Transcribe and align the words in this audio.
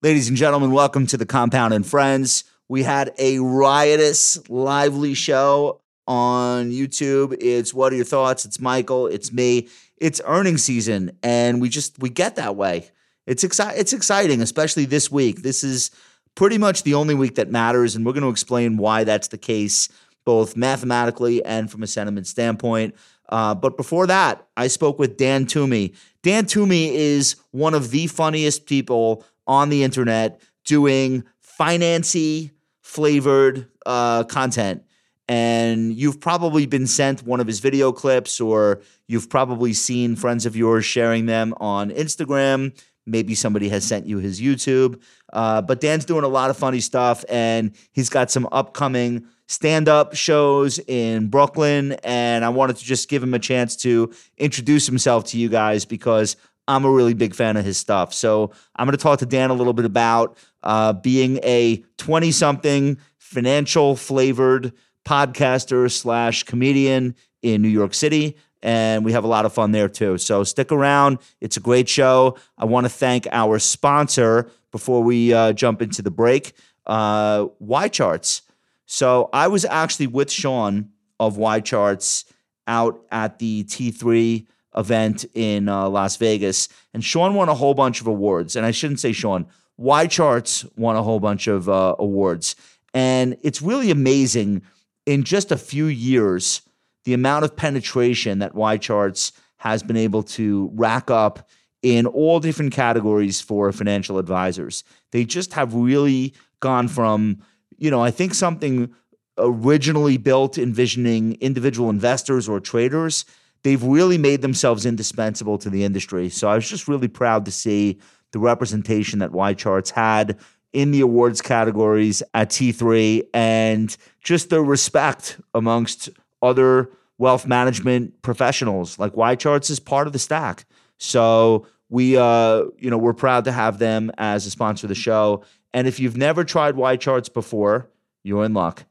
Ladies 0.00 0.28
and 0.28 0.36
gentlemen, 0.36 0.70
welcome 0.70 1.08
to 1.08 1.16
the 1.16 1.26
Compound 1.26 1.74
and 1.74 1.84
Friends. 1.84 2.44
We 2.68 2.84
had 2.84 3.12
a 3.18 3.40
riotous, 3.40 4.48
lively 4.48 5.12
show 5.14 5.80
on 6.06 6.70
YouTube. 6.70 7.36
It's 7.40 7.74
what 7.74 7.92
are 7.92 7.96
your 7.96 8.04
thoughts? 8.04 8.44
It's 8.44 8.60
Michael, 8.60 9.08
it's 9.08 9.32
me. 9.32 9.66
It's 9.96 10.20
earnings 10.24 10.62
season, 10.62 11.18
and 11.24 11.60
we 11.60 11.68
just 11.68 11.98
we 11.98 12.10
get 12.10 12.36
that 12.36 12.54
way. 12.54 12.88
It's 13.26 13.42
exci- 13.42 13.76
it's 13.76 13.92
exciting, 13.92 14.40
especially 14.40 14.84
this 14.84 15.10
week. 15.10 15.42
This 15.42 15.64
is 15.64 15.90
pretty 16.36 16.58
much 16.58 16.84
the 16.84 16.94
only 16.94 17.16
week 17.16 17.34
that 17.34 17.50
matters, 17.50 17.96
and 17.96 18.06
we're 18.06 18.12
going 18.12 18.22
to 18.22 18.28
explain 18.28 18.76
why 18.76 19.02
that's 19.02 19.26
the 19.26 19.36
case, 19.36 19.88
both 20.24 20.56
mathematically 20.56 21.44
and 21.44 21.72
from 21.72 21.82
a 21.82 21.88
sentiment 21.88 22.28
standpoint. 22.28 22.94
Uh, 23.30 23.52
but 23.52 23.76
before 23.76 24.06
that, 24.06 24.46
I 24.56 24.68
spoke 24.68 25.00
with 25.00 25.16
Dan 25.16 25.44
Toomey. 25.44 25.94
Dan 26.22 26.46
Toomey 26.46 26.94
is 26.94 27.34
one 27.50 27.74
of 27.74 27.90
the 27.90 28.06
funniest 28.06 28.66
people 28.66 29.24
on 29.48 29.70
the 29.70 29.82
internet 29.82 30.40
doing 30.64 31.24
financy 31.58 32.52
flavored 32.82 33.68
uh, 33.86 34.24
content. 34.24 34.84
And 35.30 35.92
you've 35.94 36.20
probably 36.20 36.64
been 36.64 36.86
sent 36.86 37.22
one 37.22 37.40
of 37.40 37.46
his 37.46 37.60
video 37.60 37.92
clips, 37.92 38.40
or 38.40 38.80
you've 39.08 39.28
probably 39.28 39.74
seen 39.74 40.16
friends 40.16 40.46
of 40.46 40.56
yours 40.56 40.86
sharing 40.86 41.26
them 41.26 41.52
on 41.58 41.90
Instagram. 41.90 42.78
Maybe 43.04 43.34
somebody 43.34 43.68
has 43.68 43.84
sent 43.84 44.06
you 44.06 44.18
his 44.18 44.40
YouTube. 44.40 45.02
Uh, 45.32 45.60
but 45.60 45.80
Dan's 45.80 46.06
doing 46.06 46.24
a 46.24 46.28
lot 46.28 46.48
of 46.48 46.56
funny 46.56 46.80
stuff, 46.80 47.24
and 47.28 47.72
he's 47.92 48.08
got 48.08 48.30
some 48.30 48.48
upcoming 48.52 49.26
stand 49.48 49.88
up 49.88 50.14
shows 50.14 50.78
in 50.86 51.28
Brooklyn. 51.28 51.92
And 52.04 52.42
I 52.42 52.48
wanted 52.48 52.76
to 52.76 52.84
just 52.84 53.10
give 53.10 53.22
him 53.22 53.34
a 53.34 53.38
chance 53.38 53.76
to 53.76 54.12
introduce 54.38 54.86
himself 54.86 55.24
to 55.26 55.38
you 55.38 55.50
guys 55.50 55.84
because 55.84 56.36
I'm 56.68 56.84
a 56.84 56.90
really 56.90 57.14
big 57.14 57.34
fan 57.34 57.56
of 57.56 57.64
his 57.64 57.78
stuff. 57.78 58.12
So 58.12 58.52
I'm 58.76 58.86
going 58.86 58.96
to 58.96 59.02
talk 59.02 59.18
to 59.20 59.26
Dan 59.26 59.50
a 59.50 59.54
little 59.54 59.72
bit 59.72 59.86
about 59.86 60.36
uh, 60.62 60.92
being 60.92 61.40
a 61.42 61.82
20 61.96 62.30
something 62.30 62.98
financial 63.16 63.96
flavored 63.96 64.72
podcaster 65.04 65.90
slash 65.90 66.42
comedian 66.42 67.16
in 67.42 67.62
New 67.62 67.68
York 67.68 67.94
City. 67.94 68.36
And 68.62 69.04
we 69.04 69.12
have 69.12 69.24
a 69.24 69.28
lot 69.28 69.46
of 69.46 69.52
fun 69.52 69.72
there 69.72 69.88
too. 69.88 70.18
So 70.18 70.44
stick 70.44 70.70
around. 70.70 71.18
It's 71.40 71.56
a 71.56 71.60
great 71.60 71.88
show. 71.88 72.36
I 72.58 72.66
want 72.66 72.84
to 72.84 72.90
thank 72.90 73.26
our 73.32 73.58
sponsor 73.58 74.50
before 74.70 75.02
we 75.02 75.32
uh, 75.32 75.54
jump 75.54 75.80
into 75.80 76.02
the 76.02 76.10
break, 76.10 76.52
uh, 76.86 77.46
YCharts. 77.62 78.42
So 78.84 79.30
I 79.32 79.48
was 79.48 79.64
actually 79.64 80.08
with 80.08 80.30
Sean 80.30 80.90
of 81.18 81.36
YCharts 81.36 82.24
out 82.66 83.00
at 83.10 83.38
the 83.38 83.64
T3 83.64 84.46
event 84.78 85.26
in 85.34 85.68
uh, 85.68 85.88
Las 85.88 86.16
Vegas, 86.16 86.68
and 86.94 87.04
Sean 87.04 87.34
won 87.34 87.48
a 87.48 87.54
whole 87.54 87.74
bunch 87.74 88.00
of 88.00 88.06
awards. 88.06 88.56
And 88.56 88.64
I 88.64 88.70
shouldn't 88.70 89.00
say 89.00 89.12
Sean, 89.12 89.46
Y 89.76 90.06
Charts 90.06 90.64
won 90.76 90.96
a 90.96 91.02
whole 91.02 91.20
bunch 91.20 91.46
of 91.46 91.68
uh, 91.68 91.96
awards. 91.98 92.56
And 92.94 93.36
it's 93.42 93.60
really 93.60 93.90
amazing 93.90 94.62
in 95.04 95.24
just 95.24 95.52
a 95.52 95.56
few 95.56 95.86
years 95.86 96.62
the 97.04 97.14
amount 97.14 97.44
of 97.44 97.56
penetration 97.56 98.38
that 98.38 98.54
Y 98.54 98.76
Charts 98.76 99.32
has 99.58 99.82
been 99.82 99.96
able 99.96 100.22
to 100.22 100.70
rack 100.74 101.10
up 101.10 101.48
in 101.82 102.06
all 102.06 102.40
different 102.40 102.72
categories 102.72 103.40
for 103.40 103.70
financial 103.72 104.18
advisors. 104.18 104.84
They 105.12 105.24
just 105.24 105.52
have 105.52 105.74
really 105.74 106.34
gone 106.60 106.88
from 106.88 107.42
you 107.78 107.90
know, 107.90 108.02
I 108.02 108.10
think 108.10 108.34
something 108.34 108.92
originally 109.38 110.16
built 110.16 110.58
envisioning 110.58 111.34
individual 111.40 111.88
investors 111.88 112.48
or 112.48 112.60
traders, 112.60 113.24
they've 113.62 113.82
really 113.82 114.18
made 114.18 114.42
themselves 114.42 114.86
indispensable 114.86 115.58
to 115.58 115.70
the 115.70 115.84
industry. 115.84 116.28
So 116.28 116.48
I 116.48 116.54
was 116.54 116.68
just 116.68 116.88
really 116.88 117.08
proud 117.08 117.44
to 117.46 117.50
see 117.50 117.98
the 118.32 118.38
representation 118.38 119.18
that 119.20 119.30
YCharts 119.30 119.90
had 119.90 120.38
in 120.72 120.90
the 120.90 121.00
awards 121.00 121.40
categories 121.40 122.22
at 122.34 122.50
T3 122.50 123.22
and 123.32 123.96
just 124.22 124.50
the 124.50 124.62
respect 124.62 125.40
amongst 125.54 126.10
other 126.42 126.90
wealth 127.16 127.46
management 127.46 128.20
professionals. 128.22 128.98
Like 128.98 129.14
YCharts 129.14 129.70
is 129.70 129.80
part 129.80 130.06
of 130.06 130.12
the 130.12 130.18
stack. 130.18 130.66
So 130.98 131.66
we 131.90 132.18
uh 132.18 132.64
you 132.76 132.90
know 132.90 132.98
we're 132.98 133.14
proud 133.14 133.44
to 133.44 133.52
have 133.52 133.78
them 133.78 134.10
as 134.18 134.44
a 134.44 134.50
sponsor 134.50 134.86
of 134.86 134.88
the 134.88 134.94
show 134.94 135.42
and 135.72 135.86
if 135.86 136.00
you've 136.00 136.16
never 136.16 136.44
tried 136.44 136.74
YCharts 136.74 137.32
before, 137.32 137.88
you're 138.22 138.44
in 138.44 138.54
luck. 138.54 138.84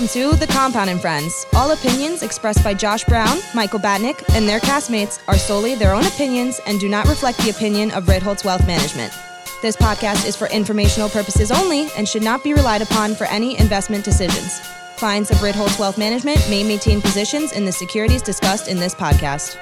Welcome 0.00 0.32
to 0.32 0.36
The 0.38 0.50
Compound 0.50 0.88
and 0.88 0.98
Friends. 0.98 1.44
All 1.52 1.72
opinions 1.72 2.22
expressed 2.22 2.64
by 2.64 2.72
Josh 2.72 3.04
Brown, 3.04 3.36
Michael 3.54 3.80
Batnick, 3.80 4.24
and 4.34 4.48
their 4.48 4.58
castmates 4.58 5.20
are 5.28 5.36
solely 5.36 5.74
their 5.74 5.92
own 5.92 6.06
opinions 6.06 6.58
and 6.64 6.80
do 6.80 6.88
not 6.88 7.06
reflect 7.06 7.36
the 7.40 7.50
opinion 7.50 7.90
of 7.90 8.04
Ritholtz 8.04 8.42
Wealth 8.42 8.66
Management. 8.66 9.12
This 9.60 9.76
podcast 9.76 10.26
is 10.26 10.36
for 10.36 10.46
informational 10.46 11.10
purposes 11.10 11.52
only 11.52 11.90
and 11.98 12.08
should 12.08 12.22
not 12.22 12.42
be 12.42 12.54
relied 12.54 12.80
upon 12.80 13.14
for 13.14 13.24
any 13.24 13.58
investment 13.58 14.02
decisions. 14.02 14.62
Clients 14.96 15.30
of 15.30 15.36
Ritholtz 15.42 15.78
Wealth 15.78 15.98
Management 15.98 16.38
may 16.48 16.64
maintain 16.64 17.02
positions 17.02 17.52
in 17.52 17.66
the 17.66 17.72
securities 17.72 18.22
discussed 18.22 18.68
in 18.68 18.78
this 18.78 18.94
podcast. 18.94 19.58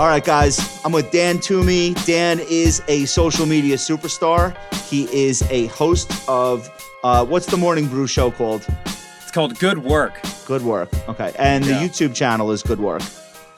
All 0.00 0.08
right, 0.08 0.24
guys, 0.24 0.80
I'm 0.84 0.90
with 0.90 1.12
Dan 1.12 1.38
Toomey. 1.38 1.94
Dan 2.04 2.40
is 2.40 2.82
a 2.88 3.04
social 3.04 3.46
media 3.46 3.76
superstar. 3.76 4.56
He 4.88 5.04
is 5.14 5.42
a 5.50 5.66
host 5.66 6.28
of 6.28 6.68
uh, 7.02 7.24
what's 7.24 7.46
the 7.46 7.56
morning 7.56 7.86
brew 7.88 8.06
show 8.06 8.30
called? 8.30 8.66
It's 8.86 9.30
called 9.30 9.58
Good 9.58 9.78
Work. 9.78 10.20
Good 10.46 10.62
Work. 10.62 10.88
Okay. 11.08 11.32
And 11.38 11.64
Yeah. 11.64 11.78
the 11.80 11.88
YouTube 11.88 12.14
channel 12.14 12.50
is 12.52 12.62
Good 12.62 12.80
Work. 12.80 13.02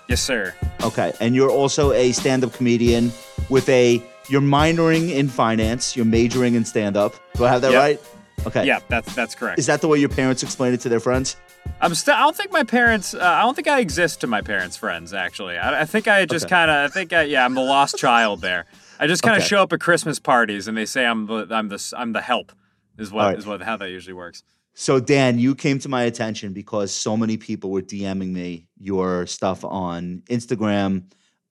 Yes, 0.09 0.21
sir. 0.21 0.55
Okay. 0.82 1.12
And 1.21 1.34
you're 1.34 1.50
also 1.50 1.93
a 1.93 2.12
stand 2.12 2.44
up 2.44 2.53
comedian 2.53 3.12
with 3.49 3.69
a, 3.69 4.03
you're 4.28 4.41
minoring 4.43 5.10
in 5.10 5.28
finance, 5.28 5.97
you're 5.97 6.04
majoring 6.06 6.54
in 6.54 6.65
stand 6.65 6.97
up. 6.97 7.15
Do 7.34 7.44
I 7.44 7.50
have 7.50 7.62
that 7.62 7.72
Yep. 7.72 7.81
right? 7.81 8.00
Okay. 8.47 8.66
Yeah, 8.66 8.81
that's 8.88 9.15
that's 9.15 9.34
correct. 9.34 9.59
Is 9.59 9.66
that 9.66 9.81
the 9.81 9.88
way 9.88 9.99
your 9.99 10.10
parents 10.10 10.43
explain 10.43 10.75
it 10.75 10.81
to 10.81 10.88
their 10.91 11.00
friends? 11.00 11.37
I'm 11.81 11.94
still. 11.94 12.15
I 12.15 12.21
don't 12.21 12.37
think 12.37 12.53
my 12.53 12.62
parents. 12.65 13.15
Uh, 13.15 13.21
I 13.22 13.41
don't 13.43 13.54
think 13.54 13.69
I 13.69 13.81
exist 13.81 14.21
to 14.21 14.27
my 14.27 14.43
parents' 14.43 14.77
friends. 14.77 15.15
Actually, 15.15 15.56
I, 15.56 15.81
I 15.83 15.84
think 15.87 16.09
I 16.09 16.27
just 16.27 16.44
Okay. 16.47 16.54
kind 16.54 16.71
of. 16.71 16.77
I 16.91 16.93
think 16.93 17.12
I. 17.15 17.22
Yeah, 17.22 17.44
I'm 17.47 17.54
the 17.54 17.62
lost 17.62 17.97
child 17.97 18.43
there. 18.43 18.66
I 19.00 19.06
just 19.06 19.22
kind 19.22 19.34
of 19.37 19.41
Okay. 19.43 19.49
show 19.49 19.62
up 19.62 19.72
at 19.72 19.81
Christmas 19.81 20.19
parties 20.19 20.69
and 20.69 20.77
they 20.77 20.84
say 20.84 21.06
I'm 21.06 21.27
the 21.27 21.47
I'm 21.50 21.69
the 21.69 21.94
I'm 21.97 22.12
the 22.12 22.21
help. 22.21 22.53
Is 22.99 23.10
what 23.10 23.25
All 23.25 23.38
is 23.38 23.47
what 23.47 23.62
how 23.62 23.77
that 23.77 23.91
usually 23.91 24.15
works. 24.15 24.43
So, 24.75 24.99
Dan, 24.99 25.38
you 25.38 25.55
came 25.55 25.78
to 25.81 25.88
my 25.88 26.03
attention 26.03 26.53
because 26.53 26.93
so 26.93 27.16
many 27.16 27.37
people 27.37 27.71
were 27.71 27.82
DMing 27.82 28.32
me 28.32 28.66
your 28.77 29.27
stuff 29.27 29.65
on 29.65 30.22
Instagram 30.28 31.04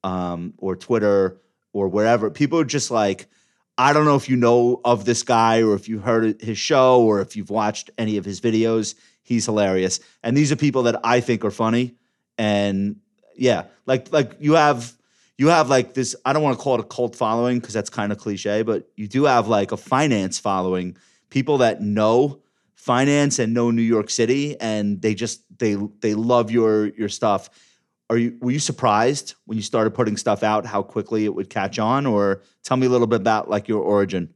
um, 0.03 0.53
or 0.57 0.75
Twitter 0.75 1.41
or 1.71 1.87
wherever. 1.87 2.29
People 2.29 2.59
are 2.59 2.65
just 2.65 2.91
like, 2.91 3.27
I 3.77 3.93
don't 3.93 4.03
know 4.03 4.17
if 4.17 4.27
you 4.27 4.35
know 4.35 4.81
of 4.83 5.05
this 5.05 5.23
guy 5.23 5.63
or 5.63 5.73
if 5.73 5.87
you 5.87 5.99
heard 5.99 6.41
his 6.41 6.57
show 6.57 7.01
or 7.01 7.21
if 7.21 7.37
you've 7.37 7.49
watched 7.49 7.89
any 7.97 8.17
of 8.17 8.25
his 8.25 8.41
videos. 8.41 8.95
He's 9.23 9.45
hilarious. 9.45 10.01
And 10.21 10.35
these 10.35 10.51
are 10.51 10.57
people 10.57 10.83
that 10.83 10.99
I 11.05 11.21
think 11.21 11.45
are 11.45 11.51
funny. 11.51 11.95
And 12.37 12.97
yeah, 13.37 13.65
like 13.85 14.11
like 14.11 14.35
you 14.39 14.53
have 14.53 14.93
you 15.37 15.47
have 15.47 15.69
like 15.69 15.93
this, 15.93 16.15
I 16.25 16.33
don't 16.33 16.43
want 16.43 16.57
to 16.57 16.63
call 16.63 16.75
it 16.75 16.81
a 16.81 16.83
cult 16.83 17.15
following 17.15 17.59
because 17.59 17.73
that's 17.73 17.89
kind 17.89 18.11
of 18.11 18.17
cliche, 18.17 18.61
but 18.61 18.87
you 18.95 19.07
do 19.07 19.23
have 19.23 19.47
like 19.47 19.71
a 19.71 19.77
finance 19.77 20.39
following, 20.39 20.97
people 21.33 21.57
that 21.57 21.81
know 21.81 22.39
finance 22.75 23.39
and 23.39 23.55
know 23.55 23.71
New 23.71 23.81
York 23.81 24.11
City 24.11 24.55
and 24.61 25.01
they 25.01 25.15
just 25.15 25.41
they 25.57 25.75
they 26.01 26.13
love 26.13 26.51
your 26.51 26.89
your 26.89 27.09
stuff. 27.09 27.49
Are 28.11 28.17
you 28.17 28.37
were 28.39 28.51
you 28.51 28.59
surprised 28.59 29.33
when 29.45 29.57
you 29.57 29.63
started 29.63 29.95
putting 29.95 30.15
stuff 30.15 30.43
out 30.43 30.67
how 30.67 30.83
quickly 30.83 31.25
it 31.25 31.33
would 31.33 31.49
catch 31.49 31.79
on 31.79 32.05
or 32.05 32.43
tell 32.63 32.77
me 32.77 32.85
a 32.85 32.89
little 32.89 33.07
bit 33.07 33.21
about 33.21 33.49
like 33.49 33.67
your 33.67 33.81
origin? 33.81 34.31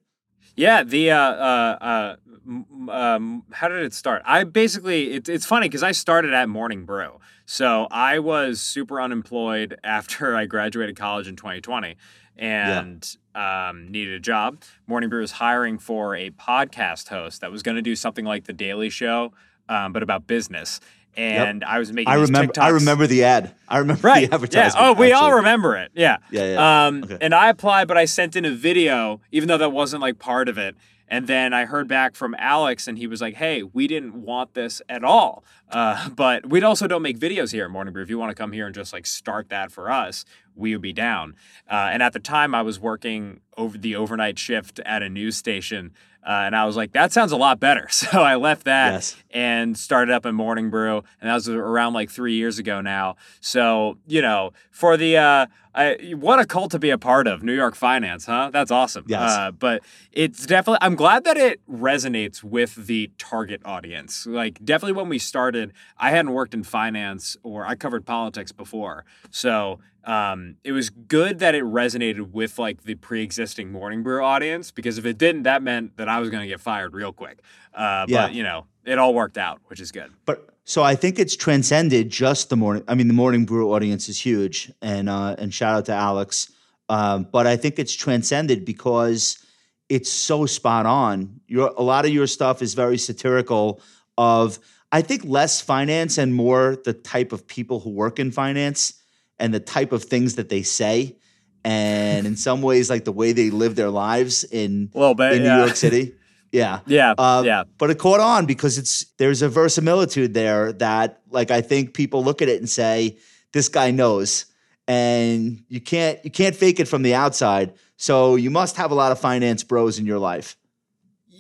Yeah, 0.56 0.84
the 0.84 1.12
uh, 1.12 1.20
uh, 1.20 1.78
uh, 1.80 2.92
um, 2.92 3.44
how 3.52 3.68
did 3.68 3.84
it 3.84 3.94
start? 3.94 4.24
I 4.26 4.44
basically 4.44 5.12
it's 5.12 5.30
it's 5.30 5.46
funny 5.46 5.68
because 5.68 5.84
I 5.84 5.92
started 5.92 6.34
at 6.34 6.50
Morning 6.50 6.84
Brew, 6.84 7.20
so 7.46 7.88
I 7.92 8.18
was 8.18 8.60
super 8.60 9.00
unemployed 9.00 9.80
after 9.84 10.36
I 10.36 10.48
graduated 10.48 10.96
college 10.96 11.28
in 11.28 11.36
2020, 11.36 11.96
and 12.38 13.18
um, 13.38 13.92
needed 13.92 14.14
a 14.16 14.20
job. 14.20 14.58
Morning 14.88 15.10
Brew 15.10 15.22
was 15.22 15.34
hiring 15.34 15.78
for 15.78 16.16
a 16.16 16.32
podcast 16.32 17.10
host 17.10 17.42
that 17.42 17.52
was 17.52 17.62
going 17.64 17.76
to 17.76 17.82
do 17.82 17.96
something 17.96 18.26
like 18.26 18.46
The 18.46 18.54
Daily 18.54 18.90
Show, 18.90 19.32
um, 19.70 19.94
but 19.94 20.02
about 20.04 20.28
business. 20.28 20.80
And 21.16 21.64
I 21.64 21.80
was 21.80 21.92
making. 21.92 22.12
I 22.14 22.16
remember 22.16 22.54
I 22.60 22.70
remember 22.70 23.08
the 23.08 23.24
ad. 23.24 23.56
I 23.68 23.80
remember 23.80 24.08
Right. 24.08 24.30
the 24.30 24.36
advertisement. 24.36 24.76
Yeah. 24.76 24.90
Oh, 24.90 24.94
we 24.94 25.12
all 25.14 25.34
remember 25.34 25.76
it. 25.76 25.92
Yeah. 25.96 26.18
Yeah, 26.30 26.52
yeah. 26.54 26.86
Um, 26.88 27.04
Okay. 27.04 27.18
And 27.22 27.34
I 27.34 27.50
applied, 27.50 27.88
but 27.88 27.98
I 27.98 28.06
sent 28.06 28.36
in 28.36 28.46
a 28.46 28.52
video, 28.52 29.20
even 29.32 29.48
though 29.48 29.58
that 29.58 29.72
wasn't 29.72 30.02
like 30.04 30.20
part 30.20 30.48
of 30.48 30.58
it. 30.60 30.76
And 31.08 31.28
then 31.28 31.54
I 31.54 31.66
heard 31.66 31.88
back 31.88 32.16
from 32.16 32.36
Alex, 32.38 32.88
and 32.88 32.98
he 32.98 33.08
was 33.08 33.22
like, 33.22 33.36
"Hey, 33.36 33.64
we 33.64 33.88
didn't 33.88 34.14
want 34.14 34.54
this 34.54 34.82
at 34.90 35.04
all, 35.04 35.44
uh, 35.72 36.10
but 36.16 36.48
we'd 36.50 36.64
also 36.64 36.88
don't 36.88 37.02
make 37.02 37.18
videos 37.20 37.52
here 37.52 37.66
at 37.66 37.72
Morning 37.72 37.94
Brew. 37.94 38.04
If 38.04 38.10
you 38.10 38.20
want 38.20 38.32
to 38.32 38.36
come 38.36 38.52
here 38.52 38.66
and 38.66 38.76
just 38.76 38.94
like 38.94 39.06
start 39.06 39.50
that 39.50 39.72
for 39.72 39.90
us, 39.90 40.26
we 40.56 40.74
would 40.74 40.82
be 40.82 40.94
down." 40.94 41.36
Uh, 41.70 41.90
and 41.92 42.04
at 42.04 42.14
the 42.14 42.20
time, 42.20 42.54
I 42.54 42.62
was 42.62 42.80
working 42.80 43.42
over 43.58 43.78
the 43.78 43.96
overnight 43.96 44.38
shift 44.38 44.80
at 44.86 45.02
a 45.02 45.10
news 45.10 45.38
station. 45.38 45.94
Uh, 46.28 46.44
and 46.46 46.56
I 46.58 46.66
was 46.66 46.76
like, 46.76 46.92
that 46.92 47.14
sounds 47.14 47.32
a 47.32 47.38
lot 47.38 47.60
better. 47.60 47.88
So 47.98 48.22
I 48.22 48.36
left 48.36 48.66
that 48.66 48.92
Yes. 48.94 49.16
and 49.32 49.78
started 49.78 50.14
up 50.14 50.26
in 50.26 50.36
Morning 50.36 50.70
Brew. 50.70 50.98
And 51.22 51.30
that 51.30 51.34
was 51.36 51.48
around 51.50 51.94
like 51.94 52.10
three 52.10 52.36
years 52.36 52.60
ago 52.60 52.82
now. 52.82 53.16
So, 53.40 53.98
you 54.08 54.22
know, 54.22 54.52
for 54.72 54.98
the, 54.98 55.18
uh, 55.18 55.46
I, 55.74 56.14
what 56.18 56.40
a 56.40 56.46
cult 56.46 56.72
to 56.72 56.80
be 56.80 56.90
a 56.90 56.98
part 56.98 57.28
of, 57.28 57.44
New 57.44 57.54
York 57.54 57.76
Finance, 57.76 58.26
huh? 58.26 58.50
That's 58.52 58.72
awesome. 58.72 59.06
Yes. 59.08 59.32
Uh, 59.32 59.52
but 59.52 59.84
it's 60.12 60.46
definitely, 60.46 60.80
I'm 60.82 60.96
glad 60.96 61.24
that 61.26 61.38
it 61.38 61.62
resonates 61.70 62.44
with 62.44 62.76
the 62.88 63.12
target 63.18 63.62
audience. 63.64 64.26
Like, 64.26 64.64
definitely 64.66 64.94
when 64.94 65.08
we 65.10 65.20
started, 65.20 65.72
I 65.98 66.10
hadn't 66.10 66.34
worked 66.34 66.54
in 66.54 66.64
finance 66.64 67.38
or 67.44 67.66
I 67.66 67.76
covered 67.76 68.06
politics 68.06 68.52
before. 68.52 69.06
So, 69.30 69.80
um, 70.08 70.56
it 70.64 70.72
was 70.72 70.90
good 70.90 71.40
that 71.40 71.54
it 71.54 71.66
resonated 71.66 72.32
with 72.32 72.58
like 72.58 72.84
the 72.84 72.96
pre-existing 72.96 73.72
morning 73.72 74.04
brew 74.04 74.24
audience 74.24 74.72
because 74.72 74.98
if 74.98 75.06
it 75.06 75.18
didn't, 75.18 75.44
that 75.44 75.62
meant 75.62 75.98
that 75.98 76.08
I 76.08 76.20
was 76.20 76.30
going 76.30 76.42
to 76.42 76.48
get 76.48 76.62
fired 76.62 76.94
real 76.94 77.12
quick. 77.12 77.42
Uh, 77.74 78.06
Yeah. 78.08 78.28
But 78.28 78.34
you 78.34 78.44
know, 78.44 78.66
it 78.86 78.98
all 78.98 79.14
worked 79.14 79.38
out, 79.38 79.60
which 79.66 79.82
is 79.82 79.92
good. 79.92 80.12
But 80.26 80.50
so 80.64 80.82
I 80.82 80.96
think 80.96 81.20
it's 81.20 81.36
transcended 81.36 82.10
just 82.10 82.50
the 82.50 82.56
morning. 82.56 82.84
I 82.88 82.96
mean, 82.96 83.10
the 83.10 83.14
morning 83.14 83.46
brew 83.46 83.74
audience 83.74 84.08
is 84.08 84.18
huge, 84.20 84.72
and 84.82 85.10
uh, 85.10 85.36
and 85.38 85.54
shout 85.54 85.76
out 85.76 85.86
to 85.86 85.94
Alex. 85.94 86.52
Um, 86.90 87.28
but 87.30 87.46
I 87.46 87.58
think 87.58 87.78
it's 87.78 87.94
transcended 87.94 88.64
because 88.64 89.46
it's 89.90 90.10
so 90.10 90.46
spot 90.46 90.86
on. 90.86 91.42
Your 91.48 91.74
a 91.78 91.84
lot 91.84 92.06
of 92.06 92.12
your 92.12 92.28
stuff 92.28 92.62
is 92.62 92.76
very 92.76 92.98
satirical. 92.98 93.82
Of 94.18 94.60
I 94.92 95.02
think 95.02 95.26
less 95.26 95.60
finance 95.60 96.18
and 96.18 96.34
more 96.34 96.78
the 96.86 96.94
type 96.94 97.34
of 97.34 97.46
people 97.46 97.82
who 97.82 97.90
work 97.90 98.20
in 98.20 98.32
finance 98.32 98.94
and 99.40 99.54
the 99.54 99.60
type 99.60 99.92
of 99.92 100.04
things 100.04 100.36
that 100.36 100.50
they 100.50 100.64
say, 100.64 101.16
and 101.64 102.26
in 102.26 102.36
some 102.36 102.62
ways 102.62 102.90
like 102.90 103.06
the 103.06 103.12
way 103.12 103.34
they 103.34 103.50
live 103.50 103.76
their 103.76 103.90
lives 103.90 104.44
in 104.44 104.88
bit, 104.88 105.34
in 105.34 105.44
yeah. 105.44 105.56
New 105.56 105.64
York 105.64 105.76
City. 105.76 106.14
Yeah. 106.50 106.80
Yeah, 106.86 107.14
Uh, 107.18 107.44
yeah. 107.46 107.64
But 107.78 107.90
it 107.90 108.00
caught 108.00 108.22
on 108.22 108.46
because 108.46 108.78
it's 108.78 109.06
there's 109.18 109.42
a 109.42 109.50
verisimilitude 109.50 110.34
there 110.34 110.72
that 110.74 111.22
like 111.30 111.52
I 111.52 111.60
think 111.60 111.94
people 111.94 112.24
look 112.24 112.42
at 112.42 112.48
it 112.48 112.60
and 112.60 112.70
say, 112.70 113.18
this 113.52 113.68
guy 113.68 113.92
knows. 113.92 114.46
And 114.88 115.64
you 115.68 115.82
can't 115.82 116.24
you 116.24 116.32
can't 116.32 116.56
fake 116.56 116.80
it 116.80 116.88
from 116.88 117.02
the 117.02 117.14
outside. 117.14 117.74
So 117.98 118.36
you 118.36 118.50
must 118.50 118.78
have 118.78 118.92
a 118.92 118.96
lot 118.96 119.12
of 119.12 119.20
finance 119.20 119.64
bros 119.64 120.00
in 120.00 120.06
your 120.06 120.20
life. 120.20 120.56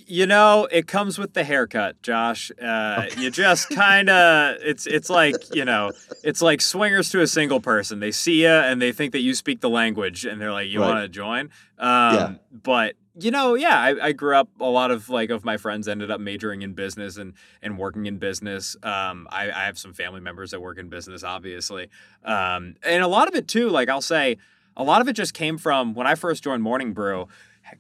You 0.10 0.26
know, 0.26 0.70
it 0.72 0.88
comes 0.88 1.20
with 1.20 1.34
the 1.34 1.44
haircut, 1.44 2.02
Josh. 2.02 2.50
Uh, 2.62 3.08
You 3.18 3.30
just 3.30 3.70
kind 3.72 4.10
of 4.10 4.56
it's 4.62 4.86
it's 4.88 5.10
like 5.10 5.36
you 5.54 5.66
know 5.66 5.92
it's 6.24 6.42
like 6.42 6.62
swingers 6.62 7.10
to 7.12 7.22
a 7.22 7.28
single 7.28 7.60
person. 7.60 8.00
They 8.00 8.12
see 8.12 8.44
you 8.44 8.48
and 8.50 8.82
they 8.82 8.94
think 8.94 9.12
that 9.12 9.20
you 9.20 9.34
speak 9.34 9.60
the 9.60 9.70
language, 9.70 10.24
and 10.26 10.40
they're 10.40 10.54
like, 10.54 10.70
"You 10.70 10.80
Right. 10.80 10.88
want 10.88 11.00
to 11.04 11.10
join?" 11.10 11.50
Um, 11.78 12.16
Yeah. 12.16 12.34
But 12.52 12.96
you 13.20 13.32
know, 13.32 13.56
yeah, 13.56 13.78
I, 13.80 14.08
I 14.08 14.12
grew 14.14 14.36
up. 14.38 14.48
A 14.62 14.64
lot 14.70 14.92
of 14.92 15.10
like 15.10 15.30
of 15.30 15.44
my 15.44 15.58
friends 15.58 15.90
ended 15.90 16.10
up 16.10 16.22
majoring 16.22 16.62
in 16.62 16.72
business 16.74 17.18
and 17.18 17.34
and 17.62 17.78
working 17.78 18.06
in 18.06 18.18
business. 18.18 18.78
Um, 18.84 19.28
I, 19.30 19.52
I 19.52 19.66
have 19.66 19.78
some 19.78 19.92
family 19.94 20.22
members 20.22 20.52
that 20.52 20.62
work 20.62 20.78
in 20.78 20.88
business, 20.88 21.22
obviously, 21.24 21.90
um, 22.24 22.76
and 22.82 23.04
a 23.04 23.08
lot 23.08 23.28
of 23.28 23.36
it 23.36 23.50
too. 23.50 23.70
Like 23.70 23.90
I'll 23.90 24.02
say, 24.02 24.38
a 24.78 24.84
lot 24.84 25.02
of 25.02 25.10
it 25.10 25.14
just 25.14 25.34
came 25.34 25.58
from 25.58 25.94
when 25.96 26.08
I 26.08 26.16
first 26.16 26.44
joined 26.46 26.64
Morning 26.64 26.94
Brew 26.94 27.28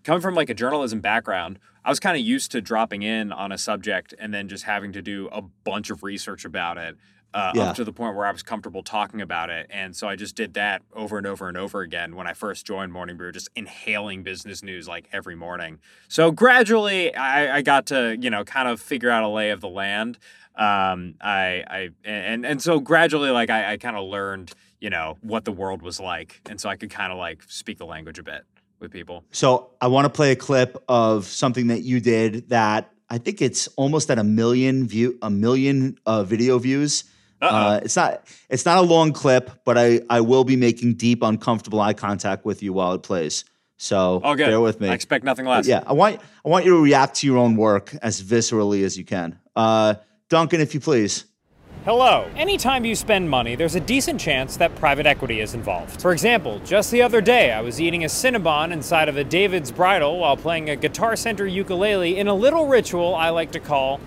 coming 0.03 0.19
from 0.21 0.35
like 0.35 0.50
a 0.50 0.53
journalism 0.53 1.00
background, 1.00 1.59
I 1.87 1.89
was 1.89 2.01
kind 2.01 2.17
of 2.17 2.23
used 2.23 2.51
to 2.51 2.59
dropping 2.59 3.01
in 3.01 3.31
on 3.31 3.53
a 3.53 3.57
subject 3.57 4.13
and 4.19 4.33
then 4.33 4.49
just 4.49 4.65
having 4.65 4.91
to 4.91 5.01
do 5.01 5.29
a 5.31 5.41
bunch 5.41 5.89
of 5.89 6.03
research 6.03 6.43
about 6.43 6.77
it 6.77 6.97
uh, 7.33 7.53
Yeah. 7.55 7.63
up 7.63 7.75
to 7.77 7.85
the 7.85 7.93
point 7.93 8.13
where 8.17 8.25
I 8.25 8.31
was 8.33 8.43
comfortable 8.43 8.83
talking 8.83 9.21
about 9.21 9.49
it. 9.49 9.67
And 9.69 9.95
so 9.95 10.05
I 10.09 10.17
just 10.17 10.35
did 10.35 10.53
that 10.55 10.81
over 10.91 11.17
and 11.17 11.25
over 11.25 11.47
and 11.47 11.55
over 11.55 11.79
again 11.79 12.17
when 12.17 12.27
I 12.27 12.33
first 12.33 12.65
joined 12.65 12.91
Morning 12.91 13.15
Brew, 13.15 13.31
just 13.31 13.47
inhaling 13.55 14.21
business 14.21 14.61
news 14.61 14.85
like 14.89 15.07
every 15.13 15.37
morning. 15.37 15.79
So 16.09 16.29
gradually, 16.29 17.15
I, 17.15 17.57
I 17.57 17.61
got 17.61 17.85
to 17.87 18.17
you 18.19 18.29
know 18.29 18.43
kind 18.43 18.67
of 18.67 18.81
figure 18.81 19.09
out 19.09 19.23
a 19.23 19.29
lay 19.29 19.51
of 19.51 19.61
the 19.61 19.69
land. 19.69 20.17
Um, 20.57 21.15
I 21.21 21.63
I 21.69 21.89
and 22.03 22.45
and 22.45 22.61
so 22.61 22.81
gradually, 22.81 23.29
like 23.29 23.49
I, 23.49 23.73
I 23.73 23.77
kind 23.77 23.95
of 23.95 24.05
learned 24.09 24.51
you 24.81 24.89
know 24.89 25.17
what 25.21 25.45
the 25.45 25.53
world 25.53 25.81
was 25.81 26.01
like, 26.01 26.41
and 26.49 26.59
so 26.59 26.67
I 26.67 26.75
could 26.75 26.89
kind 26.89 27.13
of 27.13 27.17
like 27.17 27.43
speak 27.47 27.77
the 27.77 27.85
language 27.85 28.19
a 28.19 28.23
bit 28.23 28.43
with 28.79 28.91
people. 28.91 29.24
So 29.31 29.71
I 29.81 29.88
want 29.88 30.06
to 30.06 30.09
play 30.09 30.31
a 30.31 30.35
clip 30.35 30.81
of 30.88 31.25
something 31.25 31.68
that 31.68 31.81
you 31.83 32.00
did 32.00 32.50
that 32.50 32.91
I 33.09 33.18
think 33.18 33.41
it's 33.41 33.68
almost 33.77 34.12
at 34.12 34.19
a 34.19 34.24
million 34.24 34.88
view 34.88 35.18
a 35.21 35.29
million 35.29 35.97
uh, 36.06 36.24
video 36.24 36.59
views. 36.59 37.06
Uh, 37.41 37.79
it's 37.83 37.95
not 37.95 38.27
it's 38.50 38.65
not 38.65 38.77
a 38.79 38.81
long 38.81 39.13
clip, 39.13 39.51
but 39.63 39.77
I 39.77 40.01
I 40.09 40.21
will 40.21 40.44
be 40.44 40.56
making 40.56 40.95
deep 40.95 41.21
uncomfortable 41.24 41.79
eye 41.79 41.94
contact 41.94 42.45
with 42.45 42.63
you 42.63 42.74
while 42.74 42.94
it 42.94 43.03
plays. 43.03 43.45
So 43.77 44.21
Oh, 44.24 44.35
bear 44.35 44.59
with 44.59 44.81
me. 44.81 44.89
I 44.89 44.94
expect 44.94 45.23
nothing 45.23 45.45
less. 45.45 45.68
Yeah, 45.68 45.83
I 45.85 45.94
want 45.94 46.19
I 46.45 46.50
want 46.50 46.65
you 46.65 46.71
to 46.71 46.81
react 46.83 47.18
to 47.18 47.27
your 47.27 47.38
own 47.38 47.56
work 47.56 47.95
as 48.01 48.21
viscerally 48.21 48.83
as 48.83 48.97
you 48.97 49.06
can. 49.06 49.39
Uh, 49.56 49.95
Duncan, 50.30 50.62
if 50.62 50.73
you 50.73 50.80
please. 50.80 51.25
Hello. 51.87 52.29
Anytime 52.35 52.83
you 52.83 52.97
spend 52.97 53.29
money, 53.29 53.55
there's 53.55 53.75
a 53.75 53.79
decent 53.79 54.19
chance 54.19 54.57
that 54.57 54.75
private 54.75 55.05
equity 55.05 55.39
is 55.39 55.53
involved. 55.53 56.01
For 56.01 56.11
example, 56.11 56.59
just 56.65 56.91
the 56.91 57.01
other 57.01 57.21
day, 57.21 57.53
I 57.53 57.61
was 57.61 57.79
eating 57.79 58.03
a 58.03 58.07
Cinnabon 58.07 58.73
inside 58.73 59.07
of 59.07 59.15
a 59.15 59.23
David's 59.23 59.71
Bridal 59.71 60.19
while 60.19 60.35
playing 60.35 60.69
a 60.69 60.75
Guitar 60.75 61.15
Center 61.15 61.47
ukulele 61.47 62.17
in 62.17 62.27
a 62.27 62.33
little 62.33 62.67
ritual 62.67 63.15
I 63.15 63.29
like 63.29 63.53
to 63.53 63.61
call 63.61 64.01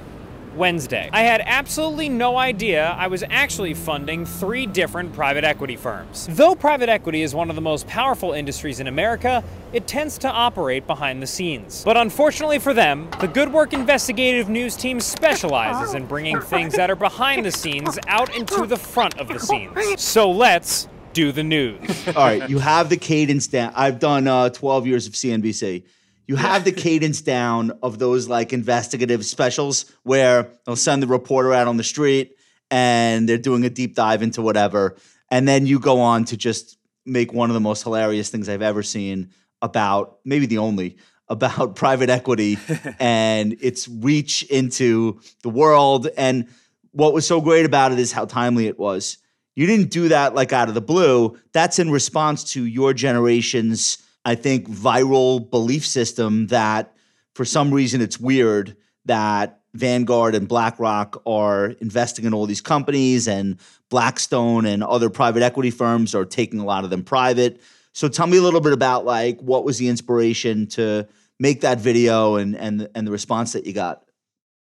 Wednesday. 0.55 1.09
I 1.13 1.23
had 1.23 1.43
absolutely 1.45 2.09
no 2.09 2.37
idea 2.37 2.95
I 2.99 3.07
was 3.07 3.23
actually 3.31 3.75
funding 3.75 4.27
three 4.27 4.67
different 4.67 5.13
private 5.13 5.45
equity 5.45 5.77
firms. 5.77 6.29
Though 6.31 6.55
private 6.55 6.89
equity 6.89 7.23
is 7.23 7.35
one 7.35 7.51
of 7.51 7.57
the 7.57 7.63
most 7.63 7.87
powerful 7.87 8.33
industries 8.33 8.81
in 8.81 8.87
America, 8.87 9.45
it 9.73 9.87
tends 9.87 10.19
to 10.19 10.29
operate 10.29 10.87
behind 10.87 11.23
the 11.23 11.27
scenes. 11.27 11.85
But 11.85 11.97
unfortunately 11.97 12.59
for 12.59 12.75
them, 12.75 13.09
the 13.21 13.29
Good 13.29 13.53
Work 13.53 13.73
Investigative 13.73 14.49
News 14.49 14.77
team 14.77 15.01
specializes 15.01 15.95
in 15.95 16.07
bringing 16.07 16.41
things 16.41 16.75
that 16.75 16.91
are 16.91 16.97
behind 16.97 17.45
the 17.45 17.53
scenes 17.53 17.99
out 18.09 18.35
into 18.35 18.67
the 18.67 18.77
front 18.77 19.19
of 19.19 19.29
the 19.29 19.39
scenes. 19.39 20.01
So 20.03 20.31
let's 20.31 20.89
do 21.13 21.33
the 21.33 21.43
news. 21.43 22.09
All 22.09 22.25
right, 22.25 22.49
you 22.49 22.59
have 22.59 22.89
the 22.89 22.97
cadence 22.97 23.47
down. 23.47 23.73
I've 23.75 23.99
done 23.99 24.27
uh, 24.27 24.51
12 24.51 24.87
years 24.87 25.07
of 25.07 25.15
CNBC. 25.15 25.83
You 26.31 26.37
have 26.37 26.63
the 26.63 26.71
cadence 26.71 27.23
down 27.23 27.73
of 27.83 27.99
those 27.99 28.29
like 28.29 28.53
investigative 28.53 29.27
specials 29.27 29.91
where 30.05 30.49
they'll 30.65 30.77
send 30.77 31.03
the 31.03 31.09
reporter 31.09 31.53
out 31.53 31.67
on 31.67 31.77
the 31.77 31.83
street 31.83 32.37
and 32.71 33.29
they're 33.29 33.37
doing 33.37 33.65
a 33.65 33.69
deep 33.69 33.97
dive 33.97 34.23
into 34.23 34.41
whatever. 34.41 34.95
And 35.29 35.49
then 35.49 35.67
you 35.67 35.81
go 35.81 35.99
on 35.99 36.27
to 36.27 36.37
just 36.37 36.79
make 37.05 37.33
one 37.33 37.51
of 37.51 37.55
the 37.55 37.61
most 37.61 37.83
hilarious 37.83 38.31
things 38.31 38.49
I've 38.49 38.63
ever 38.63 38.85
seen 38.85 39.31
about, 39.61 40.21
maybe 40.25 40.47
the 40.47 40.59
only, 40.59 40.99
about 41.29 41.75
private 41.75 42.11
equity 42.11 42.59
and 43.01 43.57
its 43.61 43.89
reach 43.89 44.45
into 44.45 45.21
the 45.43 45.51
world. 45.51 46.07
And 46.17 46.47
what 46.93 47.13
was 47.13 47.27
so 47.27 47.41
great 47.41 47.67
about 47.67 47.91
it 47.91 47.99
is 47.99 48.13
how 48.13 48.25
timely 48.25 48.69
it 48.69 48.79
was. 48.79 49.19
You 49.57 49.67
didn't 49.67 49.91
do 49.91 50.11
that 50.11 50.37
like 50.37 50.53
out 50.53 50.69
of 50.69 50.77
the 50.77 50.81
blue. 50.81 51.37
That's 51.53 51.81
in 51.81 51.91
response 51.91 52.53
to 52.53 52.65
your 52.65 52.95
generation's, 52.95 53.99
I 54.25 54.35
think, 54.35 54.69
viral 54.69 55.49
belief 55.51 55.87
system 55.87 56.49
that 56.49 56.95
for 57.35 57.45
some 57.45 57.73
reason 57.73 58.01
it's 58.01 58.19
weird 58.19 58.77
that 59.07 59.61
Vanguard 59.75 60.35
and 60.35 60.49
BlackRock 60.49 61.23
are 61.27 61.69
investing 61.81 62.25
in 62.25 62.35
all 62.35 62.47
these 62.47 62.61
companies 62.61 63.29
and 63.29 63.59
Blackstone 63.89 64.67
and 64.67 64.83
other 64.83 65.11
private 65.11 65.43
equity 65.43 65.71
firms 65.71 66.15
are 66.15 66.25
taking 66.25 66.59
a 66.59 66.65
lot 66.65 66.85
of 66.85 66.91
them 66.91 67.05
private. 67.05 67.61
So 67.93 68.09
tell 68.09 68.27
me 68.27 68.37
a 68.37 68.43
little 68.43 68.61
bit 68.61 68.73
about 68.73 69.05
like 69.05 69.41
what 69.41 69.65
was 69.65 69.79
the 69.79 69.89
inspiration 69.89 70.67
to 70.69 71.09
make 71.39 71.63
that 71.63 71.79
video 71.79 72.37
and 72.37 72.57
and 72.57 72.89
and 72.95 73.07
the 73.07 73.11
response 73.11 73.53
that 73.53 73.67
you 73.67 73.73
got. 73.73 74.05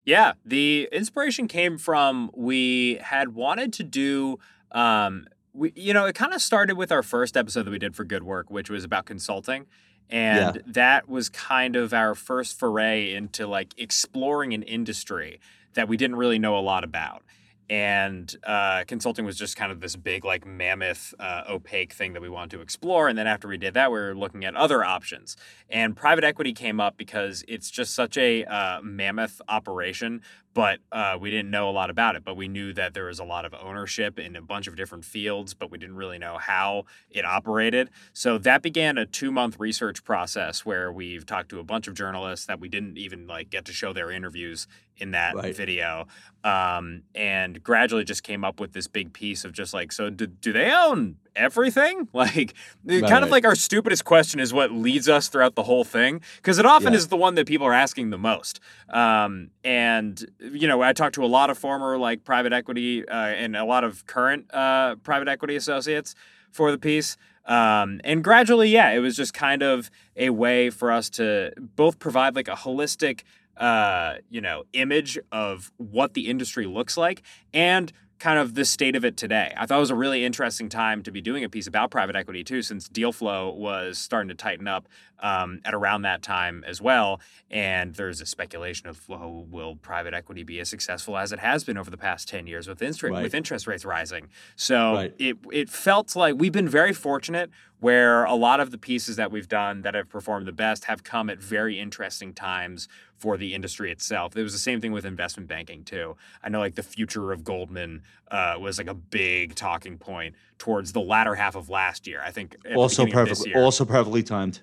Yeah, 0.05 0.33
the 0.45 0.89
inspiration 0.91 1.47
came 1.47 1.77
from 1.77 2.31
we 2.33 2.95
had 3.01 3.33
wanted 3.35 3.73
to 3.73 3.83
do 3.83 4.39
um 4.71 5.27
we 5.59 5.73
you 5.75 5.93
know, 5.93 6.05
it 6.05 6.15
kind 6.15 6.33
of 6.33 6.41
started 6.41 6.77
with 6.77 6.91
our 6.91 7.03
first 7.03 7.35
episode 7.35 7.63
that 7.63 7.71
we 7.71 7.79
did 7.79 7.95
for 7.95 8.05
Good 8.05 8.23
Work, 8.23 8.49
which 8.49 8.69
was 8.69 8.83
about 8.83 9.05
consulting. 9.05 9.67
And 10.09 10.63
that 10.65 11.07
was 11.07 11.29
kind 11.29 11.75
of 11.75 11.93
our 11.93 12.15
first 12.15 12.57
foray 12.57 13.13
into 13.13 13.45
like 13.45 13.75
exploring 13.77 14.53
an 14.53 14.63
industry 14.63 15.39
that 15.75 15.87
we 15.87 15.97
didn't 15.97 16.15
really 16.15 16.39
know 16.39 16.57
a 16.57 16.61
lot 16.61 16.83
about. 16.83 17.21
And 17.69 18.35
uh, 18.47 18.85
consulting 18.87 19.25
was 19.25 19.37
just 19.37 19.55
kind 19.55 19.71
of 19.71 19.79
this 19.79 19.95
big, 19.95 20.25
like 20.25 20.47
mammoth, 20.47 21.13
uh, 21.19 21.43
opaque 21.47 21.93
thing 21.93 22.13
that 22.13 22.21
we 22.21 22.29
wanted 22.29 22.49
to 22.57 22.61
explore. 22.61 23.07
And 23.07 23.15
then 23.15 23.27
after 23.27 23.47
we 23.47 23.59
did 23.59 23.75
that, 23.75 23.91
we 23.91 23.99
were 23.99 24.15
looking 24.15 24.43
at 24.43 24.55
other 24.55 24.83
options. 24.83 25.37
And 25.69 25.95
private 25.95 26.23
equity 26.23 26.53
came 26.53 26.79
up 26.79 26.97
because 26.97 27.43
it's 27.47 27.69
just 27.69 27.93
such 27.93 28.17
a 28.17 28.43
uh, 28.45 28.81
mammoth 28.81 29.39
operation, 29.47 30.23
but 30.59 30.81
uh, 30.91 31.17
we 31.17 31.31
didn't 31.31 31.49
know 31.49 31.69
a 31.69 31.71
lot 31.71 31.89
about 31.89 32.17
it. 32.17 32.25
But 32.25 32.35
we 32.35 32.49
knew 32.49 32.73
that 32.73 32.93
there 32.93 33.05
was 33.05 33.17
a 33.17 33.23
lot 33.23 33.45
of 33.45 33.53
ownership 33.53 34.19
in 34.19 34.35
a 34.35 34.41
bunch 34.41 34.67
of 34.67 34.75
different 34.75 35.05
fields, 35.05 35.53
but 35.53 35.71
we 35.71 35.77
didn't 35.77 35.95
really 35.95 36.17
know 36.17 36.37
how 36.37 36.83
it 37.09 37.23
operated. 37.23 37.89
So 38.11 38.37
that 38.39 38.61
began 38.61 38.97
a 38.97 39.05
two 39.05 39.31
month 39.31 39.57
research 39.57 40.03
process 40.03 40.65
where 40.65 40.91
we've 40.91 41.25
talked 41.25 41.47
to 41.51 41.59
a 41.59 41.63
bunch 41.63 41.87
of 41.87 41.93
journalists 41.93 42.45
that 42.47 42.59
we 42.59 42.67
didn't 42.67 42.97
even 42.97 43.25
like 43.25 43.49
get 43.49 43.63
to 43.67 43.71
show 43.71 43.93
their 43.93 44.11
interviews 44.11 44.67
in 44.99 45.11
that 45.11 45.35
Right. 45.35 45.55
video, 45.55 46.07
um, 46.43 47.03
and 47.15 47.61
gradually 47.63 48.03
just 48.03 48.23
came 48.23 48.43
up 48.43 48.59
with 48.59 48.73
this 48.73 48.87
big 48.87 49.13
piece 49.13 49.43
of 49.45 49.51
just 49.53 49.73
like, 49.73 49.91
so 49.91 50.09
do, 50.09 50.27
do 50.27 50.51
they 50.53 50.71
own 50.71 51.15
everything? 51.35 52.07
Like, 52.13 52.53
Right, 52.85 53.05
kind 53.07 53.23
of 53.23 53.29
like 53.31 53.45
our 53.45 53.55
stupidest 53.55 54.03
question 54.05 54.39
is 54.39 54.53
what 54.53 54.71
leads 54.71 55.07
us 55.07 55.27
throughout 55.29 55.55
the 55.55 55.63
whole 55.63 55.83
thing 55.85 56.21
because 56.37 56.59
it 56.59 56.65
often 56.65 56.91
Yeah. 56.93 56.97
is 56.97 57.07
the 57.07 57.17
one 57.17 57.35
that 57.35 57.47
people 57.47 57.65
are 57.67 57.73
asking 57.73 58.09
the 58.09 58.17
most. 58.17 58.59
Um, 58.89 59.51
and 59.63 60.25
you 60.39 60.67
know, 60.67 60.81
I 60.81 60.93
talked 60.93 61.15
to 61.15 61.23
a 61.23 61.27
lot 61.27 61.49
of 61.49 61.57
former 61.57 61.97
like 61.97 62.23
private 62.23 62.51
equity 62.53 63.07
uh, 63.07 63.13
and 63.13 63.55
a 63.55 63.63
lot 63.65 63.83
of 63.83 64.05
current 64.05 64.53
uh, 64.53 64.95
private 64.97 65.27
equity 65.27 65.55
associates 65.55 66.13
for 66.51 66.71
the 66.71 66.77
piece. 66.77 67.15
Um, 67.45 67.99
and 68.03 68.23
gradually, 68.23 68.69
yeah, 68.69 68.91
it 68.91 68.99
was 68.99 69.15
just 69.15 69.33
kind 69.33 69.63
of 69.63 69.89
a 70.15 70.29
way 70.29 70.69
for 70.69 70.91
us 70.91 71.09
to 71.11 71.51
both 71.57 71.97
provide 71.99 72.35
like 72.35 72.47
a 72.47 72.55
holistic, 72.55 73.21
uh, 73.59 74.15
you 74.29 74.41
know, 74.41 74.63
image 74.73 75.19
of 75.31 75.71
what 75.77 76.13
the 76.13 76.27
industry 76.27 76.65
looks 76.65 76.97
like 76.97 77.21
and 77.53 77.91
kind 78.19 78.37
of 78.37 78.53
the 78.53 78.65
state 78.65 78.95
of 78.95 79.05
it 79.05 79.15
today. 79.15 79.53
I 79.55 79.65
thought 79.65 79.77
it 79.77 79.79
was 79.79 79.91
a 79.91 79.95
really 79.95 80.25
interesting 80.25 80.69
time 80.69 81.03
to 81.03 81.11
be 81.11 81.21
doing 81.21 81.43
a 81.43 81.49
piece 81.49 81.67
about 81.67 81.89
private 81.89 82.15
equity 82.15 82.43
too, 82.43 82.61
since 82.61 82.89
deal 82.89 83.11
flow 83.11 83.49
was 83.49 83.97
starting 83.97 84.27
to 84.29 84.35
tighten 84.35 84.67
up 84.67 84.87
um, 85.21 85.59
at 85.65 85.73
around 85.73 86.03
that 86.03 86.21
time 86.21 86.63
as 86.67 86.81
well. 86.81 87.19
And 87.51 87.95
there's 87.95 88.21
a 88.21 88.25
speculation 88.25 88.87
of 88.87 89.07
well, 89.09 89.45
will 89.49 89.75
private 89.75 90.13
equity 90.13 90.43
be 90.43 90.59
as 90.59 90.69
successful 90.69 91.17
as 91.17 91.31
it 91.31 91.39
has 91.39 91.63
been 91.63 91.77
over 91.77 91.89
the 91.89 91.97
past 91.97 92.27
10 92.27 92.47
years 92.47 92.67
with 92.67 92.81
interest 92.81 93.03
Right. 93.03 93.23
with 93.23 93.33
interest 93.33 93.67
rates 93.67 93.85
rising. 93.85 94.27
So 94.55 94.93
Right. 94.93 95.13
it 95.17 95.37
it 95.51 95.69
felt 95.69 96.15
like 96.15 96.35
we've 96.37 96.51
been 96.51 96.69
very 96.69 96.93
fortunate 96.93 97.49
where 97.79 98.25
a 98.25 98.35
lot 98.35 98.59
of 98.59 98.71
the 98.71 98.77
pieces 98.77 99.15
that 99.15 99.31
we've 99.31 99.47
done 99.47 99.81
that 99.83 99.93
have 99.95 100.09
performed 100.09 100.45
the 100.45 100.51
best 100.51 100.85
have 100.85 101.03
come 101.03 101.29
at 101.29 101.39
very 101.39 101.79
interesting 101.79 102.33
times 102.33 102.89
for 103.17 103.37
the 103.37 103.53
industry 103.53 103.89
itself. 103.91 104.35
It 104.35 104.43
was 104.43 104.51
the 104.53 104.59
same 104.59 104.81
thing 104.81 104.91
with 104.91 105.05
investment 105.05 105.47
banking 105.47 105.83
too. 105.83 106.15
I 106.43 106.49
know 106.49 106.59
like 106.59 106.75
the 106.75 106.83
future 106.83 107.31
of 107.31 107.43
Goldman 107.43 108.01
uh, 108.31 108.55
was 108.59 108.77
like 108.77 108.87
a 108.89 108.93
big 108.93 109.55
talking 109.55 109.97
point 109.97 110.35
towards 110.57 110.91
the 110.91 111.01
latter 111.01 111.35
half 111.35 111.55
of 111.55 111.69
last 111.69 112.05
year. 112.05 112.21
I 112.23 112.31
think 112.31 112.57
also 112.75 113.05
beginning 113.05 113.21
of 113.23 113.29
this 113.29 113.39
perfect. 113.39 113.55
Also 113.57 113.85
perfectly 113.85 114.23
timed. 114.23 114.61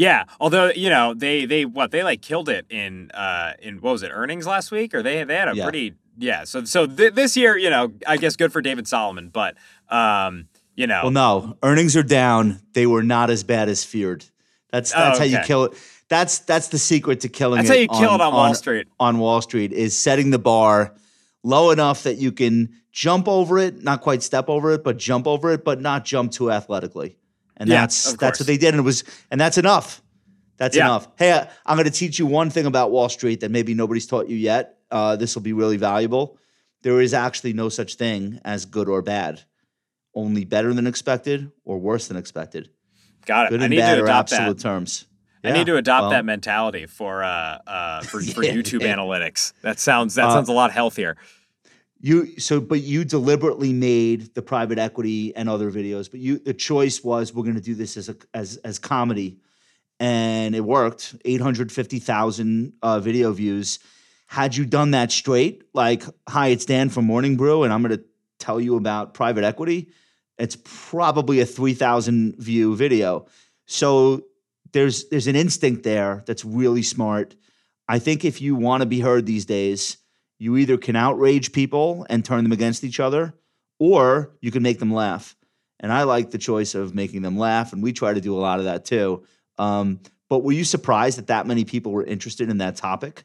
Yeah, 0.00 0.24
although 0.40 0.70
you 0.70 0.88
know 0.88 1.12
they 1.14 1.44
they 1.44 1.64
what 1.66 1.90
they 1.90 2.02
like 2.02 2.22
killed 2.22 2.48
it 2.48 2.64
in 2.70 3.10
uh 3.12 3.52
in 3.60 3.80
what 3.82 3.92
was 3.92 4.02
it 4.02 4.10
earnings 4.12 4.46
last 4.46 4.70
week 4.70 4.94
or 4.94 5.02
they 5.02 5.22
they 5.24 5.36
had 5.36 5.48
a 5.48 5.54
Yeah. 5.54 5.64
pretty 5.64 5.94
yeah 6.18 6.44
so 6.44 6.64
so 6.64 6.86
th- 6.86 7.12
this 7.14 7.36
year 7.36 7.56
you 7.56 7.68
know 7.70 7.92
I 8.06 8.16
guess 8.16 8.34
good 8.36 8.50
for 8.52 8.62
David 8.62 8.88
Solomon 8.88 9.28
but 9.28 9.56
um 9.90 10.48
you 10.74 10.86
know 10.86 11.00
Well, 11.04 11.10
no, 11.10 11.58
earnings 11.62 11.96
are 11.96 12.02
down. 12.02 12.60
They 12.72 12.86
were 12.86 13.02
not 13.02 13.28
as 13.28 13.44
bad 13.44 13.68
as 13.68 13.84
feared. 13.84 14.24
That's 14.72 14.90
that's 14.92 15.18
Oh, 15.18 15.20
how 15.20 15.24
you 15.26 15.38
kill 15.44 15.64
it. 15.64 15.72
That's 16.08 16.38
that's 16.40 16.68
the 16.68 16.78
secret 16.78 17.20
to 17.20 17.28
killing 17.28 17.58
That's 17.58 17.70
it. 17.70 17.72
how 17.74 17.78
you 17.80 17.88
kill 17.88 18.14
it 18.14 18.20
on 18.22 18.32
Wall 18.32 18.54
Street. 18.54 18.86
On 18.98 19.18
Wall 19.18 19.42
Street 19.42 19.72
is 19.72 19.96
setting 19.98 20.30
the 20.30 20.38
bar 20.38 20.94
low 21.42 21.70
enough 21.72 22.04
that 22.04 22.16
you 22.16 22.32
can 22.32 22.70
jump 22.92 23.28
over 23.28 23.58
it, 23.58 23.82
not 23.84 24.00
quite 24.00 24.22
step 24.22 24.48
over 24.48 24.72
it, 24.72 24.82
but 24.82 24.96
jump 24.96 25.26
over 25.26 25.52
it, 25.52 25.62
but 25.64 25.80
not 25.80 26.04
jump 26.06 26.32
too 26.32 26.50
athletically. 26.50 27.16
And 27.60 27.68
Yeah, 27.68 27.82
that's 27.82 28.14
that's 28.14 28.40
what 28.40 28.46
they 28.46 28.56
did, 28.56 28.70
and 28.74 28.78
it 28.80 28.82
was 28.84 29.04
and 29.30 29.40
that's 29.40 29.58
enough. 29.58 30.02
That's 30.56 30.76
Yeah. 30.76 30.86
enough. 30.86 31.08
Hey, 31.16 31.32
I- 31.32 31.46
I'm 31.66 31.76
going 31.76 31.84
to 31.84 31.90
teach 31.90 32.18
you 32.18 32.26
one 32.26 32.50
thing 32.50 32.66
about 32.66 32.90
Wall 32.90 33.08
Street 33.08 33.40
that 33.40 33.50
maybe 33.50 33.74
nobody's 33.74 34.06
taught 34.06 34.28
you 34.28 34.36
yet. 34.36 34.78
Uh, 34.90 35.14
this 35.16 35.34
will 35.34 35.42
be 35.42 35.52
really 35.52 35.76
valuable. 35.76 36.38
There 36.82 37.00
is 37.00 37.14
actually 37.14 37.52
no 37.52 37.68
such 37.68 37.94
thing 37.94 38.40
as 38.44 38.64
good 38.66 38.88
or 38.88 39.02
bad. 39.02 39.42
Only 40.14 40.44
better 40.44 40.74
than 40.74 40.86
expected 40.86 41.52
or 41.64 41.78
worse 41.78 42.08
than 42.08 42.16
expected. 42.16 42.70
got 43.26 43.46
it 43.46 43.50
Good 43.50 43.60
I 43.60 43.64
and 43.64 43.70
need 43.70 43.76
bad 43.78 43.94
to 43.96 44.00
are 44.00 44.04
adopt 44.04 44.32
absolute 44.32 44.56
that 44.56 44.62
terms. 44.62 45.06
I 45.44 45.52
need 45.52 45.66
to 45.66 45.76
adopt 45.76 46.02
well, 46.02 46.10
that 46.10 46.24
mentality 46.24 46.86
for 46.86 47.22
uh 47.22 47.58
uh 47.66 48.00
for, 48.02 48.20
for 48.22 48.42
Yeah. 48.44 48.52
YouTube 48.54 48.80
analytics 48.80 49.52
that 49.62 49.78
sounds 49.78 50.14
that 50.16 50.26
Uh, 50.26 50.32
sounds 50.32 50.48
a 50.48 50.52
lot 50.52 50.72
healthier 50.72 51.16
You 52.02 52.38
so, 52.38 52.60
but 52.60 52.80
you 52.80 53.04
deliberately 53.04 53.74
made 53.74 54.34
the 54.34 54.40
private 54.40 54.78
equity 54.78 55.36
and 55.36 55.50
other 55.50 55.70
videos. 55.70 56.10
But 56.10 56.20
you, 56.20 56.38
the 56.38 56.54
choice 56.54 57.04
was 57.04 57.34
we're 57.34 57.42
going 57.42 57.56
to 57.56 57.60
do 57.60 57.74
this 57.74 57.98
as 57.98 58.08
a 58.08 58.16
as 58.32 58.56
as 58.58 58.78
comedy, 58.78 59.40
and 59.98 60.54
it 60.54 60.62
worked. 60.62 61.14
Eight 61.26 61.42
hundred 61.42 61.70
fifty 61.70 61.98
thousand 61.98 62.72
uh, 62.82 63.00
video 63.00 63.32
views. 63.32 63.80
Had 64.26 64.56
you 64.56 64.64
done 64.64 64.92
that 64.92 65.12
straight, 65.12 65.64
like, 65.74 66.02
"Hi, 66.26 66.48
it's 66.48 66.64
Dan 66.64 66.88
from 66.88 67.04
Morning 67.04 67.36
Brew, 67.36 67.64
and 67.64 67.72
I'm 67.72 67.82
going 67.82 67.98
to 67.98 68.04
tell 68.38 68.58
you 68.58 68.76
about 68.76 69.12
private 69.12 69.44
equity," 69.44 69.90
it's 70.38 70.56
probably 70.64 71.40
a 71.40 71.46
three 71.46 71.74
thousand 71.74 72.36
view 72.38 72.76
video. 72.76 73.26
So 73.66 74.24
there's 74.72 75.08
there's 75.10 75.26
an 75.26 75.36
instinct 75.36 75.82
there 75.82 76.24
that's 76.26 76.46
really 76.46 76.82
smart. 76.82 77.36
I 77.88 77.98
think 77.98 78.24
if 78.24 78.40
you 78.40 78.54
want 78.54 78.80
to 78.80 78.86
be 78.86 79.00
heard 79.00 79.26
these 79.26 79.44
days, 79.44 79.98
you 80.40 80.56
either 80.56 80.76
can 80.76 80.96
outrage 80.96 81.52
people 81.52 82.04
and 82.10 82.24
turn 82.24 82.42
them 82.42 82.50
against 82.52 82.82
each 82.82 82.98
other, 82.98 83.34
or 83.78 84.32
you 84.40 84.50
can 84.50 84.62
make 84.62 84.78
them 84.80 84.92
laugh. 84.92 85.36
And 85.78 85.92
I 85.92 86.02
like 86.02 86.30
the 86.32 86.38
choice 86.38 86.74
of 86.74 86.94
making 86.94 87.22
them 87.22 87.38
laugh, 87.38 87.72
and 87.72 87.82
we 87.82 87.92
try 87.92 88.12
to 88.12 88.20
do 88.20 88.34
a 88.36 88.40
lot 88.40 88.58
of 88.58 88.64
that 88.64 88.84
too. 88.84 89.22
Um, 89.58 90.00
but 90.28 90.40
were 90.42 90.52
you 90.52 90.64
surprised 90.64 91.18
that 91.18 91.26
that 91.28 91.46
many 91.46 91.64
people 91.64 91.92
were 91.92 92.04
interested 92.04 92.48
in 92.50 92.58
that 92.58 92.74
topic? 92.76 93.24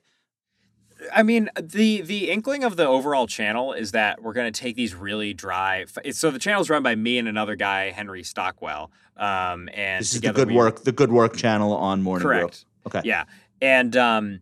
I 1.14 1.24
mean, 1.24 1.50
the 1.62 2.02
the 2.02 2.30
inkling 2.32 2.64
of 2.64 2.78
the 2.78 2.88
overall 2.88 3.28
channel 3.28 3.74
is 3.74 3.92
that 3.92 4.22
we're 4.22 4.34
going 4.34 4.52
to 4.52 4.60
take 4.60 4.76
these 4.76 4.96
really 4.96 5.34
dry. 5.34 5.86
so 6.12 6.32
the 6.32 6.40
channel's 6.40 6.70
run 6.70 6.84
by 6.84 6.96
me 6.96 7.18
and 7.18 7.28
another 7.28 7.56
guy, 7.56 7.92
Henry 7.92 8.24
Stockwell. 8.24 8.92
Um, 9.18 9.70
and 9.74 10.02
This 10.02 10.16
is 10.16 10.22
the 10.22 10.34
good 10.34 10.50
we- 10.50 10.56
work, 10.56 10.84
the 10.84 10.92
good 10.92 11.12
work 11.12 11.36
channel 11.38 11.74
on 11.74 12.02
Morning 12.02 12.24
Brew. 12.28 12.40
Correct. 12.40 12.66
Okay. 12.88 13.02
Yeah, 13.04 13.26
and 13.62 13.96
um, 13.96 14.40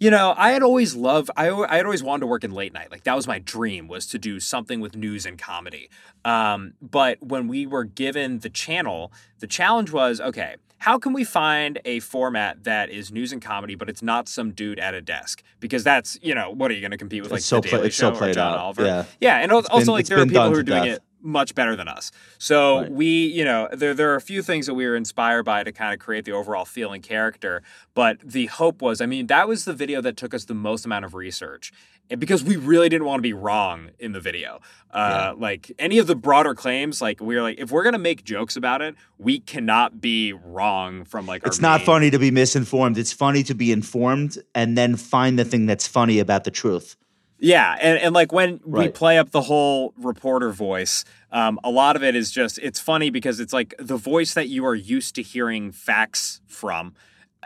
you 0.00 0.10
know, 0.10 0.34
I 0.36 0.50
had 0.52 0.62
always 0.62 0.94
loved. 0.94 1.30
I 1.36 1.50
I 1.50 1.76
had 1.76 1.84
always 1.84 2.02
wanted 2.02 2.20
to 2.20 2.26
work 2.26 2.44
in 2.44 2.52
late 2.52 2.72
night. 2.72 2.90
Like 2.90 3.04
that 3.04 3.16
was 3.16 3.26
my 3.26 3.38
dream 3.38 3.88
was 3.88 4.06
to 4.08 4.18
do 4.18 4.38
something 4.40 4.80
with 4.80 4.96
news 4.96 5.26
and 5.26 5.38
comedy. 5.38 5.90
Um, 6.24 6.74
but 6.80 7.22
when 7.22 7.48
we 7.48 7.66
were 7.66 7.84
given 7.84 8.38
the 8.40 8.50
channel, 8.50 9.12
the 9.40 9.46
challenge 9.46 9.90
was 9.92 10.20
okay. 10.20 10.56
How 10.82 10.96
can 10.96 11.12
we 11.12 11.24
find 11.24 11.80
a 11.84 11.98
format 11.98 12.62
that 12.62 12.88
is 12.88 13.10
news 13.10 13.32
and 13.32 13.42
comedy, 13.42 13.74
but 13.74 13.88
it's 13.88 14.00
not 14.02 14.28
some 14.28 14.52
dude 14.52 14.78
at 14.78 14.94
a 14.94 15.00
desk? 15.00 15.42
Because 15.58 15.82
that's 15.82 16.16
you 16.22 16.34
know 16.34 16.50
what 16.50 16.70
are 16.70 16.74
you 16.74 16.80
going 16.80 16.92
to 16.92 16.96
compete 16.96 17.22
with 17.22 17.32
like 17.32 17.38
It's 17.38 17.46
so 17.46 17.60
the 17.60 17.68
Daily 17.68 17.86
it's 17.88 17.96
so 17.96 18.14
Show 18.14 18.24
or 18.26 18.32
John 18.32 18.52
out, 18.54 18.58
Oliver? 18.60 18.84
yeah. 18.84 19.04
yeah, 19.20 19.38
and 19.38 19.50
al- 19.50 19.66
also 19.70 19.86
been- 19.86 19.94
like 19.94 20.06
there 20.06 20.20
are 20.20 20.26
people 20.26 20.48
who 20.48 20.54
are 20.54 20.62
doing 20.62 20.84
death. 20.84 20.96
it 20.98 21.02
much 21.20 21.54
better 21.54 21.74
than 21.76 21.88
us. 21.88 22.10
So 22.38 22.80
Right. 22.80 22.90
we, 22.90 23.26
you 23.26 23.44
know, 23.44 23.68
there 23.72 23.94
there 23.94 24.12
are 24.12 24.16
a 24.16 24.20
few 24.20 24.42
things 24.42 24.66
that 24.66 24.74
we 24.74 24.86
were 24.86 24.96
inspired 24.96 25.44
by 25.44 25.64
to 25.64 25.72
kind 25.72 25.92
of 25.92 25.98
create 26.00 26.24
the 26.24 26.32
overall 26.32 26.64
feel 26.64 26.92
and 26.92 27.02
character. 27.02 27.62
But 27.94 28.18
the 28.24 28.46
hope 28.46 28.80
was, 28.82 29.00
I 29.00 29.06
mean, 29.06 29.26
that 29.28 29.48
was 29.48 29.64
the 29.64 29.72
video 29.74 30.00
that 30.02 30.16
took 30.16 30.32
us 30.34 30.44
the 30.44 30.54
most 30.54 30.86
amount 30.86 31.04
of 31.04 31.14
research. 31.14 31.72
And 32.10 32.18
because 32.18 32.42
we 32.42 32.56
really 32.56 32.88
didn't 32.88 33.06
want 33.06 33.18
to 33.18 33.22
be 33.22 33.34
wrong 33.34 33.90
in 33.98 34.12
the 34.12 34.20
video. 34.20 34.60
Uh, 34.90 35.34
Like 35.36 35.70
any 35.78 35.98
of 35.98 36.06
the 36.06 36.14
broader 36.16 36.54
claims, 36.54 37.02
like 37.02 37.20
we 37.20 37.34
were 37.36 37.42
like, 37.42 37.58
if 37.58 37.70
we're 37.70 37.82
gonna 37.84 37.98
make 37.98 38.24
jokes 38.24 38.56
about 38.56 38.80
it, 38.80 38.94
we 39.18 39.40
cannot 39.40 40.00
be 40.00 40.32
wrong 40.32 41.04
from 41.04 41.26
like 41.26 41.42
our 41.44 41.48
It's 41.48 41.60
not 41.60 41.80
main- 41.80 41.86
funny 41.86 42.10
to 42.10 42.18
be 42.18 42.30
misinformed. 42.30 42.96
It's 42.96 43.12
funny 43.12 43.42
to 43.42 43.54
be 43.54 43.72
informed 43.72 44.38
and 44.54 44.78
then 44.78 44.96
find 44.96 45.38
the 45.38 45.44
thing 45.44 45.66
that's 45.66 45.86
funny 45.86 46.18
about 46.18 46.44
the 46.44 46.50
truth. 46.50 46.96
Yeah, 47.40 47.76
and, 47.80 47.98
and 48.00 48.14
like 48.14 48.32
when 48.32 48.60
we 48.64 48.88
play 48.88 49.16
up 49.18 49.30
the 49.30 49.42
whole 49.42 49.94
reporter 49.96 50.50
voice, 50.50 51.04
um, 51.30 51.60
a 51.62 51.70
lot 51.70 51.94
of 51.94 52.02
it 52.02 52.16
is 52.16 52.30
just 52.32 52.58
it's 52.58 52.80
funny 52.80 53.10
because 53.10 53.38
it's 53.38 53.52
like 53.52 53.74
the 53.78 53.96
voice 53.96 54.34
that 54.34 54.48
you 54.48 54.66
are 54.66 54.74
used 54.74 55.14
to 55.16 55.22
hearing 55.22 55.70
facts 55.70 56.40
from, 56.46 56.94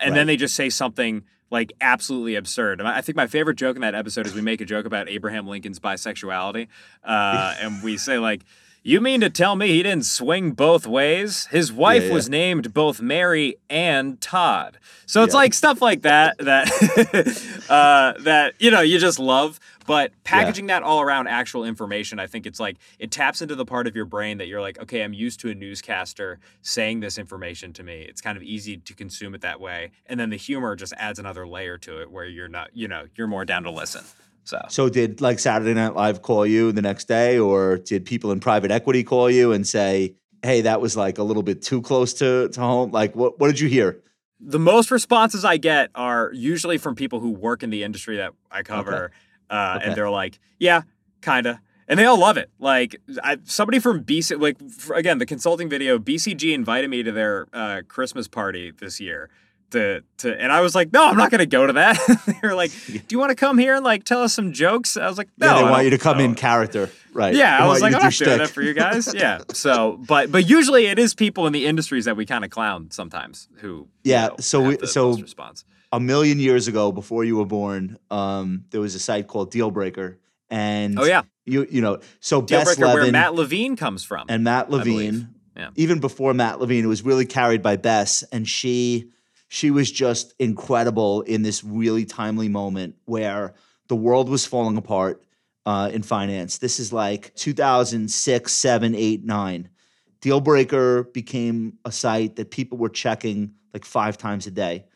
and 0.00 0.10
Right. 0.10 0.14
then 0.16 0.26
they 0.28 0.36
just 0.36 0.54
say 0.54 0.70
something 0.70 1.24
like 1.50 1.72
absolutely 1.82 2.36
absurd. 2.36 2.80
And 2.80 2.88
I 2.88 2.98
I 2.98 3.00
think 3.02 3.16
my 3.16 3.26
favorite 3.26 3.56
joke 3.56 3.76
in 3.76 3.82
that 3.82 3.94
episode 3.94 4.26
is 4.26 4.34
we 4.34 4.40
make 4.40 4.62
a 4.62 4.64
joke 4.64 4.86
about 4.86 5.10
Abraham 5.10 5.46
Lincoln's 5.46 5.78
bisexuality, 5.78 6.68
uh, 7.04 7.54
and 7.60 7.82
we 7.82 7.96
say 7.98 8.18
like. 8.18 8.42
You 8.84 9.00
mean 9.00 9.20
to 9.20 9.30
tell 9.30 9.54
me 9.54 9.68
he 9.68 9.82
didn't 9.84 10.06
swing 10.06 10.52
both 10.52 10.88
ways? 10.88 11.46
His 11.52 11.72
wife 11.72 12.04
yeah. 12.04 12.12
was 12.12 12.28
named 12.28 12.74
both 12.74 13.00
Mary 13.00 13.54
and 13.70 14.20
Todd. 14.20 14.76
So 15.06 15.22
it's 15.22 15.34
Yeah. 15.34 15.38
like 15.38 15.54
stuff 15.54 15.80
like 15.80 16.02
that 16.02 16.36
that 16.38 16.68
uh, 17.70 18.20
that 18.22 18.54
you 18.58 18.72
know 18.72 18.80
you 18.80 18.98
just 18.98 19.20
love. 19.20 19.60
But 19.86 20.12
packaging 20.24 20.66
that 20.66 20.82
all 20.84 21.00
around 21.00 21.26
actual 21.26 21.64
information, 21.64 22.18
I 22.20 22.26
think 22.28 22.46
it's 22.46 22.58
like 22.60 22.76
it 22.98 23.10
taps 23.10 23.40
into 23.42 23.54
the 23.56 23.64
part 23.64 23.86
of 23.86 23.94
your 23.96 24.04
brain 24.04 24.38
that 24.38 24.46
you're 24.46 24.60
like, 24.60 24.80
okay, 24.80 25.02
I'm 25.02 25.12
used 25.12 25.40
to 25.40 25.50
a 25.50 25.54
newscaster 25.54 26.38
saying 26.60 27.00
this 27.00 27.18
information 27.18 27.72
to 27.74 27.82
me. 27.82 28.02
It's 28.02 28.20
kind 28.20 28.36
of 28.36 28.42
easy 28.44 28.76
to 28.78 28.94
consume 28.94 29.34
it 29.34 29.40
that 29.42 29.60
way, 29.60 29.90
and 30.06 30.18
then 30.18 30.30
the 30.30 30.36
humor 30.36 30.74
just 30.74 30.92
adds 30.96 31.18
another 31.20 31.46
layer 31.46 31.78
to 31.78 32.00
it 32.00 32.10
where 32.10 32.24
you're 32.24 32.48
not, 32.48 32.70
you 32.74 32.88
know, 32.88 33.06
you're 33.16 33.26
more 33.28 33.44
down 33.44 33.62
to 33.64 33.70
listen. 33.70 34.04
So 34.44 34.60
So 34.68 34.88
did 34.88 35.20
like 35.20 35.38
Saturday 35.38 35.74
Night 35.74 35.94
Live 35.94 36.22
call 36.22 36.46
you 36.46 36.72
the 36.72 36.82
next 36.82 37.06
day, 37.08 37.38
or 37.38 37.78
did 37.78 38.04
people 38.04 38.32
in 38.32 38.40
private 38.40 38.70
equity 38.70 39.04
call 39.04 39.30
you 39.30 39.52
and 39.52 39.66
say, 39.66 40.14
"Hey, 40.42 40.62
that 40.62 40.80
was 40.80 40.96
like 40.96 41.18
a 41.18 41.22
little 41.22 41.42
bit 41.42 41.62
too 41.62 41.80
close 41.82 42.12
to, 42.14 42.48
to 42.48 42.60
home"? 42.60 42.90
Like, 42.90 43.14
what 43.14 43.38
what 43.38 43.48
did 43.48 43.60
you 43.60 43.68
hear? 43.68 44.00
the 44.44 44.58
most 44.58 44.90
responses 44.90 45.44
I 45.44 45.56
get 45.56 45.90
are 45.94 46.32
usually 46.34 46.76
from 46.76 46.96
people 46.96 47.20
who 47.20 47.30
work 47.30 47.62
in 47.62 47.70
the 47.70 47.84
industry 47.84 48.16
that 48.16 48.32
I 48.50 48.64
cover. 48.64 49.12
uh, 49.48 49.74
Okay. 49.76 49.86
and 49.86 49.96
they're 49.96 50.10
like, 50.10 50.40
"Yeah, 50.58 50.82
kinda." 51.20 51.60
And 51.86 51.96
they 51.98 52.06
all 52.06 52.18
love 52.18 52.36
it. 52.38 52.50
Like 52.58 52.96
I, 53.22 53.36
somebody 53.44 53.78
from 53.78 54.02
BC, 54.02 54.40
like 54.40 54.56
for, 54.70 54.96
again, 54.96 55.18
the 55.18 55.26
consulting 55.26 55.68
video, 55.68 55.98
BCG 55.98 56.52
invited 56.54 56.88
me 56.90 57.02
to 57.04 57.12
their 57.12 57.46
uh, 57.52 57.82
Christmas 57.86 58.26
party 58.28 58.72
this 58.72 58.98
year. 59.00 59.30
To, 59.72 60.02
to 60.18 60.40
and 60.40 60.52
I 60.52 60.60
was 60.60 60.74
like, 60.74 60.92
no, 60.92 61.06
I'm 61.06 61.16
not 61.16 61.30
gonna 61.30 61.46
go 61.46 61.66
to 61.66 61.72
that. 61.74 61.98
they 62.26 62.46
were 62.48 62.54
like, 62.54 62.70
do 62.86 63.00
you 63.10 63.18
want 63.18 63.30
to 63.30 63.34
come 63.34 63.58
here 63.58 63.74
and 63.74 63.84
like 63.84 64.04
tell 64.04 64.22
us 64.22 64.32
some 64.34 64.52
jokes? 64.52 64.96
I 64.96 65.06
was 65.08 65.18
like, 65.18 65.28
no, 65.38 65.46
yeah, 65.46 65.54
they 65.54 65.60
I 65.66 65.70
want 65.70 65.84
you 65.84 65.90
to 65.90 65.98
come 65.98 66.18
no. 66.18 66.24
in 66.24 66.34
character, 66.34 66.90
right? 67.14 67.34
Yeah, 67.34 67.58
They 67.58 67.64
I 67.64 67.68
was 67.68 67.80
like, 67.80 67.94
I'm 67.94 68.02
not 68.02 68.12
doing 68.12 68.38
that 68.38 68.50
for 68.50 68.62
you 68.62 68.74
guys. 68.74 69.12
Yeah. 69.22 69.40
So, 69.52 69.98
but 70.06 70.30
but 70.30 70.48
usually 70.48 70.86
it 70.86 70.98
is 70.98 71.14
people 71.14 71.46
in 71.46 71.52
the 71.52 71.66
industries 71.66 72.04
that 72.04 72.16
we 72.16 72.26
kind 72.26 72.44
of 72.44 72.50
clown 72.50 72.90
sometimes 72.90 73.48
who 73.56 73.88
you 74.04 74.12
Yeah, 74.12 74.26
know, 74.28 74.36
so 74.40 74.60
we- 74.60 74.86
so- 74.86 75.14
response. 75.16 75.64
a 75.92 75.98
million 76.00 76.38
years 76.38 76.68
ago, 76.68 76.92
before 76.92 77.24
you 77.24 77.36
were 77.36 77.46
born, 77.46 77.98
um, 78.10 78.64
there 78.70 78.80
was 78.80 78.94
a 78.94 78.98
site 78.98 79.26
called 79.26 79.52
Dealbreaker, 79.52 80.16
and 80.50 80.98
Oh 80.98 81.04
yeah, 81.04 81.22
you 81.46 81.66
you 81.70 81.80
know, 81.80 81.98
so 82.20 82.42
Bess 82.42 82.76
Dealbreaker, 82.76 82.78
where 82.80 82.96
Levin 82.96 83.12
Matt 83.12 83.34
Levine 83.34 83.76
comes 83.76 84.04
from. 84.04 84.26
and 84.28 84.44
Matt. 84.44 84.70
Levine, 84.70 85.30
Yeah. 85.56 85.70
even 85.76 85.98
before 86.00 86.34
Matt 86.34 86.60
Levine, 86.60 86.84
it 86.84 86.88
was 86.88 87.02
really 87.02 87.24
carried 87.26 87.62
by 87.62 87.76
Bess, 87.76 88.22
and 88.32 88.46
she 88.46 89.08
she 89.52 89.70
was 89.70 89.92
just 89.92 90.32
incredible 90.38 91.20
in 91.20 91.42
this 91.42 91.62
really 91.62 92.06
timely 92.06 92.48
moment 92.48 92.94
where 93.04 93.52
the 93.88 93.94
world 93.94 94.30
was 94.30 94.46
falling 94.46 94.78
apart 94.78 95.22
uh, 95.66 95.90
in 95.92 96.02
finance. 96.02 96.56
This 96.56 96.80
is 96.80 96.90
like 96.90 97.34
2006, 97.34 98.50
7, 98.50 98.94
8, 98.94 99.24
9. 99.26 99.68
Dealbreaker 100.22 101.12
became 101.12 101.74
a 101.84 101.92
site 101.92 102.36
that 102.36 102.50
people 102.50 102.78
were 102.78 102.88
checking 102.88 103.52
like 103.74 103.84
five 103.84 104.16
times 104.16 104.46
a 104.46 104.50
day. 104.50 104.86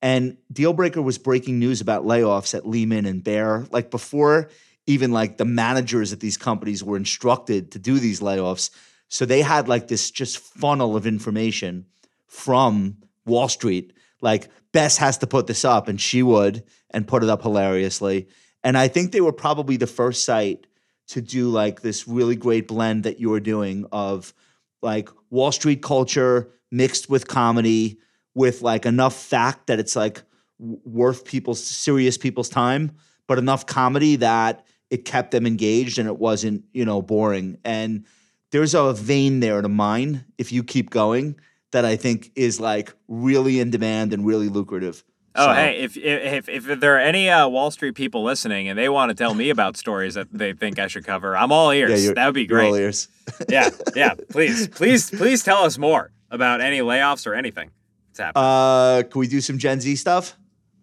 And 0.00 0.36
Dealbreaker 0.52 1.02
was 1.02 1.18
breaking 1.18 1.58
news 1.58 1.80
about 1.80 2.04
layoffs 2.04 2.54
at 2.54 2.64
Lehman 2.64 3.06
and 3.06 3.24
Bear, 3.24 3.66
like 3.72 3.90
before 3.90 4.50
even 4.86 5.10
like 5.10 5.36
the 5.36 5.44
managers 5.44 6.12
at 6.12 6.20
these 6.20 6.36
companies 6.36 6.84
were 6.84 6.96
instructed 6.96 7.72
to 7.72 7.80
do 7.80 7.98
these 7.98 8.20
layoffs. 8.20 8.70
So 9.08 9.26
they 9.26 9.42
had 9.42 9.66
like 9.66 9.88
this 9.88 10.12
just 10.12 10.38
funnel 10.38 10.94
of 10.94 11.08
information 11.08 11.86
from 12.28 12.98
Wall 13.24 13.48
Street. 13.48 13.94
Like 14.20 14.48
Bess 14.72 14.96
has 14.98 15.18
to 15.18 15.26
put 15.26 15.46
this 15.46 15.64
up, 15.64 15.88
and 15.88 16.00
she 16.00 16.22
would, 16.22 16.64
and 16.90 17.06
put 17.06 17.22
it 17.22 17.28
up 17.28 17.42
hilariously. 17.42 18.28
And 18.62 18.76
I 18.76 18.88
think 18.88 19.12
they 19.12 19.20
were 19.20 19.32
probably 19.32 19.76
the 19.76 19.86
first 19.86 20.24
site 20.24 20.66
to 21.08 21.20
do 21.20 21.48
like 21.48 21.82
this 21.82 22.08
really 22.08 22.36
great 22.36 22.66
blend 22.66 23.04
that 23.04 23.20
you 23.20 23.30
were 23.30 23.40
doing 23.40 23.86
of 23.92 24.34
like 24.82 25.08
Wall 25.30 25.52
Street 25.52 25.82
culture 25.82 26.50
mixed 26.70 27.08
with 27.08 27.28
comedy, 27.28 27.98
with 28.34 28.62
like 28.62 28.86
enough 28.86 29.14
fact 29.14 29.68
that 29.68 29.78
it's 29.78 29.94
like 29.96 30.22
worth 30.58 31.24
people's 31.24 31.62
serious 31.62 32.18
people's 32.18 32.48
time, 32.48 32.92
but 33.26 33.38
enough 33.38 33.66
comedy 33.66 34.16
that 34.16 34.66
it 34.90 35.04
kept 35.04 35.30
them 35.30 35.46
engaged 35.46 35.98
and 35.98 36.08
it 36.08 36.18
wasn't 36.18 36.64
you 36.72 36.84
know 36.84 37.02
boring. 37.02 37.58
And 37.64 38.04
there's 38.50 38.74
a 38.74 38.92
vein 38.92 39.40
there 39.40 39.62
to 39.62 39.68
mine 39.68 40.24
if 40.38 40.52
you 40.52 40.62
keep 40.64 40.90
going 40.90 41.36
that 41.76 41.84
I 41.84 41.96
think 41.96 42.32
is 42.34 42.58
like 42.58 42.94
really 43.06 43.60
in 43.60 43.70
demand 43.70 44.14
and 44.14 44.24
really 44.26 44.48
lucrative. 44.48 45.04
Oh, 45.34 45.48
So- 45.48 45.52
hey, 45.52 45.76
if, 45.80 45.94
if 45.98 46.48
if 46.48 46.80
there 46.80 46.96
are 46.96 46.98
any 46.98 47.28
uh, 47.28 47.46
Wall 47.48 47.70
Street 47.70 47.94
people 47.94 48.24
listening 48.24 48.66
and 48.68 48.78
they 48.78 48.88
want 48.88 49.10
to 49.10 49.14
tell 49.14 49.34
me 49.34 49.50
about 49.50 49.76
stories 49.76 50.14
that 50.14 50.28
they 50.32 50.54
think 50.54 50.78
I 50.78 50.86
should 50.86 51.04
cover, 51.04 51.36
I'm 51.36 51.52
all 51.52 51.70
ears. 51.72 52.02
you're- 52.02 52.14
that 52.14 52.24
would 52.24 52.34
be 52.34 52.46
great. 52.46 52.68
all 52.68 52.74
ears. 52.76 53.08
yeah, 53.50 53.68
yeah. 53.94 54.14
Please, 54.30 54.68
please, 54.68 55.10
please 55.10 55.42
tell 55.44 55.58
us 55.64 55.76
more 55.76 56.12
about 56.30 56.62
any 56.62 56.78
layoffs 56.78 57.26
or 57.26 57.34
anything 57.34 57.70
that's 58.08 58.20
happening. 58.20 58.42
Uh, 58.44 59.02
can 59.10 59.18
we 59.20 59.26
do 59.28 59.42
some 59.42 59.58
Gen 59.58 59.80
Z 59.80 59.96
stuff? 59.96 60.34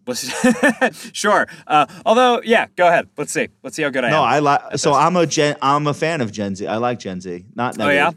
Sure. 1.13 1.47
Uh, 1.65 1.85
although, 2.05 2.41
yeah, 2.43 2.67
go 2.75 2.85
ahead. 2.88 3.07
Let's 3.17 3.31
see. 3.31 3.47
Let's 3.63 3.75
see 3.75 3.81
how 3.83 3.89
good 3.89 4.03
I 4.03 4.09
No, 4.12 4.17
am. 4.17 4.23
I 4.29 4.39
like. 4.39 4.62
So 4.77 4.89
this. 4.91 4.97
I'm 5.00 5.15
a 5.15 5.25
Gen. 5.25 5.55
I'm 5.62 5.88
a 5.88 5.93
fan 5.93 6.21
of 6.21 6.31
Gen 6.31 6.55
Z. 6.55 6.67
I 6.67 6.77
like 6.77 7.00
Gen 7.00 7.21
Z. 7.21 7.45
Not 7.55 7.79
Oh, 7.79 7.89
yeah? 7.89 8.12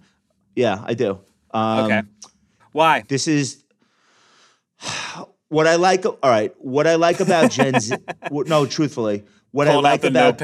yeah, 0.55 0.83
I 0.85 0.95
do. 0.95 1.21
Um, 1.53 1.85
okay. 1.87 2.03
Why? 2.77 3.05
This 3.09 3.27
is 3.27 3.65
what 5.49 5.67
I 5.67 5.77
like. 5.77 6.05
All 6.05 6.19
right, 6.23 6.53
what 6.59 6.87
I 6.87 6.97
like 6.97 7.21
about 7.21 7.51
Gen 7.51 7.81
Z. 7.81 7.97
no, 8.31 8.67
truthfully, 8.67 9.25
what 9.51 9.67
I 9.67 9.77
like 9.77 10.05
about 10.05 10.39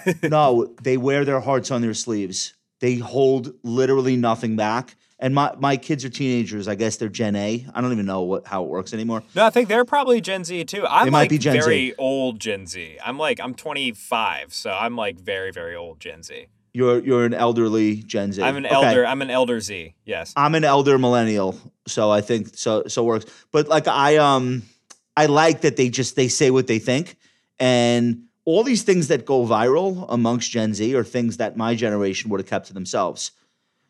no, 0.22 0.72
they 0.82 0.96
wear 0.96 1.24
their 1.24 1.40
hearts 1.40 1.72
on 1.72 1.82
their 1.82 1.92
sleeves. 1.92 2.54
They 2.78 2.94
hold 2.96 3.54
literally 3.64 4.16
nothing 4.16 4.54
back. 4.54 4.94
And 5.18 5.34
my, 5.34 5.54
my 5.58 5.76
kids 5.76 6.04
are 6.04 6.10
teenagers. 6.10 6.68
I 6.68 6.76
guess 6.76 6.96
they're 6.96 7.08
Gen 7.08 7.34
A. 7.34 7.66
I 7.74 7.80
don't 7.80 7.92
even 7.92 8.06
know 8.06 8.22
what 8.22 8.46
how 8.46 8.62
it 8.62 8.68
works 8.68 8.92
anymore. 8.94 9.24
no, 9.34 9.44
I 9.44 9.50
think 9.50 9.68
they're 9.68 9.84
probably 9.84 10.20
Gen 10.20 10.44
Z 10.44 10.64
too. 10.66 10.86
I'm 10.86 11.06
They 11.06 11.10
might 11.10 11.20
like 11.22 11.30
be 11.30 11.38
Gen 11.38 11.54
Z. 11.54 11.58
very 11.60 11.94
old 11.96 12.38
Gen 12.38 12.68
Z. 12.68 12.98
I'm 13.04 13.18
like 13.18 13.40
I'm 13.40 13.54
25, 13.54 14.54
so 14.54 14.70
I'm 14.70 14.96
like 14.96 15.18
very 15.18 15.50
very 15.50 15.74
old 15.74 15.98
Gen 15.98 16.22
Z. 16.22 16.46
You're 16.76 16.98
you're 16.98 17.24
an 17.24 17.34
elderly 17.34 17.96
Gen 18.02 18.32
Z. 18.32 18.42
I'm 18.42 18.56
an 18.56 18.66
Okay. 18.66 18.74
elder. 18.74 19.06
I'm 19.06 19.22
an 19.22 19.30
elder 19.30 19.60
Z. 19.60 19.94
Yes. 20.04 20.32
I'm 20.36 20.56
an 20.56 20.64
elder 20.64 20.98
millennial, 20.98 21.56
so 21.86 22.10
I 22.10 22.20
think 22.20 22.56
so 22.56 22.82
so 22.88 23.04
works. 23.04 23.26
But 23.52 23.68
like 23.68 23.86
I 23.86 24.16
um 24.16 24.64
I 25.16 25.26
like 25.26 25.60
that 25.60 25.76
they 25.76 25.88
just 25.88 26.16
they 26.16 26.26
say 26.26 26.50
what 26.50 26.66
they 26.66 26.80
think 26.80 27.16
and 27.60 28.24
all 28.44 28.64
these 28.64 28.82
things 28.82 29.06
that 29.08 29.24
go 29.24 29.46
viral 29.46 30.04
amongst 30.08 30.50
Gen 30.50 30.74
Z 30.74 30.94
are 30.96 31.04
things 31.04 31.36
that 31.36 31.56
my 31.56 31.76
generation 31.76 32.28
would 32.30 32.40
have 32.40 32.48
kept 32.48 32.66
to 32.66 32.74
themselves. 32.74 33.30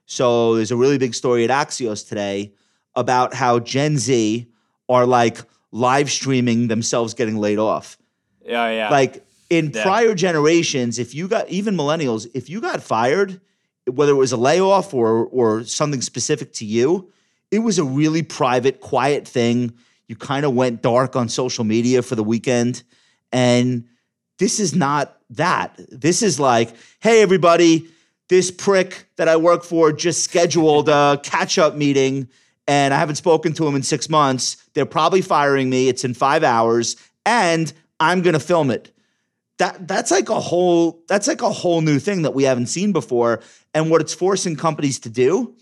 So 0.07 0.55
there's 0.55 0.71
a 0.71 0.77
really 0.77 0.99
big 0.99 1.15
story 1.15 1.45
at 1.45 1.51
Axios 1.51 2.07
today 2.07 2.53
about 2.95 3.33
how 3.33 3.59
Gen 3.61 3.97
Z 3.97 4.47
are 4.91 5.07
like 5.07 5.39
live 5.73 6.11
streaming 6.11 6.69
themselves 6.69 7.15
getting 7.15 7.39
laid 7.39 7.59
off. 7.59 7.97
Yeah, 8.45 8.69
yeah. 8.71 8.91
Like 8.91 9.27
in 9.51 9.71
Yeah. 9.75 9.83
prior 9.83 10.15
generations, 10.15 10.99
if 10.99 11.15
you 11.15 11.29
got 11.29 11.49
even 11.49 11.77
millennials, 11.77 12.27
if 12.35 12.49
you 12.49 12.61
got 12.61 12.83
fired, 12.83 13.41
whether 13.87 14.13
it 14.13 14.17
was 14.17 14.33
a 14.33 14.37
layoff 14.37 14.95
or 14.95 15.27
or 15.27 15.65
something 15.65 16.01
specific 16.01 16.53
to 16.55 16.65
you, 16.65 17.11
it 17.51 17.59
was 17.61 17.79
a 17.79 17.85
really 17.85 18.23
private, 18.23 18.81
quiet 18.81 19.29
thing. 19.29 19.73
You 20.09 20.17
kind 20.17 20.45
of 20.45 20.55
went 20.55 20.83
dark 20.83 21.17
on 21.17 21.29
social 21.29 21.65
media 21.65 22.03
for 22.03 22.15
the 22.15 22.25
weekend. 22.25 22.83
And 23.33 23.85
this 24.39 24.61
is 24.61 24.75
not 24.75 25.17
that. 25.31 25.79
This 25.91 26.23
is 26.23 26.39
like, 26.41 26.75
hey, 27.01 27.23
everybody, 27.23 27.87
this 28.29 28.51
prick 28.51 29.07
that 29.17 29.29
I 29.29 29.37
work 29.37 29.65
for 29.65 29.93
just 29.93 30.25
scheduled 30.25 30.89
a 30.89 31.21
catch 31.23 31.59
up 31.59 31.75
meeting 31.75 32.29
and 32.67 32.95
I 32.95 32.99
haven't 32.99 33.17
spoken 33.17 33.53
to 33.55 33.67
him 33.67 33.75
in 33.75 33.83
six 33.83 34.09
months. 34.09 34.57
They're 34.73 34.87
probably 34.87 35.21
firing 35.21 35.69
me. 35.69 35.89
It's 35.89 36.05
in 36.05 36.15
five 36.15 36.43
hours 36.43 36.97
and 37.27 37.73
I'm 38.01 38.23
going 38.23 38.35
to 38.35 38.41
film 38.41 38.71
it. 38.71 38.94
That, 39.59 39.87
that's 39.87 40.11
like 40.11 40.29
a 40.31 40.41
whole 40.41 41.03
that's 41.07 41.29
like 41.29 41.43
a 41.43 41.51
whole 41.51 41.81
new 41.81 42.01
thing 42.01 42.23
that 42.23 42.35
we 42.35 42.43
haven't 42.43 42.67
seen 42.67 42.93
before 42.93 43.41
and 43.73 43.89
what 43.89 44.01
it's 44.01 44.13
forcing 44.13 44.57
companies 44.57 44.99
to 45.01 45.09
do 45.09 45.55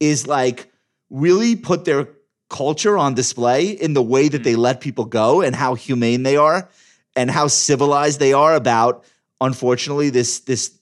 is 0.00 0.26
like 0.26 0.72
really 1.10 1.54
put 1.54 1.84
their 1.84 2.08
culture 2.48 2.96
on 2.96 3.12
display 3.12 3.68
in 3.68 3.92
the 3.92 4.02
way 4.02 4.28
that 4.28 4.44
they 4.44 4.54
mm. 4.54 4.58
let 4.58 4.80
people 4.80 5.04
go 5.04 5.42
and 5.42 5.54
how 5.54 5.74
humane 5.74 6.22
they 6.22 6.38
are 6.38 6.70
and 7.16 7.30
how 7.30 7.48
civilized 7.48 8.18
they 8.18 8.32
are 8.32 8.54
about 8.54 9.04
unfortunately 9.40 10.08
this 10.08 10.40
this 10.40 10.78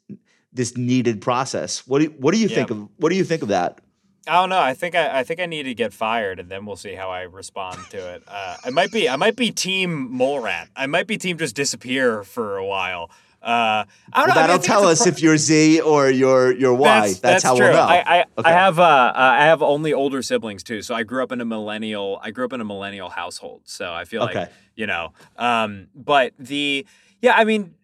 this 0.57 0.77
needed 0.77 1.21
process. 1.21 1.87
What 1.87 1.99
do 1.99 2.05
you, 2.05 2.11
what 2.19 2.33
do 2.33 2.41
you 2.41 2.49
think 2.49 2.71
of 2.71 2.89
what 2.97 3.11
do 3.11 3.17
you 3.17 3.25
think 3.25 3.43
of 3.43 3.49
that? 3.49 3.81
I 4.27 4.33
don't 4.41 4.49
know. 4.49 4.61
I 4.61 4.75
think 4.75 4.95
I, 4.95 5.21
I 5.21 5.25
think 5.25 5.39
I 5.41 5.47
need 5.47 5.65
to 5.65 5.75
get 5.75 5.93
fired, 5.93 6.41
and 6.41 6.49
then 6.49 6.67
we'll 6.67 6.77
see 6.77 6.95
how 6.95 7.11
I 7.11 7.23
respond 7.23 7.79
to 7.91 8.15
it. 8.15 8.23
Uh, 8.37 8.57
I 8.65 8.71
might 8.71 8.91
be 8.91 9.09
I 9.09 9.17
might 9.17 9.37
be 9.37 9.51
team 9.51 10.11
mole 10.13 10.41
rat. 10.41 10.69
I 10.77 10.87
might 10.87 11.07
be 11.07 11.17
team 11.17 11.39
just 11.39 11.55
disappear 11.55 12.23
for 12.25 12.57
a 12.59 12.65
while. 12.67 13.11
Uh, 13.43 13.47
I 13.47 13.87
don't 14.15 14.15
Well, 14.15 14.27
know. 14.27 14.33
I 14.33 14.35
mean, 14.35 14.39
I 14.45 14.47
that'll 14.49 14.59
tell 14.63 14.87
us 14.87 15.03
pro- 15.03 15.13
if 15.13 15.23
you're 15.23 15.37
Z 15.37 15.81
or 15.81 16.11
you're 16.11 16.53
you're 16.53 16.75
Y. 16.75 17.15
That's, 17.23 17.45
how 17.45 17.55
true. 17.57 17.67
we'll 17.67 17.75
know. 17.75 17.81
I, 17.83 18.19
I, 18.19 18.25
Okay. 18.39 18.51
I 18.51 18.53
have 18.53 18.79
uh, 18.81 18.83
uh, 18.83 19.13
I 19.15 19.45
have 19.45 19.63
only 19.63 19.93
older 19.93 20.21
siblings 20.23 20.63
too, 20.65 20.83
so 20.83 20.95
I 20.95 21.05
grew 21.05 21.23
up 21.23 21.31
in 21.31 21.41
a 21.41 21.45
millennial. 21.45 22.19
I 22.23 22.33
grew 22.33 22.45
up 22.45 22.53
in 22.53 22.61
a 22.61 22.65
millennial 22.65 23.09
household, 23.11 23.63
so 23.65 23.93
I 23.93 24.05
feel 24.05 24.25
Okay. 24.25 24.41
like 24.41 24.53
you 24.75 24.87
know. 24.89 25.13
Um, 25.37 25.87
but 25.95 26.33
the 26.39 26.85
yeah, 27.23 27.35
I 27.37 27.45
mean, 27.45 27.75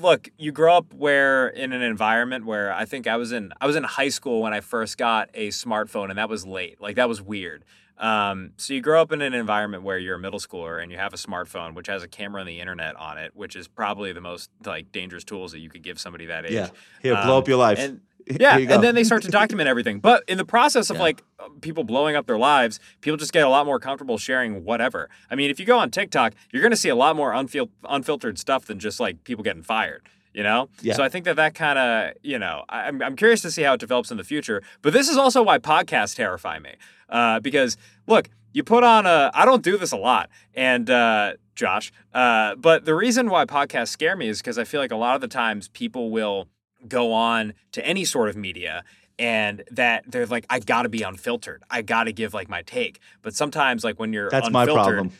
look, 0.00 0.28
you 0.38 0.52
grow 0.52 0.76
up 0.76 0.92
where 0.94 1.48
in 1.48 1.72
an 1.72 1.82
environment 1.82 2.44
where 2.46 2.72
I 2.72 2.84
think 2.84 3.06
I 3.06 3.16
was 3.16 3.32
in 3.32 3.52
I 3.60 3.66
was 3.66 3.76
in 3.76 3.84
high 3.84 4.08
school 4.10 4.42
when 4.42 4.52
I 4.52 4.60
first 4.60 4.98
got 4.98 5.30
a 5.34 5.48
smartphone, 5.48 6.10
and 6.10 6.18
that 6.18 6.28
was 6.28 6.46
late. 6.46 6.80
Like 6.80 6.96
that 6.96 7.08
was 7.08 7.22
weird. 7.22 7.64
Um, 7.98 8.52
so 8.58 8.74
you 8.74 8.80
grow 8.80 9.02
up 9.02 9.10
in 9.10 9.20
an 9.22 9.34
environment 9.34 9.82
where 9.82 9.98
you're 9.98 10.14
a 10.14 10.18
middle 10.20 10.38
schooler 10.38 10.80
and 10.80 10.92
you 10.92 10.98
have 10.98 11.12
a 11.12 11.16
smartphone 11.16 11.74
which 11.74 11.88
has 11.88 12.04
a 12.04 12.08
camera 12.08 12.40
and 12.42 12.48
the 12.48 12.60
internet 12.60 12.94
on 12.94 13.18
it, 13.18 13.32
which 13.34 13.56
is 13.56 13.66
probably 13.66 14.12
the 14.12 14.20
most 14.20 14.50
like 14.64 14.92
dangerous 14.92 15.24
tools 15.24 15.50
that 15.50 15.58
you 15.58 15.68
could 15.68 15.82
give 15.82 15.98
somebody 15.98 16.26
that 16.26 16.44
age. 16.44 16.52
yeah. 16.52 16.68
Here, 17.02 17.14
blow 17.14 17.36
Um, 17.36 17.42
up 17.42 17.48
your 17.48 17.56
life. 17.56 17.78
And 17.80 18.00
yeah, 18.40 18.56
and 18.58 18.82
then 18.82 18.94
they 18.94 19.04
start 19.04 19.22
to 19.22 19.28
document 19.30 19.68
everything. 19.68 20.00
But 20.00 20.24
in 20.28 20.38
the 20.38 20.44
process 20.44 20.90
of 20.90 20.96
Yeah. 20.96 21.02
like 21.02 21.22
people 21.60 21.84
blowing 21.84 22.16
up 22.16 22.26
their 22.26 22.38
lives, 22.38 22.80
people 23.00 23.16
just 23.16 23.32
get 23.32 23.44
a 23.44 23.48
lot 23.48 23.66
more 23.66 23.78
comfortable 23.78 24.18
sharing 24.18 24.64
whatever. 24.64 25.08
I 25.30 25.34
mean, 25.34 25.50
if 25.50 25.58
you 25.60 25.66
go 25.66 25.78
on 25.78 25.90
TikTok, 25.90 26.34
you're 26.52 26.62
going 26.62 26.70
to 26.72 26.76
see 26.76 26.88
a 26.88 26.94
lot 26.96 27.16
more 27.16 27.32
unfil- 27.32 27.70
unfiltered 27.88 28.38
stuff 28.38 28.66
than 28.66 28.78
just 28.78 29.00
like 29.00 29.24
people 29.24 29.42
getting 29.44 29.62
fired. 29.62 30.02
You 30.34 30.42
know, 30.44 30.68
Yeah. 30.82 30.94
so 30.94 31.02
I 31.02 31.08
think 31.08 31.24
that 31.24 31.36
that 31.36 31.54
kind 31.54 31.78
of, 31.78 32.12
you 32.22 32.38
know, 32.38 32.64
I- 32.68 32.82
I'm 32.86 33.02
I'm 33.02 33.16
curious 33.16 33.40
to 33.42 33.50
see 33.50 33.62
how 33.62 33.72
it 33.72 33.80
develops 33.80 34.10
in 34.10 34.18
the 34.18 34.24
future. 34.24 34.62
But 34.82 34.92
this 34.92 35.08
is 35.08 35.16
also 35.16 35.42
why 35.42 35.58
podcasts 35.58 36.14
terrify 36.14 36.58
me, 36.60 36.74
uh, 37.08 37.40
because 37.40 37.76
look, 38.06 38.28
you 38.52 38.62
put 38.62 38.84
on 38.84 39.04
a. 39.06 39.30
I 39.34 39.44
don't 39.44 39.62
do 39.62 39.76
this 39.76 39.90
a 39.90 39.96
lot, 39.96 40.28
and 40.54 40.88
uh, 40.90 41.32
Josh. 41.56 41.90
Uh, 42.14 42.54
but 42.56 42.84
the 42.84 42.94
reason 42.94 43.30
why 43.30 43.46
podcasts 43.46 43.88
scare 43.88 44.14
me 44.16 44.28
is 44.28 44.38
because 44.38 44.58
I 44.58 44.64
feel 44.64 44.80
like 44.80 44.92
a 44.92 44.96
lot 44.96 45.14
of 45.16 45.20
the 45.22 45.28
times 45.28 45.68
people 45.68 46.10
will 46.10 46.46
go 46.86 47.12
on 47.12 47.54
to 47.72 47.84
any 47.86 48.04
sort 48.04 48.28
of 48.28 48.36
media 48.36 48.84
and 49.18 49.64
that 49.70 50.04
they're 50.06 50.26
like, 50.26 50.46
I 50.48 50.60
gotta 50.60 50.88
be 50.88 51.02
unfiltered. 51.02 51.62
I 51.70 51.82
gotta 51.82 52.12
give 52.12 52.34
like 52.34 52.48
my 52.48 52.62
take. 52.62 53.00
But 53.22 53.34
sometimes, 53.34 53.84
like 53.84 53.98
when 53.98 54.12
you're 54.12 54.30
That's 54.30 54.50
my 54.50 54.64
problem. 54.66 55.12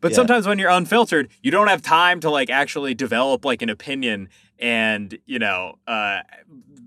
but 0.00 0.12
Yeah. 0.12 0.16
sometimes 0.16 0.46
when 0.46 0.58
you're 0.58 0.70
unfiltered, 0.70 1.28
you 1.42 1.50
don't 1.50 1.66
have 1.66 1.82
time 1.82 2.20
to 2.20 2.30
like 2.30 2.50
actually 2.50 2.94
develop 2.94 3.44
like 3.44 3.62
an 3.62 3.68
opinion 3.68 4.28
and 4.58 5.18
you 5.26 5.38
know 5.38 5.78
uh, 5.86 6.20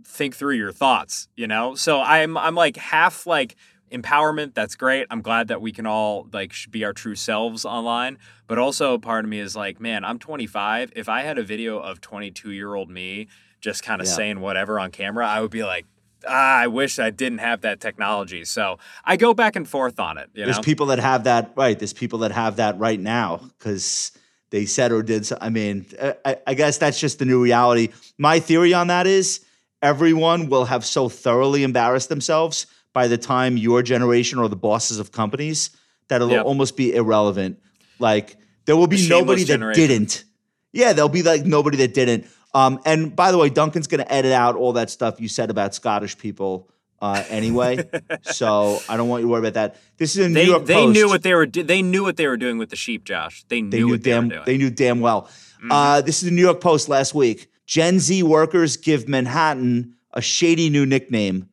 think 0.05 0.35
through 0.35 0.55
your 0.55 0.71
thoughts. 0.71 1.27
You 1.35 1.47
know, 1.47 1.75
so 1.75 2.01
I'm 2.01 2.37
I'm 2.37 2.55
like 2.55 2.77
half 2.77 3.27
like 3.27 3.55
empowerment. 3.91 4.53
That's 4.53 4.75
great. 4.75 5.05
I'm 5.11 5.21
glad 5.21 5.49
that 5.49 5.61
we 5.61 5.71
can 5.71 5.85
all 5.85 6.27
like 6.31 6.53
be 6.71 6.85
our 6.85 6.93
true 6.93 7.15
selves 7.15 7.65
online. 7.65 8.17
But 8.47 8.57
also 8.57 8.97
part 8.97 9.25
of 9.25 9.29
me 9.29 9.39
is 9.39 9.55
like, 9.55 9.79
man, 9.79 10.05
I'm 10.05 10.17
25. 10.19 10.93
If 10.95 11.09
I 11.09 11.21
had 11.21 11.37
a 11.37 11.43
video 11.43 11.79
of 11.79 11.99
22 12.01 12.51
year 12.51 12.73
old 12.73 12.89
me 12.89 13.27
just 13.63 13.81
kind 13.81 14.01
of 14.01 14.07
Yeah. 14.07 14.13
saying 14.13 14.39
whatever 14.41 14.79
on 14.79 14.91
camera, 14.91 15.27
I 15.27 15.41
would 15.41 15.51
be 15.51 15.63
like. 15.63 15.85
Ah, 16.25 16.59
I 16.59 16.67
wish 16.67 16.99
I 16.99 17.09
didn't 17.09 17.39
have 17.39 17.59
that 17.67 17.81
technology. 17.81 18.45
So 18.45 18.79
I 19.03 19.17
go 19.17 19.33
back 19.33 19.57
and 19.57 19.67
forth 19.67 19.99
on 19.99 20.17
it. 20.17 20.29
You 20.33 20.45
There's 20.45 20.55
know? 20.55 20.63
people 20.63 20.85
that 20.85 20.99
have 20.99 21.25
that 21.25 21.51
right. 21.57 21.77
There's 21.77 21.91
people 21.91 22.19
that 22.19 22.31
have 22.31 22.55
that 22.55 22.79
right 22.79 22.97
now 22.97 23.41
because 23.59 24.13
they 24.49 24.63
said 24.65 24.93
or 24.93 25.03
did. 25.03 25.25
So, 25.25 25.37
I 25.41 25.49
mean, 25.49 25.85
I- 26.23 26.37
I, 26.47 26.53
guess 26.53 26.77
that's 26.77 26.97
just 26.97 27.19
the 27.19 27.25
new 27.25 27.43
reality. 27.43 27.89
My 28.17 28.39
theory 28.39 28.73
on 28.73 28.87
that 28.87 29.05
is 29.05 29.41
everyone 29.81 30.47
will 30.47 30.63
have 30.63 30.85
so 30.85 31.09
thoroughly 31.09 31.63
embarrassed 31.63 32.07
themselves 32.07 32.67
by 32.93 33.09
the 33.09 33.17
time 33.17 33.57
your 33.57 33.81
generation 33.83 34.39
or 34.39 34.47
the 34.47 34.55
bosses 34.55 34.99
of 34.99 35.11
companies 35.11 35.71
that 36.07 36.17
it'll 36.21 36.29
Yep. 36.31 36.45
almost 36.45 36.77
be 36.77 36.95
irrelevant. 36.95 37.59
Like 37.99 38.37
there 38.65 38.77
will 38.77 38.87
be 38.87 38.95
nobody 39.09 39.41
shameless 39.41 39.41
that 39.41 39.47
generation. 39.53 39.87
didn't. 39.89 40.23
Yeah, 40.71 40.93
there'll 40.93 41.09
be 41.09 41.21
like 41.23 41.43
nobody 41.45 41.75
that 41.77 41.93
didn't. 41.93 42.27
Um, 42.53 42.79
and 42.85 43.15
by 43.15 43.31
the 43.31 43.37
way, 43.37 43.49
Duncan's 43.49 43.87
going 43.87 44.03
to 44.03 44.11
edit 44.11 44.31
out 44.31 44.55
all 44.55 44.73
that 44.73 44.89
stuff 44.89 45.19
you 45.19 45.27
said 45.27 45.49
about 45.49 45.73
Scottish 45.73 46.17
people 46.17 46.69
uh, 47.01 47.23
anyway. 47.29 47.89
so 48.21 48.79
I 48.87 48.95
don't 48.97 49.09
want 49.09 49.21
you 49.21 49.27
to 49.27 49.31
worry 49.31 49.39
about 49.39 49.55
that. 49.55 49.77
This 49.97 50.15
is 50.15 50.25
a 50.25 50.29
New 50.29 50.35
they 50.35 50.45
York 50.45 50.65
they 50.65 50.73
Post. 50.75 50.93
knew 50.93 51.07
what 51.07 51.23
they 51.23 51.33
were 51.33 51.45
do- 51.45 51.63
they 51.63 51.81
knew 51.81 52.03
what 52.03 52.15
they 52.17 52.27
were 52.27 52.37
doing 52.37 52.57
with 52.57 52.69
the 52.69 52.75
sheep, 52.75 53.03
Josh. 53.03 53.43
They 53.47 53.61
knew, 53.61 53.69
they 53.69 53.77
knew 53.79 53.89
what 53.89 54.03
they 54.03 54.11
damn 54.11 54.23
were 54.27 54.33
doing. 54.35 54.43
they 54.45 54.57
knew 54.57 54.69
damn 54.69 54.99
well. 55.01 55.23
Mm-hmm. 55.23 55.71
Uh, 55.71 56.01
this 56.01 56.21
is 56.21 56.29
the 56.29 56.35
New 56.35 56.41
York 56.41 56.61
Post 56.61 56.89
last 56.89 57.13
week. 57.13 57.49
Gen 57.65 57.99
Z 57.99 58.21
workers 58.23 58.77
give 58.77 59.07
Manhattan 59.07 59.95
a 60.13 60.21
shady 60.21 60.69
new 60.69 60.85
nickname. 60.85 61.49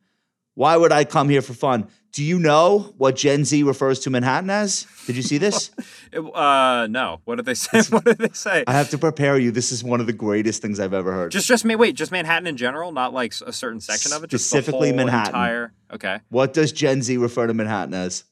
Why 0.53 0.77
would 0.77 0.91
I 0.91 1.05
come 1.05 1.29
here 1.29 1.41
for 1.41 1.53
fun? 1.53 1.87
Do 2.11 2.25
you 2.25 2.39
know 2.39 2.93
what 2.97 3.15
Gen 3.15 3.45
Z 3.45 3.63
refers 3.63 3.99
to 4.01 4.09
Manhattan 4.09 4.49
as? 4.49 4.85
Did 5.05 5.15
you 5.15 5.21
see 5.21 5.37
this? 5.37 5.71
Uh, 6.13 6.87
no. 6.89 7.21
What 7.23 7.37
did 7.37 7.45
they 7.45 7.53
say? 7.53 7.81
what 7.89 8.03
did 8.03 8.17
they 8.17 8.31
say? 8.33 8.65
I 8.67 8.73
have 8.73 8.89
to 8.89 8.97
prepare 8.97 9.37
you. 9.37 9.49
This 9.49 9.71
is 9.71 9.81
one 9.81 10.01
of 10.01 10.07
the 10.07 10.13
greatest 10.13 10.61
things 10.61 10.77
I've 10.77 10.93
ever 10.93 11.13
heard. 11.13 11.31
just 11.31 11.47
just 11.47 11.63
wait, 11.63 11.95
just 11.95 12.11
Manhattan 12.11 12.47
in 12.47 12.57
general, 12.57 12.91
not 12.91 13.13
like 13.13 13.33
a 13.45 13.53
certain 13.53 13.79
section 13.79 14.11
of 14.11 14.21
it. 14.21 14.29
Just 14.29 14.51
the 14.51 14.57
Specifically 14.57 14.89
whole 14.89 14.97
Manhattan. 14.97 15.29
Entire. 15.35 15.73
Okay. 15.93 16.19
what 16.27 16.53
does 16.53 16.73
Gen 16.73 17.01
Z 17.01 17.15
refer 17.15 17.47
to 17.47 17.53
Manhattan 17.53 17.93
as? 17.93 18.25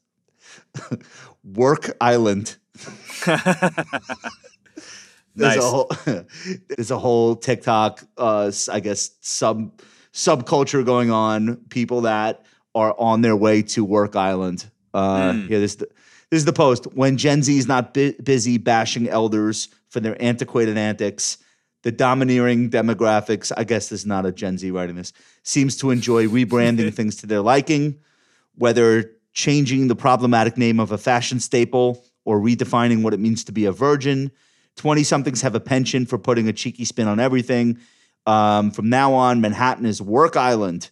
Work 1.46 1.92
Island. 2.02 2.58
There's 3.26 3.96
Nice. 5.56 5.58
a 5.58 5.62
whole 5.62 5.92
there's 6.68 6.92
a 6.92 7.00
whole 7.00 7.38
TikTok, 7.38 8.04
uh, 8.18 8.52
I 8.70 8.82
guess 8.82 9.12
sub 9.22 9.72
subculture 10.14 10.86
going 10.86 11.12
on. 11.12 11.56
People 11.70 12.02
that 12.02 12.44
are 12.76 12.96
on 13.00 13.22
their 13.22 13.36
way 13.36 13.62
to 13.64 13.84
Work 13.84 14.16
Island. 14.16 14.66
Uh, 14.94 15.34
Mm. 15.34 15.48
Here, 15.48 15.60
this 15.60 15.72
is 15.72 15.78
the, 15.78 15.86
this 16.32 16.38
is 16.40 16.46
the 16.46 16.54
post. 16.54 16.86
When 16.94 17.18
Gen 17.18 17.44
Z 17.44 17.58
is 17.58 17.68
not 17.68 17.94
bu- 17.94 18.14
busy 18.22 18.58
bashing 18.58 19.08
elders 19.10 19.70
for 19.90 20.00
their 20.00 20.20
antiquated 20.22 20.78
antics, 20.78 21.38
the 21.84 21.92
domineering 21.92 22.70
demographics. 22.70 23.52
I 23.56 23.64
guess 23.64 23.90
this 23.90 24.02
is 24.02 24.06
not 24.06 24.26
a 24.26 24.32
Gen 24.32 24.58
Z 24.58 24.70
writing 24.72 24.96
this. 24.96 25.14
Seems 25.44 25.78
to 25.78 25.92
enjoy 25.92 26.28
rebranding 26.28 26.94
things 27.00 27.16
to 27.18 27.28
their 27.28 27.42
liking, 27.42 28.00
whether 28.56 29.12
changing 29.34 29.88
the 29.88 29.96
problematic 29.96 30.58
name 30.58 30.80
of 30.80 30.92
a 30.92 30.98
fashion 30.98 31.40
staple 31.40 32.04
or 32.26 32.40
redefining 32.40 33.02
what 33.02 33.14
it 33.14 33.20
means 33.20 33.44
to 33.46 33.52
be 33.52 33.66
a 33.66 33.72
virgin. 33.72 34.32
20 34.76 35.04
somethings 35.04 35.42
have 35.42 35.56
a 35.56 35.60
penchant 35.60 36.10
for 36.10 36.18
putting 36.18 36.48
a 36.50 36.54
cheeky 36.54 36.86
spin 36.86 37.08
on 37.08 37.20
everything. 37.20 37.78
Um, 38.26 38.72
from 38.72 38.90
now 38.90 39.14
on, 39.14 39.40
Manhattan 39.42 39.86
is 39.86 40.02
Work 40.02 40.36
Island. 40.36 40.92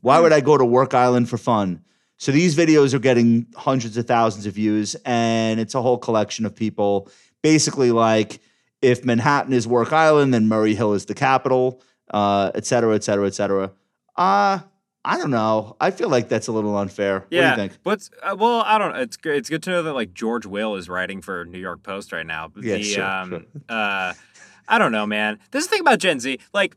Why 0.00 0.20
would 0.20 0.32
I 0.32 0.40
go 0.40 0.56
to 0.56 0.64
Work 0.64 0.94
Island 0.94 1.28
for 1.28 1.38
fun? 1.38 1.82
So 2.16 2.32
these 2.32 2.56
videos 2.56 2.94
are 2.94 2.98
getting 2.98 3.46
hundreds 3.56 3.96
of 3.96 4.06
thousands 4.06 4.46
of 4.46 4.54
views, 4.54 4.96
and 5.04 5.60
it's 5.60 5.74
a 5.74 5.82
whole 5.82 5.98
collection 5.98 6.44
of 6.46 6.54
people 6.54 7.08
basically 7.42 7.92
like 7.92 8.40
if 8.82 9.04
Manhattan 9.04 9.52
is 9.52 9.66
Work 9.66 9.92
Island, 9.92 10.34
then 10.34 10.48
Murray 10.48 10.74
Hill 10.74 10.94
is 10.94 11.06
the 11.06 11.14
capital, 11.14 11.82
uh, 12.12 12.50
et 12.54 12.66
cetera, 12.66 12.94
et 12.94 13.04
cetera, 13.04 13.26
et 13.26 13.34
cetera. 13.34 13.72
Uh, 14.16 14.60
I 15.04 15.16
don't 15.16 15.30
know. 15.30 15.76
I 15.80 15.90
feel 15.90 16.08
like 16.08 16.28
that's 16.28 16.48
a 16.48 16.52
little 16.52 16.76
unfair. 16.76 17.24
Yeah. 17.30 17.50
What 17.50 17.56
do 17.56 17.62
you 17.62 17.68
think? 17.68 17.82
But 17.82 18.08
uh, 18.22 18.36
well, 18.38 18.62
I 18.62 18.78
don't. 18.78 18.96
It's 18.96 19.16
good. 19.16 19.36
It's 19.36 19.48
good 19.48 19.62
to 19.64 19.70
know 19.70 19.82
that 19.84 19.92
like 19.94 20.12
George 20.12 20.44
Will 20.44 20.74
is 20.74 20.88
writing 20.88 21.22
for 21.22 21.44
New 21.44 21.58
York 21.58 21.82
Post 21.82 22.12
right 22.12 22.26
now. 22.26 22.48
But 22.48 22.64
Yeah, 22.64 22.76
the, 22.76 22.82
sure, 22.82 23.04
um, 23.04 23.30
sure. 23.30 23.42
Uh, 23.68 24.14
I 24.68 24.78
don't 24.78 24.92
know, 24.92 25.06
man. 25.06 25.38
This 25.50 25.64
is 25.64 25.70
the 25.70 25.76
thing 25.76 25.80
about 25.80 25.98
Gen 25.98 26.20
Z. 26.20 26.40
Like, 26.52 26.76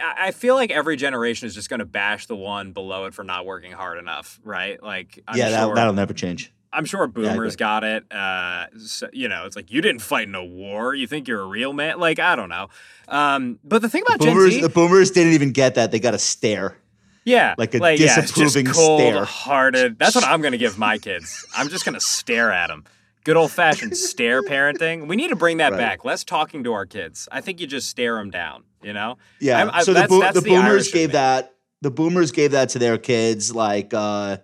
I 0.00 0.30
feel 0.32 0.54
like 0.54 0.70
every 0.70 0.96
generation 0.96 1.46
is 1.46 1.54
just 1.54 1.70
going 1.70 1.80
to 1.80 1.86
bash 1.86 2.26
the 2.26 2.36
one 2.36 2.72
below 2.72 3.06
it 3.06 3.14
for 3.14 3.24
not 3.24 3.46
working 3.46 3.72
hard 3.72 3.98
enough, 3.98 4.40
right? 4.44 4.82
Like, 4.82 5.22
I'm 5.26 5.38
yeah, 5.38 5.50
that, 5.50 5.64
sure, 5.64 5.74
that'll 5.74 5.94
never 5.94 6.12
change. 6.12 6.52
I'm 6.72 6.84
sure 6.84 7.06
boomers 7.06 7.54
agree. 7.54 7.58
got 7.58 7.84
it. 7.84 8.10
Uh, 8.12 8.66
so, 8.78 9.08
you 9.12 9.28
know, 9.28 9.44
it's 9.46 9.56
like 9.56 9.70
you 9.70 9.80
didn't 9.80 10.00
fight 10.00 10.28
in 10.28 10.34
a 10.34 10.44
war. 10.44 10.94
You 10.94 11.06
think 11.06 11.28
you're 11.28 11.40
a 11.40 11.46
real 11.46 11.72
man? 11.72 11.98
Like, 11.98 12.18
I 12.18 12.36
don't 12.36 12.48
know. 12.48 12.68
Um, 13.08 13.58
but 13.64 13.82
the 13.82 13.88
thing 13.88 14.02
about 14.06 14.20
Gen 14.20 14.34
Boomers, 14.34 14.52
Z, 14.54 14.60
the 14.60 14.68
boomers 14.68 15.10
didn't 15.10 15.34
even 15.34 15.52
get 15.52 15.74
that. 15.74 15.90
They 15.90 16.00
got 16.00 16.14
a 16.14 16.18
stare. 16.18 16.76
yeah, 17.24 17.54
like 17.58 17.74
a 17.74 17.78
yeah, 17.78 17.90
it's 17.90 18.32
disapproving 18.32 18.66
just 18.66 18.78
stare. 18.78 19.12
cold-hearted. 19.14 19.98
That's 19.98 20.14
what 20.14 20.24
I'm 20.24 20.42
gonna 20.42 20.58
give 20.58 20.78
my 20.78 20.98
kids. 20.98 21.46
I'm 21.56 21.68
just 21.68 21.84
gonna 21.84 22.00
stare 22.00 22.50
at 22.50 22.68
them. 22.68 22.84
Good 23.24 23.36
old-fashioned 23.36 23.96
stare 24.10 24.42
parenting. 24.42 25.06
We 25.06 25.16
need 25.16 25.28
to 25.28 25.36
bring 25.36 25.58
that 25.58 25.72
Right. 25.72 25.78
back. 25.78 26.04
Less 26.04 26.24
talking 26.24 26.64
to 26.64 26.72
our 26.72 26.86
kids. 26.86 27.28
I 27.30 27.40
think 27.40 27.60
you 27.60 27.66
just 27.66 27.88
stare 27.88 28.16
them 28.16 28.30
down. 28.30 28.64
You 28.82 28.92
know? 28.92 29.16
Yeah. 29.40 29.58
I'm- 29.58 29.70
I- 29.72 29.82
so 29.82 29.92
the, 29.92 30.00
that's- 30.00 30.08
bo- 30.10 30.20
that's 30.20 30.34
the 30.34 30.40
the 30.40 30.48
boomers 30.50 30.64
Irish 30.64 30.92
gave 30.92 31.12
that. 31.12 31.54
The 31.82 31.90
boomers 31.90 32.32
gave 32.32 32.50
that 32.52 32.68
to 32.70 32.78
their 32.78 32.98
kids. 32.98 33.54
Like 33.54 33.92
uh, 33.94 34.38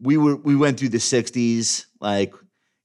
we 0.00 0.16
were, 0.16 0.36
we 0.36 0.54
went 0.56 0.78
through 0.78 0.90
the 0.90 0.98
'60s. 0.98 1.86
Like 2.00 2.32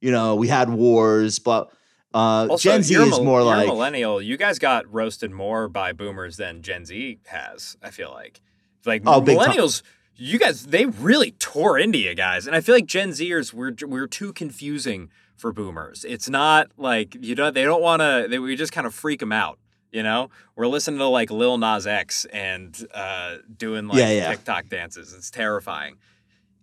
you 0.01 0.11
know, 0.11 0.35
we 0.35 0.47
had 0.47 0.69
wars, 0.69 1.39
but 1.39 1.71
uh, 2.13 2.47
Also, 2.49 2.69
Gen 2.71 2.83
Z 2.83 2.93
is 2.95 3.19
more 3.19 3.41
like 3.43 3.67
millennial. 3.67 4.21
You 4.21 4.35
guys 4.37 4.59
got 4.59 4.91
roasted 4.91 5.31
more 5.31 5.67
by 5.67 5.93
boomers 5.93 6.37
than 6.37 6.61
Gen 6.61 6.85
Z 6.85 7.19
has. 7.27 7.77
I 7.83 7.89
feel 7.91 8.11
like, 8.11 8.41
like 8.85 9.01
Oh, 9.05 9.21
millennials. 9.21 9.81
You 10.15 10.37
guys, 10.37 10.67
they 10.67 10.85
really 10.85 11.31
tore 11.31 11.79
into 11.79 11.97
you 11.97 12.13
guys, 12.15 12.45
and 12.45 12.55
I 12.55 12.61
feel 12.61 12.75
like 12.75 12.85
Gen 12.85 13.09
Zers 13.09 13.51
we're 13.53 13.73
we're 13.87 14.07
too 14.07 14.31
confusing 14.33 15.09
for 15.43 15.51
boomers. 15.51 16.05
It's 16.05 16.29
not 16.29 16.71
like 16.77 17.17
you 17.19 17.35
don't 17.35 17.53
they 17.53 17.65
don't 17.65 17.81
want 17.81 18.01
to. 18.01 18.27
They, 18.29 18.39
we 18.39 18.55
just 18.55 18.71
kind 18.71 18.87
of 18.87 18.95
freak 18.95 19.19
them 19.19 19.33
out. 19.33 19.59
You 19.91 20.01
know, 20.01 20.29
we're 20.55 20.67
listening 20.67 20.99
to 20.99 21.07
like 21.07 21.29
Lil 21.31 21.57
Nas 21.57 21.85
X 21.85 22.23
and 22.31 22.73
uh, 22.93 23.39
doing 23.57 23.89
like 23.89 23.99
Yeah, 23.99 24.11
yeah. 24.11 24.29
TikTok 24.29 24.69
dances. 24.69 25.13
It's 25.13 25.29
terrifying. 25.29 25.97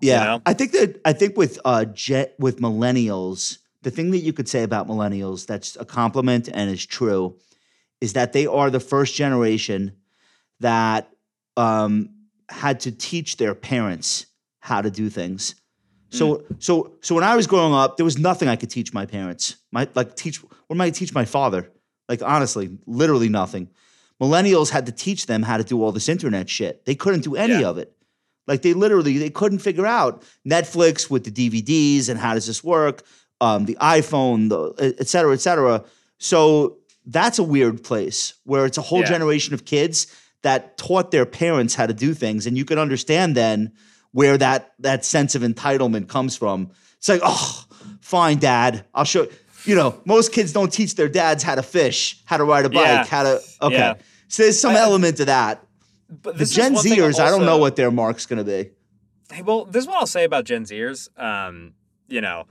Yeah, 0.00 0.24
know? 0.24 0.42
I 0.46 0.54
think 0.54 0.72
that 0.72 0.98
I 1.04 1.12
think 1.12 1.36
with 1.36 1.60
uh 1.62 1.84
jet 1.84 2.34
with 2.38 2.58
millennials, 2.58 3.58
the 3.82 3.90
thing 3.90 4.12
that 4.12 4.20
you 4.20 4.32
could 4.32 4.48
say 4.48 4.62
about 4.62 4.88
millennials 4.88 5.46
that's 5.46 5.76
a 5.76 5.84
compliment 5.84 6.48
and 6.50 6.70
is 6.70 6.86
true 6.86 7.36
is 8.00 8.14
that 8.14 8.32
they 8.32 8.46
are 8.46 8.70
the 8.70 8.80
first 8.80 9.14
generation 9.14 9.92
that 10.60 11.10
um 11.58 12.08
had 12.48 12.80
to 12.80 12.92
teach 12.92 13.36
their 13.36 13.54
parents 13.54 14.24
how 14.60 14.80
to 14.80 14.90
do 14.90 15.10
things. 15.10 15.54
So 16.10 16.44
so 16.58 16.92
so 17.00 17.14
when 17.14 17.24
I 17.24 17.36
was 17.36 17.46
growing 17.46 17.72
up, 17.72 17.96
there 17.96 18.04
was 18.04 18.18
nothing 18.18 18.48
I 18.48 18.56
could 18.56 18.70
teach 18.70 18.92
my 18.92 19.06
parents. 19.06 19.56
My 19.70 19.88
like 19.94 20.16
teach 20.16 20.38
what 20.42 20.74
am 20.76 20.80
I 20.80 20.90
teach 20.90 21.14
my 21.14 21.24
father? 21.24 21.70
Like 22.08 22.22
honestly, 22.22 22.78
literally 22.86 23.28
nothing. 23.28 23.68
Millennials 24.20 24.70
had 24.70 24.86
to 24.86 24.92
teach 24.92 25.26
them 25.26 25.42
how 25.42 25.56
to 25.56 25.64
do 25.64 25.82
all 25.82 25.92
this 25.92 26.08
internet 26.08 26.48
shit. 26.50 26.84
They 26.84 26.94
couldn't 26.94 27.22
do 27.22 27.36
any 27.36 27.60
Yeah. 27.60 27.68
of 27.68 27.78
it. 27.78 27.92
Like 28.46 28.62
they 28.62 28.74
literally 28.74 29.18
they 29.18 29.30
couldn't 29.30 29.60
figure 29.60 29.86
out 29.86 30.22
Netflix 30.46 31.08
with 31.08 31.24
the 31.24 31.30
DVDs 31.30 32.08
and 32.08 32.18
how 32.18 32.34
does 32.34 32.46
this 32.46 32.64
work, 32.64 33.04
um, 33.40 33.64
the 33.66 33.76
iPhone, 33.80 34.48
the 34.48 34.94
et 35.00 35.06
cetera, 35.08 35.32
et 35.32 35.40
cetera. 35.40 35.84
So 36.18 36.78
that's 37.06 37.38
a 37.38 37.44
weird 37.44 37.84
place 37.84 38.34
where 38.44 38.66
it's 38.66 38.78
a 38.78 38.82
whole 38.82 39.00
Yeah. 39.00 39.06
generation 39.10 39.54
of 39.54 39.64
kids 39.64 40.06
that 40.42 40.76
taught 40.76 41.12
their 41.12 41.26
parents 41.26 41.74
how 41.76 41.86
to 41.86 41.94
do 41.94 42.14
things, 42.14 42.46
and 42.46 42.56
you 42.58 42.64
can 42.64 42.78
understand 42.78 43.36
then 43.36 43.72
where 44.12 44.36
that 44.38 44.72
that 44.80 45.04
sense 45.04 45.34
of 45.34 45.42
entitlement 45.42 46.08
comes 46.08 46.36
from. 46.36 46.70
It's 46.98 47.08
like, 47.08 47.20
oh, 47.24 47.64
fine, 48.00 48.38
dad, 48.38 48.84
I'll 48.94 49.04
show. 49.04 49.22
You 49.22 49.30
you 49.66 49.74
know, 49.74 50.00
most 50.06 50.32
kids 50.32 50.52
don't 50.54 50.72
teach 50.72 50.94
their 50.94 51.08
dads 51.08 51.42
how 51.42 51.54
to 51.54 51.62
fish, 51.62 52.22
how 52.24 52.38
to 52.38 52.44
ride 52.44 52.64
a 52.64 52.70
bike, 52.70 52.86
Yeah. 52.86 53.04
how 53.04 53.22
to. 53.24 53.42
Okay, 53.60 53.74
Yeah. 53.76 53.94
so 54.28 54.42
there's 54.44 54.58
some 54.58 54.74
I- 54.74 54.78
element 54.80 55.18
to 55.18 55.26
that. 55.26 55.62
But 56.08 56.38
The 56.38 56.46
Gen 56.46 56.74
Zers, 56.74 57.20
I 57.20 57.28
don't 57.30 57.44
know 57.44 57.58
what 57.58 57.76
their 57.76 57.90
mark's 57.90 58.24
going 58.26 58.38
to 58.38 58.44
be. 58.44 58.70
Hey, 59.32 59.42
well, 59.42 59.64
this 59.66 59.84
is 59.84 59.86
what 59.86 59.98
I'll 59.98 60.06
say 60.06 60.24
about 60.24 60.44
Gen 60.44 60.64
Zers. 60.64 61.08
Um, 61.20 61.74
you 62.08 62.20
know, 62.20 62.46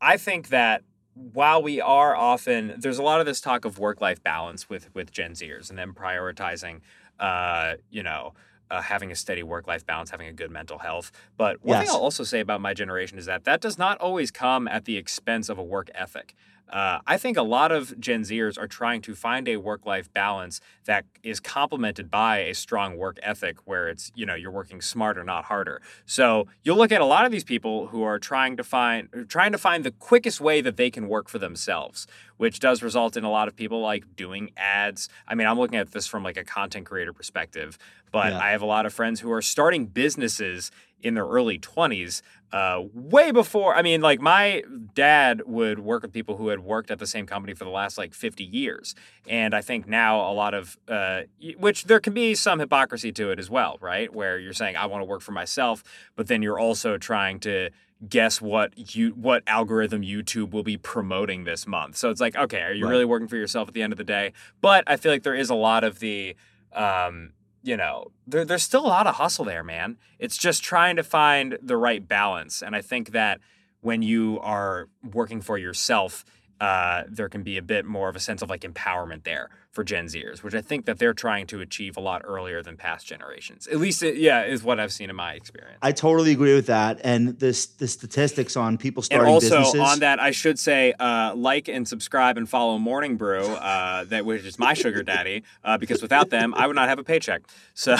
I 0.00 0.16
think 0.16 0.48
that 0.48 0.82
while 1.14 1.62
we 1.62 1.80
are 1.82 2.16
often 2.16 2.74
there's 2.78 2.98
a 2.98 3.02
lot 3.02 3.20
of 3.20 3.26
this 3.26 3.40
talk 3.40 3.64
of 3.66 3.78
work 3.78 4.00
life 4.00 4.22
balance 4.22 4.70
with 4.70 4.94
with 4.94 5.10
Gen 5.10 5.32
Zers 5.32 5.68
and 5.70 5.78
them 5.78 5.92
prioritizing, 5.92 6.80
uh, 7.20 7.74
you 7.90 8.02
know. 8.02 8.32
Uh, 8.70 8.80
having 8.80 9.12
a 9.12 9.14
steady 9.14 9.42
work 9.42 9.66
life 9.66 9.84
balance, 9.84 10.10
having 10.10 10.28
a 10.28 10.32
good 10.32 10.50
mental 10.50 10.78
health. 10.78 11.12
But 11.36 11.62
one 11.62 11.76
Yes. 11.76 11.88
thing 11.88 11.94
I'll 11.94 12.02
also 12.02 12.24
say 12.24 12.40
about 12.40 12.62
my 12.62 12.72
generation 12.72 13.18
is 13.18 13.26
that 13.26 13.44
that 13.44 13.60
does 13.60 13.76
not 13.76 13.98
always 13.98 14.30
come 14.30 14.66
at 14.66 14.86
the 14.86 14.96
expense 14.96 15.50
of 15.50 15.58
a 15.58 15.62
work 15.62 15.90
ethic. 15.94 16.34
Uh, 16.70 17.00
I 17.06 17.18
think 17.18 17.36
a 17.36 17.42
lot 17.42 17.70
of 17.70 17.98
Gen 18.00 18.22
Zers 18.22 18.58
are 18.58 18.66
trying 18.66 19.02
to 19.02 19.14
find 19.14 19.46
a 19.46 19.58
work 19.58 19.84
life 19.84 20.10
balance 20.12 20.60
that 20.86 21.04
is 21.22 21.38
complemented 21.38 22.10
by 22.10 22.38
a 22.38 22.54
strong 22.54 22.96
work 22.96 23.18
ethic 23.22 23.58
where 23.66 23.88
it's, 23.88 24.10
you 24.14 24.24
know, 24.24 24.34
you're 24.34 24.50
working 24.50 24.80
smarter, 24.80 25.22
not 25.22 25.44
harder. 25.44 25.82
So 26.06 26.46
you'll 26.62 26.78
look 26.78 26.90
at 26.90 27.02
a 27.02 27.04
lot 27.04 27.26
of 27.26 27.32
these 27.32 27.44
people 27.44 27.88
who 27.88 28.02
are 28.02 28.18
trying 28.18 28.56
to 28.56 28.64
find 28.64 29.08
trying 29.28 29.52
to 29.52 29.58
find 29.58 29.84
the 29.84 29.90
quickest 29.90 30.40
way 30.40 30.62
that 30.62 30.76
they 30.78 30.90
can 30.90 31.08
work 31.08 31.28
for 31.28 31.38
themselves, 31.38 32.06
which 32.38 32.58
does 32.58 32.82
result 32.82 33.16
in 33.18 33.24
a 33.24 33.30
lot 33.30 33.48
of 33.48 33.54
people 33.56 33.80
like 33.82 34.16
doing 34.16 34.50
ads. 34.56 35.10
I 35.28 35.34
mean, 35.34 35.46
I'm 35.46 35.58
looking 35.58 35.78
at 35.78 35.90
this 35.90 36.06
from 36.06 36.22
like 36.22 36.38
a 36.38 36.44
content 36.44 36.86
creator 36.86 37.12
perspective, 37.12 37.76
but 38.10 38.32
Yeah. 38.32 38.38
I 38.38 38.50
have 38.50 38.62
a 38.62 38.66
lot 38.66 38.86
of 38.86 38.94
friends 38.94 39.20
who 39.20 39.30
are 39.30 39.42
starting 39.42 39.86
businesses 39.86 40.70
in 41.02 41.14
their 41.14 41.26
early 41.26 41.58
20s 41.58 42.22
uh, 42.52 42.82
way 42.92 43.30
before 43.30 43.74
i 43.74 43.82
mean 43.82 44.00
like 44.02 44.20
my 44.20 44.62
dad 44.94 45.42
would 45.46 45.78
work 45.78 46.02
with 46.02 46.12
people 46.12 46.36
who 46.36 46.48
had 46.48 46.60
worked 46.60 46.90
at 46.90 46.98
the 46.98 47.06
same 47.06 47.24
company 47.26 47.54
for 47.54 47.64
the 47.64 47.70
last 47.70 47.96
like 47.96 48.12
50 48.14 48.44
years. 48.44 48.94
And 49.26 49.54
i 49.54 49.62
think 49.62 49.86
now 49.88 50.20
a 50.30 50.34
lot 50.34 50.52
of 50.54 50.76
uh, 50.88 51.22
which 51.56 51.84
there 51.84 52.00
can 52.00 52.12
be 52.12 52.34
some 52.34 52.58
hypocrisy 52.58 53.10
to 53.12 53.30
it 53.30 53.38
as 53.38 53.48
well 53.48 53.78
right? 53.80 54.12
Where 54.14 54.38
you're 54.38 54.52
saying 54.52 54.76
i 54.76 54.86
want 54.86 55.00
to 55.00 55.06
work 55.06 55.22
for 55.22 55.32
myself 55.32 55.82
but 56.16 56.26
then 56.26 56.42
you're 56.42 56.58
also 56.58 56.98
trying 56.98 57.40
to 57.40 57.70
guess 58.08 58.40
what 58.40 58.94
you 58.96 59.10
what 59.10 59.42
algorithm 59.46 60.02
youtube 60.02 60.50
will 60.50 60.64
be 60.64 60.76
promoting 60.76 61.44
this 61.44 61.66
month. 61.66 61.96
So 61.96 62.10
it's 62.10 62.20
like 62.20 62.36
okay 62.36 62.60
are 62.62 62.72
you 62.72 62.84
Right. 62.84 62.90
really 62.90 63.04
working 63.04 63.28
for 63.28 63.36
yourself 63.36 63.68
at 63.68 63.74
the 63.74 63.82
end 63.82 63.92
of 63.92 63.96
the 63.96 64.04
day? 64.04 64.32
But 64.60 64.84
i 64.86 64.96
feel 64.96 65.10
like 65.12 65.22
there 65.22 65.34
is 65.34 65.50
a 65.50 65.54
lot 65.54 65.84
of 65.84 66.00
the 66.00 66.36
um, 66.74 67.30
you 67.62 67.76
know, 67.76 68.10
there, 68.26 68.44
there's 68.44 68.62
still 68.62 68.84
a 68.84 68.88
lot 68.88 69.06
of 69.06 69.16
hustle 69.16 69.44
there, 69.44 69.62
man. 69.62 69.96
It's 70.18 70.36
just 70.36 70.62
trying 70.62 70.96
to 70.96 71.02
find 71.02 71.58
the 71.62 71.76
right 71.76 72.06
balance. 72.06 72.62
And 72.62 72.74
I 72.74 72.82
think 72.82 73.10
that 73.10 73.40
when 73.80 74.02
you 74.02 74.38
are 74.40 74.88
working 75.02 75.40
for 75.40 75.58
yourself, 75.58 76.24
uh, 76.60 77.02
there 77.08 77.28
can 77.28 77.42
be 77.42 77.56
a 77.56 77.62
bit 77.62 77.84
more 77.84 78.08
of 78.08 78.16
a 78.16 78.20
sense 78.20 78.42
of 78.42 78.50
like 78.50 78.62
empowerment 78.62 79.24
there 79.24 79.50
for 79.72 79.82
Gen 79.82 80.04
Zers, 80.04 80.42
which 80.42 80.54
I 80.54 80.60
think 80.60 80.84
that 80.84 80.98
they're 80.98 81.14
trying 81.14 81.46
to 81.48 81.60
achieve 81.62 81.96
a 81.96 82.00
lot 82.00 82.20
earlier 82.24 82.62
than 82.62 82.76
past 82.76 83.06
generations. 83.06 83.66
At 83.66 83.78
least, 83.78 84.02
it, 84.02 84.16
yeah, 84.16 84.44
is 84.44 84.62
what 84.62 84.78
I've 84.78 84.92
seen 84.92 85.08
in 85.08 85.16
my 85.16 85.32
experience. 85.32 85.78
I 85.80 85.92
totally 85.92 86.32
agree 86.32 86.54
with 86.54 86.66
that. 86.66 87.00
And 87.02 87.38
this 87.40 87.64
the 87.66 87.88
statistics 87.88 88.54
on 88.54 88.76
people 88.76 89.00
and 89.00 89.06
starting 89.06 89.32
also 89.32 89.58
businesses. 89.60 89.80
on 89.80 89.98
that, 90.00 90.20
I 90.20 90.30
should 90.30 90.58
say, 90.58 90.92
uh, 91.00 91.34
like 91.34 91.68
and 91.68 91.88
subscribe 91.88 92.36
and 92.36 92.46
follow 92.46 92.76
Morning 92.78 93.16
Brew, 93.16 93.46
uh, 93.46 94.04
that 94.04 94.26
which 94.26 94.44
is 94.44 94.58
my 94.58 94.74
sugar 94.74 95.02
daddy, 95.02 95.42
uh, 95.64 95.78
because 95.78 96.02
without 96.02 96.28
them, 96.28 96.52
I 96.54 96.66
would 96.66 96.76
not 96.76 96.90
have 96.90 96.98
a 96.98 97.04
paycheck. 97.04 97.42
So 97.72 97.96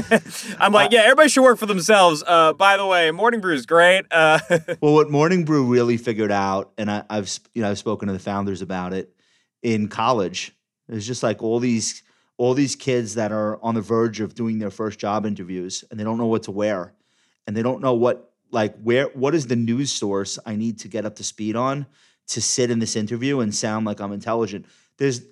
I'm 0.58 0.72
like, 0.72 0.90
yeah, 0.90 1.02
everybody 1.02 1.28
should 1.28 1.42
work 1.42 1.58
for 1.58 1.66
themselves. 1.66 2.24
Uh, 2.26 2.54
by 2.54 2.78
the 2.78 2.86
way, 2.86 3.10
Morning 3.10 3.40
Brew 3.40 3.54
is 3.54 3.66
great. 3.66 4.06
Uh, 4.10 4.38
Well, 4.80 4.94
what 4.94 5.10
Morning 5.10 5.44
Brew 5.44 5.66
really 5.66 5.96
figured 5.96 6.32
out, 6.32 6.72
and 6.78 6.90
I, 6.90 7.02
I've 7.10 7.30
you 7.54 7.62
know 7.62 7.70
I've 7.70 7.78
spoken 7.78 8.06
to 8.06 8.12
the 8.12 8.18
founders 8.18 8.62
about 8.62 8.92
it 8.94 9.14
in 9.62 9.88
college. 9.88 10.52
It's 10.90 11.06
just 11.06 11.22
like 11.22 11.42
all 11.42 11.58
these 11.58 12.02
all 12.36 12.54
these 12.54 12.74
kids 12.74 13.16
that 13.16 13.32
are 13.32 13.62
on 13.62 13.74
the 13.74 13.82
verge 13.82 14.20
of 14.20 14.34
doing 14.34 14.58
their 14.58 14.70
first 14.70 14.98
job 14.98 15.26
interviews, 15.26 15.84
and 15.90 16.00
they 16.00 16.04
don't 16.04 16.16
know 16.16 16.26
what 16.26 16.44
to 16.44 16.50
wear, 16.50 16.94
and 17.46 17.56
they 17.56 17.62
don't 17.62 17.82
know 17.82 17.94
what 17.94 18.32
like 18.50 18.80
where 18.82 19.06
what 19.08 19.34
is 19.34 19.46
the 19.46 19.56
news 19.56 19.92
source 19.92 20.38
I 20.44 20.56
need 20.56 20.78
to 20.80 20.88
get 20.88 21.04
up 21.04 21.16
to 21.16 21.24
speed 21.24 21.56
on 21.56 21.86
to 22.28 22.40
sit 22.40 22.70
in 22.70 22.78
this 22.78 22.96
interview 22.96 23.40
and 23.40 23.54
sound 23.54 23.86
like 23.86 24.00
I'm 24.00 24.12
intelligent. 24.12 24.66
There's 24.96 25.22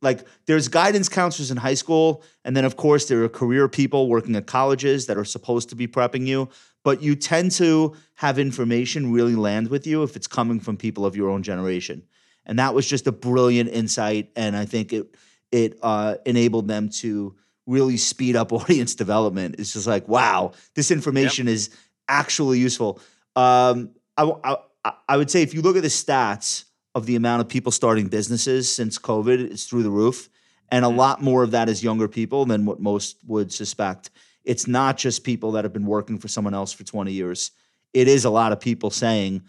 like 0.00 0.26
there's 0.46 0.68
guidance 0.68 1.08
counselors 1.08 1.50
in 1.50 1.56
high 1.56 1.74
school, 1.74 2.22
and 2.44 2.56
then 2.56 2.64
of 2.64 2.76
course 2.76 3.06
there 3.06 3.22
are 3.24 3.28
career 3.28 3.68
people 3.68 4.08
working 4.08 4.36
at 4.36 4.46
colleges 4.46 5.06
that 5.06 5.16
are 5.16 5.24
supposed 5.24 5.68
to 5.70 5.74
be 5.74 5.86
prepping 5.86 6.26
you 6.26 6.48
but 6.88 7.02
you 7.02 7.14
tend 7.14 7.50
to 7.52 7.94
have 8.14 8.38
information 8.38 9.12
really 9.12 9.34
land 9.34 9.68
with 9.68 9.86
you 9.86 10.02
if 10.02 10.16
it's 10.16 10.26
coming 10.26 10.58
from 10.58 10.76
people 10.76 11.04
of 11.04 11.14
your 11.14 11.28
own 11.28 11.42
generation. 11.42 12.02
And 12.48 12.58
that 12.58 12.74
was 12.74 12.86
just 12.86 13.06
a 13.06 13.12
brilliant 13.12 13.70
insight, 13.70 14.30
and 14.34 14.56
I 14.56 14.64
think 14.64 14.92
it 14.92 15.14
it 15.52 15.78
uh, 15.82 16.16
enabled 16.26 16.66
them 16.68 16.88
to 17.02 17.36
really 17.66 17.96
speed 17.96 18.34
up 18.36 18.52
audience 18.60 18.94
development. 18.94 19.56
It's 19.58 19.74
just 19.74 19.86
like, 19.86 20.08
wow, 20.08 20.52
this 20.74 20.90
information 20.90 21.46
is 21.48 21.70
actually 22.08 22.58
useful. 22.58 23.00
Um, 23.36 23.90
I, 24.16 24.24
I- 24.44 24.56
I- 24.84 24.92
I 25.08 25.16
would 25.16 25.30
say 25.30 25.42
if 25.42 25.52
you 25.54 25.60
look 25.60 25.76
at 25.76 25.82
the 25.82 25.88
stats 25.88 26.64
of 26.94 27.04
the 27.04 27.16
amount 27.16 27.40
of 27.42 27.48
people 27.48 27.70
starting 27.72 28.06
businesses 28.08 28.74
since 28.74 28.98
COVID, 28.98 29.50
it's 29.50 29.66
through 29.66 29.82
the 29.82 29.90
roof, 29.90 30.30
and 30.70 30.84
a 30.84 30.88
lot 30.88 31.20
more 31.22 31.42
of 31.42 31.50
that 31.50 31.68
is 31.68 31.82
younger 31.84 32.08
people 32.08 32.46
than 32.46 32.64
what 32.64 32.80
most 32.80 33.18
would 33.26 33.52
suspect 33.52 34.10
it's 34.44 34.66
not 34.66 34.96
just 34.96 35.24
people 35.24 35.52
that 35.52 35.64
have 35.64 35.74
been 35.74 35.84
working 35.84 36.18
for 36.18 36.26
someone 36.26 36.54
else 36.54 36.72
for 36.72 36.82
20 36.82 37.12
years. 37.12 37.50
It 37.92 38.08
is 38.08 38.24
a 38.24 38.30
lot 38.30 38.50
of 38.50 38.58
people 38.58 38.88
saying, 38.88 39.42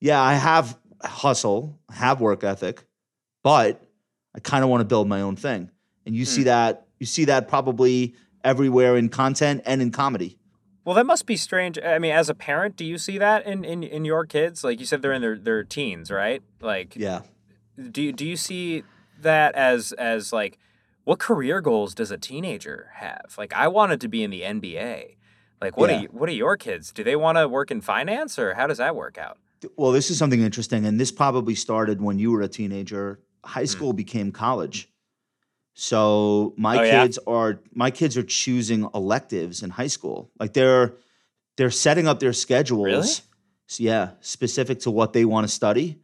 yeah, 0.00 0.22
I 0.22 0.34
have 0.34 0.78
hustle, 1.06 1.78
have 1.90 2.20
work 2.20 2.44
ethic, 2.44 2.84
but 3.42 3.82
I 4.34 4.40
kind 4.40 4.64
of 4.64 4.70
want 4.70 4.80
to 4.80 4.84
build 4.84 5.08
my 5.08 5.20
own 5.20 5.36
thing. 5.36 5.70
And 6.06 6.14
you 6.14 6.24
see 6.24 6.42
Hmm. 6.42 6.46
that 6.46 6.86
you 6.98 7.06
see 7.06 7.24
that 7.26 7.48
probably 7.48 8.14
everywhere 8.44 8.96
in 8.96 9.08
content 9.08 9.62
and 9.66 9.80
in 9.82 9.90
comedy. 9.90 10.38
well, 10.84 10.94
that 10.94 11.06
must 11.06 11.24
be 11.26 11.36
strange. 11.36 11.78
I 11.78 11.98
mean, 11.98 12.12
as 12.12 12.28
a 12.28 12.34
parent, 12.34 12.76
do 12.76 12.84
you 12.84 12.98
see 12.98 13.16
that 13.18 13.46
in, 13.46 13.64
in, 13.64 13.82
in 13.82 14.04
your 14.04 14.26
kids? 14.26 14.62
Like 14.62 14.78
you 14.80 14.84
said, 14.86 15.00
they're 15.00 15.14
in 15.14 15.22
their, 15.22 15.38
their 15.38 15.64
teens, 15.64 16.10
right? 16.10 16.42
Like, 16.60 16.94
Yeah. 16.94 17.22
do 17.90 18.02
you, 18.02 18.12
do 18.12 18.26
you 18.26 18.36
see 18.36 18.84
that 19.22 19.54
as 19.54 19.92
as 19.92 20.30
like 20.32 20.58
what 21.04 21.18
career 21.18 21.60
goals 21.62 21.94
does 21.94 22.10
a 22.10 22.18
teenager 22.18 22.90
have 22.96 23.34
like 23.38 23.52
i 23.54 23.66
wanted 23.68 24.00
to 24.00 24.08
be 24.08 24.22
in 24.24 24.30
the 24.30 24.42
nba 24.42 25.16
like 25.62 25.76
what 25.76 25.88
Yeah. 25.88 25.96
are 25.96 26.00
you, 26.02 26.08
what 26.08 26.28
are 26.28 26.32
your 26.32 26.56
kids 26.56 26.92
do 26.92 27.02
they 27.04 27.16
want 27.16 27.38
to 27.38 27.48
work 27.48 27.70
in 27.70 27.80
finance 27.80 28.38
or 28.38 28.54
how 28.54 28.66
does 28.66 28.78
that 28.78 28.94
work 28.96 29.16
out 29.16 29.38
Well, 29.76 29.92
this 29.92 30.10
is 30.10 30.18
something 30.18 30.40
interesting, 30.42 30.84
and 30.86 30.98
this 31.00 31.10
probably 31.12 31.54
started 31.54 32.00
when 32.00 32.18
you 32.18 32.30
were 32.32 32.42
a 32.42 32.48
teenager. 32.48 33.20
High 33.44 33.64
school 33.66 33.92
became 33.92 34.32
college. 34.32 34.88
So 35.74 36.54
my 36.56 36.78
Oh, 36.78 36.82
yeah? 36.82 37.02
kids 37.02 37.18
are 37.26 37.60
my 37.74 37.90
kids 37.90 38.16
are 38.16 38.22
choosing 38.22 38.88
electives 38.94 39.62
in 39.62 39.70
high 39.70 39.88
school. 39.88 40.30
Like 40.38 40.52
they're 40.52 40.94
they're 41.56 41.70
setting 41.70 42.06
up 42.06 42.20
their 42.20 42.32
schedules. 42.32 42.84
Really? 42.84 42.98
s- 43.00 43.22
yeah, 43.80 44.10
specific 44.20 44.80
to 44.80 44.90
what 44.90 45.12
they 45.12 45.24
want 45.24 45.46
to 45.48 45.52
study. 45.52 45.98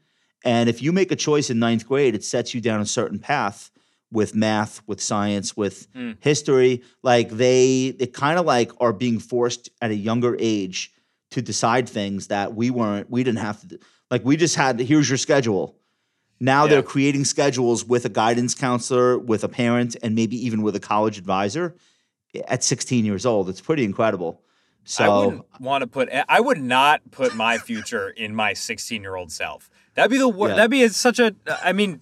And 0.44 0.68
if 0.68 0.80
you 0.82 0.92
make 0.92 1.12
a 1.12 1.16
choice 1.16 1.50
in 1.50 1.58
ninth 1.58 1.86
grade, 1.86 2.14
it 2.14 2.24
sets 2.24 2.54
you 2.54 2.60
down 2.60 2.80
a 2.80 2.86
certain 2.86 3.18
path 3.18 3.70
with 4.10 4.34
math, 4.34 4.80
with 4.88 5.00
science, 5.00 5.56
with 5.56 5.86
Hmm. 5.94 6.12
history. 6.20 6.82
Like 7.02 7.30
they 7.30 7.90
they 7.92 8.06
kind 8.06 8.38
of 8.40 8.46
like 8.46 8.72
are 8.80 8.92
being 8.92 9.20
forced 9.20 9.68
at 9.80 9.90
a 9.90 9.94
younger 9.94 10.36
age 10.40 10.92
to 11.30 11.40
decide 11.42 11.88
things 11.88 12.26
that 12.28 12.54
we 12.54 12.70
weren't 12.70 13.08
we 13.10 13.22
didn't 13.22 13.38
have 13.40 13.60
to 13.60 13.66
do. 13.66 13.78
like 14.10 14.24
we 14.24 14.36
just 14.36 14.56
had 14.56 14.78
here's 14.80 15.08
your 15.08 15.18
schedule. 15.18 15.76
Now 16.40 16.64
Yeah. 16.64 16.70
they're 16.70 16.82
creating 16.82 17.24
schedules 17.24 17.84
with 17.84 18.04
a 18.04 18.08
guidance 18.08 18.54
counselor 18.54 19.18
with 19.18 19.44
a 19.44 19.48
parent 19.48 19.96
and 20.02 20.14
maybe 20.14 20.36
even 20.46 20.62
with 20.62 20.74
a 20.76 20.80
college 20.80 21.18
advisor 21.18 21.76
at 22.48 22.62
16 22.64 23.04
years 23.04 23.26
old. 23.26 23.48
It's 23.48 23.60
pretty 23.60 23.84
incredible. 23.84 24.42
So 24.84 25.04
i 25.04 25.24
wouldn't 25.26 25.44
want 25.60 25.82
to 25.82 25.86
put 25.86 26.08
eh, 26.10 26.24
i 26.28 26.40
would 26.40 26.58
not 26.58 27.02
put 27.10 27.34
my 27.34 27.58
future 27.58 28.08
in 28.08 28.34
my 28.34 28.54
16 28.54 29.02
year 29.02 29.14
old 29.14 29.30
self. 29.30 29.70
That'd 29.94 30.10
be 30.10 30.18
the 30.18 30.28
worst 30.28 30.50
Yeah. 30.50 30.56
that'd 30.56 30.70
be 30.70 30.88
such 30.88 31.18
a 31.20 31.34
i 31.62 31.72
mean 31.72 32.00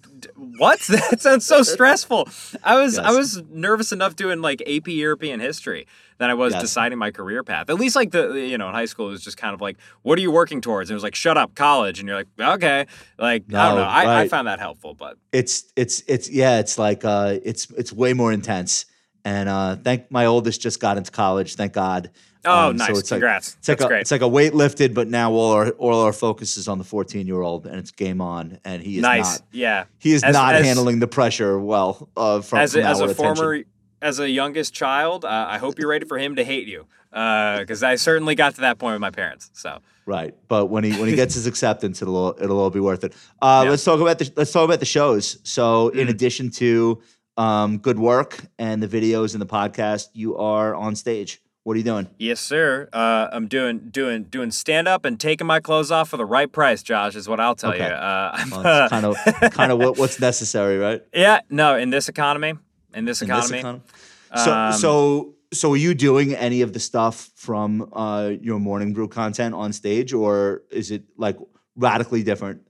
what? 0.57 0.79
That 0.87 1.21
sounds 1.21 1.45
so 1.45 1.61
stressful. 1.61 2.29
I 2.63 2.75
was 2.81 2.97
i 2.97 3.11
was 3.11 3.43
nervous 3.49 3.91
enough 3.91 4.15
doing 4.15 4.41
like 4.41 4.61
ap 4.61 4.87
european 4.87 5.39
history 5.41 5.85
than 6.19 6.29
i 6.29 6.33
was 6.35 6.53
Yes. 6.53 6.61
deciding 6.61 6.99
my 6.99 7.09
career 7.11 7.43
path. 7.43 7.69
At 7.69 7.77
least 7.77 7.95
like 7.95 8.11
the 8.11 8.33
you 8.33 8.57
know 8.59 8.67
in 8.67 8.73
high 8.75 8.85
school 8.85 9.07
it 9.07 9.11
was 9.11 9.23
just 9.23 9.37
kind 9.37 9.53
of 9.55 9.61
like 9.61 9.77
what 10.03 10.19
are 10.19 10.21
you 10.21 10.31
working 10.31 10.61
towards? 10.61 10.89
And 10.89 10.93
it 10.93 10.97
was 10.97 11.03
like 11.03 11.15
shut 11.15 11.37
up 11.37 11.55
college. 11.55 11.99
And 11.99 12.07
you're 12.07 12.17
like 12.17 12.27
okay. 12.39 12.85
Like 13.17 13.43
i 13.49 13.51
don't 13.69 13.75
No, 13.75 13.81
know. 13.81 13.87
I, 13.89 14.21
I 14.21 14.27
found 14.27 14.47
that 14.47 14.59
helpful 14.59 14.93
but 14.93 15.17
it's 15.31 15.63
it's 15.75 16.03
it's 16.07 16.29
yeah 16.29 16.59
it's 16.59 16.77
like 16.77 17.03
uh 17.03 17.39
it's 17.43 17.71
it's 17.71 17.91
way 17.91 18.13
more 18.13 18.31
intense. 18.31 18.85
And 19.25 19.49
uh 19.49 19.77
thank 19.77 20.11
my 20.11 20.25
oldest 20.27 20.61
just 20.61 20.79
got 20.79 20.97
into 20.97 21.11
college 21.11 21.55
thank 21.55 21.73
god. 21.73 22.11
Oh 22.45 22.69
Um, 22.69 22.77
so 22.77 22.85
nice. 22.87 22.99
it's 22.99 23.11
like- 23.11 23.17
congrats. 23.19 23.55
It's 23.59 23.67
like 23.67 23.77
that's 23.79 23.85
a, 23.85 23.87
great. 23.89 24.01
It's 24.01 24.11
like 24.11 24.21
a 24.21 24.27
weight 24.29 24.53
lifted, 24.53 24.93
but 24.93 25.09
now 25.09 25.31
all 25.33 25.51
our 25.51 25.69
all 25.71 26.01
our 26.01 26.13
focus 26.13 26.55
is 26.55 26.69
on 26.69 26.77
the 26.77 26.85
14 26.85 27.27
year 27.27 27.41
old, 27.41 27.65
and 27.65 27.75
it's 27.75 27.91
game 27.91 28.21
on. 28.21 28.59
And 28.63 28.81
he 28.81 28.95
is 28.95 29.01
nice. 29.01 29.39
not 29.39 29.41
yeah. 29.51 29.83
he 29.99 30.13
is 30.13 30.23
As- 30.23 30.33
not 30.33 30.55
as- 30.55 30.65
handling 30.65 30.99
the 30.99 31.07
pressure 31.07 31.59
well. 31.59 32.07
Uh, 32.15 32.39
from, 32.39 32.59
as 32.59 32.71
from 32.73 32.81
a, 32.81 32.85
as 32.85 32.99
a 33.01 33.03
attention. 33.09 33.65
As 34.01 34.19
a 34.19 34.29
youngest 34.29 34.73
child 34.73 35.25
uh, 35.25 35.45
i 35.49 35.57
hope 35.57 35.77
you're 35.79 35.89
ready 35.89 36.05
for 36.05 36.17
him 36.17 36.35
to 36.35 36.43
hate 36.43 36.67
you 36.67 36.85
because 37.11 37.83
i 37.83 37.95
certainly 37.95 38.35
got 38.35 38.55
to 38.55 38.61
that 38.61 38.77
point 38.77 38.93
with 38.93 39.01
my 39.01 39.11
parents 39.11 39.49
so 39.53 39.79
right. 40.05 40.33
But 40.47 40.67
when 40.67 40.83
he 40.83 40.91
when 40.99 41.07
he 41.09 41.15
gets 41.23 41.35
his 41.35 41.45
acceptance, 41.45 42.01
it'll 42.01 42.17
all, 42.17 42.35
it'll 42.41 42.59
all 42.59 42.71
be 42.71 42.79
worth 42.79 43.03
it. 43.03 43.13
Uh, 43.41 43.61
Yeah. 43.63 43.69
Let's 43.71 43.83
talk 43.83 43.99
about 43.99 44.17
the 44.17 44.31
let's 44.35 44.51
talk 44.51 44.65
about 44.65 44.79
the 44.79 44.85
shows. 44.87 45.37
So 45.43 45.89
in 45.89 46.07
Mm. 46.07 46.09
addition 46.09 46.49
to 46.51 46.99
um, 47.37 47.77
good 47.77 47.99
work 47.99 48.39
and 48.57 48.81
the 48.81 48.87
videos 48.87 49.33
and 49.33 49.41
the 49.41 49.45
podcast, 49.45 50.07
you 50.13 50.35
are 50.37 50.73
on 50.73 50.95
stage. 50.95 51.41
What 51.63 51.75
are 51.75 51.77
you 51.77 51.83
doing? 51.83 52.07
Yes, 52.17 52.39
sir. 52.39 52.89
Uh, 52.91 53.27
I'm 53.31 53.47
doing 53.47 53.89
doing 53.91 54.23
doing 54.23 54.49
stand 54.49 54.87
up 54.87 55.05
and 55.05 55.19
taking 55.19 55.45
my 55.45 55.59
clothes 55.59 55.91
off 55.91 56.09
for 56.09 56.17
the 56.17 56.25
right 56.25 56.51
price. 56.51 56.81
Josh 56.81 57.15
is 57.15 57.29
what 57.29 57.39
I'll 57.39 57.53
tell 57.55 57.73
Okay. 57.73 57.85
you. 57.85 57.93
Uh, 57.93 58.45
Well, 58.51 58.89
kind 58.89 59.05
of 59.05 59.15
kind 59.51 59.71
of 59.71 59.77
what, 59.77 59.95
what's 59.99 60.19
necessary, 60.19 60.79
right? 60.79 61.03
yeah, 61.13 61.41
no, 61.51 61.75
in 61.77 61.91
this 61.91 62.09
economy, 62.09 62.53
in 62.93 63.05
this 63.05 63.21
In 63.21 63.29
economy, 63.29 63.51
this 63.51 63.59
economy. 63.59 63.81
So 64.35 64.53
Um, 64.53 64.73
so 64.73 65.35
so 65.51 65.73
are 65.73 65.77
you 65.77 65.93
doing 65.93 66.35
any 66.35 66.61
of 66.61 66.73
the 66.73 66.79
stuff 66.79 67.31
from 67.35 67.89
uh, 67.93 68.33
your 68.41 68.59
morning 68.59 68.93
brew 68.93 69.07
content 69.07 69.55
on 69.55 69.73
stage, 69.73 70.13
or 70.13 70.61
is 70.71 70.91
it 70.91 71.03
like 71.17 71.37
radically 71.75 72.23
different? 72.23 72.61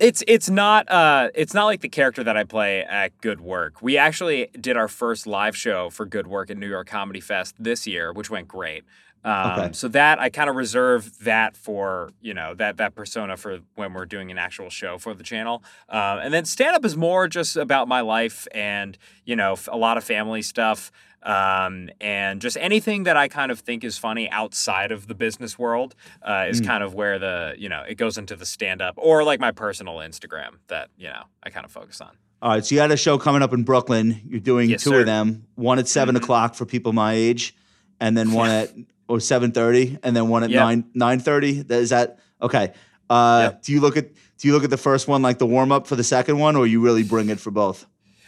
It's 0.00 0.24
it's 0.26 0.50
not 0.50 0.90
uh 0.90 1.28
it's 1.36 1.54
not 1.54 1.66
like 1.66 1.80
the 1.80 1.88
character 1.88 2.24
that 2.24 2.36
I 2.36 2.42
play 2.42 2.82
at 2.82 3.16
Good 3.20 3.40
Work. 3.40 3.80
We 3.80 3.96
actually 3.96 4.48
did 4.60 4.76
our 4.76 4.88
first 4.88 5.24
live 5.24 5.56
show 5.56 5.88
for 5.88 6.04
Good 6.04 6.26
Work 6.26 6.50
at 6.50 6.56
New 6.56 6.68
York 6.68 6.88
Comedy 6.88 7.20
Fest 7.20 7.54
this 7.60 7.86
year, 7.86 8.12
which 8.12 8.28
went 8.28 8.48
great. 8.48 8.82
Um, 9.24 9.50
Okay. 9.52 9.70
So 9.72 9.88
that 9.88 10.18
I 10.20 10.28
kind 10.28 10.50
of 10.50 10.56
reserve 10.56 11.18
that 11.24 11.56
for 11.56 12.12
you 12.20 12.34
know 12.34 12.54
that 12.54 12.76
that 12.76 12.94
persona 12.94 13.36
for 13.36 13.60
when 13.74 13.94
we're 13.94 14.04
doing 14.06 14.30
an 14.30 14.38
actual 14.38 14.68
show 14.70 14.98
for 14.98 15.14
the 15.14 15.24
channel. 15.24 15.62
Um, 15.88 16.18
and 16.18 16.34
then 16.34 16.44
stand 16.44 16.76
up 16.76 16.84
is 16.84 16.96
more 16.96 17.26
just 17.28 17.56
about 17.56 17.88
my 17.88 18.00
life 18.02 18.46
and 18.54 18.98
you 19.24 19.34
know 19.36 19.56
a 19.68 19.76
lot 19.76 19.96
of 19.96 20.04
family 20.04 20.42
stuff. 20.42 20.92
Um, 21.22 21.88
and 22.02 22.42
just 22.42 22.58
anything 22.60 23.04
that 23.04 23.16
I 23.16 23.28
kind 23.28 23.50
of 23.50 23.60
think 23.60 23.82
is 23.82 23.96
funny 23.96 24.28
outside 24.28 24.92
of 24.92 25.06
the 25.06 25.14
business 25.14 25.58
world 25.58 25.94
uh, 26.22 26.44
is 26.50 26.60
Mm. 26.60 26.66
kind 26.66 26.84
of 26.84 26.92
where 26.92 27.18
the 27.18 27.54
you 27.56 27.70
know 27.70 27.82
it 27.88 27.94
goes 27.94 28.18
into 28.18 28.36
the 28.36 28.44
stand 28.44 28.82
up 28.82 28.94
or 28.98 29.24
like 29.24 29.40
my 29.40 29.50
personal 29.52 29.94
Instagram 29.96 30.56
that 30.68 30.90
you 30.98 31.08
know 31.08 31.22
I 31.42 31.48
kind 31.48 31.64
of 31.64 31.72
focus 31.72 32.02
on. 32.02 32.10
All 32.42 32.50
right, 32.50 32.62
so 32.66 32.74
you 32.74 32.80
had 32.82 32.90
a 32.90 32.96
show 32.98 33.16
coming 33.16 33.40
up 33.40 33.54
in 33.54 33.62
Brooklyn. 33.62 34.20
You're 34.28 34.38
doing 34.38 34.68
Yes, 34.68 34.84
two 34.84 34.90
sir. 34.90 35.00
of 35.00 35.06
them. 35.06 35.46
One 35.54 35.78
at 35.78 35.88
7 35.88 36.14
Mhm. 36.14 36.18
o'clock 36.18 36.54
for 36.54 36.66
people 36.66 36.92
my 36.92 37.14
age, 37.14 37.54
and 38.00 38.14
then 38.18 38.32
one 38.32 38.50
at 38.50 38.70
or 39.08 39.20
seven 39.20 39.52
thirty, 39.52 39.98
and 40.02 40.16
then 40.16 40.28
one 40.28 40.42
at 40.44 40.50
Yep. 40.50 40.60
nine 40.60 40.84
nine 40.94 41.20
thirty. 41.20 41.64
Is 41.68 41.90
that 41.90 42.18
okay? 42.40 42.72
Uh, 43.10 43.50
Yep. 43.52 43.62
Do 43.62 43.72
you 43.72 43.80
look 43.80 43.96
at 43.96 44.10
do 44.38 44.48
you 44.48 44.54
look 44.54 44.64
at 44.64 44.70
the 44.70 44.76
first 44.76 45.08
one 45.08 45.22
like 45.22 45.38
the 45.38 45.46
warm 45.46 45.72
up 45.72 45.86
for 45.86 45.96
the 45.96 46.04
second 46.04 46.38
one, 46.38 46.56
or 46.56 46.66
you 46.66 46.80
really 46.80 47.02
bring 47.02 47.28
it 47.28 47.38
for 47.40 47.50
both? 47.50 47.86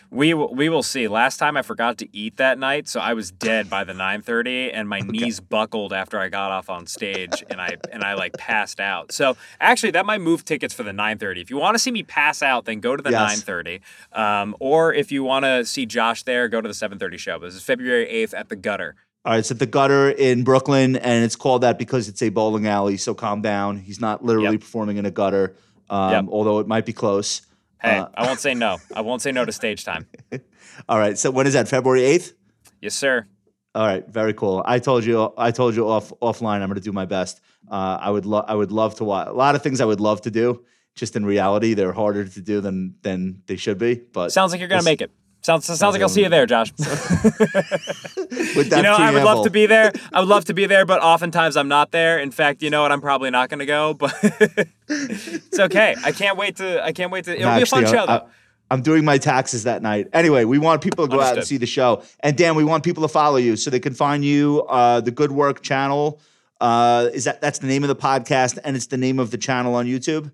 We 0.08 0.34
will, 0.34 0.54
we 0.54 0.68
will 0.68 0.84
see. 0.84 1.08
Last 1.08 1.38
time 1.38 1.56
I 1.56 1.62
forgot 1.62 1.98
to 1.98 2.06
eat 2.16 2.36
that 2.36 2.60
night, 2.60 2.86
so 2.86 3.00
I 3.00 3.12
was 3.14 3.32
dead 3.32 3.68
by 3.68 3.82
the 3.82 3.92
9:30 3.92 4.70
and 4.72 4.88
my 4.88 5.00
knees 5.04 5.40
buckled 5.40 5.92
after 5.92 6.20
I 6.20 6.28
got 6.28 6.52
off 6.52 6.70
on 6.70 6.86
stage 6.86 7.42
and 7.50 7.60
I 7.60 7.76
and 7.90 8.04
I 8.04 8.14
like 8.14 8.36
passed 8.38 8.78
out. 8.78 9.10
So 9.10 9.36
actually 9.60 9.90
that 9.92 10.06
might 10.06 10.20
move 10.20 10.44
tickets 10.44 10.72
for 10.72 10.84
the 10.84 10.92
9:30. 10.92 11.40
If 11.42 11.50
you 11.50 11.56
want 11.56 11.74
to 11.74 11.80
see 11.80 11.90
me 11.90 12.04
pass 12.04 12.40
out, 12.40 12.66
then 12.66 12.78
go 12.78 12.94
to 12.96 13.02
the 13.02 13.10
Yes. 13.10 13.42
9:30. 13.44 13.80
Um, 14.12 14.54
or 14.60 14.94
if 14.94 15.10
you 15.10 15.24
want 15.24 15.44
to 15.44 15.64
see 15.66 15.86
Josh 15.86 16.22
there, 16.22 16.46
go 16.48 16.60
to 16.60 16.68
the 16.68 16.74
7:30 16.74 17.18
show. 17.18 17.40
This 17.40 17.56
is 17.56 17.62
February 17.64 18.06
8th 18.06 18.32
at 18.32 18.48
the 18.48 18.56
Gutter. 18.56 18.94
All 19.26 19.32
right, 19.32 19.40
it's 19.40 19.50
at 19.50 19.58
the 19.58 19.66
gutter 19.66 20.08
in 20.10 20.44
Brooklyn, 20.44 20.94
and 20.94 21.24
it's 21.24 21.34
called 21.34 21.62
that 21.62 21.78
because 21.80 22.08
it's 22.08 22.22
a 22.22 22.28
bowling 22.28 22.68
alley. 22.68 22.96
So 22.96 23.12
calm 23.12 23.42
down. 23.42 23.76
He's 23.76 24.00
not 24.00 24.24
literally 24.24 24.52
Yep. 24.52 24.60
performing 24.60 24.98
in 24.98 25.04
a 25.04 25.10
gutter, 25.10 25.56
um, 25.90 26.12
Yep. 26.12 26.24
although 26.28 26.60
it 26.60 26.68
might 26.68 26.86
be 26.86 26.92
close. 26.92 27.42
Hey, 27.82 27.98
Uh, 27.98 28.06
I 28.16 28.24
won't 28.24 28.38
say 28.38 28.54
no. 28.54 28.76
I 28.94 29.00
won't 29.00 29.20
say 29.22 29.32
no 29.32 29.44
to 29.44 29.50
stage 29.50 29.84
time. 29.84 30.06
All 30.88 30.96
right, 30.98 31.18
so 31.18 31.32
when 31.32 31.44
is 31.48 31.54
that? 31.54 31.66
February 31.66 32.04
eighth. 32.04 32.34
Yes, 32.80 32.94
sir. 32.94 33.26
All 33.74 33.84
right, 33.84 34.06
very 34.08 34.32
cool. 34.32 34.62
I 34.64 34.78
told 34.78 35.04
you, 35.04 35.32
I 35.36 35.50
told 35.50 35.74
you 35.74 35.88
off 35.88 36.12
offline. 36.22 36.60
I'm 36.62 36.68
going 36.68 36.76
to 36.76 36.80
do 36.80 36.92
my 36.92 37.04
best. 37.04 37.40
Uh, 37.68 37.98
I 38.00 38.10
would, 38.10 38.26
lo- 38.26 38.44
I 38.46 38.54
would 38.54 38.70
love 38.70 38.94
to 38.96 39.04
watch 39.04 39.26
a 39.26 39.32
lot 39.32 39.56
of 39.56 39.62
things. 39.62 39.80
I 39.80 39.86
would 39.86 40.00
love 40.00 40.22
to 40.22 40.30
do. 40.30 40.62
Just 40.94 41.16
in 41.16 41.26
reality, 41.26 41.74
they're 41.74 41.92
harder 41.92 42.24
to 42.26 42.40
do 42.40 42.60
than 42.62 42.94
than 43.02 43.42
they 43.46 43.56
should 43.56 43.76
be. 43.76 43.96
But 43.96 44.30
Sounds 44.32 44.52
like 44.52 44.60
you're 44.60 44.68
gonna 44.68 44.78
We'll 44.78 44.84
make 44.84 45.02
it. 45.02 45.10
Sounds 45.46 45.64
sounds 45.64 45.80
like 45.80 46.02
I'll 46.02 46.09
see 46.09 46.24
you 46.24 46.28
there, 46.28 46.44
Josh. 46.44 46.72
with 46.78 46.88
that 46.88 48.78
you 48.78 48.82
know, 48.82 48.96
I 48.96 49.12
would 49.12 49.22
love 49.22 49.44
to 49.44 49.50
be 49.50 49.66
there. 49.66 49.92
I 50.12 50.18
would 50.18 50.28
love 50.28 50.46
to 50.46 50.54
be 50.54 50.66
there, 50.66 50.85
but 50.85 51.00
oftentimes 51.00 51.56
I'm 51.56 51.68
not 51.68 51.92
there. 51.92 52.18
In 52.18 52.32
fact, 52.32 52.64
you 52.64 52.70
know 52.70 52.82
what? 52.82 52.90
I'm 52.90 53.00
probably 53.00 53.30
not 53.30 53.48
going 53.48 53.61
to 53.61 53.66
go, 53.66 53.94
but 53.94 54.12
it's 54.88 55.56
okay. 55.56 55.94
I 56.02 56.11
can't 56.11 56.37
wait 56.37 56.56
to. 56.56 56.85
I 56.85 56.90
can't 56.90 57.12
wait 57.12 57.26
to. 57.26 57.38
It'll 57.38 57.54
be 57.54 57.62
a 57.62 57.66
fun 57.66 57.85
Actually, 57.85 57.96
show, 57.96 58.02
I- 58.02 58.18
though. 58.18 58.28
I'm 58.72 58.82
doing 58.82 59.04
my 59.04 59.18
taxes 59.18 59.62
that 59.62 59.82
night. 59.82 60.09
Anyway, 60.12 60.42
we 60.42 60.59
want 60.59 60.82
people 60.82 61.06
to 61.06 61.16
go 61.16 61.20
out 61.20 61.37
and 61.37 61.46
see 61.46 61.59
the 61.59 61.66
show. 61.66 62.02
And 62.18 62.37
Dan, 62.37 62.56
we 62.56 62.64
want 62.64 62.82
people 62.82 63.02
to 63.02 63.09
follow 63.09 63.37
you 63.37 63.54
so 63.54 63.70
they 63.70 63.78
can 63.78 63.94
find 63.94 64.24
you. 64.24 64.64
Uh, 64.68 65.00
the 65.00 65.12
Good 65.12 65.30
Work 65.30 65.62
channel 65.62 66.20
uh, 66.61 67.09
is 67.14 67.22
that 67.22 67.40
that's 67.40 67.61
the 67.61 67.68
name 67.68 67.85
of 67.85 67.88
the 67.88 67.94
podcast 67.94 68.59
and 68.64 68.74
it's 68.74 68.88
the 68.88 68.96
name 68.96 69.20
of 69.20 69.30
the 69.30 69.38
channel 69.38 69.76
on 69.76 69.87
YouTube. 69.87 70.32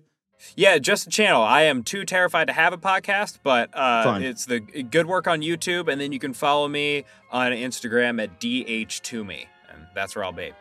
Yeah, 0.55 0.77
just 0.77 1.07
a 1.07 1.09
channel. 1.09 1.41
I 1.41 1.63
am 1.63 1.83
too 1.83 2.05
terrified 2.05 2.47
to 2.47 2.53
have 2.53 2.73
a 2.73 2.77
podcast, 2.77 3.39
but 3.43 3.69
uh, 3.73 4.19
it's 4.21 4.45
the 4.45 4.59
good 4.59 5.05
work 5.05 5.27
on 5.27 5.41
YouTube, 5.41 5.91
and 5.91 5.99
then 5.99 6.11
you 6.11 6.19
can 6.19 6.33
follow 6.33 6.67
me 6.67 7.05
on 7.31 7.51
Instagram 7.51 8.21
at 8.21 8.39
dh2me, 8.39 9.45
and 9.71 9.87
that's 9.95 10.15
where 10.15 10.23
I'll 10.23 10.31
be. 10.31 10.51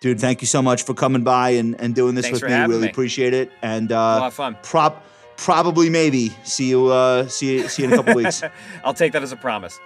Dude, 0.00 0.20
thank 0.20 0.40
you 0.40 0.48
so 0.48 0.60
much 0.60 0.82
for 0.82 0.94
coming 0.94 1.22
by 1.22 1.50
and, 1.50 1.80
and 1.80 1.94
doing 1.94 2.16
this 2.16 2.26
Thanks 2.26 2.42
with 2.42 2.50
me. 2.50 2.58
Really 2.58 2.82
me. 2.82 2.88
appreciate 2.88 3.34
it. 3.34 3.52
And 3.62 3.92
a 3.92 3.96
uh, 3.96 4.00
lot 4.18 4.26
of 4.26 4.34
fun. 4.34 4.56
prop 4.62 5.04
probably 5.36 5.90
maybe 5.90 6.30
see 6.42 6.68
you 6.70 6.88
uh, 6.88 7.28
see 7.28 7.66
see 7.68 7.82
you 7.82 7.88
in 7.88 7.94
a 7.94 7.96
couple 7.96 8.14
weeks. 8.22 8.42
I'll 8.84 8.94
take 8.94 9.12
that 9.12 9.22
as 9.22 9.30
a 9.30 9.36
promise. 9.36 9.78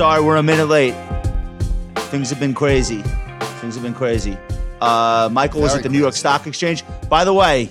Sorry, 0.00 0.22
we're 0.22 0.36
a 0.36 0.42
minute 0.42 0.64
late. 0.64 0.94
Things 2.08 2.30
have 2.30 2.40
been 2.40 2.54
crazy. 2.54 3.02
Things 3.60 3.74
have 3.74 3.82
been 3.82 3.92
crazy. 3.92 4.34
Uh, 4.80 5.28
Michael 5.30 5.60
was 5.60 5.72
Very 5.72 5.80
at 5.80 5.82
the 5.82 5.88
New 5.90 5.98
York. 5.98 6.14
Stock 6.14 6.46
Exchange. 6.46 6.84
By 7.10 7.22
the 7.22 7.34
way, 7.34 7.68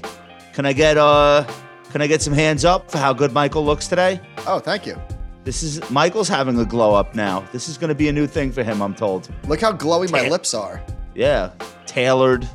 can 0.53 0.67
I 0.67 0.73
get 0.73 0.95
uh, 0.95 1.43
can 1.89 2.03
I 2.03 2.05
get 2.05 2.21
some 2.21 2.33
hands 2.33 2.65
up 2.65 2.91
for 2.91 2.99
how 2.99 3.13
good 3.13 3.33
Michael 3.33 3.65
looks 3.65 3.87
today? 3.87 4.21
Oh, 4.45 4.59
thank 4.59 4.85
you. 4.85 4.95
This 5.43 5.63
is 5.63 5.89
Michael's 5.89 6.27
having 6.27 6.59
a 6.59 6.65
glow 6.65 6.93
up 6.93 7.15
now. 7.15 7.39
This 7.51 7.67
is 7.67 7.79
going 7.79 7.87
to 7.87 7.95
be 7.95 8.09
a 8.09 8.13
new 8.13 8.27
thing 8.27 8.51
for 8.51 8.61
him, 8.61 8.79
I'm 8.83 8.93
told. 8.93 9.27
Look 9.47 9.61
how 9.61 9.73
glowy 9.73 10.11
my 10.11 10.29
lips 10.29 10.53
are. 10.53 10.83
Yeah, 11.15 11.49
tailored. 11.87 12.47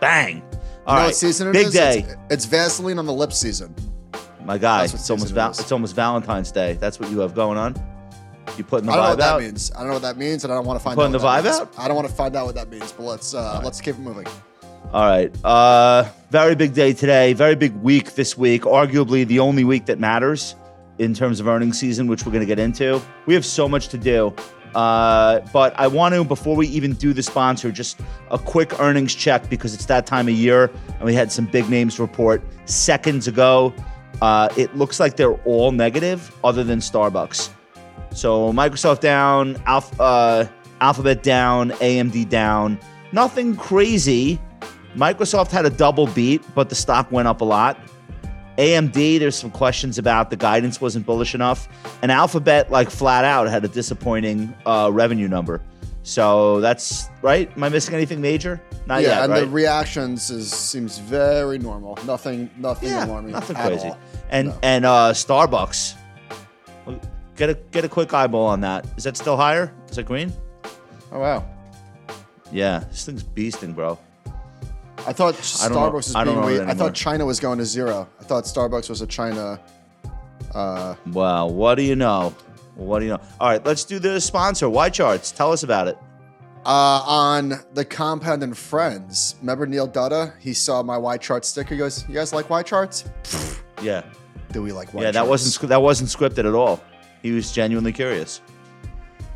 Bang. 0.00 0.40
All 0.86 0.94
you 0.94 1.00
know 1.00 1.06
right, 1.08 1.14
season 1.14 1.52
big 1.52 1.66
is? 1.66 1.74
day. 1.74 1.98
It's, 1.98 2.16
it's 2.30 2.44
Vaseline 2.46 2.98
on 2.98 3.04
the 3.04 3.12
lip 3.12 3.34
season. 3.34 3.74
My 4.46 4.56
guy, 4.56 4.84
it's 4.84 5.10
almost 5.10 5.28
season 5.28 5.36
it 5.36 5.40
val- 5.40 5.50
it's 5.50 5.72
almost 5.72 5.94
Valentine's 5.94 6.50
Day. 6.50 6.78
That's 6.80 6.98
what 6.98 7.10
you 7.10 7.18
have 7.18 7.34
going 7.34 7.58
on. 7.58 7.74
You 8.56 8.64
putting 8.64 8.86
the 8.86 8.92
I 8.92 8.96
don't 8.96 9.04
know 9.04 9.06
vibe 9.06 9.10
what 9.10 9.18
that 9.18 9.32
out. 9.34 9.40
means. 9.42 9.72
I 9.74 9.78
don't 9.78 9.86
know 9.88 9.92
what 9.94 10.02
that 10.02 10.16
means, 10.16 10.44
and 10.44 10.52
I 10.52 10.56
don't 10.56 10.66
want 10.66 10.78
to 10.78 10.84
find 10.84 10.94
Putting 10.96 11.14
out. 11.14 11.18
the 11.18 11.24
what 11.24 11.42
that 11.42 11.48
vibe 11.50 11.60
means. 11.60 11.76
out? 11.78 11.84
I 11.84 11.88
don't 11.88 11.96
want 11.96 12.08
to 12.08 12.14
find 12.14 12.36
out 12.36 12.46
what 12.46 12.54
that 12.54 12.68
means, 12.70 12.92
but 12.92 13.02
let's 13.04 13.34
uh, 13.34 13.60
let's 13.64 13.80
keep 13.80 13.94
it 13.96 14.00
moving. 14.00 14.26
All 14.92 15.06
right. 15.06 15.44
Uh, 15.44 16.04
very 16.30 16.54
big 16.54 16.72
day 16.74 16.92
today. 16.92 17.32
Very 17.32 17.56
big 17.56 17.74
week 17.76 18.14
this 18.14 18.38
week. 18.38 18.62
Arguably 18.62 19.26
the 19.26 19.40
only 19.40 19.64
week 19.64 19.86
that 19.86 19.98
matters 19.98 20.54
in 20.98 21.14
terms 21.14 21.40
of 21.40 21.48
earnings 21.48 21.80
season, 21.80 22.06
which 22.06 22.24
we're 22.24 22.30
going 22.32 22.42
to 22.42 22.46
get 22.46 22.60
into. 22.60 23.00
We 23.26 23.34
have 23.34 23.44
so 23.44 23.68
much 23.68 23.88
to 23.88 23.98
do. 23.98 24.32
Uh, 24.74 25.40
but 25.52 25.72
I 25.78 25.86
want 25.88 26.14
to, 26.14 26.22
before 26.24 26.54
we 26.54 26.66
even 26.68 26.92
do 26.94 27.12
the 27.12 27.22
sponsor, 27.22 27.72
just 27.72 28.00
a 28.30 28.38
quick 28.38 28.78
earnings 28.80 29.14
check 29.14 29.48
because 29.48 29.72
it's 29.74 29.86
that 29.86 30.06
time 30.06 30.28
of 30.28 30.34
year 30.34 30.70
and 30.88 31.02
we 31.02 31.14
had 31.14 31.30
some 31.32 31.46
big 31.46 31.68
names 31.68 31.98
report 31.98 32.42
seconds 32.66 33.26
ago. 33.26 33.72
Uh, 34.22 34.48
it 34.56 34.76
looks 34.76 35.00
like 35.00 35.16
they're 35.16 35.34
all 35.44 35.72
negative 35.72 36.32
other 36.44 36.62
than 36.62 36.78
Starbucks. 36.80 37.50
So 38.14 38.52
Microsoft 38.52 39.00
down, 39.00 39.60
uh, 39.66 40.46
Alphabet 40.80 41.22
down, 41.22 41.70
AMD 41.72 42.28
down. 42.28 42.78
Nothing 43.12 43.56
crazy. 43.56 44.40
Microsoft 44.96 45.50
had 45.50 45.66
a 45.66 45.70
double 45.70 46.06
beat, 46.06 46.42
but 46.54 46.68
the 46.68 46.74
stock 46.74 47.10
went 47.10 47.26
up 47.28 47.40
a 47.40 47.44
lot. 47.44 47.78
AMD, 48.58 49.18
there's 49.18 49.34
some 49.34 49.50
questions 49.50 49.98
about 49.98 50.30
the 50.30 50.36
guidance 50.36 50.80
wasn't 50.80 51.04
bullish 51.04 51.34
enough, 51.34 51.68
and 52.02 52.12
Alphabet, 52.12 52.70
like 52.70 52.88
flat 52.88 53.24
out, 53.24 53.48
had 53.48 53.64
a 53.64 53.68
disappointing 53.68 54.54
uh, 54.64 54.90
revenue 54.92 55.26
number. 55.26 55.60
So 56.04 56.60
that's 56.60 57.08
right. 57.22 57.50
Am 57.56 57.64
I 57.64 57.68
missing 57.68 57.94
anything 57.94 58.20
major? 58.20 58.60
Not 58.86 59.02
yet. 59.02 59.08
yeah, 59.08 59.14
yet, 59.14 59.24
and 59.24 59.32
right? 59.32 59.40
the 59.40 59.48
reactions 59.48 60.30
is 60.30 60.52
seems 60.52 60.98
very 60.98 61.58
normal. 61.58 61.98
Nothing, 62.06 62.48
nothing 62.58 62.90
yeah, 62.90 63.06
alarming. 63.06 63.32
nothing 63.32 63.56
at 63.56 63.66
crazy. 63.66 63.88
all. 63.88 63.98
And 64.30 64.48
No. 64.48 64.58
and 64.62 64.84
uh, 64.84 65.12
Starbucks, 65.14 65.94
get 67.36 67.50
a 67.50 67.54
get 67.70 67.84
a 67.84 67.88
quick 67.88 68.12
eyeball 68.14 68.46
on 68.46 68.60
that. 68.62 68.86
Is 68.96 69.04
that 69.04 69.16
still 69.16 69.36
higher? 69.36 69.72
Is 69.90 69.98
it 69.98 70.06
green? 70.06 70.32
Oh 71.12 71.20
wow! 71.20 71.44
Yeah, 72.52 72.80
this 72.90 73.04
thing's 73.06 73.22
beasting, 73.24 73.74
bro. 73.74 73.98
I 75.06 75.12
thought 75.12 75.34
I 75.34 75.38
Starbucks 75.38 75.92
was 75.92 76.14
I 76.14 76.24
being 76.24 76.40
weak. 76.42 76.60
I 76.62 76.74
thought 76.74 76.94
China 76.94 77.26
was 77.26 77.38
going 77.40 77.58
to 77.58 77.64
zero. 77.64 78.08
I 78.20 78.24
thought 78.24 78.44
Starbucks 78.44 78.88
was 78.88 79.02
a 79.02 79.06
China. 79.06 79.60
Uh, 80.54 80.94
Well, 81.12 81.50
what 81.52 81.74
do 81.74 81.82
you 81.82 81.96
know? 81.96 82.34
What 82.76 83.00
do 83.00 83.04
you 83.06 83.10
know? 83.12 83.20
All 83.40 83.48
right, 83.48 83.64
let's 83.66 83.84
do 83.84 83.98
the 83.98 84.20
sponsor, 84.20 84.68
Y 84.70 84.88
Charts. 84.90 85.30
Tell 85.30 85.52
us 85.52 85.62
about 85.62 85.88
it. 85.88 85.98
uh, 86.64 87.02
on 87.06 87.54
the 87.74 87.84
Compound 87.84 88.42
and 88.42 88.56
Friends. 88.56 89.34
Remember 89.40 89.66
Neil 89.66 89.86
Dutta? 89.88 90.32
He 90.40 90.54
saw 90.54 90.82
my 90.82 90.96
Y 90.96 91.18
chart 91.18 91.44
sticker. 91.44 91.74
He 91.74 91.78
goes, 91.78 92.08
"You 92.08 92.14
guys 92.14 92.32
like 92.32 92.48
Y 92.48 92.62
charts?" 92.62 93.04
Yeah. 93.82 94.02
do 94.52 94.62
we 94.62 94.72
like 94.72 94.94
white 94.94 95.02
yeah, 95.02 95.10
that 95.10 95.26
wasn't 95.28 95.68
that 95.68 95.82
wasn't 95.82 96.08
scripted 96.08 96.46
at 96.48 96.54
all. 96.54 96.80
He 97.24 97.32
was 97.32 97.50
genuinely 97.52 97.90
curious. 97.90 98.42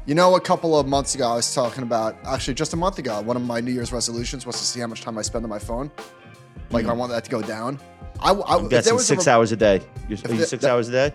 You 0.05 0.15
know, 0.15 0.37
a 0.37 0.41
couple 0.43 0.79
of 0.79 0.87
months 0.87 1.15
ago, 1.15 1.27
I 1.27 1.37
was 1.37 1.55
talking 1.55 1.83
about 1.83 2.17
actually 2.27 2.53
just 2.53 2.75
a 2.75 2.77
month 2.77 2.99
ago. 2.99 3.19
One 3.23 3.35
of 3.35 3.43
my 3.43 3.61
New 3.63 3.73
Year's 3.73 3.93
resolutions 3.95 4.45
was 4.45 4.57
to 4.59 4.63
see 4.63 4.79
how 4.81 4.87
much 4.87 5.01
time 5.01 5.17
I 5.17 5.23
spend 5.23 5.43
on 5.43 5.49
my 5.49 5.59
phone. 5.59 5.91
Like 6.71 6.85
I 6.85 6.93
want 6.93 7.11
that 7.13 7.25
to 7.25 7.31
go 7.31 7.41
down. 7.41 7.81
I, 8.21 8.33
I 8.33 8.35
Hmm. 8.35 8.69
There 8.69 8.69
guessing 8.69 8.97
a 8.97 8.99
six 8.99 9.27
re- 9.27 9.33
hours 9.33 9.53
a 9.53 9.57
day. 9.57 9.81
You're, 10.07 10.19
are 10.27 10.35
you 10.35 10.45
six 10.45 10.61
that- 10.63 10.71
hours 10.71 10.89
a 10.89 10.93
day? 10.93 11.13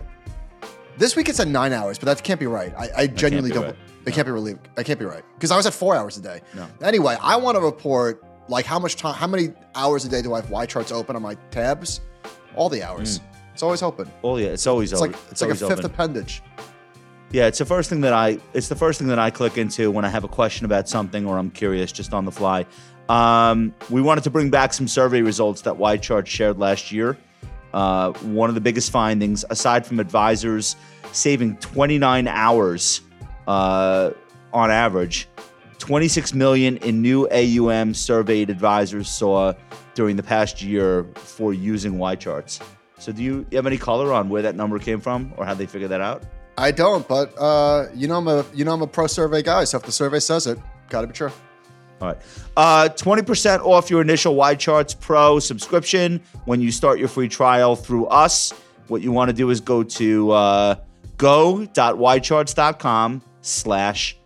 This 0.98 1.14
week 1.14 1.28
it's 1.28 1.38
at 1.38 1.46
nine 1.46 1.72
hours, 1.72 1.96
but 1.96 2.06
that 2.06 2.24
can't 2.24 2.40
be 2.40 2.46
right. 2.46 2.74
I, 2.76 2.88
I 2.96 3.06
genuinely 3.06 3.50
don't. 3.52 3.64
right. 3.66 3.76
It 4.04 4.12
can't 4.14 4.26
be 4.26 4.32
really. 4.32 4.56
It 4.76 4.84
can't 4.84 4.98
be 4.98 5.04
right 5.04 5.22
because 5.36 5.52
I 5.52 5.56
was 5.56 5.66
at 5.66 5.74
four 5.74 5.94
hours 5.94 6.16
a 6.16 6.22
day. 6.22 6.40
No. 6.56 6.66
Anyway, 6.82 7.16
I 7.20 7.36
want 7.36 7.56
to 7.56 7.60
report 7.62 8.24
like 8.48 8.64
how 8.66 8.80
much 8.80 8.96
time, 8.96 9.14
how 9.14 9.28
many 9.28 9.50
hours 9.76 10.04
a 10.04 10.08
day 10.08 10.22
do 10.22 10.34
I 10.34 10.40
have 10.40 10.50
Y 10.50 10.66
charts 10.66 10.90
open 10.90 11.14
on 11.14 11.22
my 11.22 11.36
tabs? 11.52 12.00
All 12.56 12.68
the 12.68 12.82
hours. 12.82 13.20
It's 13.52 13.62
always 13.62 13.82
open. 13.82 14.10
Oh 14.24 14.36
yeah, 14.38 14.48
it's 14.48 14.66
always 14.66 14.90
It's 14.92 15.00
open. 15.00 15.12
like 15.12 15.20
it's, 15.30 15.40
like 15.40 15.50
a 15.50 15.54
fifth 15.54 15.70
open. 15.72 15.84
appendage. 15.86 16.42
Yeah, 17.34 17.48
it's 17.48 17.58
the 17.58 17.64
first 17.64 17.90
thing 17.90 18.02
that 18.02 18.12
I 18.12 18.38
it's 18.52 18.68
the 18.68 18.76
first 18.76 19.00
thing 19.00 19.08
that 19.08 19.18
I 19.18 19.28
click 19.28 19.58
into 19.58 19.90
when 19.90 20.04
I 20.04 20.08
have 20.08 20.22
a 20.22 20.28
question 20.28 20.66
about 20.66 20.88
something 20.88 21.26
or 21.26 21.36
I'm 21.36 21.50
curious 21.50 21.90
just 21.90 22.14
on 22.14 22.24
the 22.24 22.30
fly. 22.30 22.64
Um, 23.08 23.74
we 23.90 24.00
wanted 24.00 24.22
to 24.22 24.30
bring 24.30 24.50
back 24.50 24.72
some 24.72 24.86
survey 24.86 25.20
results 25.20 25.62
that 25.62 25.76
Y 25.76 25.96
Chart 25.96 26.28
shared 26.28 26.60
last 26.60 26.92
year. 26.92 27.18
Uh, 27.72 28.12
one 28.22 28.50
of 28.50 28.54
the 28.54 28.60
biggest 28.60 28.92
findings, 28.92 29.44
aside 29.50 29.84
from 29.84 29.98
advisors 29.98 30.76
saving 31.10 31.56
29 31.56 32.28
hours 32.28 33.00
uh, 33.48 34.12
on 34.52 34.70
average, 34.70 35.26
26 35.80 36.34
million 36.34 36.76
in 36.76 37.02
new 37.02 37.28
AUM 37.30 37.94
surveyed 37.94 38.48
advisors 38.48 39.08
saw 39.08 39.52
during 39.96 40.14
the 40.14 40.22
past 40.22 40.62
year 40.62 41.02
for 41.16 41.52
using 41.52 41.98
Y 41.98 42.14
charts. 42.14 42.60
So, 43.00 43.10
do 43.10 43.24
you 43.24 43.44
have 43.50 43.66
any 43.66 43.76
color 43.76 44.12
on 44.12 44.28
where 44.28 44.42
that 44.42 44.54
number 44.54 44.78
came 44.78 45.00
from 45.00 45.34
or 45.36 45.44
how 45.44 45.54
they 45.54 45.66
figured 45.66 45.90
that 45.90 46.00
out? 46.00 46.22
I 46.56 46.70
don't, 46.70 47.06
but 47.08 47.34
uh, 47.38 47.88
you 47.94 48.08
know 48.08 48.18
I'm 48.18 48.28
a 48.28 48.44
you 48.54 48.64
know 48.64 48.72
I'm 48.72 48.82
a 48.82 48.86
pro 48.86 49.06
survey 49.06 49.42
guy. 49.42 49.64
So 49.64 49.78
if 49.78 49.84
the 49.84 49.92
survey 49.92 50.20
says 50.20 50.46
it, 50.46 50.58
gotta 50.88 51.06
be 51.06 51.12
true. 51.12 51.32
All 52.00 52.08
right. 52.08 52.18
Uh, 52.56 52.88
20% 52.90 53.60
off 53.60 53.88
your 53.88 54.02
initial 54.02 54.34
Y 54.34 54.56
Charts 54.56 54.94
Pro 54.94 55.38
subscription 55.38 56.20
when 56.44 56.60
you 56.60 56.72
start 56.72 56.98
your 56.98 57.06
free 57.08 57.28
trial 57.28 57.76
through 57.76 58.06
us. 58.06 58.52
What 58.88 59.00
you 59.00 59.12
want 59.12 59.30
to 59.30 59.32
do 59.32 59.48
is 59.50 59.60
go 59.60 59.84
to 59.84 60.30
uh, 60.32 60.74
go.ycharts.com 61.16 63.22
slash 63.40 64.18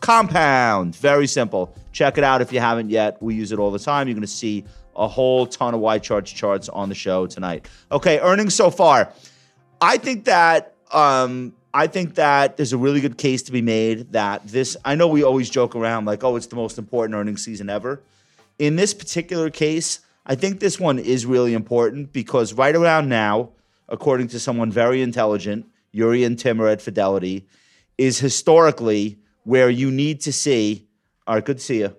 compound. 0.00 0.96
Very 0.96 1.26
simple. 1.26 1.74
Check 1.92 2.18
it 2.18 2.24
out 2.24 2.42
if 2.42 2.52
you 2.52 2.60
haven't 2.60 2.90
yet. 2.90 3.20
We 3.22 3.34
use 3.34 3.52
it 3.52 3.58
all 3.58 3.70
the 3.70 3.78
time. 3.78 4.06
You're 4.06 4.14
going 4.14 4.22
to 4.22 4.28
see 4.28 4.64
a 4.94 5.08
whole 5.08 5.46
ton 5.46 5.74
of 5.74 5.80
Y 5.80 5.98
Charts 5.98 6.30
charts 6.30 6.68
on 6.68 6.88
the 6.88 6.94
show 6.94 7.26
tonight. 7.26 7.68
Okay, 7.90 8.20
earnings 8.20 8.54
so 8.54 8.70
far. 8.70 9.12
I 9.80 9.96
think 9.96 10.26
that 10.26 10.74
um, 10.92 11.54
I 11.76 11.88
think 11.88 12.14
that 12.14 12.56
there's 12.56 12.72
a 12.72 12.78
really 12.78 13.00
good 13.00 13.18
case 13.18 13.42
to 13.42 13.52
be 13.52 13.60
made 13.60 14.12
that 14.12 14.46
this. 14.46 14.76
I 14.84 14.94
know 14.94 15.08
we 15.08 15.24
always 15.24 15.50
joke 15.50 15.74
around 15.74 16.04
like, 16.04 16.22
oh, 16.22 16.36
it's 16.36 16.46
the 16.46 16.54
most 16.54 16.78
important 16.78 17.16
earnings 17.16 17.44
season 17.44 17.68
ever. 17.68 18.00
In 18.60 18.76
this 18.76 18.94
particular 18.94 19.50
case, 19.50 19.98
I 20.24 20.36
think 20.36 20.60
this 20.60 20.78
one 20.78 21.00
is 21.00 21.26
really 21.26 21.52
important 21.52 22.12
because 22.12 22.52
right 22.52 22.76
around 22.76 23.08
now, 23.08 23.50
according 23.88 24.28
to 24.28 24.38
someone 24.38 24.70
very 24.70 25.02
intelligent, 25.02 25.66
Jurrien 25.92 26.38
Timmer 26.38 26.68
at 26.68 26.80
Fidelity, 26.80 27.48
is 27.98 28.20
historically 28.20 29.18
where 29.42 29.68
you 29.68 29.90
need 29.90 30.20
to 30.20 30.32
see. 30.32 30.86
All 31.26 31.34
right, 31.34 31.44
good 31.44 31.58
to 31.58 31.64
see 31.64 31.80
you. 31.80 31.96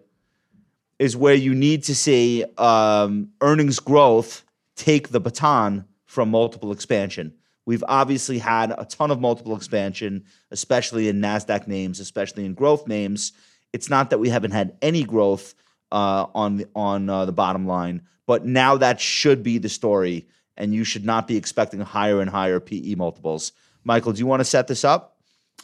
Is 0.99 1.17
where 1.17 1.35
you 1.35 1.53
need 1.53 1.83
to 1.83 1.95
see 1.95 2.45
um, 2.57 3.31
earnings 3.41 3.79
growth 3.79 4.45
take 4.77 5.09
the 5.09 5.19
baton 5.19 5.83
from 6.05 6.31
multiple 6.31 6.71
expansion. 6.71 7.33
We've 7.65 7.83
obviously 7.87 8.37
had 8.37 8.73
a 8.77 8.85
ton 8.85 9.11
of 9.11 9.19
multiple 9.19 9.55
expansion, 9.55 10.25
especially 10.51 11.09
in 11.09 11.19
NASDAQ 11.19 11.67
names, 11.67 11.99
especially 11.99 12.45
in 12.45 12.53
growth 12.53 12.87
names. 12.87 13.33
It's 13.73 13.89
not 13.89 14.11
that 14.11 14.19
we 14.19 14.29
haven't 14.29 14.51
had 14.51 14.77
any 14.81 15.03
growth 15.03 15.55
uh, 15.91 16.27
on, 16.35 16.57
the, 16.57 16.67
on 16.75 17.09
uh, 17.09 17.25
the 17.25 17.31
bottom 17.31 17.65
line, 17.65 18.03
but 18.27 18.45
now 18.45 18.77
that 18.77 18.99
should 18.99 19.43
be 19.43 19.57
the 19.57 19.69
story, 19.69 20.27
and 20.57 20.73
you 20.73 20.83
should 20.83 21.05
not 21.05 21.27
be 21.27 21.37
expecting 21.37 21.79
higher 21.79 22.21
and 22.21 22.29
higher 22.29 22.59
PE 22.59 22.95
multiples. 22.95 23.51
Michael, 23.83 24.13
do 24.13 24.19
you 24.19 24.27
want 24.27 24.39
to 24.39 24.45
set 24.45 24.67
this 24.67 24.83
up? 24.83 25.17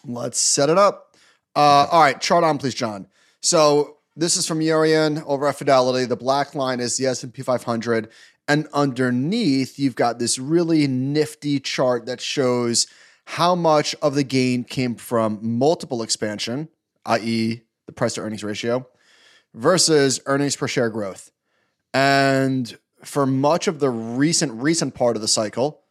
Let's 0.05 0.39
set 0.39 0.69
it 0.69 0.77
up. 0.77 1.15
Uh, 1.55 1.87
all 1.91 2.01
right, 2.01 2.19
chart 2.19 2.43
on, 2.43 2.57
please, 2.57 2.73
John. 2.73 3.07
So 3.41 3.97
this 4.15 4.37
is 4.37 4.47
from 4.47 4.59
Jurrien 4.59 5.23
over 5.25 5.47
at 5.47 5.55
Fidelity. 5.55 6.05
The 6.05 6.15
black 6.15 6.55
line 6.55 6.79
is 6.79 6.97
the 6.97 7.07
S&P 7.07 7.41
500, 7.41 8.09
and 8.51 8.67
underneath 8.73 9.79
you've 9.79 9.95
got 9.95 10.19
this 10.19 10.37
really 10.37 10.85
nifty 10.85 11.57
chart 11.57 12.05
that 12.05 12.19
shows 12.19 12.85
how 13.23 13.55
much 13.55 13.95
of 14.01 14.13
the 14.13 14.25
gain 14.25 14.65
came 14.65 14.95
from 14.95 15.39
multiple 15.41 16.03
expansion, 16.03 16.67
i.e., 17.05 17.61
the 17.85 17.93
price 17.93 18.15
to 18.15 18.21
earnings 18.21 18.43
ratio, 18.43 18.85
versus 19.53 20.19
earnings 20.25 20.57
per 20.57 20.67
share 20.67 20.89
growth. 20.89 21.31
And 21.93 22.77
for 23.05 23.25
much 23.25 23.69
of 23.69 23.79
the 23.79 23.89
recent 23.89 24.51
recent 24.61 24.95
part 24.95 25.15
of 25.15 25.21
the 25.21 25.29
cycle, 25.29 25.83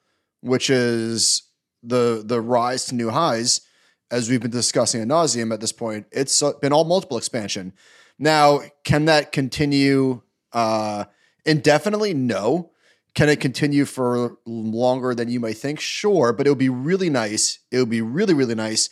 which 0.43 0.69
is 0.69 1.45
the 1.83 2.23
the 2.23 2.43
rise 2.43 2.85
to 2.87 2.95
new 2.95 3.09
highs, 3.09 3.63
as 4.11 4.29
we've 4.29 4.43
been 4.43 4.51
discussing 4.51 5.01
ad 5.01 5.09
nauseum 5.09 5.51
at 5.51 5.63
this 5.63 5.73
point, 5.73 6.05
it's 6.13 6.43
been 6.61 6.75
all 6.75 6.85
multiple 6.85 7.17
expansion. 7.17 7.73
Now, 8.19 8.61
can 8.85 9.07
that 9.07 9.33
continue 9.33 10.21
uh, 10.53 11.05
indefinitely? 11.45 12.14
No. 12.14 12.70
Can 13.14 13.28
it 13.28 13.41
continue 13.41 13.84
for 13.84 14.38
longer 14.47 15.14
than 15.14 15.28
you 15.28 15.41
might 15.41 15.59
think? 15.59 15.80
Sure, 15.80 16.32
but 16.32 16.47
it 16.47 16.51
would 16.51 16.59
be 16.59 16.68
really 16.68 17.11
nice. 17.11 17.59
It 17.70 17.78
would 17.78 17.91
be 17.91 18.03
really, 18.03 18.34
really 18.34 18.55
nice 18.55 18.88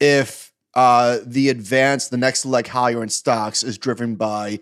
if 0.00 0.52
uh, 0.74 1.18
the 1.24 1.48
advance, 1.48 2.08
the 2.08 2.16
next 2.16 2.44
leg 2.44 2.66
higher 2.68 3.02
in 3.02 3.08
stocks 3.08 3.62
is 3.62 3.78
driven 3.78 4.16
by 4.16 4.58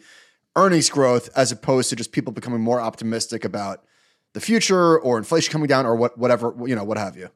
earnings 0.57 0.91
growth 0.91 1.31
as 1.35 1.51
opposed 1.51 1.89
to 1.91 1.97
just 1.97 2.13
people 2.13 2.33
becoming 2.33 2.61
more 2.61 2.81
optimistic 2.81 3.45
about 3.45 3.85
the 4.33 4.41
future 4.41 4.99
or 4.99 5.17
inflation 5.17 5.51
coming 5.51 5.69
down 5.69 5.87
or 5.87 5.95
what, 5.95 6.19
whatever, 6.19 6.55
you 6.67 6.75
know, 6.75 6.85
what 6.85 6.99
have 6.99 7.17
you. 7.17 7.31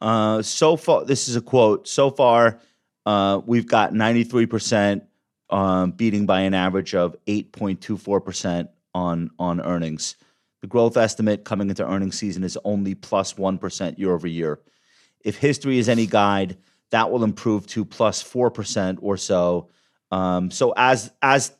Uh, 0.00 0.42
so 0.42 0.76
far, 0.76 1.04
this 1.04 1.28
is 1.28 1.36
a 1.36 1.40
quote. 1.40 1.86
So 1.86 2.10
far, 2.10 2.60
uh, 3.06 3.40
we've 3.46 3.66
got 3.66 3.92
93% 3.92 5.02
um, 5.50 5.92
beating 5.92 6.26
by 6.26 6.40
an 6.42 6.54
average 6.54 6.94
of 6.94 7.16
8.24% 7.26 8.68
on, 8.94 9.30
on 9.38 9.60
earnings. 9.60 10.16
The 10.60 10.66
growth 10.66 10.96
estimate 10.96 11.44
coming 11.44 11.68
into 11.68 11.86
earnings 11.86 12.18
season 12.18 12.42
is 12.42 12.58
only 12.64 12.94
plus 12.94 13.36
1 13.36 13.60
year 13.96 14.12
over 14.12 14.26
year. 14.26 14.60
If 15.24 15.36
history 15.36 15.78
is 15.78 15.88
any 15.88 16.06
guide, 16.06 16.56
that 16.90 17.10
will 17.10 17.24
improve 17.24 17.66
to 17.68 17.84
plus 17.84 18.22
4% 18.22 18.98
or 19.00 19.16
so. 19.16 19.68
Um, 20.10 20.50
so 20.50 20.72
as 20.76 21.12
as 21.20 21.52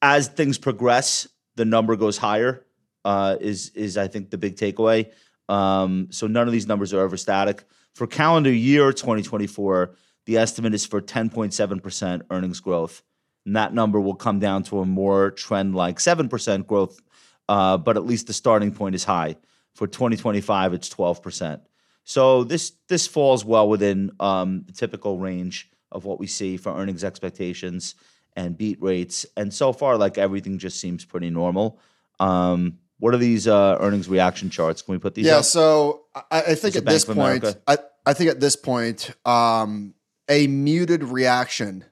as 0.00 0.28
things 0.28 0.58
progress, 0.58 1.28
the 1.54 1.64
number 1.64 1.94
goes 1.96 2.18
higher. 2.18 2.66
Uh, 3.04 3.36
is 3.40 3.70
is 3.70 3.96
I 3.96 4.08
think 4.08 4.30
the 4.30 4.38
big 4.38 4.56
takeaway. 4.56 5.12
Um, 5.48 6.08
so 6.10 6.26
none 6.26 6.46
of 6.46 6.52
these 6.52 6.66
numbers 6.66 6.92
are 6.92 7.00
ever 7.00 7.16
static. 7.16 7.64
For 7.94 8.06
calendar 8.06 8.52
year 8.52 8.92
2024, 8.92 9.94
the 10.24 10.38
estimate 10.38 10.72
is 10.72 10.86
for 10.86 11.00
10.7% 11.00 12.22
earnings 12.30 12.60
growth. 12.60 13.02
And 13.44 13.56
that 13.56 13.74
number 13.74 14.00
will 14.00 14.14
come 14.14 14.38
down 14.38 14.62
to 14.64 14.80
a 14.80 14.86
more 14.86 15.30
trend 15.32 15.74
like 15.74 15.98
7% 15.98 16.66
growth, 16.66 17.00
uh, 17.48 17.76
but 17.76 17.96
at 17.96 18.06
least 18.06 18.26
the 18.28 18.32
starting 18.32 18.72
point 18.72 18.94
is 18.94 19.04
high. 19.04 19.36
For 19.74 19.86
2025, 19.86 20.74
it's 20.74 20.88
12%. 20.88 21.60
So 22.04 22.44
this 22.44 22.72
this 22.88 23.06
falls 23.06 23.44
well 23.44 23.68
within 23.68 24.10
um, 24.18 24.64
the 24.66 24.72
typical 24.72 25.18
range 25.18 25.70
of 25.90 26.04
what 26.04 26.18
we 26.18 26.26
see 26.26 26.56
for 26.56 26.76
earnings 26.76 27.04
expectations 27.04 27.94
and 28.34 28.56
beat 28.56 28.82
rates. 28.82 29.26
And 29.36 29.52
so 29.52 29.72
far, 29.72 29.96
like 29.96 30.18
everything 30.18 30.58
just 30.58 30.80
seems 30.80 31.04
pretty 31.04 31.30
normal. 31.30 31.78
Um, 32.18 32.78
what 32.98 33.14
are 33.14 33.18
these 33.18 33.46
uh, 33.46 33.76
earnings 33.80 34.08
reaction 34.08 34.50
charts? 34.50 34.82
Can 34.82 34.92
we 34.92 34.98
put 34.98 35.14
these 35.14 35.26
Yeah, 35.26 35.38
up? 35.38 35.44
so 35.44 36.04
I, 36.14 36.42
I 36.48 36.54
think 36.54 36.76
at 36.76 36.84
this 36.86 37.04
point, 37.04 37.44
I, 37.66 37.78
I 38.06 38.14
think 38.14 38.30
at 38.30 38.40
this 38.40 38.56
point, 38.56 39.10
um, 39.24 39.94
a 40.28 40.46
muted 40.46 41.04
reaction 41.04 41.84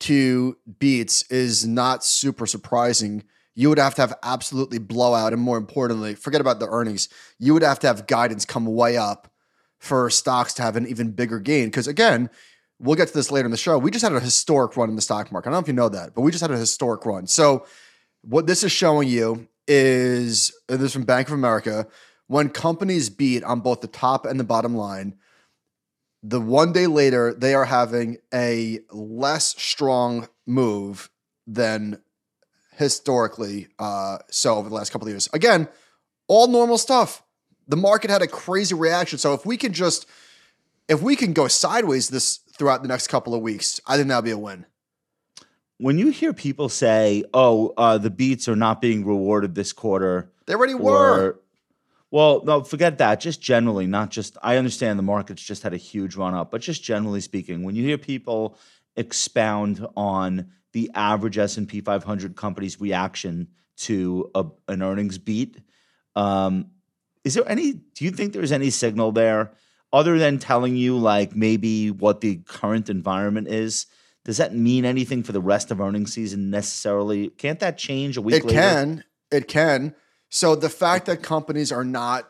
to 0.00 0.56
beats 0.78 1.22
is 1.30 1.66
not 1.66 2.04
super 2.04 2.46
surprising. 2.46 3.24
You 3.54 3.68
would 3.68 3.78
have 3.78 3.94
to 3.96 4.02
have 4.02 4.14
absolutely 4.22 4.78
blowout, 4.78 5.32
and 5.32 5.42
more 5.42 5.58
importantly, 5.58 6.14
forget 6.14 6.40
about 6.40 6.60
the 6.60 6.68
earnings. 6.68 7.08
You 7.38 7.54
would 7.54 7.62
have 7.62 7.78
to 7.80 7.86
have 7.86 8.06
guidance 8.06 8.44
come 8.44 8.66
way 8.66 8.96
up 8.96 9.30
for 9.78 10.10
stocks 10.10 10.54
to 10.54 10.62
have 10.62 10.76
an 10.76 10.86
even 10.86 11.10
bigger 11.10 11.38
gain. 11.38 11.66
Because 11.66 11.86
again, 11.88 12.30
we'll 12.78 12.96
get 12.96 13.08
to 13.08 13.14
this 13.14 13.30
later 13.30 13.46
in 13.46 13.50
the 13.50 13.56
show. 13.56 13.78
We 13.78 13.90
just 13.90 14.02
had 14.02 14.12
a 14.12 14.20
historic 14.20 14.76
run 14.76 14.88
in 14.88 14.96
the 14.96 15.02
stock 15.02 15.30
market. 15.32 15.48
I 15.48 15.52
don't 15.52 15.60
know 15.60 15.64
if 15.64 15.68
you 15.68 15.74
know 15.74 15.88
that, 15.88 16.14
but 16.14 16.22
we 16.22 16.30
just 16.30 16.42
had 16.42 16.50
a 16.50 16.56
historic 16.56 17.04
run. 17.04 17.26
So 17.26 17.66
what 18.22 18.46
this 18.46 18.64
is 18.64 18.72
showing 18.72 19.08
you 19.08 19.48
is 19.66 20.52
this 20.68 20.80
is 20.80 20.92
from 20.92 21.04
Bank 21.04 21.28
of 21.28 21.34
America. 21.34 21.86
When 22.26 22.48
companies 22.48 23.10
beat 23.10 23.42
on 23.44 23.60
both 23.60 23.80
the 23.80 23.88
top 23.88 24.24
and 24.24 24.38
the 24.38 24.44
bottom 24.44 24.76
line, 24.76 25.16
the 26.22 26.40
one 26.40 26.72
day 26.72 26.86
later 26.86 27.32
they 27.32 27.54
are 27.54 27.64
having 27.64 28.18
a 28.32 28.80
less 28.90 29.48
strong 29.60 30.28
move 30.46 31.10
than 31.46 32.00
historically 32.76 33.68
uh, 33.78 34.18
so 34.30 34.56
over 34.56 34.68
the 34.68 34.74
last 34.74 34.90
couple 34.90 35.06
of 35.06 35.12
years. 35.12 35.28
Again, 35.32 35.68
all 36.28 36.46
normal 36.48 36.78
stuff. 36.78 37.22
the 37.68 37.76
market 37.76 38.10
had 38.10 38.22
a 38.22 38.26
crazy 38.26 38.74
reaction. 38.74 39.18
So 39.18 39.32
if 39.34 39.46
we 39.46 39.56
can 39.56 39.72
just 39.72 40.06
if 40.88 41.00
we 41.00 41.14
can 41.16 41.32
go 41.32 41.46
sideways 41.48 42.08
this 42.08 42.38
throughout 42.56 42.82
the 42.82 42.88
next 42.88 43.06
couple 43.06 43.34
of 43.34 43.42
weeks, 43.42 43.80
I 43.86 43.96
think 43.96 44.08
that'll 44.08 44.22
be 44.22 44.32
a 44.32 44.38
win. 44.38 44.66
When 45.78 45.98
you 45.98 46.10
hear 46.10 46.32
people 46.34 46.68
say, 46.68 47.24
"Oh, 47.32 47.72
uh, 47.76 47.96
the 47.96 48.10
beats 48.10 48.48
are 48.48 48.56
not 48.56 48.80
being 48.80 49.04
rewarded 49.06 49.54
this 49.54 49.72
quarter," 49.72 50.30
They 50.46 50.54
already 50.54 50.74
were. 50.74 51.40
Well, 52.10 52.42
no, 52.44 52.62
forget 52.62 52.98
that. 52.98 53.20
Just 53.20 53.40
generally, 53.40 53.86
not 53.86 54.10
just. 54.10 54.36
I 54.42 54.56
understand 54.56 54.98
the 54.98 55.02
market's 55.04 55.42
just 55.42 55.62
had 55.62 55.72
a 55.72 55.78
huge 55.78 56.16
run 56.16 56.34
up, 56.34 56.50
but 56.50 56.60
just 56.60 56.82
generally 56.82 57.20
speaking, 57.20 57.62
when 57.62 57.74
you 57.76 57.84
hear 57.84 57.98
people 57.98 58.56
expound 58.96 59.86
on 59.96 60.50
the 60.72 60.90
average 60.94 61.38
S 61.38 61.56
and 61.56 61.68
P 61.68 61.80
500 61.80 62.36
company's 62.36 62.80
reaction 62.80 63.48
to 63.78 64.30
a, 64.34 64.44
an 64.68 64.82
earnings 64.82 65.18
beat, 65.18 65.56
um, 66.16 66.70
is 67.24 67.34
there 67.34 67.48
any? 67.48 67.72
Do 67.74 68.04
you 68.04 68.10
think 68.10 68.32
there's 68.32 68.52
any 68.52 68.70
signal 68.70 69.12
there 69.12 69.52
other 69.92 70.18
than 70.18 70.38
telling 70.38 70.76
you 70.76 70.96
like 70.96 71.34
maybe 71.34 71.90
what 71.90 72.20
the 72.20 72.36
current 72.46 72.88
environment 72.90 73.48
is? 73.48 73.86
Does 74.24 74.36
that 74.36 74.54
mean 74.54 74.84
anything 74.84 75.22
for 75.22 75.32
the 75.32 75.40
rest 75.40 75.70
of 75.70 75.80
earnings 75.80 76.12
season 76.12 76.50
necessarily? 76.50 77.28
Can't 77.28 77.60
that 77.60 77.78
change 77.78 78.16
a 78.16 78.22
week 78.22 78.36
It 78.36 78.44
later? 78.44 78.60
can. 78.60 79.04
It 79.30 79.48
can. 79.48 79.94
So 80.30 80.54
the 80.54 80.68
fact 80.70 81.06
that 81.06 81.22
companies 81.22 81.70
are 81.72 81.84
not 81.84 82.28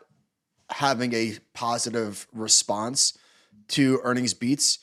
having 0.69 1.13
a 1.13 1.37
positive 1.53 2.27
response 2.33 3.17
to 3.69 3.99
earnings 4.03 4.33
beats 4.33 4.79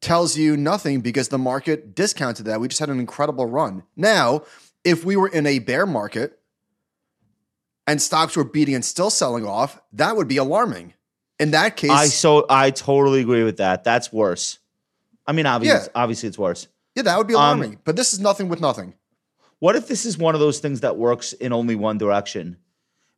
tells 0.00 0.36
you 0.36 0.56
nothing 0.56 1.00
because 1.00 1.28
the 1.28 1.38
market 1.38 1.94
discounted 1.94 2.46
that. 2.46 2.60
We 2.60 2.68
just 2.68 2.80
had 2.80 2.88
an 2.88 2.98
incredible 3.00 3.46
run. 3.46 3.82
Now, 3.96 4.42
if 4.84 5.04
we 5.04 5.16
were 5.16 5.28
in 5.28 5.46
a 5.46 5.58
bear 5.58 5.86
market 5.86 6.38
and 7.86 8.00
stocks 8.00 8.36
were 8.36 8.44
beating 8.44 8.74
and 8.74 8.84
still 8.84 9.10
selling 9.10 9.44
off, 9.46 9.80
that 9.92 10.16
would 10.16 10.28
be 10.28 10.36
alarming. 10.36 10.94
In 11.38 11.50
that 11.52 11.76
case, 11.76 11.90
I 11.90 12.06
so 12.06 12.46
I 12.48 12.70
totally 12.70 13.20
agree 13.20 13.42
with 13.42 13.56
that. 13.56 13.82
That's 13.84 14.12
worse. 14.12 14.58
I 15.26 15.32
mean, 15.32 15.46
obviously, 15.46 15.80
Yeah. 15.80 15.88
obviously 15.94 16.28
it's 16.28 16.38
worse. 16.38 16.68
yeah, 16.94 17.02
that 17.02 17.18
would 17.18 17.26
be 17.26 17.34
Um, 17.34 17.40
alarming. 17.40 17.78
but 17.84 17.96
this 17.96 18.12
is 18.12 18.20
nothing 18.20 18.48
with 18.48 18.60
nothing. 18.60 18.94
What 19.62 19.76
if 19.76 19.86
this 19.86 20.04
is 20.04 20.18
one 20.18 20.34
of 20.34 20.40
those 20.40 20.58
things 20.58 20.80
that 20.80 20.96
works 20.96 21.34
in 21.34 21.52
only 21.52 21.76
one 21.76 21.96
direction? 21.96 22.56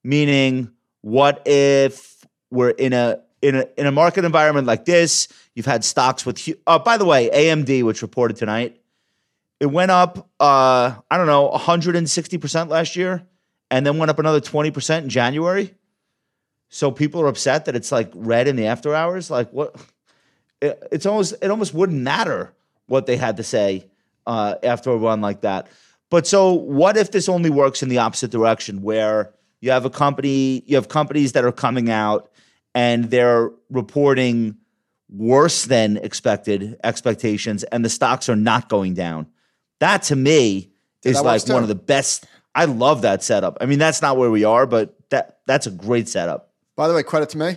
Meaning, 0.02 0.72
what 1.00 1.40
if 1.46 2.22
we're 2.50 2.68
in 2.68 2.92
a 2.92 3.22
in 3.40 3.54
a 3.54 3.66
in 3.78 3.86
a 3.86 3.90
market 3.90 4.26
environment 4.26 4.66
like 4.66 4.84
this? 4.84 5.28
You've 5.54 5.64
had 5.64 5.86
stocks 5.86 6.26
with. 6.26 6.46
Oh, 6.66 6.80
by 6.80 6.98
the 6.98 7.06
way, 7.06 7.30
AMD, 7.30 7.82
which 7.84 8.02
reported 8.02 8.36
tonight, 8.36 8.78
it 9.58 9.64
went 9.64 9.90
up. 9.90 10.28
Uh, 10.38 10.96
I 11.10 11.16
don't 11.16 11.26
know, 11.26 11.46
160 11.46 12.36
percent 12.36 12.68
last 12.68 12.94
year, 12.94 13.26
and 13.70 13.86
then 13.86 13.96
went 13.96 14.10
up 14.10 14.18
another 14.18 14.40
20 14.40 14.70
percent 14.70 15.04
in 15.04 15.08
January. 15.08 15.74
So 16.68 16.90
people 16.90 17.22
are 17.22 17.28
upset 17.28 17.64
that 17.64 17.74
it's 17.74 17.90
like 17.90 18.10
red 18.14 18.48
in 18.48 18.56
the 18.56 18.66
after 18.66 18.94
hours. 18.94 19.30
Like 19.30 19.50
what? 19.50 19.74
It, 20.60 20.78
it's 20.92 21.06
almost 21.06 21.36
it 21.40 21.50
almost 21.50 21.72
wouldn't 21.72 22.02
matter 22.02 22.52
what 22.84 23.06
they 23.06 23.16
had 23.16 23.38
to 23.38 23.42
say 23.42 23.88
uh, 24.26 24.56
after 24.62 24.90
a 24.90 24.96
run 24.98 25.22
like 25.22 25.40
that. 25.40 25.68
But 26.10 26.26
so 26.26 26.52
what 26.52 26.96
if 26.96 27.10
this 27.10 27.28
only 27.28 27.50
works 27.50 27.82
in 27.82 27.88
the 27.88 27.98
opposite 27.98 28.30
direction 28.30 28.82
where 28.82 29.32
you 29.60 29.70
have 29.70 29.84
a 29.84 29.90
company, 29.90 30.62
you 30.66 30.76
have 30.76 30.88
companies 30.88 31.32
that 31.32 31.44
are 31.44 31.52
coming 31.52 31.90
out 31.90 32.30
and 32.74 33.10
they're 33.10 33.50
reporting 33.70 34.56
worse 35.08 35.64
than 35.64 35.96
expected 35.98 36.76
expectations 36.84 37.64
and 37.64 37.84
the 37.84 37.88
stocks 37.88 38.28
are 38.28 38.36
not 38.36 38.68
going 38.68 38.94
down. 38.94 39.26
That 39.80 40.02
to 40.04 40.16
me 40.16 40.70
is 41.02 41.20
like 41.20 41.46
one 41.48 41.62
of 41.62 41.68
the 41.68 41.74
best 41.74 42.26
I 42.54 42.66
love 42.66 43.02
that 43.02 43.22
setup. 43.22 43.58
I 43.60 43.66
mean, 43.66 43.78
that's 43.78 44.00
not 44.00 44.16
where 44.16 44.30
we 44.30 44.44
are, 44.44 44.66
but 44.66 44.96
that 45.10 45.38
that's 45.46 45.66
a 45.66 45.70
great 45.70 46.08
setup. 46.08 46.52
By 46.76 46.88
the 46.88 46.94
way, 46.94 47.02
credit 47.02 47.30
to 47.30 47.38
me. 47.38 47.56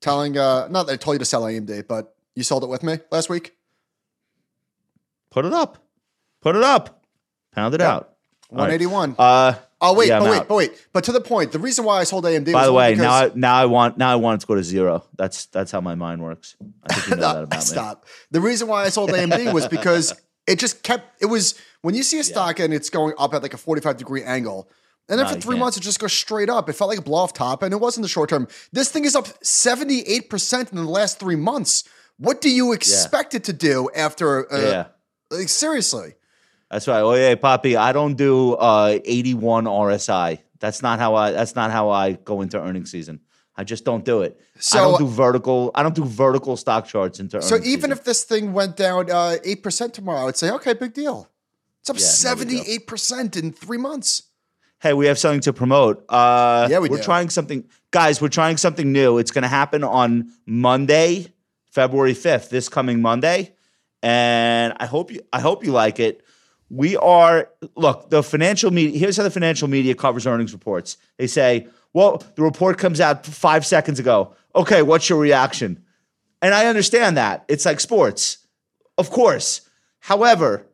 Telling 0.00 0.38
uh 0.38 0.68
not 0.68 0.86
that 0.86 0.94
I 0.94 0.96
told 0.96 1.16
you 1.16 1.18
to 1.18 1.24
sell 1.24 1.42
AMD, 1.42 1.86
but 1.86 2.14
you 2.34 2.42
sold 2.42 2.64
it 2.64 2.68
with 2.68 2.82
me 2.82 2.98
last 3.10 3.28
week. 3.28 3.54
Put 5.30 5.44
it 5.44 5.52
up. 5.52 5.78
Put 6.40 6.56
it 6.56 6.62
up. 6.62 6.99
Pound 7.52 7.74
it 7.74 7.80
out. 7.80 8.14
All 8.50 8.58
right. 8.58 8.80
181. 8.80 9.14
Uh 9.18 9.54
oh 9.80 9.94
wait, 9.94 10.08
yeah, 10.08 10.18
but 10.18 10.30
wait, 10.30 10.38
out. 10.40 10.48
but 10.48 10.54
wait. 10.56 10.86
But 10.92 11.04
to 11.04 11.12
the 11.12 11.20
point, 11.20 11.52
the 11.52 11.58
reason 11.58 11.84
why 11.84 12.00
I 12.00 12.04
sold 12.04 12.24
AMD 12.24 12.52
By 12.52 12.66
the 12.66 12.72
way, 12.72 12.94
now 12.96 13.12
I, 13.12 13.30
now 13.34 13.54
I 13.54 13.66
want 13.66 13.96
now 13.96 14.10
I 14.12 14.16
want 14.16 14.38
it 14.38 14.40
to 14.42 14.46
go 14.48 14.54
to 14.56 14.62
zero. 14.64 15.04
That's 15.16 15.46
that's 15.46 15.70
how 15.70 15.80
my 15.80 15.94
mind 15.94 16.22
works. 16.22 16.56
I 16.88 16.92
think 16.94 17.06
you 17.08 17.16
know 17.16 17.22
that 17.32 17.34
No, 17.38 17.42
about 17.44 17.58
me. 17.60 17.64
stop. 17.64 18.06
The 18.32 18.40
reason 18.40 18.66
why 18.68 18.84
I 18.84 18.88
sold 18.88 19.10
AMD 19.10 19.52
was 19.54 19.68
because 19.68 20.12
it 20.46 20.58
just 20.58 20.82
kept. 20.82 21.22
It 21.22 21.26
was 21.26 21.54
when 21.82 21.94
you 21.94 22.02
see 22.02 22.18
a 22.18 22.24
stock 22.24 22.58
and 22.58 22.74
it's 22.74 22.90
going 22.90 23.14
up 23.18 23.34
at 23.34 23.42
like 23.42 23.54
a 23.54 23.58
forty-five 23.58 23.96
degree 23.98 24.24
angle, 24.24 24.68
and 25.08 25.18
then 25.18 25.26
No, 25.26 25.32
for 25.34 25.40
three 25.40 25.56
months 25.58 25.76
it 25.76 25.82
just 25.82 26.00
goes 26.00 26.12
straight 26.12 26.50
up. 26.50 26.68
It 26.68 26.72
felt 26.72 26.90
like 26.90 26.98
a 26.98 27.02
blow 27.02 27.18
off 27.18 27.32
top, 27.32 27.62
and 27.62 27.72
it 27.72 27.80
was 27.80 27.96
in 27.96 28.02
the 28.02 28.08
short 28.08 28.30
term. 28.30 28.48
This 28.72 28.90
thing 28.90 29.04
is 29.04 29.14
up 29.14 29.28
seventy-eight 29.44 30.28
percent 30.28 30.70
in 30.72 30.76
the 30.76 30.84
last 30.84 31.20
three 31.20 31.36
months. 31.36 31.84
What 32.18 32.40
do 32.40 32.50
you 32.50 32.72
expect 32.72 33.34
it 33.34 33.44
to 33.44 33.52
do 33.52 33.88
after? 33.94 34.52
Uh, 34.52 34.58
Yeah. 34.60 34.86
like 35.30 35.48
seriously. 35.48 36.14
That's 36.70 36.86
right. 36.88 37.00
Oh 37.00 37.14
yeah, 37.14 37.34
Poppy. 37.34 37.76
I 37.76 37.92
don't 37.92 38.14
do 38.14 38.54
uh, 38.54 38.98
81 39.04 39.64
RSI. 39.64 40.38
That's 40.60 40.82
not 40.82 40.98
how 40.98 41.14
I. 41.14 41.32
That's 41.32 41.54
not 41.56 41.70
how 41.70 41.90
I 41.90 42.12
go 42.12 42.42
into 42.42 42.60
earnings 42.60 42.90
season. 42.90 43.20
I 43.56 43.64
just 43.64 43.84
don't 43.84 44.04
do 44.04 44.22
it. 44.22 44.38
I 44.72 44.76
don't 44.76 44.98
do 44.98 45.06
vertical. 45.06 45.70
I 45.74 45.82
don't 45.82 45.94
do 45.94 46.04
vertical 46.04 46.56
stock 46.56 46.86
charts 46.86 47.18
into. 47.20 47.42
So 47.42 47.56
even 47.56 47.64
season. 47.64 47.92
if 47.92 48.04
this 48.04 48.24
thing 48.24 48.52
went 48.52 48.76
down 48.76 49.10
uh, 49.10 49.36
eight 49.44 49.62
percent 49.62 49.94
tomorrow, 49.94 50.20
I 50.20 50.24
would 50.26 50.36
say 50.36 50.50
okay, 50.52 50.72
big 50.74 50.94
deal. 50.94 51.28
It's 51.80 51.90
up 51.90 51.96
Yeah, 51.96 52.00
no 52.30 52.36
big 52.38 52.48
deal. 52.48 52.58
seventy-eight 52.58 52.86
percent 52.86 53.36
in 53.36 53.52
three 53.52 53.78
months. 53.78 54.22
hey, 54.80 54.92
we 54.94 55.06
have 55.06 55.18
something 55.18 55.40
to 55.40 55.52
promote. 55.52 56.04
Uh, 56.08 56.68
Yeah, 56.70 56.78
we 56.78 56.88
we're 56.88 56.98
do. 56.98 57.02
trying 57.02 57.30
something, 57.30 57.64
guys. 57.90 58.20
We're 58.22 58.28
trying 58.28 58.56
something 58.58 58.92
new. 58.92 59.18
It's 59.18 59.30
going 59.30 59.42
to 59.42 59.48
happen 59.48 59.82
on 59.84 60.30
Monday, 60.46 61.26
February 61.70 62.14
5th, 62.14 62.48
this 62.50 62.68
coming 62.68 63.02
Monday, 63.02 63.54
and 64.02 64.74
I 64.78 64.86
hope 64.86 65.10
you. 65.10 65.20
I 65.32 65.40
hope 65.40 65.64
you 65.64 65.72
like 65.72 65.98
it. 66.00 66.22
We 66.70 66.96
are 66.96 67.50
look 67.74 68.10
the 68.10 68.22
financial 68.22 68.70
media. 68.70 68.98
Here's 68.98 69.16
how 69.16 69.24
the 69.24 69.30
financial 69.30 69.68
media 69.68 69.94
covers 69.94 70.26
earnings 70.26 70.52
reports. 70.52 70.96
They 71.18 71.26
say, 71.26 71.66
"Well, 71.92 72.22
the 72.36 72.42
report 72.42 72.78
comes 72.78 73.00
out 73.00 73.26
five 73.26 73.66
seconds 73.66 73.98
ago. 73.98 74.34
Okay, 74.54 74.82
what's 74.82 75.08
your 75.08 75.18
reaction?" 75.18 75.82
And 76.40 76.54
I 76.54 76.66
understand 76.66 77.16
that 77.16 77.44
it's 77.48 77.66
like 77.66 77.80
sports, 77.80 78.38
of 78.96 79.10
course. 79.10 79.62
However, 79.98 80.66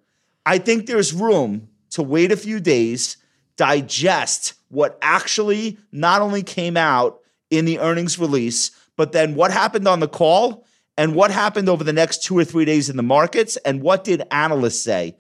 I 0.44 0.59
think 0.59 0.86
there's 0.86 1.12
room 1.12 1.68
to 1.90 2.03
wait 2.03 2.30
a 2.30 2.36
few 2.36 2.61
days, 2.61 3.16
digest 3.57 4.53
what 4.68 4.99
actually 5.01 5.78
not 5.92 6.22
only 6.22 6.42
came 6.42 6.76
out 6.76 7.20
in 7.51 7.64
the 7.64 7.78
earnings 7.78 8.18
release, 8.18 8.70
but 8.97 9.12
then 9.12 9.34
what 9.34 9.51
happened 9.51 9.86
on 9.86 10.01
the 10.01 10.09
call 10.09 10.64
and 10.99 11.14
what 11.14 11.30
happened 11.30 11.68
over 11.68 11.84
the 11.84 11.92
next 11.92 12.22
two 12.22 12.36
or 12.36 12.44
three 12.44 12.64
days 12.64 12.88
in 12.88 12.97
the 12.97 13.03
markets 13.03 13.57
and 13.59 13.82
what 13.82 14.05
did 14.05 14.22
analysts 14.30 14.82
say. 14.82 15.16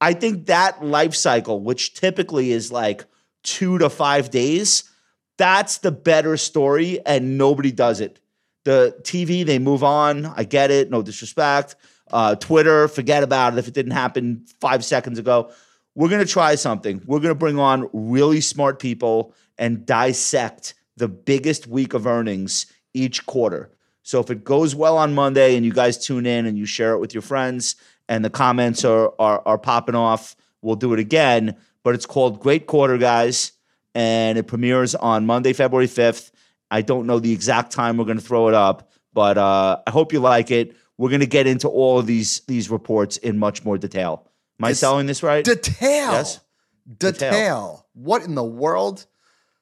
I 0.00 0.12
think 0.12 0.46
that 0.46 0.84
life 0.84 1.14
cycle, 1.14 1.60
which 1.60 1.94
typically 1.94 2.52
is 2.52 2.70
like 2.70 3.04
two 3.42 3.78
to 3.78 3.90
five 3.90 4.30
days, 4.30 4.90
that's 5.36 5.78
the 5.78 5.92
better 5.92 6.36
story, 6.36 7.04
and 7.06 7.38
nobody 7.38 7.72
does 7.72 8.00
it. 8.00 8.20
The 8.64 8.96
TV, 9.02 9.46
they 9.46 9.58
move 9.58 9.82
on. 9.82 10.26
I 10.26 10.44
get 10.44 10.70
it. 10.70 10.90
No 10.90 11.02
disrespect. 11.02 11.76
Uh, 12.10 12.34
Twitter, 12.34 12.88
forget 12.88 13.22
about 13.22 13.52
it 13.52 13.58
if 13.58 13.68
it 13.68 13.74
didn't 13.74 13.92
happen 13.92 14.46
five 14.60 14.84
seconds 14.84 15.18
ago. 15.18 15.50
We're 15.94 16.08
going 16.08 16.24
to 16.24 16.32
try 16.32 16.54
something. 16.54 17.02
We're 17.06 17.20
going 17.20 17.34
to 17.34 17.38
bring 17.38 17.58
on 17.58 17.88
really 17.92 18.40
smart 18.40 18.78
people 18.78 19.34
and 19.58 19.84
dissect 19.84 20.74
the 20.96 21.08
biggest 21.08 21.66
week 21.66 21.94
of 21.94 22.06
earnings 22.06 22.66
each 22.94 23.26
quarter. 23.26 23.70
So 24.02 24.20
if 24.20 24.30
it 24.30 24.44
goes 24.44 24.74
well 24.74 24.96
on 24.96 25.14
Monday 25.14 25.56
and 25.56 25.64
you 25.64 25.72
guys 25.72 26.04
tune 26.04 26.26
in 26.26 26.46
and 26.46 26.56
you 26.56 26.66
share 26.66 26.92
it 26.92 26.98
with 26.98 27.14
your 27.14 27.22
friends 27.22 27.76
and 28.08 28.24
the 28.24 28.30
comments 28.30 28.84
are, 28.84 29.12
are, 29.18 29.42
are 29.44 29.58
popping 29.58 29.94
off, 29.94 30.36
we'll 30.62 30.76
do 30.76 30.92
it 30.92 31.00
again. 31.00 31.56
But 31.82 31.94
it's 31.94 32.06
called 32.06 32.40
Great 32.40 32.66
Quarter, 32.66 32.98
guys, 32.98 33.52
and 33.94 34.38
it 34.38 34.46
premieres 34.46 34.94
on 34.94 35.26
Monday, 35.26 35.52
February 35.52 35.86
5th. 35.86 36.30
I 36.70 36.82
don't 36.82 37.06
know 37.06 37.18
the 37.18 37.32
exact 37.32 37.72
time 37.72 37.96
we're 37.96 38.04
going 38.04 38.18
to 38.18 38.24
throw 38.24 38.48
it 38.48 38.54
up, 38.54 38.90
but 39.12 39.38
uh, 39.38 39.78
I 39.86 39.90
hope 39.90 40.12
you 40.12 40.20
like 40.20 40.50
it. 40.50 40.76
We're 40.98 41.08
going 41.10 41.20
to 41.20 41.26
get 41.26 41.46
into 41.46 41.68
all 41.68 41.98
of 41.98 42.06
these 42.06 42.40
these 42.40 42.68
reports 42.70 43.16
in 43.18 43.38
much 43.38 43.64
more 43.64 43.78
detail. 43.78 44.26
Am 44.60 44.64
I 44.64 44.70
It's 44.70 44.80
selling 44.80 45.06
this 45.06 45.22
right? 45.22 45.44
Detail. 45.44 46.12
Yes. 46.12 46.40
Detail. 46.86 47.30
Detail. 47.30 47.86
What 47.94 48.22
in 48.24 48.34
the 48.34 48.44
world? 48.44 49.06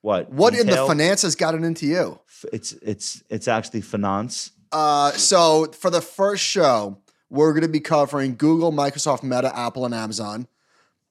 what? 0.07 0.31
What 0.31 0.55
in 0.55 0.67
the 0.67 0.77
finance 0.77 1.23
has 1.23 1.35
gotten 1.37 1.65
into 1.65 1.87
you? 1.87 2.19
It's 2.53 2.73
it's 2.73 3.23
it's 3.29 3.49
actually 3.49 3.83
finance. 3.83 4.53
Uh, 4.73 5.11
so 5.13 5.67
for 5.73 5.91
the 5.91 6.01
first 6.01 6.43
show, 6.45 6.99
we're 7.31 7.53
going 7.53 7.63
to 7.63 7.69
be 7.69 7.81
covering 7.81 8.37
Google, 8.37 8.73
Microsoft, 8.73 9.23
Meta, 9.23 9.57
Apple, 9.57 9.85
and 9.85 9.95
Amazon. 9.95 10.47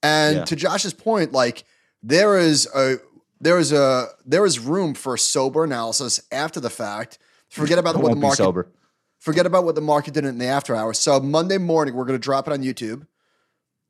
And 0.04 0.38
Yeah. 0.38 0.46
to 0.46 0.56
Josh's 0.56 0.94
point, 0.94 1.32
like 1.32 1.64
there 2.04 2.38
is 2.38 2.68
a 2.76 2.98
there 3.42 3.58
is 3.60 3.72
a 3.74 4.08
there 4.26 4.46
is 4.46 4.60
room 4.60 4.94
for 4.94 5.18
sober 5.18 5.64
analysis 5.64 6.22
after 6.32 6.60
the 6.60 6.70
fact. 6.70 7.18
Forget 7.50 7.78
about 7.78 7.98
what 7.98 8.10
the 8.12 8.16
market 8.16 8.38
sober. 8.38 8.68
forget 9.20 9.46
about 9.46 9.64
what 9.66 9.76
the 9.76 9.82
market 9.82 10.14
did 10.14 10.26
in 10.26 10.38
the 10.38 10.46
after 10.46 10.76
hours. 10.76 11.00
So 11.00 11.20
Monday 11.20 11.58
morning, 11.58 11.96
we're 11.96 12.06
going 12.06 12.20
to 12.20 12.24
drop 12.24 12.48
it 12.48 12.54
on 12.54 12.62
YouTube 12.62 13.08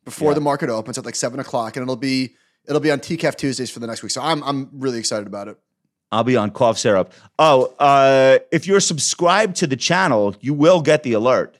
before 0.04 0.32
Yeah. 0.32 0.36
the 0.36 0.42
market 0.42 0.70
opens 0.70 0.98
at 0.98 1.06
like 1.06 1.16
seven 1.16 1.40
o'clock, 1.40 1.76
and 1.76 1.84
it'll 1.84 1.96
be 1.96 2.36
it'll 2.68 2.80
be 2.82 2.92
on 2.92 3.00
TCAF 3.00 3.36
Tuesdays 3.36 3.70
for 3.70 3.80
the 3.80 3.88
next 3.88 4.02
week. 4.04 4.12
So 4.12 4.22
I'm 4.22 4.42
I'm 4.44 4.70
really 4.74 4.98
excited 5.00 5.28
about 5.28 5.48
it. 5.48 5.58
I'll 6.12 6.24
be 6.24 6.38
on 6.38 6.52
cough 6.52 6.78
syrup. 6.78 7.12
Oh, 7.40 7.74
uh, 7.80 8.40
if 8.52 8.68
you're 8.68 8.80
subscribed 8.80 9.58
to 9.58 9.68
the 9.68 9.76
channel, 9.76 10.36
you 10.40 10.54
will 10.54 10.82
get 10.82 11.04
the 11.04 11.14
alert. 11.14 11.58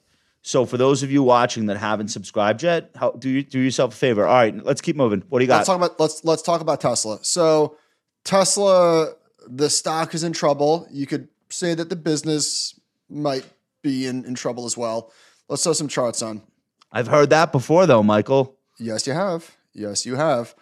So 0.48 0.68
for 0.68 0.78
those 0.78 1.02
of 1.02 1.10
you 1.12 1.24
watching 1.24 1.66
that 1.66 1.78
haven't 1.78 2.10
subscribed 2.10 2.62
yet, 2.62 2.92
how, 2.94 3.10
do 3.14 3.32
you, 3.32 3.42
do 3.42 3.60
yourself 3.60 3.96
a 3.96 3.98
favor. 3.98 4.28
All 4.28 4.36
right, 4.36 4.56
let's 4.64 4.80
keep 4.80 4.96
moving. 4.96 5.24
What 5.30 5.40
do 5.40 5.44
you 5.44 5.48
got? 5.48 5.56
Let's 5.56 5.68
talk 5.68 5.78
about 5.78 6.00
let's 6.00 6.24
let's 6.24 6.44
talk 6.44 6.62
about 6.62 6.80
Tesla. 6.80 7.18
So 7.24 7.78
Tesla, 8.24 9.14
the 9.48 9.72
stock 9.72 10.14
is 10.14 10.24
in 10.24 10.34
trouble. 10.34 10.88
You 10.92 11.08
could 11.08 11.30
say 11.50 11.74
that 11.74 11.90
the 11.90 11.96
business 11.96 12.80
might 13.10 13.44
be 13.82 14.06
in, 14.06 14.24
in 14.24 14.36
trouble 14.36 14.68
as 14.68 14.78
well. 14.78 15.12
Let's 15.50 15.64
throw 15.64 15.74
some 15.74 15.88
charts 15.88 16.22
on. 16.22 16.44
I've 16.92 17.08
heard 17.08 17.32
that 17.32 17.52
before, 17.52 17.88
though, 17.88 18.04
Michael. 18.04 18.56
Yes, 18.80 19.08
you 19.08 19.14
have. 19.14 19.56
Yes, 19.74 20.06
you 20.06 20.16
have. 20.16 20.54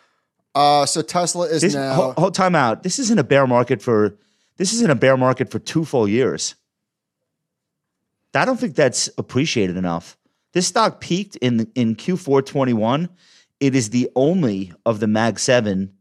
Uh, 0.55 0.85
so 0.85 1.01
Tesla 1.01 1.47
is 1.47 1.61
This, 1.61 1.75
now. 1.75 1.93
hold, 1.93 2.15
hold 2.17 2.35
time 2.35 2.55
out. 2.55 2.83
This 2.83 2.99
isn't 2.99 3.19
a 3.19 3.23
bear 3.23 3.45
market 3.47 3.81
for. 3.81 4.17
This 4.55 4.71
isn't 4.71 4.89
a 4.89 4.95
bear 4.95 5.17
market 5.17 5.51
for 5.51 5.59
two 5.59 5.83
full 5.83 6.07
years. 6.07 6.55
I 8.35 8.45
don't 8.45 8.59
think 8.59 8.75
that's 8.75 9.09
appreciated 9.17 9.77
enough. 9.77 10.17
This 10.53 10.67
stock 10.67 11.01
peaked 11.01 11.35
in 11.37 11.71
in 11.75 11.95
Q4 11.95 12.45
21. 12.45 13.09
It 13.59 13.75
is 13.75 13.89
the 13.89 14.09
only 14.15 14.73
of 14.85 14.99
the 14.99 15.07
Mag 15.07 15.39
Seven 15.39 15.93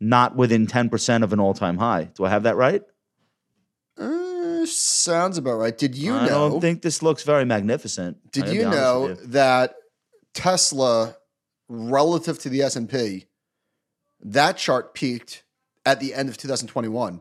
not 0.00 0.34
within 0.34 0.66
ten 0.66 0.88
percent 0.88 1.24
of 1.24 1.32
an 1.32 1.40
all 1.40 1.54
time 1.54 1.78
high. 1.78 2.10
Do 2.14 2.24
I 2.24 2.30
have 2.30 2.42
that 2.42 2.56
right? 2.56 2.82
Uh, 3.96 4.66
sounds 4.66 5.38
about 5.38 5.58
right. 5.58 5.76
Did 5.76 5.94
you 5.94 6.14
I 6.14 6.26
know? 6.26 6.46
I 6.46 6.48
don't 6.48 6.60
think 6.60 6.82
this 6.82 7.02
looks 7.02 7.22
very 7.22 7.44
magnificent. 7.44 8.30
Did 8.32 8.48
you 8.48 8.62
know 8.62 9.08
you. 9.08 9.14
that 9.26 9.74
Tesla, 10.34 11.16
relative 11.68 12.38
to 12.40 12.48
the 12.48 12.62
S 12.62 12.74
and 12.76 12.88
P, 12.88 13.26
that 14.20 14.56
chart 14.56 14.94
peaked 14.94 15.44
at 15.86 16.00
the 16.00 16.14
end 16.14 16.28
of 16.28 16.36
2021, 16.36 17.20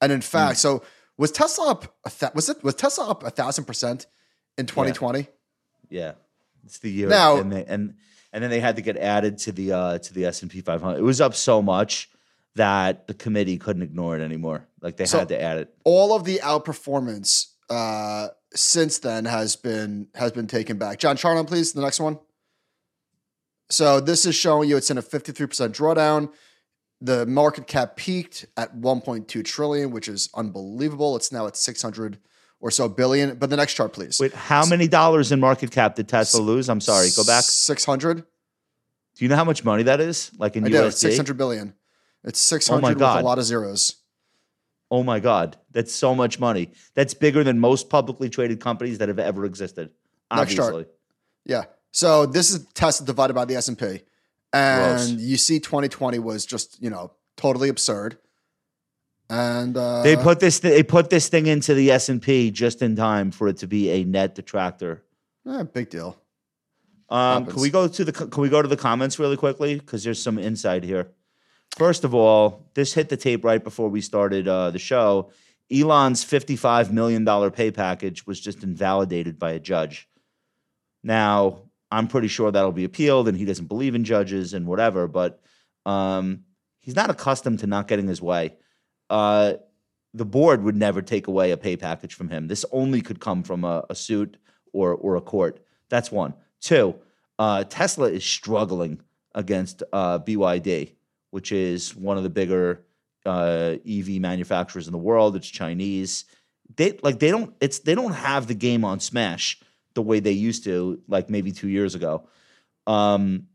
and 0.00 0.12
in 0.12 0.20
fact, 0.20 0.58
so 0.58 0.82
was 1.18 1.32
Tesla 1.32 1.70
up? 1.70 1.96
A 2.04 2.10
th- 2.10 2.32
was 2.34 2.48
it 2.48 2.62
was 2.62 2.74
Tesla 2.74 3.10
up 3.10 3.22
a 3.24 3.30
thousand 3.30 3.64
percent 3.64 4.06
in 4.58 4.66
2020? 4.66 5.28
Yeah, 5.88 6.12
it's 6.64 6.78
the 6.78 6.90
year. 6.90 7.08
Now- 7.08 7.36
and 7.38 7.52
they, 7.52 7.64
and 7.64 7.94
and 8.32 8.42
then 8.42 8.50
they 8.50 8.60
had 8.60 8.76
to 8.76 8.82
get 8.82 8.96
added 8.96 9.38
to 9.38 9.52
the 9.52 9.72
uh, 9.72 9.98
to 9.98 10.14
the 10.14 10.26
S 10.26 10.42
and 10.42 10.50
P 10.50 10.60
500. 10.60 10.98
It 10.98 11.02
was 11.02 11.20
up 11.20 11.34
so 11.34 11.62
much 11.62 12.10
that 12.56 13.06
the 13.06 13.14
committee 13.14 13.58
couldn't 13.58 13.82
ignore 13.82 14.16
it 14.18 14.22
anymore. 14.22 14.66
Like 14.80 14.96
they 14.96 15.06
So- 15.06 15.18
had 15.20 15.28
to 15.28 15.40
add 15.40 15.58
it. 15.58 15.74
All 15.84 16.14
of 16.14 16.24
the 16.24 16.38
outperformance 16.38 17.46
uh, 17.70 18.28
since 18.54 18.98
then 18.98 19.24
has 19.26 19.56
been 19.56 20.08
has 20.14 20.32
been 20.32 20.46
taken 20.46 20.78
back. 20.78 20.98
John 20.98 21.16
Charnon, 21.16 21.46
please, 21.46 21.72
the 21.72 21.80
next 21.82 22.00
one. 22.00 22.18
So 23.68 23.98
this 24.00 24.24
is 24.26 24.34
showing 24.36 24.68
you 24.68 24.76
it's 24.76 24.90
in 24.90 24.98
a 24.98 25.02
53% 25.02 25.48
drawdown. 25.70 26.32
The 27.00 27.26
market 27.26 27.66
cap 27.66 27.96
peaked 27.96 28.46
at 28.56 28.74
1.2 28.76 29.44
trillion, 29.44 29.90
which 29.90 30.08
is 30.08 30.30
unbelievable. 30.34 31.14
It's 31.16 31.30
now 31.30 31.46
at 31.46 31.56
600 31.56 32.18
or 32.60 32.70
so 32.70 32.88
billion. 32.88 33.36
But 33.36 33.50
the 33.50 33.56
next 33.56 33.74
chart, 33.74 33.92
please. 33.92 34.18
Wait, 34.18 34.32
how 34.32 34.64
many 34.64 34.88
dollars 34.88 35.30
in 35.30 35.40
market 35.40 35.70
cap 35.70 35.94
did 35.94 36.08
Tesla 36.08 36.40
lose? 36.40 36.68
I'm 36.68 36.80
sorry, 36.80 37.08
go 37.14 37.24
back. 37.24 37.44
600. 37.44 38.18
Do 38.18 39.24
you 39.24 39.28
know 39.28 39.36
how 39.36 39.44
much 39.44 39.64
money 39.64 39.82
that 39.84 40.00
is? 40.00 40.30
Like 40.38 40.56
in 40.56 40.64
I 40.64 40.68
USD? 40.68 40.72
do. 40.72 40.86
It's 40.86 41.00
600 41.00 41.36
billion. 41.36 41.74
It's 42.24 42.40
600 42.40 42.94
with 42.94 43.02
a 43.02 43.20
lot 43.22 43.38
of 43.38 43.44
zeros. 43.44 43.96
Oh 44.90 45.02
my 45.02 45.20
God, 45.20 45.56
that's 45.72 45.92
so 45.92 46.14
much 46.14 46.38
money. 46.38 46.70
That's 46.94 47.14
bigger 47.14 47.42
than 47.42 47.58
most 47.58 47.90
publicly 47.90 48.28
traded 48.28 48.60
companies 48.60 48.98
that 48.98 49.08
have 49.08 49.18
ever 49.18 49.44
existed. 49.44 49.90
Next 50.34 50.54
chart. 50.54 50.88
Yeah. 51.44 51.64
So 51.92 52.26
this 52.26 52.50
is 52.50 52.66
Tesla 52.74 53.06
divided 53.06 53.34
by 53.34 53.46
the 53.46 53.56
S 53.56 53.68
and 54.52 54.98
Gross. 54.98 55.10
you 55.10 55.36
see 55.36 55.60
2020 55.60 56.18
was 56.18 56.46
just 56.46 56.82
you 56.82 56.90
know 56.90 57.12
totally 57.36 57.68
absurd. 57.68 58.18
And 59.28 59.76
uh, 59.76 60.02
they 60.02 60.16
put 60.16 60.38
this 60.38 60.60
they 60.60 60.82
put 60.82 61.10
this 61.10 61.28
thing 61.28 61.46
into 61.46 61.74
the 61.74 61.90
S 61.90 62.08
and 62.08 62.22
P 62.22 62.50
just 62.50 62.80
in 62.80 62.94
time 62.94 63.30
for 63.30 63.48
it 63.48 63.56
to 63.58 63.66
be 63.66 63.90
a 63.90 64.04
net 64.04 64.34
detractor. 64.34 65.02
eh, 65.48 65.64
big 65.64 65.90
deal. 65.90 66.16
Um, 67.08 67.46
can 67.46 67.60
we 67.60 67.70
go 67.70 67.88
to 67.88 68.04
the 68.04 68.12
can 68.12 68.42
we 68.42 68.48
go 68.48 68.62
to 68.62 68.68
the 68.68 68.76
comments 68.76 69.18
really 69.18 69.36
quickly 69.36 69.76
because 69.76 70.04
there's 70.04 70.22
some 70.22 70.38
insight 70.38 70.84
here. 70.84 71.08
First 71.76 72.04
of 72.04 72.14
all, 72.14 72.70
this 72.74 72.94
hit 72.94 73.08
the 73.08 73.16
tape 73.16 73.44
right 73.44 73.62
before 73.62 73.88
we 73.88 74.00
started 74.00 74.48
uh, 74.48 74.70
the 74.70 74.78
show. 74.78 75.30
Elon's 75.72 76.22
fifty-five 76.22 76.92
million 76.92 77.24
dollar 77.24 77.50
pay 77.50 77.70
package 77.72 78.26
was 78.26 78.40
just 78.40 78.62
invalidated 78.62 79.38
by 79.38 79.52
a 79.52 79.60
judge. 79.60 80.08
Now, 81.02 81.62
I'm 81.90 82.08
pretty 82.08 82.28
sure 82.28 82.50
that'll 82.50 82.72
be 82.72 82.84
appealed, 82.84 83.28
and 83.28 83.36
he 83.36 83.44
doesn't 83.44 83.66
believe 83.66 83.94
in 83.94 84.04
judges 84.04 84.54
and 84.54 84.66
whatever. 84.66 85.06
But 85.06 85.40
um, 85.84 86.44
he's 86.80 86.96
not 86.96 87.10
accustomed 87.10 87.60
to 87.60 87.66
not 87.66 87.88
getting 87.88 88.08
his 88.08 88.20
way. 88.20 88.56
Uh, 89.08 89.54
the 90.14 90.24
board 90.24 90.62
would 90.62 90.76
never 90.76 91.02
take 91.02 91.26
away 91.26 91.50
a 91.50 91.56
pay 91.56 91.76
package 91.76 92.14
from 92.14 92.28
him. 92.28 92.48
This 92.48 92.64
only 92.72 93.02
could 93.02 93.20
come 93.20 93.42
from 93.42 93.64
a, 93.64 93.84
a 93.90 93.94
suit 93.94 94.36
or 94.72 94.94
or 94.94 95.16
a 95.16 95.20
court. 95.20 95.60
That's 95.88 96.10
one. 96.10 96.34
Two, 96.60 96.96
uh, 97.38 97.64
Tesla 97.64 98.08
is 98.08 98.24
struggling 98.24 99.00
against 99.34 99.82
uh, 99.92 100.18
BYD, 100.18 100.94
which 101.30 101.52
is 101.52 101.94
one 101.94 102.16
of 102.16 102.22
the 102.22 102.30
bigger 102.30 102.84
uh, 103.26 103.76
EV 103.86 104.20
manufacturers 104.20 104.86
in 104.86 104.92
the 104.92 104.98
world. 104.98 105.36
It's 105.36 105.48
Chinese. 105.48 106.24
They 106.74 106.98
like 107.02 107.20
they 107.20 107.30
don't 107.30 107.54
it's 107.60 107.80
they 107.80 107.94
don't 107.94 108.12
have 108.12 108.46
the 108.46 108.54
game 108.54 108.84
on 108.84 108.98
Smash 109.00 109.60
the 109.96 110.02
way 110.02 110.20
they 110.20 110.30
used 110.30 110.62
to, 110.64 111.00
like 111.08 111.28
maybe 111.28 111.50
two 111.50 111.68
years 111.68 111.96
ago. 111.96 112.28
Um, 112.86 113.48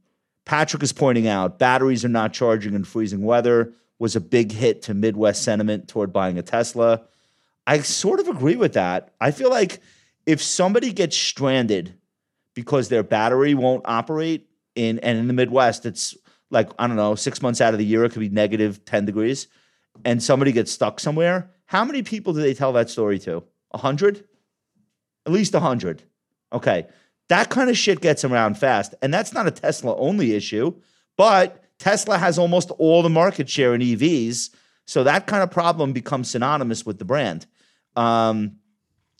Patrick 0.45 0.83
is 0.83 0.91
pointing 0.91 1.27
out 1.27 1.57
batteries 1.57 2.03
are 2.03 2.09
not 2.09 2.33
charging 2.33 2.73
in 2.73 2.83
freezing 2.83 3.23
weather 3.23 3.73
was 4.01 4.15
a 4.15 4.19
big 4.19 4.51
hit 4.51 4.81
to 4.81 4.95
Midwest 4.95 5.43
sentiment 5.43 5.87
toward 5.87 6.11
buying 6.11 6.39
a 6.39 6.41
Tesla. 6.41 7.03
I 7.67 7.81
sort 7.81 8.19
of 8.19 8.27
agree 8.27 8.55
with 8.55 8.73
that. 8.73 9.13
I 9.21 9.29
feel 9.29 9.51
like 9.51 9.79
if 10.25 10.41
somebody 10.41 10.91
gets 10.91 11.15
stranded 11.15 11.93
because 12.55 12.89
their 12.89 13.03
battery 13.03 13.53
won't 13.53 13.83
operate 13.85 14.49
in 14.73 14.97
and 14.99 15.19
in 15.19 15.27
the 15.27 15.33
Midwest, 15.33 15.85
it's 15.85 16.17
like 16.49 16.71
I 16.79 16.87
don't 16.87 16.95
know, 16.95 17.13
six 17.13 17.43
months 17.43 17.61
out 17.61 17.75
of 17.75 17.77
the 17.77 17.85
year 17.85 18.03
it 18.03 18.11
could 18.11 18.21
be 18.21 18.29
negative 18.29 18.83
ten 18.85 19.05
degrees, 19.05 19.47
and 20.03 20.21
somebody 20.21 20.51
gets 20.51 20.71
stuck 20.71 20.99
somewhere. 20.99 21.51
How 21.65 21.85
many 21.85 22.01
people 22.01 22.33
do 22.33 22.41
they 22.41 22.55
tell 22.55 22.73
that 22.73 22.89
story 22.89 23.19
to? 23.19 23.43
A 23.71 23.77
hundred, 23.77 24.25
at 25.27 25.31
least 25.31 25.53
a 25.53 25.59
hundred. 25.59 26.01
Okay, 26.53 26.87
that 27.29 27.49
kind 27.49 27.69
of 27.69 27.77
shit 27.77 28.01
gets 28.01 28.25
around 28.25 28.57
fast, 28.57 28.93
and 29.01 29.13
that's 29.13 29.33
not 29.33 29.47
a 29.47 29.51
Tesla 29.51 29.95
only 29.97 30.33
issue, 30.33 30.73
but 31.17 31.63
Tesla 31.79 32.17
has 32.17 32.37
almost 32.37 32.71
all 32.71 33.01
the 33.01 33.09
market 33.09 33.49
share 33.49 33.73
in 33.73 33.81
EVs, 33.81 34.49
so 34.85 35.03
that 35.03 35.27
kind 35.27 35.41
of 35.41 35.49
problem 35.49 35.93
becomes 35.93 36.29
synonymous 36.29 36.85
with 36.85 36.99
the 36.99 37.05
brand. 37.05 37.45
Um, 37.95 38.57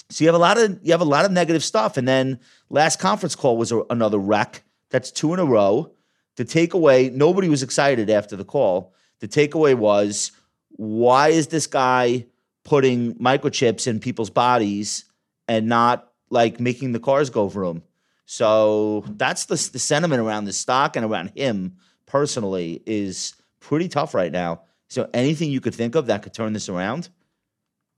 so 0.10 0.24
you 0.24 0.28
have 0.28 0.36
a 0.36 0.40
lot 0.40 0.58
of 0.58 0.80
you 0.84 0.92
have 0.92 1.02
a 1.02 1.06
lot 1.06 1.26
of 1.26 1.32
negative 1.32 1.64
stuff, 1.64 1.98
and 1.98 2.08
then 2.08 2.40
last 2.70 3.00
conference 3.00 3.36
call 3.36 3.58
was 3.58 3.72
a, 3.72 3.82
another 3.90 4.20
wreck. 4.20 4.64
That's 4.90 5.10
two 5.10 5.34
in 5.34 5.40
a 5.40 5.46
row. 5.46 5.94
The 6.36 6.46
takeaway, 6.46 7.12
nobody 7.12 7.50
was 7.50 7.64
excited 7.64 8.10
after 8.10 8.36
the 8.36 8.46
call. 8.46 8.94
The 9.20 9.28
takeaway 9.28 9.76
was, 9.76 10.32
why 10.72 11.30
is 11.30 11.48
this 11.48 11.68
guy 11.68 12.26
putting 12.64 13.16
microchips 13.16 13.88
in 13.88 14.00
people's 14.00 14.30
bodies 14.30 15.06
and 15.48 15.68
not 15.68 16.11
like 16.32 16.60
making 16.60 16.94
the 16.94 17.00
cars 17.00 17.30
go 17.30 17.48
vroom? 17.48 17.84
So 18.26 19.04
that's 19.08 19.46
the, 19.46 19.56
the 19.74 19.80
sentiment 19.80 20.22
around 20.22 20.46
the 20.46 20.54
stock 20.54 20.96
and 20.96 21.06
around 21.06 21.32
him 21.36 21.76
personally 22.06 22.82
is 22.86 23.34
pretty 23.60 23.88
tough 23.90 24.14
right 24.14 24.32
now. 24.32 24.62
So 24.88 25.10
anything 25.14 25.52
you 25.52 25.62
could 25.62 25.76
think 25.76 25.96
of 25.96 26.08
that 26.08 26.24
could 26.24 26.34
turn 26.34 26.54
this 26.54 26.68
around, 26.70 27.10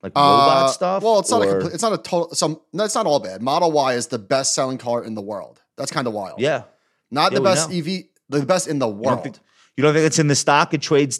like 0.02 0.14
robot 0.16 0.66
Uh, 0.66 0.68
stuff. 0.70 1.04
Well, 1.04 1.20
it's 1.20 1.32
not 1.32 1.42
a 1.44 1.48
complete, 1.50 1.74
it's 1.74 1.84
not 1.84 1.94
a 1.94 1.98
total. 1.98 2.36
Some 2.36 2.60
no, 2.74 2.84
it's 2.84 2.96
not 2.96 3.06
all 3.06 3.20
bad. 3.20 3.42
Model 3.42 3.72
Y 3.72 3.94
is 3.94 4.08
the 4.08 4.20
best 4.20 4.54
selling 4.54 4.78
car 4.78 5.04
in 5.04 5.16
the 5.16 5.22
world. 5.22 5.62
That's 5.78 5.92
kind 5.92 6.08
of 6.08 6.14
wild. 6.14 6.40
yeah. 6.40 6.64
not 7.12 7.32
Yeah, 7.32 7.40
the 7.40 7.44
best 7.44 7.70
know. 7.70 7.78
EV, 7.78 8.04
the 8.30 8.46
best 8.46 8.68
in 8.68 8.80
the 8.80 8.88
You 8.88 8.94
don't, 8.94 9.02
world. 9.04 9.24
think, 9.24 9.38
you 9.78 9.84
don't 9.84 9.94
think 9.94 10.06
it's 10.06 10.20
in 10.20 10.28
the 10.28 10.36
stock? 10.36 10.74
It 10.74 10.82
trades 10.82 11.20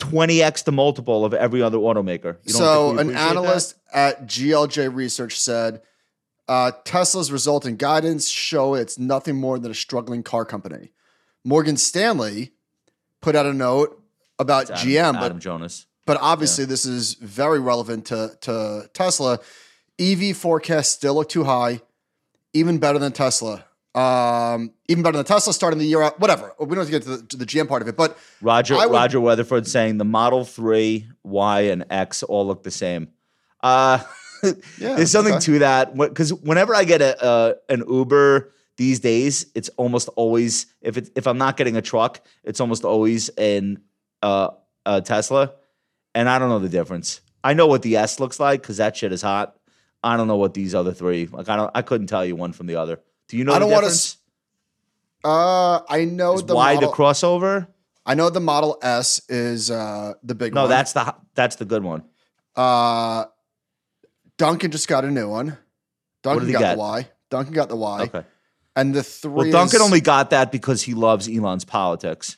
20x 0.00 0.64
the 0.64 0.72
multiple 0.72 1.24
of 1.24 1.34
every 1.34 1.62
other 1.62 1.78
automaker. 1.78 2.36
You 2.44 2.52
don't 2.52 2.62
so 2.62 2.90
an 2.90 2.98
appreciate 2.98 3.14
that? 3.14 3.30
analyst 3.30 3.74
at 3.92 4.26
GLJ 4.26 4.94
Research 4.94 5.38
said 5.38 5.82
uh, 6.48 6.72
Tesla's 6.84 7.32
result 7.32 7.64
and 7.64 7.78
guidance 7.78 8.28
show 8.28 8.74
it's 8.74 8.98
nothing 8.98 9.36
more 9.36 9.58
than 9.58 9.70
a 9.70 9.74
struggling 9.74 10.22
car 10.22 10.44
company. 10.44 10.90
Morgan 11.44 11.76
Stanley 11.76 12.52
put 13.20 13.34
out 13.36 13.46
a 13.46 13.52
note 13.54 14.02
about 14.38 14.70
Adam, 14.70 14.88
GM, 14.88 15.14
Adam 15.16 15.32
but 15.34 15.38
Jonas. 15.38 15.86
but 16.06 16.18
obviously 16.20 16.64
this 16.64 16.84
is 16.84 17.14
very 17.14 17.58
relevant 17.60 18.06
to 18.06 18.36
to 18.42 18.88
Tesla. 18.92 19.38
EV 19.98 20.36
forecasts 20.36 20.88
still 20.90 21.14
look 21.14 21.28
too 21.28 21.44
high, 21.44 21.80
even 22.52 22.78
better 22.78 22.98
than 22.98 23.12
Tesla. 23.12 23.64
Um, 23.94 24.72
even 24.88 25.04
better 25.04 25.16
than 25.18 25.24
Tesla 25.24 25.52
starting 25.52 25.78
the 25.78 25.86
year 25.86 26.02
out. 26.02 26.18
Whatever. 26.18 26.52
We 26.58 26.66
don't 26.66 26.78
have 26.78 26.86
to 26.86 26.90
get 26.90 27.02
to 27.04 27.16
the, 27.18 27.26
to 27.28 27.36
the 27.36 27.46
GM 27.46 27.68
part 27.68 27.80
of 27.80 27.86
it, 27.86 27.96
but 27.96 28.18
Roger 28.42 28.74
would- 28.74 28.90
Roger 28.90 29.20
Weatherford 29.20 29.68
saying 29.68 29.98
the 29.98 30.04
Model 30.04 30.44
3, 30.44 31.06
Y, 31.22 31.60
and 31.60 31.84
X 31.90 32.24
all 32.24 32.44
look 32.44 32.64
the 32.64 32.72
same. 32.72 33.08
Uh, 33.62 34.02
Yeah, 34.78 34.96
there's 34.96 35.10
something 35.10 35.34
okay. 35.34 35.44
to 35.44 35.58
that 35.60 35.96
because 35.96 36.32
whenever 36.32 36.74
I 36.74 36.84
get 36.84 37.00
a, 37.00 37.58
an 37.68 37.84
Uber 37.88 38.52
these 38.76 39.00
days, 39.00 39.46
it's 39.54 39.68
almost 39.70 40.08
always 40.16 40.66
if 40.80 40.96
it, 40.96 41.10
if 41.14 41.26
I'm 41.26 41.38
not 41.38 41.56
getting 41.56 41.76
a 41.76 41.82
truck, 41.82 42.20
it's 42.42 42.60
almost 42.60 42.84
always 42.84 43.28
an 43.30 43.82
uh, 44.22 44.50
a 44.86 45.00
Tesla. 45.00 45.52
and 46.14 46.28
I 46.28 46.38
don't 46.38 46.48
know 46.48 46.58
the 46.58 46.68
difference. 46.68 47.20
I 47.42 47.52
know 47.52 47.66
what 47.66 47.82
the 47.82 47.96
S 47.96 48.20
looks 48.20 48.40
like 48.40 48.62
because 48.62 48.78
that 48.78 48.96
shit 48.96 49.12
is 49.12 49.22
hot. 49.22 49.56
I 50.02 50.16
don't 50.16 50.28
know 50.28 50.36
what 50.36 50.54
these 50.54 50.74
other 50.74 50.92
three 50.92 51.26
like. 51.26 51.48
I 51.48 51.56
don't. 51.56 51.70
I 51.74 51.82
couldn't 51.82 52.08
tell 52.08 52.24
you 52.24 52.36
one 52.36 52.52
from 52.52 52.66
the 52.66 52.76
other. 52.76 53.00
Do 53.28 53.36
you 53.36 53.44
know 53.44 53.52
I 53.52 53.58
don't 53.58 53.70
wanna? 53.70 53.90
Uh, 55.24 55.80
I 55.88 56.04
know 56.04 56.34
Is 56.34 56.44
the 56.44 56.54
Y 56.54 56.74
model, 56.74 56.90
the 56.90 56.96
crossover? 56.96 57.66
I 58.04 58.14
know 58.14 58.28
the 58.28 58.40
Model 58.40 58.78
S 58.82 59.22
is 59.28 59.70
uh 59.70 60.14
the 60.22 60.34
big 60.34 60.52
one. 60.52 60.56
No, 60.56 60.62
one. 60.62 60.70
that's 60.70 60.92
the 60.92 61.14
that's 61.34 61.56
the 61.56 61.64
good 61.64 61.82
one. 61.82 62.04
uh 62.56 63.24
Duncan 64.38 64.70
just 64.70 64.88
got 64.88 65.04
a 65.04 65.10
new 65.10 65.28
one. 65.28 65.58
Duncan 66.22 66.50
got 66.52 66.58
get? 66.60 66.74
the 66.74 66.78
Y. 66.80 67.08
Duncan 67.30 67.54
got 67.54 67.68
the 67.68 67.76
Y. 67.76 68.02
Okay. 68.02 68.24
And 68.76 68.94
the 68.94 69.02
three 69.02 69.30
Well, 69.32 69.50
Duncan 69.50 69.76
is- 69.76 69.82
only 69.82 70.00
got 70.00 70.30
that 70.30 70.50
because 70.50 70.82
he 70.82 70.94
loves 70.94 71.28
Elon's 71.28 71.64
politics. 71.64 72.36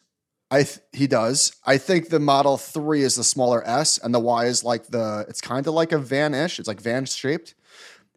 I 0.51 0.63
th- 0.63 0.79
he 0.93 1.07
does. 1.09 1.53
I 1.65 1.77
think 1.79 2.09
the 2.09 2.21
Model 2.21 2.57
3 2.57 3.03
is 3.03 3.17
the 3.17 3.25
smaller 3.25 3.67
S 3.67 3.99
and 3.99 4.15
the 4.15 4.21
Y 4.21 4.45
is 4.47 4.63
like 4.63 4.87
the 4.87 5.25
it's 5.29 5.41
kind 5.41 5.67
of 5.67 5.75
like 5.75 5.91
a 5.93 5.99
van-ish. 5.99 6.59
It's 6.61 6.69
like 6.69 6.81
van 6.81 7.05
shaped. 7.07 7.55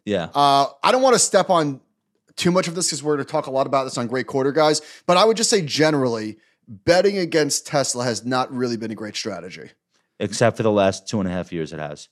Yeah. 0.04 0.28
Uh, 0.34 0.66
I 0.82 0.92
don't 0.92 1.02
want 1.02 1.14
to 1.14 1.18
step 1.18 1.50
on 1.50 1.80
too 2.36 2.50
much 2.52 2.68
of 2.68 2.74
this 2.76 2.86
because 2.88 3.02
we're 3.02 3.16
going 3.16 3.26
to 3.26 3.30
talk 3.32 3.46
a 3.46 3.50
lot 3.50 3.66
about 3.66 3.84
this 3.84 3.98
on 3.98 4.06
Great 4.06 4.26
Quarter, 4.28 4.52
guys. 4.52 4.80
But 5.06 5.16
I 5.16 5.24
would 5.24 5.36
just 5.36 5.50
say 5.50 5.60
generally, 5.60 6.38
betting 6.68 7.18
against 7.18 7.66
Tesla 7.66 8.04
has 8.04 8.24
not 8.24 8.52
really 8.54 8.76
been 8.76 8.90
a 8.92 8.94
great 8.94 9.16
strategy. 9.16 9.70
except 10.20 10.56
for 10.56 10.62
the 10.62 10.70
last 10.70 11.08
two 11.08 11.18
and 11.18 11.28
a 11.28 11.32
half 11.32 11.52
years 11.52 11.72
it 11.72 11.78
has. 11.80 12.08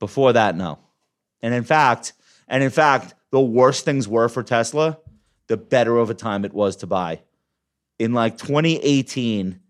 Before 0.00 0.32
that, 0.32 0.56
no. 0.56 0.78
And 1.42 1.54
in 1.54 1.64
fact, 1.64 2.12
and 2.48 2.62
in 2.62 2.70
fact, 2.70 3.14
the 3.30 3.40
worse 3.40 3.82
things 3.82 4.06
were 4.08 4.28
for 4.28 4.42
Tesla, 4.42 4.98
the 5.46 5.56
better 5.56 5.96
of 5.98 6.10
a 6.10 6.14
time 6.14 6.44
it 6.44 6.52
was 6.52 6.76
to 6.76 6.86
buy. 6.86 7.20
In 7.98 8.12
like 8.12 8.38
2018, 8.38 9.60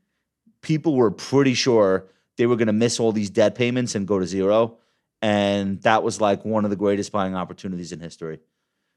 people 0.60 0.94
were 0.94 1.10
pretty 1.10 1.54
sure 1.54 2.06
they 2.36 2.46
were 2.46 2.56
going 2.56 2.66
to 2.66 2.72
miss 2.72 2.98
all 2.98 3.12
these 3.12 3.30
debt 3.30 3.54
payments 3.54 3.94
and 3.94 4.06
go 4.06 4.18
to 4.18 4.26
zero. 4.26 4.78
And 5.22 5.80
that 5.82 6.02
was 6.02 6.20
like 6.20 6.44
one 6.44 6.64
of 6.64 6.70
the 6.70 6.76
greatest 6.76 7.12
buying 7.12 7.34
opportunities 7.34 7.92
in 7.92 8.00
history. 8.00 8.40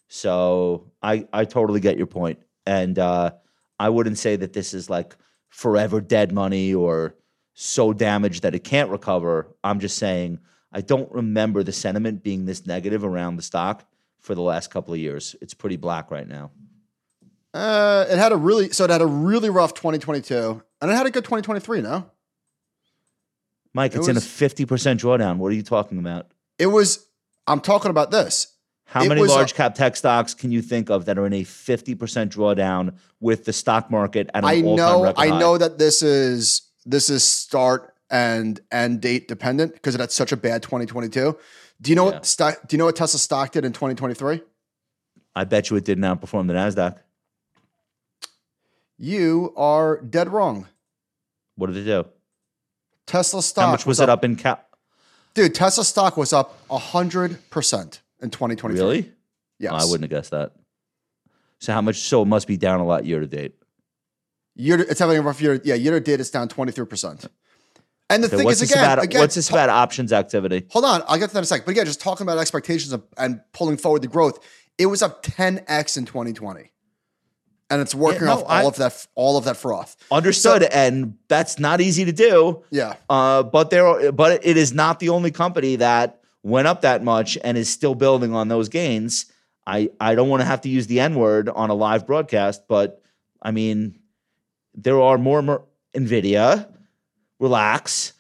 So 0.08 0.92
I, 1.02 1.28
I 1.32 1.46
totally 1.46 1.80
get 1.80 1.98
your 1.98 2.08
point. 2.08 2.40
And 2.66 2.98
uh, 2.98 3.32
I 3.80 3.90
wouldn't 3.90 4.18
say 4.18 4.36
that 4.36 4.54
this 4.54 4.74
is 4.74 4.90
like 4.90 5.16
forever 5.50 6.02
dead 6.02 6.32
money 6.32 6.74
or 6.74 7.16
so 7.54 7.94
damaged 7.94 8.44
that 8.44 8.56
it 8.56 8.64
can't 8.64 8.90
recover. 8.90 9.48
I'm 9.64 9.80
just 9.80 9.98
saying 9.98 10.40
I 10.72 10.82
don't 10.82 11.12
remember 11.12 11.64
the 11.64 11.72
sentiment 11.72 12.24
being 12.24 12.46
this 12.46 12.66
negative 12.66 13.04
around 13.06 13.38
the 13.38 13.42
stock 13.42 13.86
for 14.20 14.36
the 14.36 14.42
last 14.42 14.70
couple 14.70 14.94
of 14.94 15.00
years. 15.00 15.36
It's 15.42 15.54
pretty 15.54 15.78
black 15.78 16.12
right 16.12 16.28
now. 16.28 16.52
Uh, 17.54 18.06
it 18.10 18.18
had 18.18 18.32
a 18.34 18.38
really 18.38 18.70
so 18.72 18.84
it 18.84 18.90
had 18.90 19.02
a 19.02 19.06
really 19.08 19.50
rough 19.50 19.74
2022, 19.74 20.62
and 20.82 20.92
it 20.92 20.94
had 20.94 21.06
a 21.08 21.12
good 21.12 21.24
2023. 21.24 21.82
No, 21.82 22.06
Mike, 23.74 23.94
It 23.96 24.00
it's 24.00 24.08
in 24.08 24.18
a 24.18 24.20
50% 24.20 24.66
drawdown. 25.00 25.38
What 25.38 25.52
are 25.52 25.56
you 25.56 25.64
talking 25.64 25.98
about? 26.00 26.28
it 26.60 26.68
was. 26.68 27.06
I'm 27.46 27.62
talking 27.62 27.92
about 27.92 28.12
this. 28.12 28.48
How 28.86 29.04
It 29.04 29.10
many 29.10 29.22
was 29.22 29.32
a- 29.32 29.36
large 29.36 29.54
cap 29.54 29.76
tech 29.76 29.96
stocks 29.96 30.34
can 30.34 30.52
you 30.52 30.62
think 30.62 30.90
of 30.90 31.06
that 31.06 31.18
are 31.18 31.26
in 31.26 31.34
a 31.34 31.44
50% 31.44 31.96
drawdown 32.30 32.96
with 33.20 33.46
the 33.46 33.54
stock 33.54 33.90
market 33.92 34.30
at 34.34 34.44
an 34.44 34.50
I 34.50 34.62
all-time 34.62 34.76
know. 34.76 35.04
record 35.04 35.20
I 35.22 35.28
high? 35.30 35.40
know 35.40 35.58
that 35.58 35.78
this 35.78 36.02
is 36.04 36.64
this 36.86 37.10
is 37.10 37.24
start 37.24 37.94
and 38.10 38.60
end 38.72 39.02
date 39.02 39.28
dependent 39.28 39.74
because 39.74 39.96
it 39.96 40.02
had 40.02 40.12
such 40.12 40.32
a 40.32 40.38
bad 40.38 40.64
2022. 40.64 41.38
Do 41.82 41.90
you 41.92 41.96
know 41.96 42.06
Yeah. 42.08 42.14
what 42.16 42.26
stock? 42.26 42.68
Do 42.68 42.76
you 42.76 42.78
know 42.78 42.86
what 42.86 42.96
Tesla 42.96 43.20
stock 43.20 43.52
did 43.52 43.66
in 43.66 43.74
2023? 43.74 44.42
I 45.36 45.44
bet 45.44 45.70
you 45.70 45.78
it 45.78 45.86
didn't 45.86 46.04
outperform 46.04 46.48
the 46.48 46.54
NASDAQ. 46.54 46.98
You 48.98 49.54
are 49.56 50.02
dead 50.02 50.30
wrong. 50.30 50.68
What 51.56 51.68
did 51.68 51.78
it 51.78 51.84
do? 51.86 52.06
Tesla 53.06 53.42
stock. 53.44 53.66
How 53.66 53.72
much 53.72 53.86
was 53.86 54.00
it 54.00 54.10
up 54.10 54.24
in 54.24 54.36
cap? 54.36 54.76
Dude, 55.34 55.54
Tesla 55.54 55.86
stock 55.86 56.18
was 56.18 56.34
up 56.34 56.58
100% 56.70 58.00
in 58.22 58.30
2023. 58.32 58.74
Really? 58.80 59.14
Yes. 59.60 59.72
I 59.74 59.86
wouldn't 59.86 60.02
have 60.04 60.10
guessed 60.10 60.32
that. 60.32 60.54
So 61.60 61.74
how 61.74 61.82
much? 61.82 61.98
So 61.98 62.22
it 62.24 62.26
must 62.26 62.48
be 62.48 62.58
down 62.58 62.80
a 62.80 62.86
lot 62.86 63.06
year 63.06 63.20
to 63.20 63.28
date. 63.28 63.56
Year 64.56 64.78
to, 64.78 64.90
it's 64.90 65.00
having 65.00 65.18
a 65.18 65.22
rough 65.22 65.42
year. 65.42 65.62
Yeah, 65.64 65.76
year 65.76 65.92
to 65.94 66.00
date, 66.00 66.20
it's 66.20 66.32
down 66.32 66.50
23%. 66.50 67.28
And 68.10 68.24
the 68.24 68.30
thing 68.30 68.46
what's 68.46 68.62
is, 68.62 68.72
again, 68.72 68.84
about? 68.84 69.04
again 69.04 69.22
what's 69.22 69.36
this 69.36 69.50
about 69.50 69.70
options 69.70 70.14
activity? 70.14 70.66
hold 70.70 70.86
on, 70.86 71.04
I'll 71.08 71.18
get 71.18 71.28
to 71.30 71.34
that 71.34 71.40
in 71.40 71.44
a 71.44 71.46
second. 71.46 71.66
But 71.66 71.72
again, 71.72 71.86
just 71.86 72.00
talking 72.00 72.26
about 72.26 72.38
expectations 72.38 72.94
of, 72.94 73.04
and 73.18 73.42
pulling 73.52 73.78
forward 73.78 74.02
the 74.02 74.08
growth, 74.08 74.40
it 74.78 74.86
was 74.86 75.02
up 75.02 75.24
10x 75.24 75.98
in 75.98 76.06
2020. 76.06 76.72
And 77.70 77.82
it's 77.82 77.94
working 77.94 78.28
no, 78.28 78.34
off 78.34 78.44
all 78.48 78.68
of 78.68 78.76
that 78.78 79.08
all 79.16 79.38
of 79.38 79.44
that 79.44 79.58
froth. 79.58 79.98
Understood, 80.10 80.64
and 80.64 81.18
that's 81.28 81.60
not 81.60 81.82
easy 81.82 82.06
to 82.06 82.14
do. 82.14 82.64
Yeah. 82.70 82.96
Uh, 83.10 83.44
but 83.44 83.72
there, 83.72 84.14
but 84.14 84.46
it 84.46 84.56
is 84.56 84.72
not 84.72 85.02
the 85.02 85.10
only 85.10 85.32
company 85.32 85.76
that 85.76 86.22
went 86.44 86.66
up 86.66 86.82
that 86.82 87.04
much 87.04 87.38
and 87.44 87.58
is 87.58 87.70
still 87.70 87.94
building 87.94 88.34
on 88.34 88.48
those 88.48 88.70
gains. 88.70 89.26
I 89.66 89.90
I 90.00 90.16
don't 90.16 90.30
want 90.30 90.40
to 90.40 90.46
have 90.46 90.62
to 90.62 90.70
use 90.70 90.88
the 90.88 91.02
N 91.02 91.16
word 91.16 91.50
on 91.50 91.70
a 91.70 91.74
live 91.74 92.08
broadcast, 92.08 92.70
but 92.70 93.02
I 93.42 93.52
mean, 93.52 94.00
there 94.74 95.02
are 95.02 95.18
more 95.18 95.42
mer- 95.42 95.64
Nvidia. 95.94 96.72
Relax. 97.40 98.14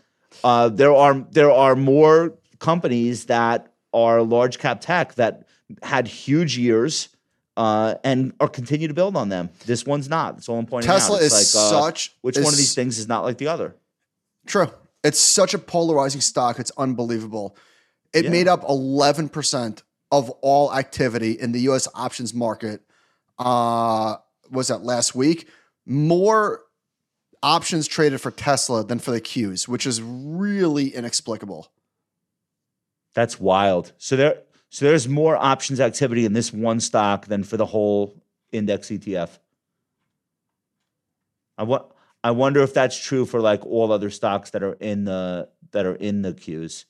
Uh, 0.43 0.70
there 0.70 0.93
are 0.93 1.26
there 1.32 1.51
are 1.51 1.76
more 1.76 2.38
companies 2.59 3.26
that 3.26 3.74
are 3.93 4.22
large 4.22 4.59
cap 4.59 4.82
tech 4.82 5.15
that 5.15 5.47
had 5.84 6.07
huge 6.07 6.57
years. 6.57 7.09
Uh, 7.55 7.95
and 8.03 8.34
are 8.39 8.47
continue 8.47 8.88
to 8.88 8.93
build 8.93 9.15
on 9.18 9.30
them. 9.30 9.49
This 9.65 9.84
one's 9.84 10.07
not. 10.07 10.36
That's 10.36 10.47
all 10.47 10.59
I'm 10.59 10.68
pointing 10.68 10.88
Tesla 10.91 11.15
out. 11.15 11.24
It's 11.24 11.34
is 11.34 11.55
like, 11.55 11.63
uh, 11.63 11.70
such 11.86 12.15
which 12.22 12.38
is- 12.38 12.43
one 12.43 12.53
of 12.53 12.57
these 12.57 12.76
things 12.76 12.99
is 12.99 13.07
not 13.07 13.24
like 13.24 13.39
the 13.39 13.47
other? 13.47 13.76
True. 14.45 14.70
It's 15.03 15.18
such 15.18 15.55
a 15.55 15.57
polarizing 15.57 16.22
stock. 16.22 16.59
It's 16.59 16.72
unbelievable. 16.78 17.57
It 18.13 18.26
Yeah. 18.26 18.30
made 18.30 18.47
up 18.47 18.63
11% 18.70 19.82
of 20.11 20.30
all 20.43 20.72
activity 20.72 21.32
in 21.32 21.51
the 21.51 21.61
US 21.61 21.88
options 21.95 22.32
market. 22.32 22.82
Uh, 23.39 24.18
was 24.51 24.68
that 24.68 24.84
last 24.84 25.15
week? 25.15 25.49
More 25.88 26.61
options 27.44 27.88
traded 27.88 28.22
for 28.22 28.32
Tesla 28.32 28.84
than 28.84 29.00
for 29.00 29.12
the 29.12 29.22
Qs, 29.22 29.68
which 29.68 29.86
is 29.86 30.02
really 30.02 30.90
inexplicable. 30.94 31.72
That's 33.14 33.40
wild. 33.40 33.94
So 33.98 34.16
there, 34.16 34.42
so 34.70 34.86
there's 34.86 35.08
more 35.08 35.36
options 35.36 35.80
activity 35.80 36.26
in 36.26 36.34
this 36.34 36.52
one 36.54 36.80
stock 36.80 37.26
than 37.28 37.44
for 37.44 37.58
the 37.58 37.66
whole 37.66 38.22
index 38.52 38.88
ETF. 38.90 39.40
I 41.58 41.64
wa- 41.64 41.86
I 42.24 42.32
wonder 42.32 42.62
if 42.62 42.74
that's 42.74 42.98
true 42.98 43.26
for 43.26 43.40
like 43.40 43.66
all 43.66 43.92
other 43.92 44.10
stocks 44.10 44.52
that 44.52 44.64
are 44.64 44.74
in 44.74 45.06
the 45.06 45.50
that 45.72 45.86
are 45.86 45.96
in 45.96 46.22
the 46.22 46.34
Qs. 46.34 46.86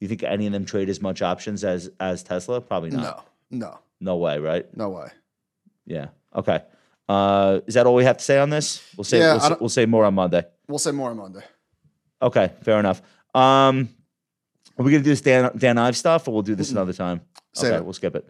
You 0.00 0.08
think 0.08 0.22
any 0.22 0.46
of 0.46 0.52
them 0.52 0.64
trade 0.64 0.88
as 0.88 1.00
much 1.02 1.20
options 1.22 1.64
as 1.64 1.90
as 2.00 2.22
Tesla? 2.22 2.60
Probably 2.60 2.90
not. 2.90 3.26
No, 3.50 3.68
no, 3.68 3.78
No 4.00 4.16
way, 4.16 4.38
right? 4.38 4.66
no 4.76 4.88
way. 4.90 5.08
Yeah. 5.86 6.08
Okay. 6.34 6.62
Uh, 7.10 7.60
is 7.66 7.74
that 7.74 7.86
all 7.86 7.96
we 7.96 8.04
have 8.04 8.18
to 8.18 8.24
say 8.24 8.38
on 8.38 8.50
this? 8.50 8.80
We'll 8.96 9.02
say 9.02 9.18
Yeah, 9.18 9.32
we'll, 9.32 9.40
say 9.40 9.56
we'll 9.58 9.68
say 9.68 9.86
more 9.86 10.04
on 10.04 10.14
Monday. 10.14 10.44
We'll 10.68 10.78
say 10.78 10.92
more 10.92 11.10
on 11.10 11.16
Monday. 11.16 11.42
Okay, 12.22 12.52
fair 12.62 12.78
enough. 12.78 13.02
Um, 13.34 13.88
are 14.78 14.84
we 14.84 14.92
gonna 14.92 15.02
do 15.02 15.10
this 15.10 15.20
Dan 15.20 15.50
Dan 15.56 15.76
Ives 15.76 15.98
stuff, 15.98 16.28
or 16.28 16.34
we'll 16.34 16.42
do 16.42 16.54
this 16.54 16.70
another 16.70 16.92
time? 16.92 17.22
Save 17.52 17.72
okay, 17.72 17.78
it. 17.78 17.84
we'll 17.84 17.94
skip 17.94 18.14
it. 18.14 18.28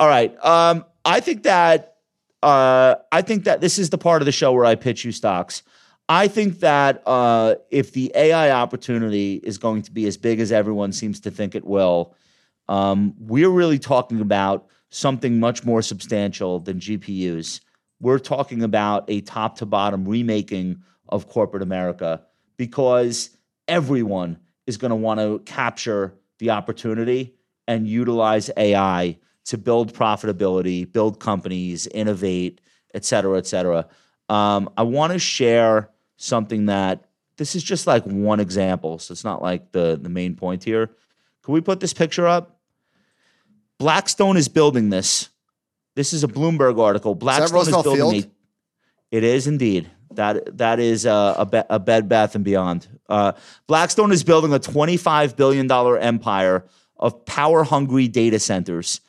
All 0.00 0.08
right. 0.08 0.34
Um, 0.42 0.86
I 1.04 1.20
think 1.20 1.42
that 1.42 1.98
uh, 2.42 2.94
I 3.12 3.20
think 3.20 3.44
that 3.44 3.60
this 3.60 3.78
is 3.78 3.90
the 3.90 3.98
part 3.98 4.22
of 4.22 4.26
the 4.26 4.32
show 4.32 4.52
where 4.52 4.64
I 4.64 4.76
pitch 4.76 5.04
you 5.04 5.12
stocks. 5.12 5.62
I 6.08 6.26
think 6.26 6.60
that 6.60 7.02
uh, 7.04 7.56
if 7.70 7.92
the 7.92 8.12
AI 8.14 8.50
opportunity 8.50 9.42
is 9.44 9.58
going 9.58 9.82
to 9.82 9.90
be 9.90 10.06
as 10.06 10.16
big 10.16 10.40
as 10.40 10.52
everyone 10.52 10.92
seems 10.92 11.20
to 11.20 11.30
think 11.30 11.54
it 11.54 11.66
will, 11.66 12.14
um, 12.70 13.14
we're 13.18 13.50
really 13.50 13.78
talking 13.78 14.22
about 14.22 14.68
something 14.88 15.38
much 15.38 15.66
more 15.66 15.82
substantial 15.82 16.60
than 16.60 16.80
GPUs. 16.80 17.60
We're 18.02 18.18
talking 18.18 18.64
about 18.64 19.04
a 19.06 19.20
top 19.20 19.58
to 19.58 19.66
bottom 19.66 20.04
remaking 20.04 20.82
of 21.08 21.28
corporate 21.28 21.62
America 21.62 22.20
because 22.56 23.30
everyone 23.68 24.40
is 24.66 24.76
going 24.76 24.90
to 24.90 24.96
want 24.96 25.20
to 25.20 25.38
capture 25.46 26.12
the 26.40 26.50
opportunity 26.50 27.36
and 27.68 27.86
utilize 27.86 28.50
AI 28.56 29.18
to 29.44 29.56
build 29.56 29.94
profitability, 29.94 30.92
build 30.92 31.20
companies, 31.20 31.86
innovate, 31.86 32.60
et 32.92 33.04
cetera, 33.04 33.38
et 33.38 33.46
cetera. 33.46 33.86
Um, 34.28 34.68
I 34.76 34.82
want 34.82 35.12
to 35.12 35.20
share 35.20 35.90
something 36.16 36.66
that 36.66 37.04
this 37.36 37.54
is 37.54 37.62
just 37.62 37.86
like 37.86 38.02
one 38.04 38.40
example, 38.40 38.98
so 38.98 39.12
it's 39.12 39.24
not 39.24 39.42
like 39.42 39.70
the 39.70 39.96
the 40.00 40.08
main 40.08 40.34
point 40.34 40.64
here. 40.64 40.88
Can 41.44 41.54
we 41.54 41.60
put 41.60 41.78
this 41.78 41.92
picture 41.92 42.26
up? 42.26 42.58
Blackstone 43.78 44.36
is 44.36 44.48
building 44.48 44.90
this. 44.90 45.28
This 45.94 46.12
is 46.12 46.24
a 46.24 46.28
Bloomberg 46.28 46.80
article. 46.80 47.14
Blackstone 47.14 47.46
is, 47.46 47.52
Roosevelt 47.52 47.84
building 47.84 48.22
a. 48.22 49.16
It 49.16 49.24
is 49.24 49.46
indeed. 49.46 49.90
That 50.12 50.58
that 50.58 50.80
is 50.80 51.04
a, 51.04 51.34
a, 51.38 51.46
be- 51.46 51.62
a 51.68 51.78
Bed 51.78 52.08
Bath 52.08 52.34
and 52.34 52.44
Beyond. 52.44 52.88
Uh, 53.08 53.32
Blackstone 53.66 54.12
is 54.12 54.24
building 54.24 54.52
a 54.52 54.58
twenty-five 54.58 55.36
billion 55.36 55.66
dollar 55.66 55.98
empire 55.98 56.64
of 56.96 57.24
power-hungry 57.24 58.08
data 58.08 58.38
centers. 58.38 59.00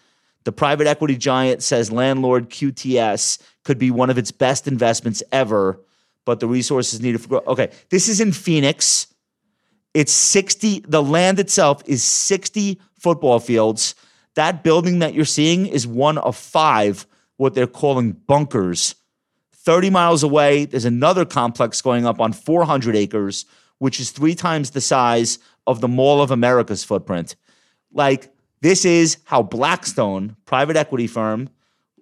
The 0.46 0.52
private 0.52 0.88
equity 0.88 1.16
giant 1.16 1.64
says 1.64 1.92
landlord 1.92 2.50
QTS 2.50 3.40
could 3.64 3.78
be 3.78 3.92
one 3.92 4.10
of 4.10 4.18
its 4.18 4.32
best 4.32 4.68
investments 4.68 5.24
ever, 5.32 5.80
but 6.26 6.40
the 6.40 6.48
resources 6.48 7.02
needed 7.02 7.22
for 7.22 7.28
growth. 7.30 7.48
Okay, 7.48 7.72
this 7.90 8.10
is 8.10 8.20
in 8.20 8.32
Phoenix. 8.32 9.08
It's 9.94 10.12
60, 10.12 10.86
the 10.88 11.04
land 11.04 11.40
itself 11.40 11.84
is 11.86 12.04
60 12.04 12.82
football 12.98 13.40
fields. 13.40 13.94
That 14.36 14.64
building 14.64 15.00
that 15.00 15.14
you're 15.14 15.26
seeing 15.26 15.68
is 15.68 15.86
one 15.86 16.18
of 16.18 16.36
five, 16.36 17.06
what 17.38 17.54
they're 17.54 17.68
calling 17.68 18.14
bunkers. 18.14 18.96
30 19.54 19.90
miles 19.90 20.24
away, 20.24 20.66
there's 20.66 20.86
another 20.86 21.26
complex 21.26 21.82
going 21.82 22.06
up 22.06 22.20
on 22.20 22.34
400 22.34 22.96
acres, 22.96 23.46
which 23.78 24.00
is 24.00 24.12
three 24.12 24.36
times 24.36 24.72
the 24.72 24.82
size 24.82 25.40
of 25.66 25.82
the 25.82 25.88
Mall 25.88 26.22
of 26.22 26.32
America's 26.32 26.84
footprint. 26.84 27.36
Like, 27.92 28.34
this 28.62 28.86
is 28.86 29.18
how 29.26 29.44
Blackstone, 29.44 30.36
private 30.46 30.76
equity 30.76 31.08
firm, 31.08 31.50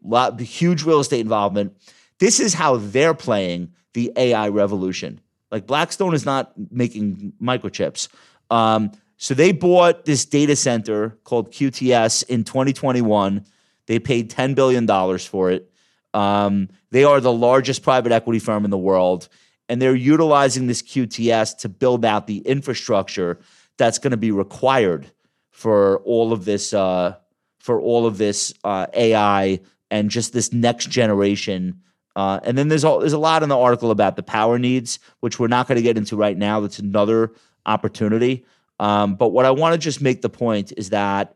lot, 0.04 0.40
huge 0.40 0.84
real 0.84 1.00
estate 1.00 1.20
involvement, 1.20 1.76
this 2.20 2.40
is 2.40 2.54
how 2.54 2.78
they're 2.78 3.14
playing 3.14 3.74
the 3.94 4.12
AI 4.16 4.48
revolution. 4.50 5.20
Like 5.52 5.68
Blackstone 5.68 6.14
is 6.14 6.26
not 6.26 6.54
making 6.72 7.34
microchips. 7.42 8.08
Um, 8.50 8.92
so 9.22 9.36
they 9.36 9.52
bought 9.52 10.06
this 10.06 10.26
data 10.26 10.56
center 10.56 11.12
called 11.26 11.52
QTS 11.52 12.24
in 12.28 12.44
2021. 12.44 13.46
They 13.86 14.00
paid 14.00 14.32
$10 14.32 14.56
billion 14.56 14.88
for 15.20 15.52
it. 15.52 15.72
Um, 16.16 16.70
they 16.90 17.04
are 17.04 17.22
the 17.22 17.32
largest 17.32 17.84
private 17.84 18.12
equity 18.12 18.40
firm 18.40 18.66
in 18.66 18.72
the 18.72 18.80
world. 18.80 19.30
And 19.70 19.80
they're 19.80 19.94
utilizing 19.94 20.66
this 20.66 20.82
QTS 20.82 21.60
to 21.60 21.70
build 21.70 22.04
out 22.04 22.26
the 22.26 22.40
infrastructure 22.40 23.40
that's 23.78 24.00
going 24.00 24.10
to 24.10 24.18
be 24.18 24.32
required 24.32 25.12
for 25.52 26.00
all 26.00 26.34
of 26.34 26.46
this, 26.46 26.74
uh, 26.74 27.16
for 27.60 27.80
all 27.80 28.08
of 28.08 28.18
this 28.18 28.56
uh, 28.64 28.88
AI 28.96 29.60
and 29.92 30.10
just 30.10 30.34
this 30.34 30.52
next 30.52 30.90
generation 30.90 31.80
uh, 32.16 32.40
and 32.44 32.58
then 32.58 32.68
there's 32.68 32.84
all, 32.84 33.00
there's 33.00 33.14
a 33.14 33.18
lot 33.18 33.42
in 33.42 33.50
the 33.50 33.58
article 33.58 33.90
about 33.90 34.16
the 34.16 34.24
power 34.24 34.60
needs, 34.60 35.00
which 35.22 35.40
we're 35.40 35.48
not 35.48 35.68
going 35.68 35.78
to 35.78 35.82
get 35.82 35.98
into 35.98 36.18
right 36.18 36.38
now. 36.38 36.60
That's 36.60 36.80
another 36.80 37.32
opportunity. 37.66 38.46
Um, 38.82 39.14
but 39.14 39.30
what 39.30 39.46
I 39.46 39.52
want 39.52 39.74
to 39.74 39.78
just 39.78 40.02
make 40.02 40.24
the 40.24 40.30
point 40.30 40.74
is 40.76 40.90
that 40.90 41.36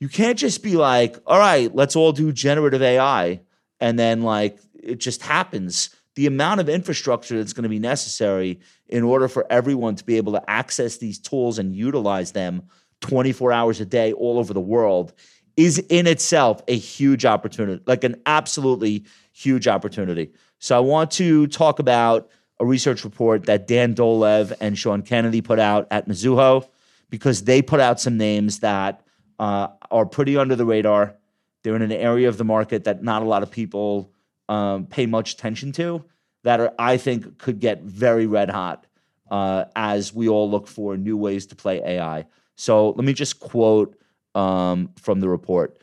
you 0.00 0.08
can't 0.08 0.36
just 0.36 0.64
be 0.64 0.76
like, 0.76 1.16
all 1.28 1.38
right, 1.38 1.72
let's 1.72 1.94
all 1.94 2.10
do 2.10 2.32
generative 2.32 2.82
AI, 2.82 3.40
and 3.78 3.96
then 3.96 4.22
like 4.22 4.58
it 4.74 4.98
just 4.98 5.22
happens. 5.22 5.90
The 6.16 6.26
amount 6.26 6.60
of 6.60 6.68
infrastructure 6.68 7.38
that's 7.38 7.52
going 7.52 7.62
to 7.62 7.68
be 7.68 7.78
necessary 7.78 8.58
in 8.88 9.04
order 9.04 9.28
for 9.28 9.46
everyone 9.48 9.94
to 9.94 10.04
be 10.04 10.16
able 10.16 10.32
to 10.32 10.50
access 10.50 10.98
these 10.98 11.20
tools 11.20 11.60
and 11.60 11.72
utilize 11.74 12.32
them 12.32 12.64
24 13.00 13.52
hours 13.52 13.80
a 13.80 13.86
day 13.86 14.12
all 14.12 14.40
over 14.40 14.52
the 14.52 14.60
world 14.60 15.12
is 15.56 15.78
in 15.88 16.08
itself 16.08 16.62
a 16.66 16.76
huge 16.76 17.24
opportunity, 17.24 17.80
like 17.86 18.02
an 18.02 18.16
absolutely 18.26 19.04
huge 19.30 19.68
opportunity. 19.68 20.32
So 20.58 20.76
I 20.76 20.80
want 20.80 21.12
to 21.12 21.46
talk 21.46 21.78
about 21.78 22.28
a 22.58 22.66
research 22.66 23.04
report 23.04 23.46
that 23.46 23.68
Dan 23.68 23.94
Dolev 23.94 24.52
and 24.60 24.76
Sean 24.76 25.02
Kennedy 25.02 25.40
put 25.42 25.60
out 25.60 25.86
at 25.92 26.08
Mizuho 26.08 26.66
because 27.12 27.44
they 27.44 27.60
put 27.60 27.78
out 27.78 28.00
some 28.00 28.16
names 28.16 28.60
that 28.60 29.06
uh, 29.38 29.68
are 29.90 30.06
pretty 30.06 30.36
under 30.36 30.56
the 30.56 30.64
radar. 30.64 31.14
They're 31.62 31.76
in 31.76 31.82
an 31.82 31.92
area 31.92 32.28
of 32.28 32.38
the 32.38 32.44
market 32.44 32.84
that 32.84 33.04
not 33.04 33.22
a 33.22 33.26
lot 33.26 33.42
of 33.42 33.50
people 33.50 34.10
um, 34.48 34.86
pay 34.86 35.06
much 35.06 35.34
attention 35.34 35.72
to. 35.72 36.04
That 36.44 36.58
are, 36.58 36.72
I 36.78 36.96
think, 36.96 37.38
could 37.38 37.60
get 37.60 37.82
very 37.82 38.26
red 38.26 38.50
hot 38.50 38.86
uh, 39.30 39.66
as 39.76 40.12
we 40.12 40.28
all 40.28 40.50
look 40.50 40.66
for 40.66 40.96
new 40.96 41.16
ways 41.16 41.46
to 41.46 41.54
play 41.54 41.82
AI. 41.84 42.24
So 42.56 42.90
let 42.90 43.04
me 43.04 43.12
just 43.12 43.38
quote 43.38 43.94
um, 44.34 44.90
from 44.96 45.20
the 45.20 45.28
report. 45.28 45.78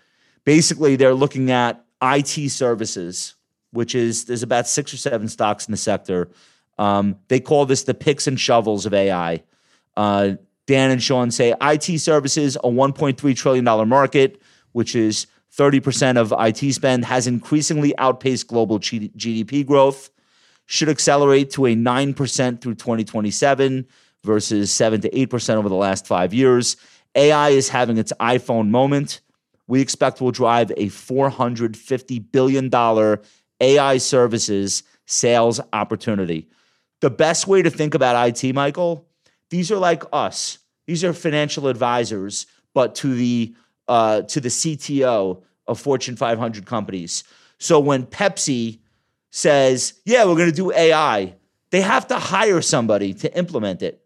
Basically, 0.45 0.95
they're 0.95 1.13
looking 1.13 1.51
at 1.51 1.85
IT 2.01 2.49
services 2.49 3.35
which 3.71 3.95
is 3.95 4.25
there's 4.25 4.43
about 4.43 4.67
six 4.67 4.93
or 4.93 4.97
seven 4.97 5.27
stocks 5.27 5.67
in 5.67 5.71
the 5.71 5.77
sector. 5.77 6.29
Um, 6.77 7.17
they 7.27 7.39
call 7.39 7.65
this 7.65 7.83
the 7.83 7.93
picks 7.93 8.27
and 8.27 8.39
shovels 8.39 8.85
of 8.85 8.93
AI. 8.93 9.43
Uh, 9.95 10.33
Dan 10.69 10.91
and 10.91 11.01
Sean 11.01 11.31
say 11.31 11.55
IT 11.59 11.99
services, 11.99 12.55
a 12.57 12.67
$1.3 12.67 13.35
trillion 13.35 13.89
market, 13.89 14.39
which 14.73 14.95
is 14.95 15.25
30% 15.57 16.15
of 16.15 16.31
IT 16.37 16.73
spend, 16.73 17.05
has 17.05 17.25
increasingly 17.25 17.97
outpaced 17.97 18.47
global 18.47 18.77
GDP 18.79 19.65
growth, 19.65 20.11
should 20.67 20.87
accelerate 20.87 21.49
to 21.53 21.65
a 21.65 21.75
9% 21.75 22.61
through 22.61 22.75
2027 22.75 23.87
versus 24.23 24.71
7 24.71 25.01
to 25.01 25.09
8% 25.09 25.55
over 25.55 25.69
the 25.69 25.73
last 25.73 26.05
five 26.05 26.35
years. 26.35 26.77
AI 27.15 27.49
is 27.49 27.69
having 27.69 27.97
its 27.97 28.13
iPhone 28.19 28.69
moment. 28.69 29.21
We 29.65 29.81
expect 29.81 30.21
will 30.21 30.29
drive 30.29 30.69
a 30.77 30.85
$450 30.89 32.31
billion 32.31 32.69
AI 33.59 33.97
services 33.97 34.83
sales 35.07 35.59
opportunity. 35.73 36.47
The 37.01 37.09
best 37.09 37.47
way 37.47 37.63
to 37.63 37.71
think 37.71 37.95
about 37.95 38.27
IT, 38.43 38.53
Michael, 38.53 39.08
these 39.49 39.71
are 39.71 39.77
like 39.77 40.03
us. 40.13 40.59
These 40.87 41.03
are 41.03 41.13
financial 41.13 41.67
advisors, 41.67 42.47
but 42.73 42.95
to 42.95 43.13
the 43.13 43.55
uh, 43.87 44.21
to 44.23 44.39
the 44.39 44.49
CTO 44.49 45.41
of 45.67 45.79
Fortune 45.79 46.15
500 46.15 46.65
companies. 46.65 47.23
So 47.57 47.79
when 47.79 48.05
Pepsi 48.05 48.79
says, 49.31 49.93
"Yeah, 50.05 50.25
we're 50.25 50.35
going 50.35 50.49
to 50.49 50.55
do 50.55 50.71
AI," 50.71 51.35
they 51.71 51.81
have 51.81 52.07
to 52.07 52.19
hire 52.19 52.61
somebody 52.61 53.13
to 53.15 53.37
implement 53.37 53.81
it. 53.81 54.01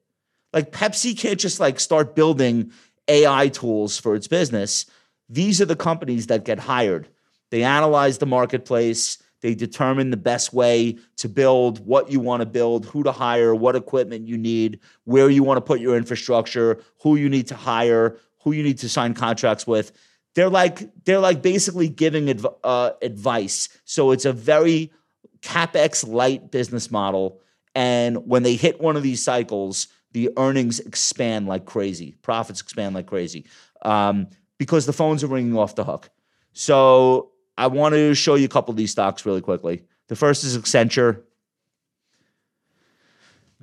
Like 0.52 0.72
Pepsi 0.72 1.18
can't 1.18 1.40
just 1.40 1.60
like 1.60 1.80
start 1.80 2.16
building 2.16 2.72
AI 3.08 3.50
tools 3.50 3.98
for 3.98 4.16
its 4.16 4.28
business. 4.28 4.86
These 5.30 5.62
are 5.62 5.66
the 5.66 5.76
companies 5.76 6.28
that 6.28 6.46
get 6.46 6.60
hired. 6.60 7.08
They 7.50 7.64
analyze 7.64 8.18
the 8.18 8.26
marketplace, 8.26 9.18
they 9.44 9.54
determine 9.54 10.10
the 10.10 10.16
best 10.18 10.54
way 10.54 10.98
to 11.18 11.28
build 11.28 11.86
what 11.86 12.10
you 12.10 12.22
want 12.22 12.40
to 12.40 12.46
build, 12.46 12.86
who 12.86 13.04
to 13.04 13.12
hire, 13.12 13.54
what 13.54 13.76
equipment 13.76 14.26
you 14.26 14.38
need, 14.38 14.80
where 15.04 15.30
you 15.30 15.44
want 15.44 15.58
to 15.58 15.62
put 15.62 15.82
your 15.82 15.98
infrastructure, 15.98 16.82
who 17.02 17.18
you 17.18 17.28
need 17.28 17.46
to 17.48 17.56
hire, 17.56 18.18
who 18.42 18.54
you 18.54 18.64
need 18.64 18.78
to 18.78 18.88
sign 18.88 19.14
contracts 19.14 19.68
with. 19.68 19.92
They're 20.34 20.50
like 20.50 20.90
they're 21.04 21.20
like 21.20 21.42
basically 21.42 21.90
giving 21.90 22.30
adv- 22.30 22.56
uh, 22.64 22.92
advice. 23.02 23.68
So 23.84 24.12
it's 24.12 24.24
a 24.24 24.32
very 24.32 24.94
capex 25.42 26.08
light 26.08 26.50
business 26.50 26.90
model. 26.90 27.42
And 27.76 28.26
when 28.26 28.44
they 28.44 28.56
hit 28.56 28.80
one 28.80 28.96
of 28.96 29.04
these 29.04 29.22
cycles, 29.22 29.90
the 30.14 30.30
earnings 30.38 30.80
expand 30.80 31.48
like 31.48 31.66
crazy, 31.66 32.16
profits 32.22 32.62
expand 32.62 32.96
like 32.96 33.08
crazy, 33.08 33.46
um, 33.82 34.28
because 34.58 34.86
the 34.86 34.94
phones 34.94 35.22
are 35.22 35.28
ringing 35.28 35.58
off 35.58 35.76
the 35.76 35.84
hook. 35.84 36.10
So 36.54 37.33
I 37.58 37.68
want 37.68 37.94
to 37.94 38.14
show 38.16 38.36
you 38.36 38.46
a 38.46 38.50
couple 38.50 38.72
of 38.72 38.78
these 38.78 38.92
stocks 38.92 39.26
really 39.26 39.42
quickly. 39.42 39.84
The 40.08 40.16
first 40.16 40.44
is 40.44 40.58
Accenture. 40.58 41.22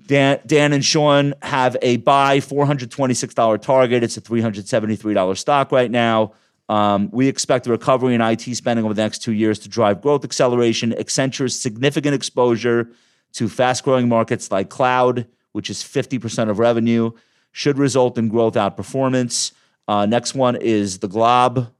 Dan, 0.07 0.41
Dan 0.47 0.72
and 0.72 0.84
Sean 0.84 1.34
have 1.43 1.76
a 1.82 1.99
buy 1.99 2.38
$426 2.38 3.62
target. 3.62 4.03
It's 4.03 4.16
a 4.16 4.20
$373 4.20 5.38
stock 5.38 5.72
right 5.72 5.91
now. 5.91 6.32
Um, 6.68 7.11
we 7.11 7.26
expect 7.26 7.64
the 7.64 7.70
recovery 7.70 8.14
in 8.14 8.20
IT 8.20 8.43
spending 8.55 8.84
over 8.84 8.95
the 8.95 9.03
next 9.03 9.18
two 9.22 9.32
years 9.32 9.59
to 9.61 9.68
drive 9.68 10.01
growth 10.01 10.24
acceleration. 10.24 10.93
Accenture's 10.93 11.59
significant 11.59 12.14
exposure 12.14 12.91
to 13.32 13.49
fast 13.49 13.84
growing 13.84 14.09
markets 14.09 14.51
like 14.51 14.70
cloud, 14.70 15.26
which 15.53 15.68
is 15.68 15.78
50% 15.78 16.49
of 16.49 16.59
revenue, 16.59 17.11
should 17.53 17.78
result 17.78 18.18
in 18.18 18.28
growth 18.28 18.55
outperformance. 18.55 19.53
Uh, 19.88 20.07
next 20.07 20.34
one 20.34 20.55
is 20.55 21.01
the 21.01 21.09
Glob, 21.09 21.72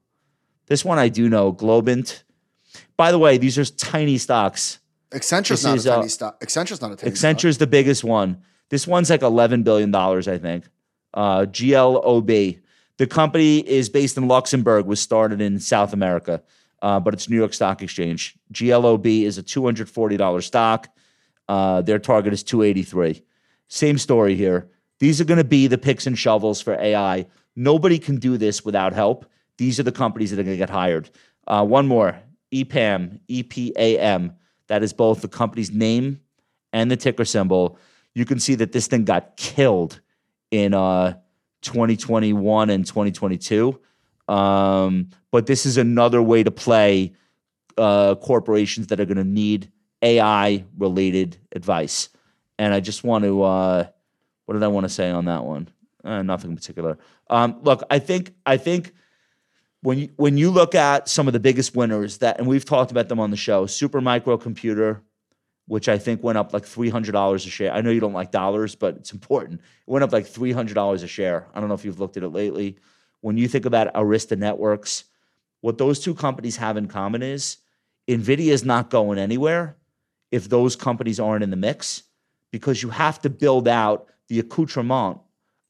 this 0.71 0.85
one 0.85 1.01
I 1.01 1.09
do 1.09 1.29
know, 1.29 1.53
Globant. 1.53 2.23
By 2.97 3.11
the 3.11 3.19
way, 3.19 3.39
these 3.39 3.59
are 3.59 3.65
tiny 3.65 4.19
stocks. 4.19 4.79
Accenture's 5.13 5.63
This 5.63 5.65
not 5.65 5.77
is, 5.77 5.87
a 5.87 5.91
tiny 5.91 6.05
uh, 6.05 6.09
stock. 6.09 6.39
Accenture's 6.41 6.81
not 6.81 6.93
a 6.93 6.97
tiny 6.97 7.11
Accenture's 7.11 7.59
the 7.59 7.67
biggest 7.67 8.05
one. 8.05 8.41
This 8.69 8.87
one's 8.87 9.11
like 9.11 9.23
$11 9.23 9.65
billion, 9.65 9.93
I 9.93 10.39
think. 10.39 10.69
Uh, 11.13 11.41
GLOB. 11.41 12.61
The 12.99 13.07
company 13.09 13.59
is 13.59 13.89
based 13.89 14.17
in 14.17 14.29
Luxembourg, 14.29 14.87
was 14.87 15.01
started 15.01 15.41
in 15.41 15.59
South 15.59 15.93
America, 15.93 16.41
uh, 16.83 17.01
but 17.01 17.15
it's 17.15 17.29
New 17.29 17.37
York 17.37 17.53
Stock 17.53 17.83
Exchange. 17.83 18.37
GLOB 18.53 19.25
is 19.25 19.39
a 19.39 19.43
$240 19.43 20.43
stock. 20.45 20.89
Uh, 21.49 21.83
their 21.83 21.99
target 21.99 22.33
is 22.33 22.45
283. 22.45 23.25
Same 23.67 23.99
story 23.99 24.37
here. 24.37 24.71
These 25.01 25.21
are 25.21 25.25
going 25.25 25.39
to 25.39 25.45
be 25.45 25.67
the 25.67 25.79
picks 25.79 26.07
and 26.07 26.17
shovels 26.17 26.61
for 26.61 26.75
AI. 26.75 27.27
Nobody 27.57 27.99
can 27.99 28.19
do 28.19 28.37
this 28.37 28.65
without 28.65 28.93
help. 28.93 29.27
These 29.61 29.79
are 29.79 29.83
the 29.83 29.93
companies 29.93 30.31
that 30.31 30.41
are 30.41 30.43
going 30.43 30.55
to 30.55 30.59
get 30.59 30.71
hired. 30.71 31.11
Uh, 31.47 31.63
one 31.67 31.87
more 31.87 32.19
EPAM, 32.51 33.21
EPAM. 33.29 34.35
That 34.69 34.83
is 34.83 34.95
both 34.95 35.21
the 35.21 35.29
company's 35.29 35.71
name 35.71 36.23
and 36.73 36.91
the 36.91 36.97
ticker 36.97 37.27
symbol. 37.27 37.79
You 38.15 38.25
can 38.25 38.41
see 38.41 38.55
that 38.55 38.73
this 38.73 38.87
thing 38.87 39.05
got 39.05 39.37
killed 39.37 40.01
in 40.51 40.73
uh, 40.73 41.19
2021 41.61 42.71
and 42.71 42.87
2022. 42.87 43.79
Um, 44.29 45.11
but 45.31 45.45
this 45.45 45.67
is 45.67 45.77
another 45.77 46.23
way 46.23 46.43
to 46.43 46.51
play 46.51 47.13
uh, 47.77 48.15
corporations 48.15 48.87
that 48.87 48.99
are 48.99 49.05
going 49.05 49.19
to 49.19 49.25
need 49.25 49.71
AI 50.01 50.65
related 50.79 51.37
advice. 51.53 52.09
And 52.59 52.73
I 52.73 52.81
just 52.81 53.05
want 53.05 53.25
to, 53.25 53.43
uh, 53.43 53.85
what 54.47 54.55
did 54.55 54.63
I 54.63 54.69
want 54.69 54.85
to 54.85 54.91
say 54.91 55.11
on 55.11 55.27
that 55.27 55.45
one? 55.45 55.69
Uh, 56.03 56.23
nothing 56.23 56.53
in 56.53 56.57
particular. 56.57 56.97
Um, 57.29 57.61
look, 57.61 57.83
I 57.91 57.99
think, 57.99 58.33
I 58.47 58.57
think 58.57 58.95
when 59.83 59.99
you, 59.99 60.09
when 60.17 60.37
you 60.37 60.51
look 60.51 60.75
at 60.75 61.09
some 61.09 61.27
of 61.27 61.33
the 61.33 61.41
biggest 61.41 61.75
winners 61.75 62.19
that, 62.19 62.39
and 62.39 62.47
we've 62.47 62.65
talked 62.65 62.91
about 62.91 63.09
them 63.09 63.21
on 63.21 63.31
the 63.31 63.37
show, 63.37 63.67
Supermicro 63.67 64.41
Computer, 64.41 65.03
which 65.67 65.89
I 65.89 65.99
think 65.99 66.23
went 66.23 66.37
up 66.37 66.53
like 66.53 66.65
$300 66.65 67.35
a 67.35 67.39
share. 67.39 67.73
I 67.73 67.81
know 67.81 67.91
you 67.91 68.01
don't 68.01 68.13
like 68.13 68.31
dollars, 68.31 68.75
but 68.75 68.97
it's 68.97 69.13
important. 69.13 69.61
It 69.61 69.91
went 69.91 70.03
up 70.03 70.13
like 70.13 70.27
$300 70.27 71.03
a 71.03 71.07
share. 71.07 71.47
I 71.55 71.61
don't 71.61 71.69
know 71.69 71.75
if 71.75 71.85
you've 71.85 72.01
looked 72.01 72.17
at 72.17 72.23
it 72.23 72.29
lately. 72.29 72.77
When 73.21 73.37
you 73.37 73.49
think 73.49 73.65
about 73.67 73.93
Arista 73.95 74.37
Networks, 74.37 75.05
what 75.61 75.79
those 75.79 76.01
two 76.01 76.15
companies 76.15 76.57
have 76.57 76.77
in 76.77 76.89
common 76.89 77.23
is 77.23 77.59
NVIDIA 78.09 78.49
is 78.49 78.65
not 78.65 78.91
going 78.91 79.19
anywhere 79.19 79.77
if 80.31 80.49
those 80.49 80.77
companies 80.77 81.21
aren't 81.21 81.45
in 81.45 81.51
the 81.51 81.57
mix 81.57 82.03
because 82.51 82.83
you 82.83 82.91
have 82.91 83.21
to 83.23 83.31
build 83.31 83.69
out 83.69 84.09
the 84.29 84.41
accoutrement 84.41 85.19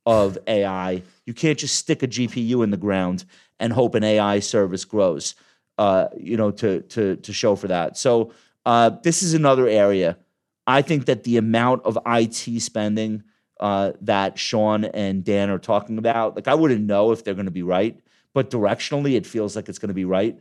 of 0.07 0.39
AI. 0.47 1.03
You 1.27 1.35
can't 1.35 1.59
just 1.59 1.77
stick 1.77 2.03
a 2.03 2.09
GPU 2.09 2.65
in 2.65 2.71
the 2.71 2.77
ground 2.77 3.25
and 3.61 3.73
hope 3.73 3.95
an 3.95 4.03
AI 4.03 4.41
service 4.41 4.85
grows, 4.85 5.37
uh, 5.79 6.09
you 6.17 6.37
know, 6.37 6.51
to, 6.51 6.81
to, 6.81 7.17
to 7.17 7.33
show 7.33 7.55
for 7.55 7.69
that. 7.69 7.97
So 7.97 8.33
uh, 8.67 8.91
this 9.03 9.23
is 9.23 9.35
another 9.35 9.69
area. 9.69 10.19
I 10.67 10.83
think 10.83 11.07
that 11.07 11.25
the 11.25 11.37
amount 11.37 11.85
of 11.85 11.99
IT 12.07 12.61
spending 12.61 13.23
uh, 13.61 13.93
that 14.01 14.39
Sean 14.39 14.85
and 14.87 15.23
Dan 15.23 15.51
are 15.51 15.59
talking 15.59 15.99
about, 15.99 16.35
like 16.35 16.49
I 16.49 16.55
wouldn't 16.55 16.87
know 16.87 17.13
if 17.13 17.23
they're 17.23 17.35
going 17.35 17.45
to 17.45 17.51
be 17.51 17.63
right, 17.63 18.01
but 18.33 18.51
directionally 18.51 19.17
it 19.17 19.27
feels 19.27 19.55
like 19.55 19.69
it's 19.69 19.79
going 19.79 19.89
to 19.89 19.95
be 19.95 20.05
right. 20.05 20.39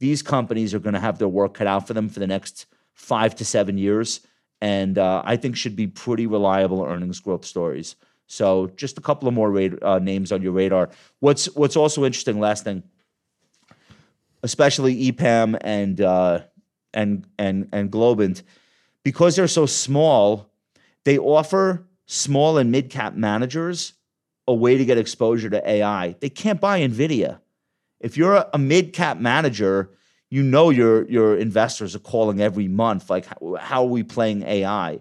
These 0.00 0.22
companies 0.22 0.74
are 0.74 0.78
going 0.78 0.94
to 0.94 1.00
have 1.00 1.18
their 1.18 1.28
work 1.28 1.54
cut 1.54 1.66
out 1.66 1.86
for 1.86 1.94
them 1.94 2.08
for 2.08 2.20
the 2.20 2.26
next 2.26 2.66
five 2.92 3.34
to 3.36 3.44
seven 3.44 3.78
years, 3.78 4.20
and 4.60 4.98
uh, 4.98 5.22
I 5.24 5.36
think 5.36 5.56
should 5.56 5.76
be 5.76 5.86
pretty 5.86 6.26
reliable 6.26 6.84
earnings 6.84 7.20
growth 7.20 7.44
stories. 7.44 7.96
So 8.28 8.70
just 8.76 8.98
a 8.98 9.00
couple 9.00 9.26
of 9.26 9.34
more 9.34 9.58
uh, 9.82 9.98
names 9.98 10.30
on 10.30 10.42
your 10.42 10.52
radar. 10.52 10.90
What's 11.18 11.46
what's 11.56 11.76
also 11.76 12.04
interesting, 12.04 12.38
last 12.38 12.62
thing, 12.62 12.82
especially 14.42 15.10
EPAM 15.10 15.58
and 15.62 16.00
uh, 16.00 16.40
and 16.92 17.26
and 17.38 17.68
and 17.72 17.90
Globant, 17.90 18.42
because 19.02 19.34
they're 19.34 19.48
so 19.48 19.64
small, 19.64 20.50
they 21.04 21.18
offer 21.18 21.86
small 22.04 22.58
and 22.58 22.70
mid 22.70 22.90
cap 22.90 23.14
managers 23.14 23.94
a 24.46 24.54
way 24.54 24.76
to 24.76 24.84
get 24.84 24.98
exposure 24.98 25.48
to 25.50 25.68
AI. 25.68 26.14
They 26.20 26.30
can't 26.30 26.60
buy 26.60 26.80
Nvidia. 26.80 27.40
If 28.00 28.16
you're 28.16 28.34
a, 28.34 28.48
a 28.52 28.58
mid 28.58 28.92
cap 28.92 29.18
manager, 29.18 29.90
you 30.28 30.42
know 30.42 30.68
your 30.68 31.08
your 31.08 31.34
investors 31.34 31.96
are 31.96 32.00
calling 32.00 32.42
every 32.42 32.68
month 32.68 33.08
like 33.08 33.24
how, 33.24 33.56
how 33.58 33.82
are 33.84 33.88
we 33.88 34.02
playing 34.02 34.42
AI? 34.42 35.00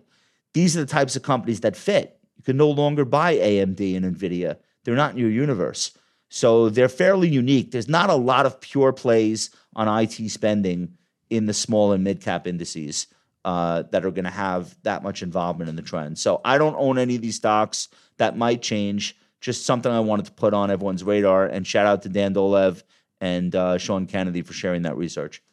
These 0.54 0.78
are 0.78 0.80
the 0.80 0.86
types 0.86 1.18
of 1.18 1.24
companies 1.24 1.60
that 1.60 1.76
fit. 1.76 2.17
Can 2.48 2.56
no 2.56 2.70
longer 2.70 3.04
buy 3.04 3.36
AMD 3.36 3.98
and 3.98 4.16
Nvidia. 4.16 4.56
They're 4.86 4.96
not 4.96 5.12
in 5.12 5.18
your 5.18 5.30
universe. 5.30 5.92
So 6.30 6.70
they're 6.70 6.88
fairly 6.88 7.28
unique. 7.28 7.72
There's 7.72 7.90
not 7.90 8.10
a 8.10 8.16
lot 8.16 8.46
of 8.46 8.62
pure 8.62 8.94
plays 8.94 9.50
on 9.76 9.90
IT 10.02 10.30
spending 10.30 10.94
in 11.30 11.46
the 11.46 11.54
small 11.54 11.92
and 11.92 12.06
mid 12.06 12.22
cap 12.22 12.48
indices 12.48 13.08
uh, 13.44 13.84
that 13.92 14.06
are 14.06 14.12
going 14.12 14.24
to 14.24 14.32
have 14.32 14.82
that 14.84 15.04
much 15.04 15.22
involvement 15.22 15.70
in 15.70 15.76
the 15.76 15.82
trend. 15.82 16.20
So 16.20 16.40
I 16.46 16.58
don't 16.58 16.78
own 16.78 16.98
any 16.98 17.18
of 17.18 17.22
these 17.22 17.36
stocks. 17.36 17.90
That 18.16 18.38
might 18.38 18.62
change. 18.62 19.18
Just 19.42 19.66
something 19.66 19.92
I 19.92 20.00
wanted 20.00 20.28
to 20.28 20.32
put 20.32 20.54
on 20.54 20.72
everyone's 20.72 21.04
radar. 21.04 21.48
And 21.48 21.68
shout 21.68 21.86
out 21.86 22.04
to 22.04 22.10
Dan 22.10 22.34
Dolev 22.34 22.82
and 23.20 23.54
uh, 23.54 23.78
Sean 23.78 24.08
Kennedy 24.08 24.42
for 24.42 24.54
sharing 24.54 24.84
that 24.84 24.96
research. 24.96 25.44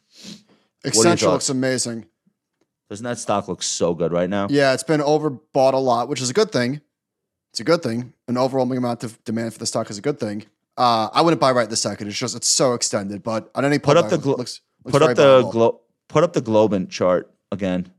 Accenture 0.85 1.03
thoughts? 1.03 1.23
looks 1.23 1.49
amazing. 1.49 2.05
Doesn't 2.89 3.03
that 3.03 3.17
stock 3.17 3.47
look 3.47 3.63
so 3.63 3.93
good 3.93 4.11
right 4.11 4.29
now? 4.29 4.47
Yeah, 4.49 4.73
it's 4.73 4.83
been 4.83 5.01
overbought 5.01 5.73
a 5.73 5.77
lot, 5.77 6.07
which 6.07 6.21
is 6.21 6.29
a 6.29 6.33
good 6.33 6.51
thing. 6.51 6.81
It's 7.51 7.59
a 7.59 7.63
good 7.63 7.81
thing. 7.81 8.13
An 8.27 8.37
overwhelming 8.37 8.77
amount 8.77 9.03
of 9.03 9.23
demand 9.23 9.53
for 9.53 9.59
the 9.59 9.65
stock 9.65 9.89
is 9.89 9.97
a 9.97 10.01
good 10.01 10.19
thing. 10.19 10.45
Uh, 10.77 11.09
I 11.13 11.21
wouldn't 11.21 11.39
buy 11.39 11.51
right 11.51 11.69
this 11.69 11.81
second. 11.81 12.07
It's 12.09 12.17
just 12.17 12.35
it's 12.35 12.47
so 12.47 12.73
extended. 12.73 13.23
But 13.23 13.49
on 13.55 13.65
any 13.65 13.79
Put 13.79 13.97
up 13.97 14.09
the 14.09 14.17
glo- 14.17 14.35
looks, 14.35 14.61
looks 14.83 14.91
put 14.97 15.01
up 15.01 15.15
the 15.15 15.41
glo- 15.49 15.81
put 16.09 16.23
up 16.23 16.33
the 16.33 16.41
Globant 16.41 16.89
chart 16.89 17.31
again. 17.51 17.91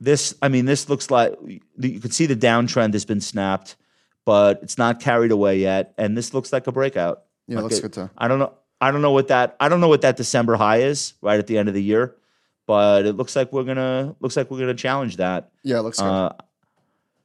This, 0.00 0.34
I 0.40 0.48
mean, 0.48 0.64
this 0.66 0.88
looks 0.88 1.10
like 1.10 1.34
you 1.78 2.00
can 2.00 2.10
see 2.12 2.26
the 2.26 2.36
downtrend 2.36 2.92
has 2.92 3.04
been 3.04 3.20
snapped, 3.20 3.74
but 4.24 4.60
it's 4.62 4.78
not 4.78 5.00
carried 5.00 5.32
away 5.32 5.58
yet, 5.58 5.92
and 5.98 6.16
this 6.16 6.32
looks 6.32 6.52
like 6.52 6.68
a 6.68 6.72
breakout. 6.72 7.22
Yeah, 7.48 7.56
Like 7.56 7.62
looks 7.64 7.78
it- 7.78 7.82
good 7.82 7.92
too. 7.94 8.10
I 8.16 8.28
don't 8.28 8.38
know. 8.38 8.52
I 8.80 8.92
don't 8.92 9.02
know 9.02 9.10
what 9.10 9.26
that. 9.28 9.56
I 9.58 9.68
don't 9.68 9.80
know 9.80 9.88
what 9.88 10.02
that 10.02 10.16
December 10.16 10.54
high 10.54 10.82
is 10.82 11.14
right 11.20 11.38
at 11.38 11.48
the 11.48 11.58
end 11.58 11.68
of 11.68 11.74
the 11.74 11.82
year, 11.82 12.14
but 12.68 13.06
it 13.06 13.14
looks 13.14 13.34
like 13.34 13.50
we're 13.50 13.64
gonna 13.64 14.14
looks 14.20 14.36
like 14.36 14.50
we're 14.50 14.60
gonna 14.60 14.74
challenge 14.74 15.16
that. 15.16 15.50
Yeah, 15.64 15.78
it 15.78 15.82
looks 15.82 15.98
good. 15.98 16.04
Uh, 16.04 16.32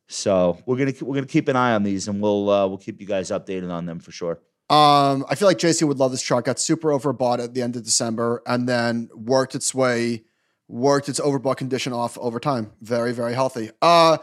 so 0.07 0.57
we're 0.65 0.77
gonna 0.77 0.93
we're 1.01 1.15
gonna 1.15 1.27
keep 1.27 1.49
an 1.49 1.57
eye 1.57 1.73
on 1.73 1.83
these, 1.83 2.07
and 2.07 2.21
we'll 2.21 2.49
uh, 2.49 2.65
we'll 2.65 2.77
keep 2.77 3.01
you 3.01 3.05
guys 3.05 3.29
updated 3.29 3.69
on 3.69 3.85
them 3.85 3.99
for 3.99 4.11
sure. 4.11 4.39
Um, 4.69 5.25
I 5.29 5.35
feel 5.35 5.49
like 5.49 5.57
JC 5.57 5.85
would 5.85 5.99
love 5.99 6.11
this 6.11 6.21
chart. 6.21 6.45
Got 6.45 6.59
super 6.59 6.89
overbought 6.89 7.43
at 7.43 7.53
the 7.53 7.61
end 7.61 7.75
of 7.75 7.83
December 7.83 8.41
and 8.47 8.67
then 8.67 9.09
worked 9.13 9.53
its 9.53 9.75
way, 9.75 10.23
worked 10.69 11.09
its 11.09 11.19
overbought 11.19 11.57
condition 11.57 11.91
off 11.91 12.17
over 12.17 12.39
time. 12.39 12.71
Very, 12.81 13.11
very 13.11 13.33
healthy. 13.33 13.69
Uh, 13.81 14.19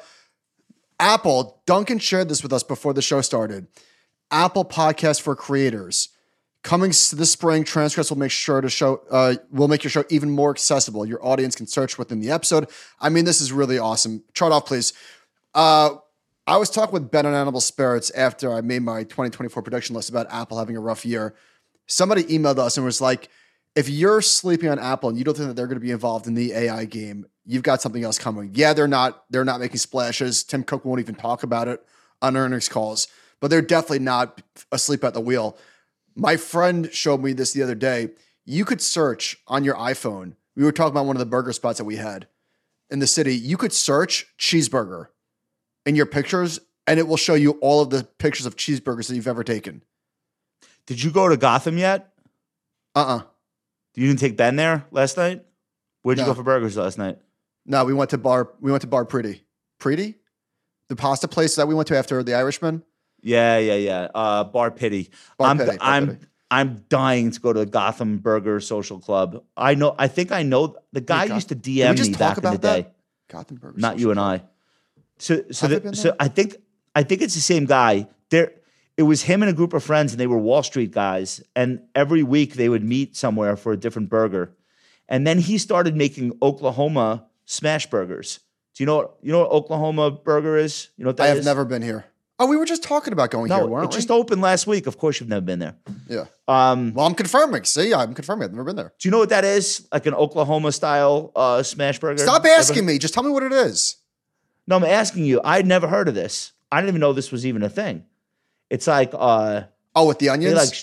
Apple, 0.98 1.62
Duncan 1.66 1.98
shared 1.98 2.30
this 2.30 2.42
with 2.42 2.52
us 2.52 2.62
before 2.62 2.94
the 2.94 3.02
show 3.02 3.20
started. 3.20 3.66
Apple 4.30 4.64
Podcast 4.64 5.20
for 5.20 5.36
Creators. 5.36 6.08
Coming 6.62 6.90
this 6.90 7.30
spring, 7.30 7.64
transcripts 7.64 8.10
will 8.10 8.18
make 8.18 8.30
sure 8.30 8.60
to 8.60 8.68
show 8.68 9.00
uh, 9.10 9.36
will 9.50 9.68
make 9.68 9.82
your 9.82 9.90
show 9.90 10.04
even 10.10 10.30
more 10.30 10.50
accessible. 10.50 11.06
Your 11.06 11.24
audience 11.24 11.56
can 11.56 11.66
search 11.66 11.96
within 11.96 12.20
the 12.20 12.30
episode. 12.30 12.68
I 13.00 13.08
mean, 13.08 13.24
this 13.24 13.40
is 13.40 13.50
really 13.50 13.78
awesome. 13.78 14.22
Chart 14.34 14.52
off, 14.52 14.66
please. 14.66 14.92
Uh, 15.54 15.96
I 16.46 16.56
was 16.56 16.68
talking 16.68 16.92
with 16.92 17.10
Ben 17.10 17.26
on 17.26 17.32
Animal 17.32 17.60
Spirits 17.60 18.10
after 18.10 18.52
I 18.52 18.60
made 18.60 18.82
my 18.82 19.04
2024 19.04 19.62
prediction 19.62 19.94
list 19.94 20.10
about 20.10 20.26
Apple 20.30 20.58
having 20.58 20.76
a 20.76 20.80
rough 20.80 21.06
year. 21.06 21.34
Somebody 21.86 22.24
emailed 22.24 22.58
us 22.58 22.76
and 22.76 22.84
was 22.84 23.00
like, 23.00 23.28
if 23.76 23.88
you're 23.88 24.20
sleeping 24.20 24.68
on 24.68 24.78
Apple 24.78 25.08
and 25.08 25.18
you 25.18 25.24
don't 25.24 25.36
think 25.36 25.48
that 25.48 25.54
they're 25.54 25.66
going 25.66 25.78
to 25.78 25.84
be 25.84 25.92
involved 25.92 26.26
in 26.26 26.34
the 26.34 26.52
AI 26.52 26.84
game, 26.84 27.26
you've 27.46 27.62
got 27.62 27.80
something 27.80 28.02
else 28.02 28.18
coming. 28.18 28.50
Yeah, 28.54 28.72
they're 28.72 28.88
not 28.88 29.24
they're 29.30 29.44
not 29.44 29.60
making 29.60 29.78
splashes. 29.78 30.44
Tim 30.44 30.62
Cook 30.62 30.84
won't 30.84 31.00
even 31.00 31.14
talk 31.14 31.42
about 31.42 31.68
it 31.68 31.84
on 32.20 32.36
earnings 32.36 32.68
calls, 32.68 33.06
but 33.40 33.48
they're 33.48 33.62
definitely 33.62 34.00
not 34.00 34.42
asleep 34.72 35.04
at 35.04 35.14
the 35.14 35.20
wheel. 35.20 35.56
My 36.14 36.36
friend 36.36 36.92
showed 36.92 37.22
me 37.22 37.32
this 37.32 37.52
the 37.52 37.62
other 37.62 37.74
day. 37.74 38.10
You 38.44 38.64
could 38.64 38.80
search 38.80 39.38
on 39.46 39.64
your 39.64 39.76
iPhone. 39.76 40.34
We 40.56 40.64
were 40.64 40.72
talking 40.72 40.92
about 40.92 41.06
one 41.06 41.16
of 41.16 41.20
the 41.20 41.26
burger 41.26 41.52
spots 41.52 41.78
that 41.78 41.84
we 41.84 41.96
had 41.96 42.26
in 42.90 42.98
the 42.98 43.06
city. 43.06 43.34
You 43.36 43.56
could 43.56 43.72
search 43.72 44.26
cheeseburger 44.38 45.06
in 45.86 45.94
your 45.94 46.06
pictures, 46.06 46.60
and 46.86 46.98
it 46.98 47.06
will 47.06 47.16
show 47.16 47.34
you 47.34 47.52
all 47.60 47.80
of 47.80 47.90
the 47.90 48.04
pictures 48.18 48.46
of 48.46 48.56
cheeseburgers 48.56 49.08
that 49.08 49.14
you've 49.14 49.28
ever 49.28 49.44
taken. 49.44 49.82
Did 50.86 51.02
you 51.02 51.10
go 51.10 51.28
to 51.28 51.36
Gotham 51.36 51.78
yet? 51.78 52.12
Uh 52.94 53.18
uh 53.18 53.22
You 53.94 54.08
didn't 54.08 54.18
take 54.20 54.36
Ben 54.36 54.56
there 54.56 54.86
last 54.90 55.16
night. 55.16 55.44
Where'd 56.02 56.18
you 56.18 56.24
go 56.24 56.34
for 56.34 56.42
burgers 56.42 56.76
last 56.76 56.98
night? 56.98 57.18
No, 57.66 57.84
we 57.84 57.94
went 57.94 58.10
to 58.10 58.18
bar. 58.18 58.50
We 58.60 58.70
went 58.72 58.80
to 58.80 58.88
Bar 58.88 59.04
Pretty. 59.04 59.44
Pretty, 59.78 60.16
the 60.88 60.96
pasta 60.96 61.26
place 61.28 61.56
that 61.56 61.68
we 61.68 61.74
went 61.74 61.88
to 61.88 61.96
after 61.96 62.22
the 62.22 62.34
Irishman. 62.34 62.82
Yeah, 63.22 63.58
yeah, 63.58 63.74
yeah. 63.74 64.08
Uh, 64.14 64.44
Bar 64.44 64.70
Pitti. 64.70 65.10
Bar 65.38 65.48
I'm 65.50 65.58
Pity, 65.58 65.76
Bar 65.76 65.78
I'm 65.80 66.06
Pity. 66.08 66.26
I'm 66.50 66.84
dying 66.88 67.30
to 67.30 67.40
go 67.40 67.52
to 67.52 67.60
the 67.60 67.66
Gotham 67.66 68.18
Burger 68.18 68.60
Social 68.60 68.98
Club. 68.98 69.44
I 69.56 69.74
know. 69.74 69.94
I 69.98 70.08
think 70.08 70.32
I 70.32 70.42
know 70.42 70.76
the 70.92 71.00
guy 71.00 71.28
Goth- 71.28 71.36
used 71.36 71.48
to 71.50 71.56
DM 71.56 71.98
me 72.00 72.14
back 72.14 72.38
in 72.38 72.42
the 72.44 72.50
that? 72.50 72.60
day. 72.60 72.88
Gotham 73.28 73.58
Burger. 73.58 73.78
Not 73.78 73.92
Social 73.94 74.00
you 74.00 74.10
and 74.10 74.18
Club. 74.18 74.40
I. 74.42 74.44
So 75.18 75.42
so 75.52 75.66
I 75.66 75.78
the, 75.78 75.94
so? 75.96 76.16
I 76.18 76.28
think 76.28 76.56
I 76.94 77.02
think 77.02 77.22
it's 77.22 77.34
the 77.34 77.40
same 77.40 77.66
guy. 77.66 78.08
There 78.30 78.52
it 78.96 79.04
was 79.04 79.22
him 79.22 79.42
and 79.42 79.50
a 79.50 79.54
group 79.54 79.72
of 79.72 79.84
friends 79.84 80.12
and 80.12 80.20
they 80.20 80.26
were 80.26 80.38
Wall 80.38 80.62
Street 80.62 80.90
guys 80.90 81.42
and 81.54 81.82
every 81.94 82.22
week 82.22 82.54
they 82.54 82.68
would 82.68 82.82
meet 82.84 83.16
somewhere 83.16 83.56
for 83.56 83.72
a 83.72 83.76
different 83.76 84.08
burger. 84.10 84.56
And 85.08 85.26
then 85.26 85.38
he 85.38 85.58
started 85.58 85.96
making 85.96 86.36
Oklahoma 86.42 87.26
smash 87.44 87.86
burgers. 87.88 88.40
Do 88.74 88.82
you 88.82 88.86
know 88.86 88.96
what 88.96 89.16
you 89.22 89.30
know 89.32 89.40
what 89.40 89.50
Oklahoma 89.50 90.10
burger 90.10 90.56
is? 90.56 90.88
You 90.96 91.04
know 91.04 91.10
what 91.10 91.18
that 91.18 91.24
I 91.24 91.28
have 91.28 91.38
is? 91.38 91.44
never 91.44 91.64
been 91.64 91.82
here. 91.82 92.06
Oh, 92.42 92.46
we 92.46 92.56
were 92.56 92.64
just 92.64 92.82
talking 92.82 93.12
about 93.12 93.30
going 93.30 93.50
here, 93.50 93.60
No, 93.60 93.66
weren't 93.66 93.84
it 93.84 93.88
we? 93.90 93.94
just 93.94 94.10
opened 94.10 94.40
last 94.40 94.66
week. 94.66 94.86
Of 94.86 94.96
course 94.96 95.20
you've 95.20 95.28
never 95.28 95.42
been 95.42 95.58
there. 95.58 95.76
yeah. 96.08 96.24
Um, 96.48 96.94
Well, 96.94 97.06
I'm 97.06 97.14
confirming. 97.14 97.64
See, 97.64 97.92
I'm 97.92 98.14
confirming. 98.14 98.44
I've 98.46 98.52
never 98.52 98.64
been 98.64 98.76
there. 98.76 98.92
do 98.98 99.06
you 99.08 99.10
know 99.10 99.18
what 99.18 99.28
that 99.28 99.44
is? 99.44 99.86
Like 99.92 100.06
an 100.06 100.14
Oklahoma 100.14 100.72
style 100.72 101.32
uh, 101.36 101.62
smash 101.62 101.98
burger? 101.98 102.18
Stop 102.22 102.44
Ever- 102.44 102.54
asking 102.54 102.86
me. 102.86 102.98
Just 102.98 103.12
tell 103.14 103.22
me 103.22 103.30
what 103.30 103.42
it 103.42 103.52
is. 103.52 103.96
No, 104.66 104.76
I'm 104.76 104.84
asking 104.84 105.26
you. 105.26 105.40
I'd 105.44 105.66
never 105.66 105.86
heard 105.86 106.08
of 106.08 106.14
this. 106.14 106.52
I 106.72 106.80
didn't 106.80 106.88
even 106.90 107.00
know 107.00 107.12
this 107.12 107.30
was 107.30 107.44
even 107.44 107.62
a 107.62 107.68
thing. 107.68 108.04
It's 108.70 108.86
like 108.86 109.10
uh 109.14 109.62
Oh, 109.94 110.06
with 110.06 110.18
the 110.20 110.26
they 110.26 110.30
onions. 110.32 110.54
like 110.54 110.74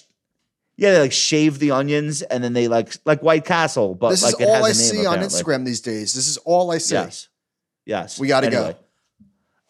yeah, 0.76 0.91
they 0.91 0.99
like 0.99 1.12
shave 1.14 1.58
the 1.58 1.72
onions 1.72 2.22
and 2.22 2.43
then 2.43 2.53
they 2.53 2.68
like 2.68 2.93
like 3.05 3.24
White 3.24 3.45
Castle, 3.45 3.95
but 3.95 4.10
this 4.12 4.22
like 4.24 4.36
is 4.36 4.41
it 4.41 4.47
all 4.49 4.64
I 4.66 4.68
has 4.68 4.91
a 4.91 4.93
name, 4.93 5.01
see 5.03 5.08
on. 5.08 5.18
Instagram 5.20 5.66
these 5.66 5.82
days. 5.82 6.14
This 6.14 6.28
is 6.28 6.38
all 6.38 6.70
I 6.72 6.78
see. 6.78 6.95
Yes. 6.95 7.30
Yes. 7.86 8.20
We 8.20 8.28
gotta 8.28 8.49
go. 8.51 8.76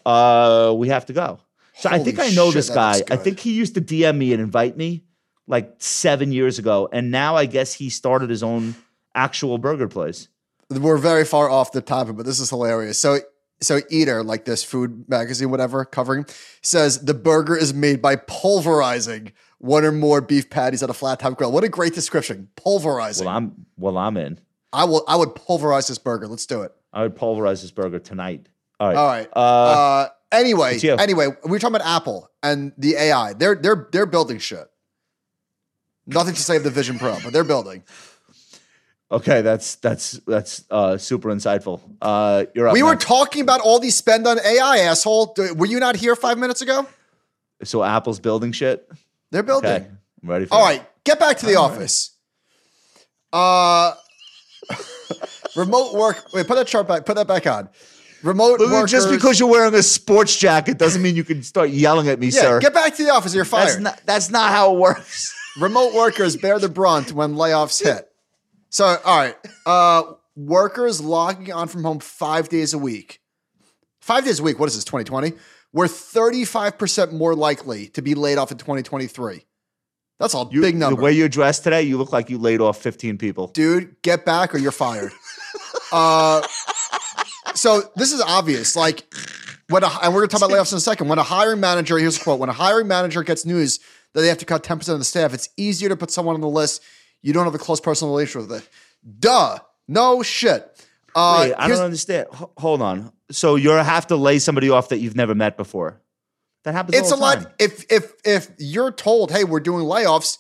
Uh 0.05 0.73
we 0.75 0.89
have 0.89 1.05
to 1.05 1.13
go. 1.13 1.39
So 1.79 1.89
I 1.89 1.99
think 1.99 2.19
I 2.19 2.29
know 2.29 2.47
shit, 2.47 2.55
this 2.55 2.69
guy. 2.69 3.01
I 3.09 3.15
think 3.15 3.39
he 3.39 3.53
used 3.53 3.75
to 3.75 3.81
DM 3.81 4.17
me 4.17 4.33
and 4.33 4.41
invite 4.41 4.75
me 4.77 5.03
like 5.47 5.75
seven 5.77 6.31
years 6.31 6.59
ago. 6.59 6.89
And 6.91 7.11
now 7.11 7.35
I 7.35 7.45
guess 7.45 7.73
he 7.73 7.89
started 7.89 8.29
his 8.29 8.43
own 8.43 8.75
actual 9.15 9.57
burger 9.57 9.87
place. 9.87 10.27
We're 10.69 10.97
very 10.97 11.23
far 11.23 11.49
off 11.49 11.71
the 11.71 11.81
topic, 11.81 12.17
but 12.17 12.25
this 12.25 12.39
is 12.39 12.49
hilarious. 12.49 12.99
So, 12.99 13.19
so 13.61 13.79
Eater, 13.89 14.23
like 14.23 14.45
this 14.45 14.63
food 14.63 15.07
magazine, 15.07 15.49
whatever, 15.49 15.85
covering, 15.85 16.25
says 16.61 17.05
the 17.05 17.13
burger 17.13 17.55
is 17.55 17.73
made 17.73 18.01
by 18.01 18.17
pulverizing 18.17 19.31
one 19.59 19.85
or 19.85 19.91
more 19.91 20.19
beef 20.21 20.49
patties 20.49 20.83
at 20.83 20.89
a 20.89 20.93
flat 20.93 21.19
top 21.19 21.37
grill. 21.37 21.51
What 21.51 21.63
a 21.63 21.69
great 21.69 21.93
description! 21.93 22.49
Pulverizing. 22.55 23.25
Well, 23.25 23.35
I'm 23.35 23.65
well, 23.77 23.97
I'm 23.97 24.17
in. 24.17 24.39
I 24.73 24.83
will. 24.83 25.03
I 25.07 25.15
would 25.15 25.33
pulverize 25.35 25.87
this 25.87 25.97
burger. 25.97 26.27
Let's 26.27 26.45
do 26.45 26.61
it. 26.61 26.73
I 26.93 27.01
would 27.03 27.15
pulverize 27.15 27.61
this 27.61 27.71
burger 27.71 27.99
tonight. 27.99 28.49
All 28.79 28.87
right. 28.89 28.97
All 28.97 29.07
right. 29.07 29.29
Uh, 29.35 29.39
Uh, 29.39 30.09
anyway, 30.31 30.79
anyway, 30.83 31.27
we 31.27 31.51
we're 31.51 31.59
talking 31.59 31.75
about 31.75 31.87
Apple 31.87 32.29
and 32.43 32.73
the 32.77 32.95
AI. 32.95 33.33
They're 33.33 33.55
they're 33.55 33.87
they're 33.91 34.05
building 34.05 34.39
shit. 34.39 34.69
Nothing 36.05 36.35
to 36.35 36.41
say 36.41 36.57
of 36.57 36.63
the 36.63 36.69
Vision 36.69 36.97
Pro, 36.99 37.17
but 37.23 37.33
they're 37.33 37.43
building. 37.43 37.83
okay, 39.11 39.41
that's 39.41 39.75
that's 39.75 40.13
that's 40.25 40.63
uh, 40.71 40.97
super 40.97 41.29
insightful. 41.29 41.81
Uh, 42.01 42.45
you're 42.55 42.67
up. 42.67 42.73
We 42.73 42.83
were 42.83 42.95
talking 42.95 43.41
about 43.41 43.61
all 43.61 43.79
these 43.79 43.95
spend 43.95 44.25
on 44.25 44.39
AI, 44.39 44.79
asshole. 44.79 45.35
Were 45.55 45.65
you 45.65 45.79
not 45.79 45.95
here 45.95 46.15
five 46.15 46.37
minutes 46.37 46.61
ago? 46.61 46.87
so 47.63 47.83
Apple's 47.83 48.19
building 48.19 48.51
shit. 48.51 48.87
They're 49.31 49.43
building. 49.43 49.69
Okay, 49.71 49.87
I'm 50.23 50.29
ready 50.29 50.45
for 50.45 50.53
All 50.53 50.61
it. 50.61 50.63
right, 50.63 51.03
get 51.03 51.19
back 51.19 51.37
to 51.39 51.45
the 51.45 51.55
office. 51.55 52.11
Uh, 53.33 53.93
remote 55.55 55.93
work. 55.93 56.33
Wait, 56.33 56.47
put 56.47 56.55
that 56.55 56.67
chart 56.67 56.87
back. 56.87 57.05
Put 57.05 57.15
that 57.15 57.27
back 57.27 57.45
on. 57.47 57.69
Remote 58.23 58.59
workers. 58.59 58.91
Just 58.91 59.09
because 59.09 59.39
you're 59.39 59.49
wearing 59.49 59.73
a 59.75 59.83
sports 59.83 60.35
jacket 60.37 60.77
doesn't 60.77 61.01
mean 61.01 61.15
you 61.15 61.23
can 61.23 61.43
start 61.43 61.69
yelling 61.69 62.07
at 62.07 62.19
me, 62.19 62.27
yeah, 62.27 62.41
sir. 62.41 62.59
get 62.59 62.73
back 62.73 62.95
to 62.95 63.03
the 63.03 63.09
office. 63.11 63.33
You're 63.35 63.45
fired. 63.45 63.67
that's 63.69 63.79
not 63.79 64.01
that's 64.05 64.29
not 64.29 64.51
how 64.51 64.73
it 64.75 64.79
works. 64.79 65.33
Remote 65.59 65.93
workers 65.93 66.35
bear 66.37 66.59
the 66.59 66.69
brunt 66.69 67.11
when 67.13 67.33
layoffs 67.35 67.83
hit. 67.83 68.09
So, 68.69 68.85
all 69.05 69.17
right, 69.17 69.35
uh, 69.65 70.03
workers 70.35 71.01
logging 71.01 71.51
on 71.51 71.67
from 71.67 71.83
home 71.83 71.99
five 71.99 72.49
days 72.49 72.73
a 72.73 72.77
week. 72.77 73.21
Five 74.01 74.25
days 74.25 74.39
a 74.39 74.43
week. 74.43 74.59
What 74.59 74.67
is 74.67 74.75
this? 74.75 74.83
2020. 74.85 75.33
We're 75.73 75.87
35 75.87 76.77
percent 76.77 77.13
more 77.13 77.35
likely 77.35 77.87
to 77.89 78.01
be 78.01 78.15
laid 78.15 78.37
off 78.37 78.51
in 78.51 78.57
2023. 78.57 79.45
That's 80.19 80.33
a 80.33 80.45
You, 80.49 80.61
big 80.61 80.75
number. 80.75 80.95
The 80.95 81.03
way 81.03 81.11
you're 81.11 81.29
dressed 81.29 81.63
today, 81.63 81.83
you 81.83 81.97
look 81.97 82.11
like 82.11 82.29
you 82.31 82.39
laid 82.39 82.59
off 82.59 82.79
15 82.81 83.17
people. 83.19 83.47
dude, 83.49 83.95
get 84.01 84.25
back 84.25 84.55
or 84.55 84.57
you're 84.57 84.71
fired. 84.71 85.11
uh, 85.91 86.41
so 87.57 87.83
this 87.95 88.13
is 88.13 88.21
obvious. 88.21 88.75
Like 88.75 89.03
when 89.69 89.83
a, 89.83 89.87
and 90.03 90.13
we're 90.13 90.21
gonna 90.21 90.27
talk 90.27 90.41
about 90.41 90.51
layoffs 90.51 90.71
in 90.71 90.77
a 90.77 90.81
second. 90.81 91.07
When 91.09 91.19
a 91.19 91.23
hiring 91.23 91.59
manager, 91.59 91.97
here's 91.97 92.17
a 92.17 92.21
quote: 92.21 92.39
When 92.39 92.49
a 92.49 92.53
hiring 92.53 92.87
manager 92.87 93.23
gets 93.23 93.45
news 93.45 93.79
that 94.13 94.21
they 94.21 94.27
have 94.29 94.37
to 94.39 94.45
cut 94.45 94.63
10 94.63 94.77
percent 94.79 94.93
of 94.93 94.99
the 94.99 95.05
staff, 95.05 95.33
it's 95.33 95.49
easier 95.57 95.89
to 95.89 95.95
put 95.97 96.11
someone 96.11 96.35
on 96.35 96.41
the 96.41 96.47
list 96.47 96.81
you 97.21 97.33
don't 97.33 97.45
have 97.45 97.55
a 97.55 97.59
close 97.59 97.81
personal 97.81 98.13
relationship 98.13 98.49
with. 98.49 98.69
Duh, 99.19 99.57
no 99.87 100.23
shit. 100.23 100.85
Uh, 101.15 101.45
Wait, 101.47 101.53
I 101.57 101.67
don't 101.67 101.81
understand. 101.81 102.27
H- 102.33 102.47
hold 102.57 102.81
on. 102.81 103.11
So 103.31 103.55
you 103.55 103.71
have 103.71 104.07
to 104.07 104.15
lay 104.15 104.39
somebody 104.39 104.69
off 104.69 104.89
that 104.89 104.99
you've 104.99 105.15
never 105.15 105.33
met 105.35 105.57
before. 105.57 105.99
That 106.63 106.73
happens. 106.73 106.97
it's 106.97 107.11
a 107.11 107.15
all 107.15 107.19
the 107.21 107.35
time. 107.35 107.43
lot. 107.43 107.53
If 107.59 107.91
if 107.91 108.13
if 108.23 108.49
you're 108.59 108.91
told, 108.91 109.31
hey, 109.31 109.43
we're 109.43 109.59
doing 109.59 109.83
layoffs, 109.85 110.37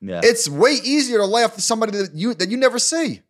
Yeah, 0.00 0.20
it's 0.24 0.48
way 0.48 0.72
easier 0.82 1.18
to 1.18 1.26
lay 1.26 1.44
off 1.44 1.58
somebody 1.60 1.92
that 1.98 2.14
you 2.14 2.32
that 2.34 2.48
you 2.48 2.56
never 2.56 2.78
see. 2.78 3.20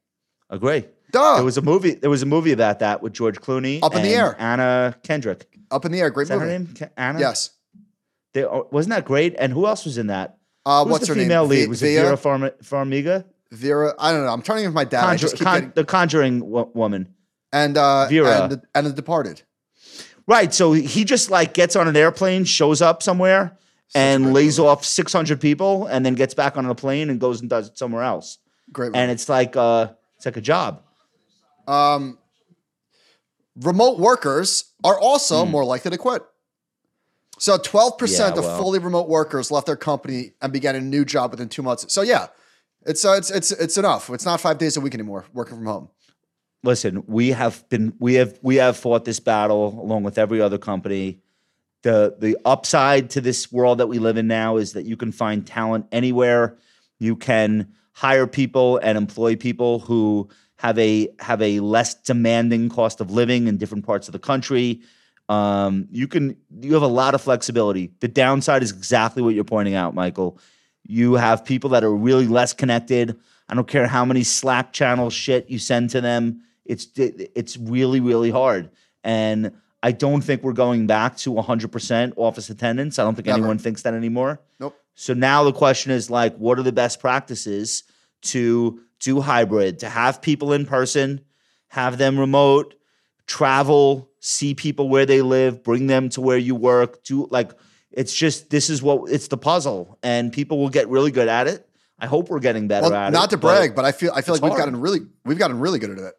agree. 0.48 0.84
Duh. 1.14 1.36
There 1.36 1.44
was 1.44 1.56
a 1.56 1.62
movie. 1.62 1.94
There 1.94 2.10
was 2.10 2.22
a 2.22 2.26
movie 2.26 2.50
about 2.52 2.80
that 2.80 3.00
with 3.02 3.12
George 3.12 3.40
Clooney. 3.40 3.80
Up 3.82 3.94
in 3.94 4.02
the 4.02 4.08
air. 4.14 4.34
Anna 4.38 4.96
Kendrick. 5.04 5.46
Up 5.70 5.84
in 5.84 5.92
the 5.92 6.00
air. 6.00 6.10
Great 6.10 6.24
Is 6.24 6.28
that 6.30 6.38
movie. 6.40 6.50
her 6.52 6.58
name? 6.58 6.74
Ke- 6.74 6.90
Anna. 6.96 7.20
Yes. 7.20 7.50
They, 8.32 8.44
oh, 8.44 8.66
wasn't 8.72 8.94
that 8.96 9.04
great? 9.04 9.36
And 9.38 9.52
who 9.52 9.66
else 9.66 9.84
was 9.84 9.96
in 9.96 10.08
that? 10.08 10.38
Uh, 10.66 10.82
Who's 10.84 10.90
what's 10.92 11.06
the 11.06 11.14
her 11.14 11.20
female 11.20 11.42
name? 11.42 11.50
lead? 11.50 11.68
Was 11.68 11.82
it 11.82 11.94
Vera 11.94 12.16
Farm- 12.16 12.50
Farmiga? 12.62 13.24
Vera, 13.52 13.94
I 13.98 14.10
don't 14.12 14.24
know. 14.24 14.32
I'm 14.32 14.42
turning 14.42 14.64
with 14.64 14.74
my 14.74 14.82
dad. 14.84 15.04
I 15.04 15.06
Conjure, 15.10 15.20
just 15.20 15.36
keep 15.36 15.44
con- 15.46 15.54
getting, 15.54 15.72
the 15.76 15.84
Conjuring 15.84 16.40
wo- 16.50 16.70
woman. 16.74 17.14
and 17.52 17.76
uh, 17.78 18.08
Vera. 18.08 18.42
and 18.42 18.52
the, 18.52 18.62
and 18.74 18.86
the 18.86 18.92
Departed. 18.92 19.42
Right. 20.26 20.52
So 20.52 20.72
he 20.72 21.04
just 21.04 21.30
like 21.30 21.54
gets 21.54 21.76
on 21.76 21.86
an 21.86 21.96
airplane, 21.96 22.44
shows 22.44 22.82
up 22.82 23.02
somewhere, 23.02 23.56
and 23.94 24.32
lays 24.32 24.58
off 24.58 24.84
600 24.84 25.40
people, 25.40 25.86
and 25.86 26.04
then 26.04 26.14
gets 26.14 26.34
back 26.34 26.56
on 26.56 26.66
a 26.66 26.74
plane 26.74 27.10
and 27.10 27.20
goes 27.20 27.40
and 27.40 27.48
does 27.50 27.68
it 27.68 27.78
somewhere 27.78 28.02
else. 28.02 28.38
Great. 28.72 28.92
And 28.96 29.10
it's 29.12 29.28
like 29.28 29.54
uh, 29.54 29.88
it's 30.16 30.26
like 30.26 30.36
a 30.36 30.40
job. 30.40 30.82
Um, 31.68 32.18
remote 33.60 33.98
workers 33.98 34.64
are 34.82 34.98
also 34.98 35.44
more 35.44 35.64
likely 35.64 35.90
to 35.90 35.98
quit. 35.98 36.22
So 37.38 37.58
12% 37.58 37.98
Hmm. 37.98 38.06
Yeah, 38.12 38.38
of 38.38 38.58
fully 38.58 38.78
remote 38.78 39.08
workers 39.08 39.50
left 39.50 39.66
their 39.66 39.76
company 39.76 40.32
and 40.40 40.52
began 40.52 40.76
a 40.76 40.80
new 40.80 41.04
job 41.04 41.30
within 41.32 41.48
two 41.48 41.62
months. 41.62 41.92
So 41.92 42.02
yeah, 42.02 42.28
it's 42.86 43.04
uh, 43.04 43.12
it's 43.12 43.30
it's 43.30 43.50
it's 43.50 43.76
enough. 43.76 44.08
It's 44.10 44.24
not 44.24 44.40
five 44.40 44.58
days 44.58 44.76
a 44.76 44.80
week 44.80 44.94
anymore 44.94 45.24
working 45.32 45.56
from 45.56 45.66
home. 45.66 45.88
listen, 46.62 47.02
we 47.06 47.30
have 47.30 47.68
been 47.68 47.92
we 47.98 48.14
have 48.14 48.38
we 48.42 48.56
have 48.56 48.76
fought 48.76 49.04
this 49.04 49.20
battle 49.20 49.78
along 49.82 50.04
with 50.04 50.16
every 50.18 50.40
other 50.40 50.58
company. 50.58 51.20
The 51.82 52.14
the 52.18 52.36
upside 52.44 53.10
to 53.10 53.20
this 53.20 53.50
world 53.52 53.78
that 53.78 53.88
we 53.88 53.98
live 53.98 54.16
in 54.16 54.26
now 54.28 54.56
is 54.56 54.72
that 54.74 54.84
you 54.86 54.96
can 54.96 55.10
find 55.12 55.46
talent 55.46 55.86
anywhere. 55.92 56.56
You 57.00 57.16
can 57.16 57.74
hire 57.92 58.26
people 58.26 58.78
and 58.78 58.96
employ 58.96 59.34
people 59.36 59.80
who 59.80 60.28
have 60.64 60.78
a 60.78 61.08
have 61.18 61.42
a 61.42 61.60
less 61.60 61.94
demanding 61.94 62.70
cost 62.70 63.02
of 63.02 63.10
living 63.10 63.48
in 63.48 63.58
different 63.58 63.84
parts 63.84 64.08
of 64.08 64.12
the 64.12 64.18
country. 64.18 64.80
Um, 65.28 65.88
you 65.90 66.08
can 66.08 66.38
you 66.62 66.72
have 66.72 66.82
a 66.82 66.86
lot 66.86 67.14
of 67.14 67.20
flexibility. 67.20 67.92
The 68.00 68.08
downside 68.08 68.62
is 68.62 68.72
exactly 68.72 69.22
what 69.22 69.34
you're 69.34 69.44
pointing 69.44 69.74
out, 69.74 69.94
Michael. 69.94 70.38
You 70.82 71.14
have 71.14 71.44
people 71.44 71.68
that 71.70 71.84
are 71.84 71.94
really 71.94 72.26
less 72.26 72.54
connected. 72.54 73.14
I 73.46 73.54
don't 73.54 73.68
care 73.68 73.86
how 73.86 74.06
many 74.06 74.22
Slack 74.22 74.72
channel 74.72 75.10
shit 75.10 75.50
you 75.50 75.58
send 75.58 75.90
to 75.90 76.00
them. 76.00 76.40
It's 76.64 76.88
it's 76.96 77.58
really 77.58 78.00
really 78.00 78.30
hard, 78.30 78.70
and 79.02 79.52
I 79.82 79.92
don't 79.92 80.22
think 80.22 80.42
we're 80.42 80.54
going 80.54 80.86
back 80.86 81.18
to 81.18 81.30
100% 81.30 82.14
office 82.16 82.48
attendance. 82.48 82.98
I 82.98 83.02
don't 83.02 83.14
think 83.14 83.26
Never. 83.26 83.40
anyone 83.40 83.58
thinks 83.58 83.82
that 83.82 83.92
anymore. 83.92 84.40
Nope. 84.58 84.74
So 84.94 85.12
now 85.12 85.44
the 85.44 85.52
question 85.52 85.92
is 85.92 86.08
like, 86.08 86.34
what 86.36 86.58
are 86.58 86.62
the 86.62 86.72
best 86.72 87.00
practices 87.00 87.82
to 88.22 88.80
do 89.04 89.20
hybrid, 89.20 89.78
to 89.80 89.88
have 89.88 90.20
people 90.22 90.52
in 90.52 90.66
person, 90.66 91.20
have 91.68 91.98
them 91.98 92.18
remote, 92.18 92.74
travel, 93.26 94.10
see 94.20 94.54
people 94.54 94.88
where 94.88 95.06
they 95.06 95.22
live, 95.22 95.62
bring 95.62 95.86
them 95.86 96.08
to 96.10 96.20
where 96.20 96.38
you 96.38 96.54
work, 96.54 97.04
do 97.04 97.26
like 97.30 97.52
it's 97.90 98.14
just 98.14 98.50
this 98.50 98.70
is 98.70 98.82
what 98.82 99.10
it's 99.12 99.28
the 99.28 99.36
puzzle, 99.36 99.98
and 100.02 100.32
people 100.32 100.58
will 100.58 100.70
get 100.70 100.88
really 100.88 101.10
good 101.10 101.28
at 101.28 101.46
it. 101.46 101.68
I 101.98 102.06
hope 102.06 102.28
we're 102.28 102.40
getting 102.40 102.66
better 102.66 102.90
Well, 102.90 102.94
at 102.94 103.08
it. 103.08 103.12
not 103.12 103.30
to 103.30 103.36
brag, 103.36 103.74
but 103.76 103.84
I 103.84 103.92
feel 103.92 104.10
I 104.14 104.20
feel 104.22 104.34
like 104.34 104.42
we've 104.42 104.50
hard. 104.50 104.64
gotten 104.64 104.80
really 104.80 105.00
we've 105.24 105.38
gotten 105.38 105.60
really 105.60 105.78
good 105.78 105.90
at 105.90 105.98
it. 105.98 106.14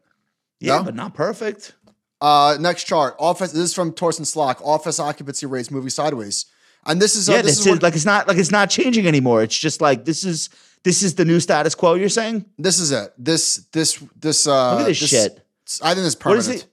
yeah, 0.59 0.77
no? 0.77 0.83
but 0.83 0.95
not 0.95 1.13
perfect. 1.13 1.73
Uh, 2.21 2.57
next 2.59 2.85
chart. 2.85 3.15
Office. 3.19 3.51
This 3.51 3.61
is 3.61 3.73
from 3.73 3.91
Torsten 3.91 4.21
Slok. 4.21 4.61
Office 4.65 4.99
occupancy 4.99 5.45
rates 5.45 5.69
moving 5.69 5.89
sideways. 5.89 6.45
And 6.85 7.01
this 7.01 7.15
is 7.15 7.29
uh, 7.29 7.33
yeah, 7.33 7.41
this, 7.41 7.57
this, 7.57 7.65
is 7.65 7.73
is 7.77 7.81
like 7.81 7.95
it's 7.95 8.05
not 8.05 8.27
like 8.27 8.37
it's 8.37 8.51
not 8.51 8.69
changing 8.69 9.07
anymore. 9.07 9.41
It's 9.43 9.57
just 9.57 9.81
like 9.81 10.05
this 10.05 10.23
is 10.23 10.49
this 10.83 11.01
is 11.01 11.15
the 11.15 11.25
new 11.25 11.39
status 11.39 11.73
quo. 11.73 11.95
You're 11.95 12.09
saying? 12.09 12.45
this 12.57 12.79
is 12.79 12.91
it. 12.91 13.13
This 13.17 13.65
this 13.71 14.03
this 14.15 14.47
uh 14.47 14.73
Look 14.73 14.81
at 14.81 14.87
this 14.87 14.97
shit. 14.97 15.45
I 15.81 15.95
think 15.95 16.05
it's 16.05 16.15
What 16.23 16.37
is 16.37 16.45
permanent. 16.47 16.67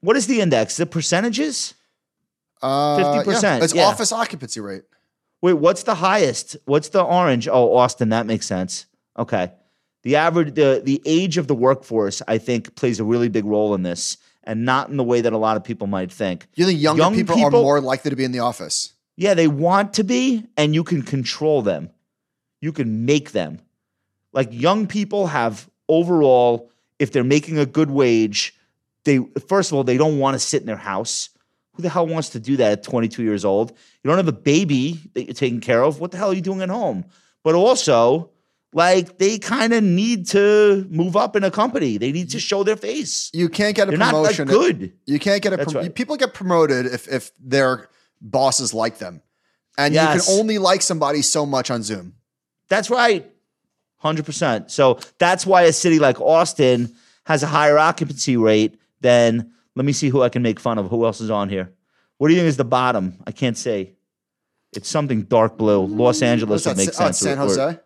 What 0.00 0.16
is 0.16 0.26
the 0.28 0.40
index? 0.40 0.76
The 0.76 0.86
percentages? 0.86 1.74
Uh, 2.62 3.22
50%, 3.24 3.62
It's 3.62 3.74
yeah. 3.74 3.84
office 3.84 4.12
occupancy 4.12 4.60
rate. 4.60 4.84
Wait, 5.42 5.54
what's 5.54 5.82
the 5.82 5.94
highest? 5.94 6.56
What's 6.64 6.88
the 6.88 7.02
orange? 7.02 7.48
Oh, 7.48 7.76
Austin. 7.76 8.08
That 8.08 8.24
makes 8.26 8.46
sense. 8.46 8.86
Okay. 9.18 9.52
The 10.02 10.16
average, 10.16 10.54
the 10.54 10.80
the 10.84 11.02
age 11.04 11.36
of 11.36 11.48
the 11.48 11.54
workforce, 11.54 12.22
I 12.28 12.38
think, 12.38 12.76
plays 12.76 13.00
a 13.00 13.04
really 13.04 13.28
big 13.28 13.44
role 13.44 13.74
in 13.74 13.82
this, 13.82 14.18
and 14.44 14.64
not 14.64 14.88
in 14.88 14.96
the 14.96 15.04
way 15.04 15.20
that 15.20 15.32
a 15.32 15.38
lot 15.38 15.56
of 15.56 15.64
people 15.64 15.88
might 15.88 16.12
think. 16.12 16.46
You 16.54 16.64
think 16.64 16.80
younger 16.80 17.02
Young 17.02 17.14
people, 17.14 17.42
are 17.42 17.50
more 17.50 17.80
likely 17.80 18.10
to 18.10 18.16
be 18.16 18.22
in 18.22 18.30
the 18.30 18.38
office? 18.38 18.92
Yeah, 19.16 19.34
they 19.34 19.48
want 19.48 19.94
to 19.94 20.04
be, 20.04 20.44
and 20.56 20.74
you 20.74 20.84
can 20.84 21.02
control 21.02 21.62
them. 21.62 21.90
You 22.60 22.72
can 22.72 23.04
make 23.06 23.32
them. 23.32 23.60
Like 24.32 24.48
young 24.52 24.86
people 24.86 25.26
have 25.28 25.68
overall, 25.88 26.70
if 26.98 27.12
they're 27.12 27.24
making 27.24 27.58
a 27.58 27.66
good 27.66 27.90
wage, 27.90 28.54
they 29.04 29.18
first 29.48 29.70
of 29.70 29.76
all, 29.76 29.84
they 29.84 29.96
don't 29.96 30.18
want 30.18 30.34
to 30.34 30.38
sit 30.38 30.60
in 30.60 30.66
their 30.66 30.76
house. 30.76 31.30
Who 31.74 31.82
the 31.82 31.88
hell 31.88 32.06
wants 32.06 32.30
to 32.30 32.40
do 32.40 32.56
that 32.56 32.72
at 32.72 32.82
22 32.82 33.22
years 33.22 33.44
old? 33.44 33.70
You 33.70 34.08
don't 34.08 34.16
have 34.16 34.28
a 34.28 34.32
baby 34.32 35.00
that 35.14 35.24
you're 35.24 35.34
taking 35.34 35.60
care 35.60 35.82
of. 35.82 36.00
What 36.00 36.10
the 36.10 36.16
hell 36.18 36.30
are 36.30 36.34
you 36.34 36.40
doing 36.40 36.62
at 36.62 36.70
home? 36.70 37.04
But 37.44 37.54
also, 37.54 38.30
like 38.72 39.18
they 39.18 39.38
kind 39.38 39.72
of 39.72 39.84
need 39.84 40.26
to 40.28 40.86
move 40.90 41.16
up 41.16 41.36
in 41.36 41.44
a 41.44 41.50
company. 41.50 41.96
They 41.98 42.12
need 42.12 42.30
to 42.30 42.40
show 42.40 42.64
their 42.64 42.76
face. 42.76 43.30
You 43.32 43.48
can't 43.48 43.76
get 43.76 43.88
a 43.88 43.90
They're 43.92 43.98
not 43.98 44.14
like 44.14 44.36
promotion. 44.36 44.48
good. 44.48 44.92
You 45.06 45.18
can't 45.18 45.42
get 45.42 45.52
a 45.52 45.56
That's 45.58 45.72
prom- 45.72 45.84
right. 45.84 45.94
people 45.94 46.16
get 46.16 46.34
promoted 46.34 46.86
if 46.86 47.08
if 47.08 47.30
their 47.38 47.88
bosses 48.20 48.74
like 48.74 48.98
them, 48.98 49.22
and 49.78 49.94
you 49.94 50.00
can 50.00 50.20
only 50.28 50.58
like 50.58 50.82
somebody 50.82 51.22
so 51.22 51.46
much 51.46 51.70
on 51.70 51.82
Zoom. 51.82 52.14
That's 52.68 52.90
right. 52.90 53.30
100%. 54.02 54.70
So 54.70 54.98
that's 55.18 55.46
why 55.46 55.62
a 55.62 55.72
city 55.72 55.98
like 55.98 56.20
Austin 56.20 56.94
has 57.24 57.42
a 57.42 57.46
higher 57.46 57.78
occupancy 57.78 58.36
rate 58.36 58.78
than, 59.00 59.52
let 59.74 59.84
me 59.84 59.92
see 59.92 60.08
who 60.08 60.22
I 60.22 60.28
can 60.28 60.42
make 60.42 60.60
fun 60.60 60.78
of. 60.78 60.88
Who 60.88 61.04
else 61.04 61.20
is 61.20 61.30
on 61.30 61.48
here? 61.48 61.72
What 62.18 62.28
do 62.28 62.34
you 62.34 62.40
think 62.40 62.48
is 62.48 62.56
the 62.56 62.64
bottom? 62.64 63.14
I 63.26 63.32
can't 63.32 63.56
say. 63.56 63.92
It's 64.72 64.88
something 64.88 65.22
dark 65.22 65.56
blue. 65.56 65.86
Los 65.86 66.22
Angeles 66.22 66.66
would 66.66 66.76
that? 66.76 66.78
make 66.78 66.88
oh, 66.88 67.10
sense. 67.10 67.18
San 67.18 67.38
or- 67.38 67.42
or- 67.42 67.48
Jose 67.48 67.80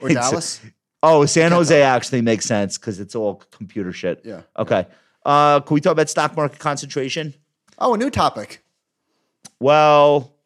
or 0.00 0.08
Dallas. 0.08 0.60
oh, 1.02 1.26
San 1.26 1.52
Jose 1.52 1.82
actually 1.82 2.22
makes 2.22 2.46
sense 2.46 2.78
because 2.78 3.00
it's 3.00 3.14
all 3.14 3.42
computer 3.50 3.92
shit. 3.92 4.22
Yeah. 4.24 4.42
Okay. 4.58 4.86
Uh, 5.24 5.60
can 5.60 5.74
we 5.74 5.80
talk 5.80 5.92
about 5.92 6.08
stock 6.08 6.36
market 6.36 6.58
concentration? 6.58 7.34
Oh, 7.82 7.94
a 7.94 7.98
new 7.98 8.10
topic. 8.10 8.62
Well, 9.58 10.36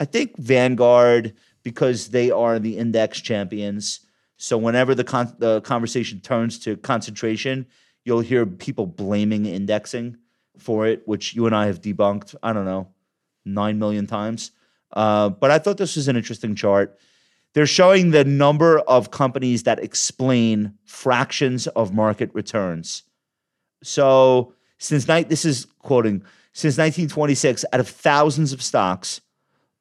I 0.00 0.06
think 0.06 0.38
Vanguard 0.38 1.34
because 1.62 2.08
they 2.08 2.30
are 2.30 2.58
the 2.58 2.78
index 2.78 3.20
champions. 3.20 4.00
So 4.38 4.56
whenever 4.56 4.94
the 4.94 5.04
con- 5.04 5.36
the 5.38 5.60
conversation 5.60 6.20
turns 6.20 6.58
to 6.60 6.78
concentration, 6.78 7.66
you'll 8.06 8.20
hear 8.20 8.46
people 8.46 8.86
blaming 8.86 9.44
indexing 9.44 10.16
for 10.56 10.86
it, 10.86 11.02
which 11.04 11.34
you 11.34 11.44
and 11.44 11.54
I 11.54 11.66
have 11.66 11.82
debunked. 11.82 12.34
I 12.42 12.54
don't 12.54 12.64
know, 12.64 12.88
nine 13.44 13.78
million 13.78 14.06
times. 14.06 14.52
Uh, 14.90 15.28
but 15.28 15.50
I 15.50 15.58
thought 15.58 15.76
this 15.76 15.96
was 15.96 16.08
an 16.08 16.16
interesting 16.16 16.54
chart. 16.54 16.98
They're 17.52 17.66
showing 17.66 18.12
the 18.12 18.24
number 18.24 18.78
of 18.78 19.10
companies 19.10 19.64
that 19.64 19.78
explain 19.78 20.72
fractions 20.86 21.66
of 21.66 21.92
market 21.92 22.30
returns. 22.32 23.02
So 23.82 24.54
since 24.78 25.06
night, 25.06 25.28
this 25.28 25.44
is 25.44 25.66
quoting 25.80 26.24
since 26.58 26.76
1926, 26.76 27.64
out 27.72 27.78
of 27.78 27.86
thousands 27.86 28.52
of 28.52 28.60
stocks, 28.60 29.20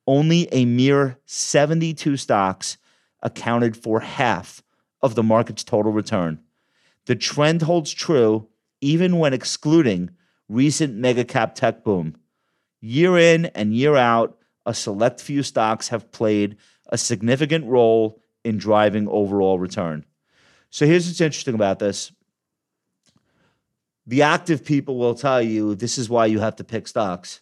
only 0.05 0.47
a 0.51 0.63
mere 0.65 1.17
72 1.25 2.17
stocks 2.17 2.77
accounted 3.23 3.75
for 3.75 3.99
half 3.99 4.61
of 5.01 5.15
the 5.15 5.23
market's 5.23 5.63
total 5.63 5.91
return. 5.91 6.39
The 7.07 7.15
trend 7.15 7.63
holds 7.63 7.91
true 7.91 8.47
even 8.79 9.17
when 9.17 9.33
excluding 9.33 10.11
recent 10.47 10.93
mega 10.93 11.25
cap 11.25 11.55
tech 11.55 11.83
boom. 11.83 12.15
Year 12.79 13.17
in 13.17 13.47
and 13.47 13.73
year 13.73 13.95
out, 13.95 14.37
a 14.63 14.75
select 14.75 15.19
few 15.19 15.41
stocks 15.41 15.87
have 15.87 16.11
played 16.11 16.57
a 16.89 16.97
significant 16.99 17.65
role 17.65 18.21
in 18.43 18.59
driving 18.59 19.07
overall 19.07 19.57
return. 19.57 20.05
So 20.69 20.85
here's 20.85 21.07
what's 21.07 21.21
interesting 21.21 21.55
about 21.55 21.79
this. 21.79 22.11
The 24.07 24.21
active 24.21 24.63
people 24.63 24.97
will 24.97 25.15
tell 25.15 25.41
you 25.41 25.75
this 25.75 25.97
is 25.97 26.09
why 26.09 26.25
you 26.27 26.39
have 26.39 26.55
to 26.57 26.63
pick 26.63 26.87
stocks 26.87 27.41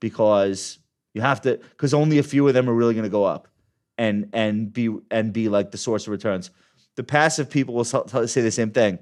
because 0.00 0.78
you 1.14 1.20
have 1.20 1.40
to 1.42 1.56
because 1.56 1.94
only 1.94 2.18
a 2.18 2.22
few 2.22 2.46
of 2.46 2.54
them 2.54 2.68
are 2.68 2.74
really 2.74 2.94
going 2.94 3.04
to 3.04 3.10
go 3.10 3.24
up 3.24 3.48
and 3.96 4.28
and 4.32 4.72
be 4.72 4.94
and 5.10 5.32
be 5.32 5.48
like 5.48 5.70
the 5.70 5.78
source 5.78 6.06
of 6.06 6.10
returns. 6.10 6.50
The 6.96 7.04
passive 7.04 7.48
people 7.48 7.74
will 7.74 7.84
say 7.84 8.40
the 8.40 8.50
same 8.50 8.70
thing. 8.70 8.98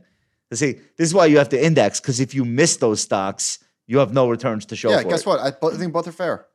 They 0.50 0.56
say 0.56 0.72
this 0.96 1.08
is 1.08 1.14
why 1.14 1.26
you 1.26 1.38
have 1.38 1.48
to 1.50 1.64
index 1.64 1.98
because 1.98 2.20
if 2.20 2.34
you 2.34 2.44
miss 2.44 2.76
those 2.76 3.00
stocks, 3.00 3.58
you 3.86 3.98
have 3.98 4.12
no 4.12 4.28
returns 4.28 4.66
to 4.66 4.76
show. 4.76 4.90
Yeah, 4.90 5.02
guess 5.02 5.22
it. 5.22 5.26
what? 5.26 5.40
I 5.40 5.50
think 5.76 5.92
both 5.92 6.06
are 6.06 6.12
fair. 6.12 6.46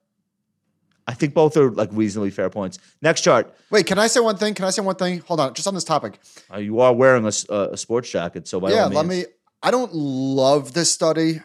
I 1.08 1.14
think 1.14 1.34
both 1.34 1.56
are 1.56 1.72
like 1.72 1.90
reasonably 1.94 2.32
fair 2.32 2.50
points. 2.50 2.80
Next 3.02 3.22
chart. 3.22 3.56
Wait, 3.72 3.86
can 3.86 3.98
I 3.98 4.08
say 4.08 4.20
one 4.20 4.36
thing? 4.36 4.54
Can 4.54 4.66
I 4.66 4.72
say 4.72 4.82
one 4.82 4.96
thing? 4.96 5.20
Hold 5.20 5.40
on, 5.40 5.54
just 5.54 5.68
on 5.68 5.74
this 5.74 5.86
topic. 5.86 6.20
Uh, 6.54 6.58
you 6.58 6.80
are 6.82 6.94
wearing 6.94 7.26
a 7.26 7.78
sports 7.78 8.12
jacket, 8.12 8.48
so 8.48 8.60
by 8.60 8.72
yeah, 8.72 8.86
let 8.86 9.06
me. 9.06 9.26
I 9.62 9.72
don't 9.72 9.94
love 9.94 10.74
this 10.74 10.92
study. 10.92 11.42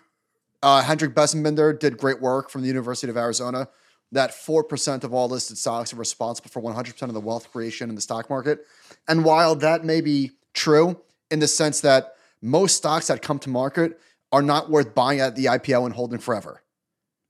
Uh, 0.62 0.82
Hendrik 0.82 1.14
Bessembinder 1.14 1.78
did 1.78 1.98
great 1.98 2.20
work 2.20 2.51
from 2.51 2.60
the 2.62 2.68
University 2.68 3.10
of 3.10 3.16
Arizona. 3.16 3.68
That 4.12 4.34
four 4.34 4.62
percent 4.62 5.05
of 5.05 5.14
all 5.14 5.28
listed 5.28 5.56
stocks 5.56 5.93
are 5.93 5.97
responsible 5.97 6.51
for 6.51 6.60
one 6.60 6.74
hundred 6.74 6.93
percent 6.93 7.09
of 7.09 7.14
the 7.14 7.20
wealth 7.20 7.51
creation 7.51 7.89
in 7.89 7.94
the 7.94 8.02
stock 8.02 8.28
market. 8.28 8.60
And 9.09 9.24
while 9.24 9.55
that 9.56 9.84
may 9.84 10.02
be 10.02 10.32
true 10.52 11.01
in 11.30 11.39
the 11.39 11.48
sense 11.48 11.80
that 11.80 12.14
most 12.43 12.76
stocks 12.76 13.06
that 13.06 13.22
come 13.22 13.39
to 13.40 13.48
market 13.48 13.98
are 14.30 14.43
not 14.43 14.68
worth 14.70 14.94
buying 14.94 15.20
at 15.20 15.34
the 15.34 15.47
IPO 15.47 15.86
and 15.86 15.94
holding 15.94 16.18
forever, 16.18 16.62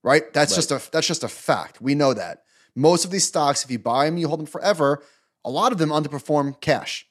right? 0.02 0.32
That's 0.32 0.52
Right. 0.52 0.56
just 0.56 0.70
a 0.72 0.90
that's 0.90 1.06
just 1.06 1.22
a 1.22 1.28
fact. 1.28 1.80
We 1.80 1.94
know 1.94 2.14
that 2.14 2.42
most 2.74 3.04
of 3.04 3.12
these 3.12 3.24
stocks, 3.24 3.64
if 3.64 3.70
you 3.70 3.78
buy 3.78 4.06
them, 4.06 4.16
you 4.16 4.26
hold 4.26 4.40
them 4.40 4.46
forever. 4.46 5.04
A 5.44 5.50
lot 5.50 5.70
of 5.70 5.78
them 5.78 5.90
underperform 5.90 6.60
cash. 6.60 7.06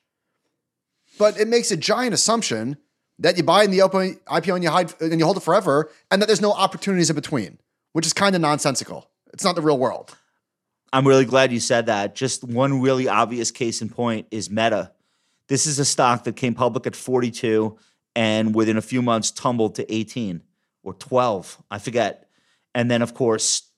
But 1.18 1.40
it 1.40 1.48
makes 1.48 1.72
a 1.72 1.78
giant 1.78 2.14
assumption 2.14 2.78
that 3.22 3.38
you 3.38 3.44
buy 3.44 3.64
in 3.64 3.72
the 3.72 3.82
open 3.82 4.20
IPO 4.28 4.56
and 4.56 4.64
you 4.64 4.70
hide 4.70 4.94
and 5.00 5.20
you 5.20 5.26
hold 5.26 5.38
it 5.38 5.44
forever, 5.44 5.90
and 6.10 6.22
that 6.22 6.26
there's 6.26 6.42
no 6.42 6.52
opportunities 6.52 7.10
in 7.10 7.16
between, 7.16 7.58
which 7.94 8.06
is 8.06 8.14
kind 8.14 8.36
of 8.36 8.42
nonsensical. 8.42 9.10
It's 9.34 9.44
not 9.44 9.56
the 9.56 9.62
real 9.62 9.78
world. 9.78 10.16
I'm 10.92 11.08
really 11.08 11.26
glad 11.26 11.54
you 11.54 11.60
said 11.60 11.86
that. 11.86 12.16
Just 12.16 12.44
one 12.44 12.82
really 12.82 13.08
obvious 13.08 13.50
case 13.50 13.82
in 13.82 13.90
point 13.90 14.28
is 14.30 14.50
Meta. 14.50 14.92
This 15.48 15.66
is 15.66 15.80
a 15.80 15.86
stock 15.86 16.26
that 16.26 16.36
came 16.36 16.54
public 16.54 16.86
at 16.86 16.96
42 16.96 17.78
and 18.16 18.54
within 18.54 18.78
a 18.78 18.82
few 18.82 19.02
months 19.02 19.32
tumbled 19.32 19.76
to 19.76 19.94
18 19.94 20.42
or 20.84 20.94
12, 20.94 21.64
I 21.70 21.80
forget. 21.80 22.28
And 22.76 22.92
then, 22.92 23.02
of 23.02 23.14
course, 23.14 23.70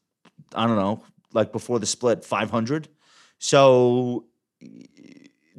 I 0.55 0.65
don't 0.65 0.77
know, 0.77 1.03
like 1.33 1.51
before 1.51 1.79
the 1.79 1.85
split, 1.85 2.23
500. 2.23 2.87
So, 3.39 4.25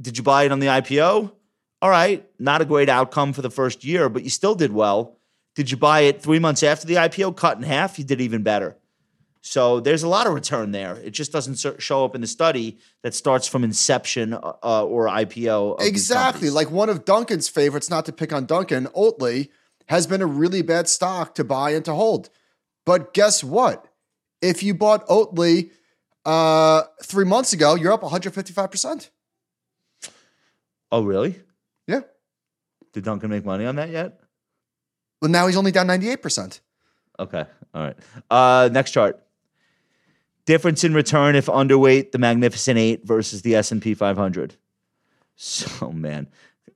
did 0.00 0.16
you 0.16 0.22
buy 0.24 0.44
it 0.44 0.52
on 0.52 0.58
the 0.58 0.68
IPO? 0.68 1.32
All 1.84 1.90
right, 1.90 2.26
not 2.38 2.62
a 2.62 2.64
great 2.64 2.88
outcome 2.88 3.34
for 3.34 3.42
the 3.42 3.50
first 3.50 3.84
year, 3.84 4.08
but 4.08 4.24
you 4.24 4.30
still 4.30 4.54
did 4.54 4.72
well. 4.72 5.18
Did 5.54 5.70
you 5.70 5.76
buy 5.76 6.00
it 6.00 6.22
three 6.22 6.38
months 6.38 6.62
after 6.62 6.86
the 6.86 6.94
IPO, 6.94 7.36
cut 7.36 7.58
in 7.58 7.62
half? 7.62 7.98
You 7.98 8.06
did 8.06 8.22
even 8.22 8.42
better. 8.42 8.78
So 9.42 9.80
there's 9.80 10.02
a 10.02 10.08
lot 10.08 10.26
of 10.26 10.32
return 10.32 10.70
there. 10.70 10.96
It 11.04 11.10
just 11.10 11.30
doesn't 11.30 11.62
show 11.82 12.06
up 12.06 12.14
in 12.14 12.22
the 12.22 12.26
study 12.26 12.78
that 13.02 13.12
starts 13.12 13.46
from 13.46 13.64
inception 13.64 14.32
uh, 14.32 14.54
uh, 14.62 14.86
or 14.86 15.08
IPO. 15.08 15.82
Exactly. 15.82 16.48
Like 16.48 16.70
one 16.70 16.88
of 16.88 17.04
Duncan's 17.04 17.50
favorites, 17.50 17.90
not 17.90 18.06
to 18.06 18.14
pick 18.14 18.32
on 18.32 18.46
Duncan, 18.46 18.86
Oatly 18.96 19.50
has 19.90 20.06
been 20.06 20.22
a 20.22 20.26
really 20.26 20.62
bad 20.62 20.88
stock 20.88 21.34
to 21.34 21.44
buy 21.44 21.72
and 21.72 21.84
to 21.84 21.92
hold. 21.92 22.30
But 22.86 23.12
guess 23.12 23.44
what? 23.44 23.88
If 24.40 24.62
you 24.62 24.72
bought 24.72 25.06
Oatly 25.06 25.70
uh, 26.24 26.84
three 27.02 27.26
months 27.26 27.52
ago, 27.52 27.74
you're 27.74 27.92
up 27.92 28.00
155%. 28.00 29.10
oh, 30.90 31.02
really? 31.02 31.43
Did 32.94 33.04
Duncan 33.04 33.28
make 33.28 33.44
money 33.44 33.66
on 33.66 33.76
that 33.76 33.90
yet? 33.90 34.20
Well, 35.20 35.30
now 35.30 35.46
he's 35.46 35.56
only 35.56 35.72
down 35.72 35.86
98%. 35.88 36.60
Okay, 37.18 37.44
all 37.74 37.82
right. 37.82 37.96
Uh, 38.30 38.68
next 38.72 38.92
chart. 38.92 39.20
Difference 40.46 40.84
in 40.84 40.94
return 40.94 41.36
if 41.36 41.46
underweight 41.46 42.12
the 42.12 42.18
Magnificent 42.18 42.78
Eight 42.78 43.06
versus 43.06 43.42
the 43.42 43.54
S 43.54 43.70
and 43.72 43.80
P 43.82 43.94
500. 43.94 44.54
So 45.36 45.90
man, 45.90 46.28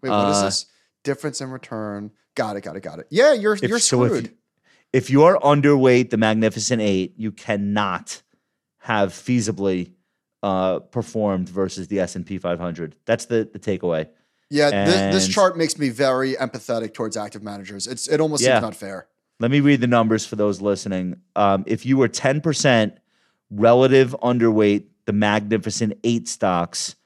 Wait, 0.02 0.10
what 0.10 0.30
is 0.30 0.36
Uh, 0.38 0.44
this? 0.46 0.66
Difference 1.04 1.40
in 1.40 1.50
return. 1.50 2.10
Got 2.34 2.56
it, 2.56 2.62
got 2.62 2.74
it, 2.76 2.80
got 2.82 2.98
it. 2.98 3.06
Yeah, 3.10 3.32
you're 3.32 3.54
If- 3.54 3.62
you're 3.62 3.78
so 3.78 4.02
if 4.04 4.10
screwed. 4.10 4.34
if 4.92 5.10
you 5.10 5.22
are 5.22 5.38
underweight 5.38 6.10
the 6.10 6.16
Magnificent 6.16 6.82
Eight, 6.82 7.14
you 7.16 7.30
cannot 7.30 8.20
have 8.78 9.12
feasibly 9.12 9.92
uh, 10.42 10.78
performed 10.80 11.48
versus 11.48 11.86
the 11.88 12.00
S 12.00 12.16
and 12.16 12.24
P 12.26 12.38
500. 12.38 12.96
That's 13.04 13.26
the 13.26 13.48
the 13.52 13.58
takeaway. 13.60 14.08
Yeah, 14.50 14.84
this, 14.84 15.14
this 15.26 15.28
chart 15.34 15.56
makes 15.58 15.78
me 15.78 15.88
very 15.90 16.34
empathetic 16.34 16.94
towards 16.94 17.16
active 17.16 17.42
managers. 17.42 17.86
It's 17.86 18.08
it 18.08 18.20
almost 18.20 18.42
Yeah. 18.42 18.56
seems 18.56 18.62
not 18.62 18.74
fair. 18.76 19.06
Let 19.40 19.50
me 19.50 19.60
read 19.60 19.80
the 19.80 19.86
numbers 19.86 20.26
for 20.26 20.36
those 20.36 20.60
listening. 20.60 21.16
Um, 21.36 21.62
if 21.66 21.86
you 21.86 21.96
were 21.96 22.08
10% 22.08 22.92
relative 23.50 24.16
underweight 24.22 24.84
the 25.04 25.12
Magnificent 25.12 25.94
Eight 26.02 26.28
stocks, 26.28 26.96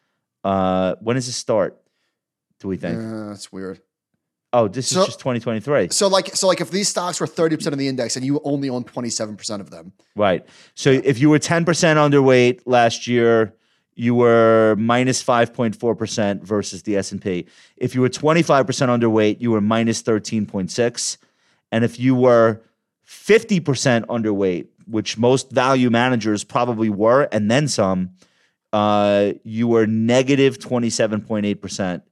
uh, 0.44 0.94
when 1.00 1.16
does 1.16 1.28
it 1.28 1.32
start? 1.32 1.78
Do 2.60 2.68
we 2.68 2.76
think? 2.76 2.98
Yeah, 2.98 3.26
that's 3.28 3.52
weird. 3.52 3.80
Oh, 4.54 4.68
this 4.68 4.88
So- 4.88 5.00
is 5.00 5.06
just 5.06 5.18
2023. 5.18 5.88
So 5.90 6.08
like 6.08 6.34
so 6.36 6.46
like 6.46 6.60
if 6.60 6.70
these 6.70 6.88
stocks 6.88 7.18
were 7.20 7.26
30% 7.26 7.72
of 7.72 7.78
the 7.78 7.88
index 7.88 8.16
and 8.16 8.24
you 8.24 8.40
only 8.44 8.68
own 8.68 8.84
27% 8.84 9.60
of 9.60 9.70
them. 9.70 9.92
Right. 10.14 10.44
So 10.74 10.90
if 10.90 11.18
you 11.18 11.30
were 11.30 11.38
10% 11.38 11.64
underweight 11.96 12.60
last 12.66 13.06
year, 13.06 13.54
you 13.94 14.14
were 14.14 14.74
minus 14.78 15.22
5.4% 15.22 16.42
versus 16.42 16.82
the 16.82 16.96
S&P. 16.96 17.46
If 17.76 17.94
you 17.94 18.00
were 18.00 18.08
25% 18.08 18.64
underweight, 18.88 19.40
you 19.40 19.50
were 19.50 19.60
minus 19.60 20.02
13.6. 20.02 21.16
And 21.70 21.84
if 21.84 22.00
you 22.00 22.14
were 22.14 22.62
50% 23.06 24.06
underweight, 24.06 24.66
which 24.86 25.18
most 25.18 25.50
value 25.50 25.90
managers 25.90 26.44
probably 26.44 26.90
were 26.90 27.28
and 27.32 27.50
then 27.50 27.68
some, 27.68 28.10
uh, 28.72 29.32
you 29.44 29.68
were 29.68 29.86
negative 29.86 30.58
27.8% 30.58 32.02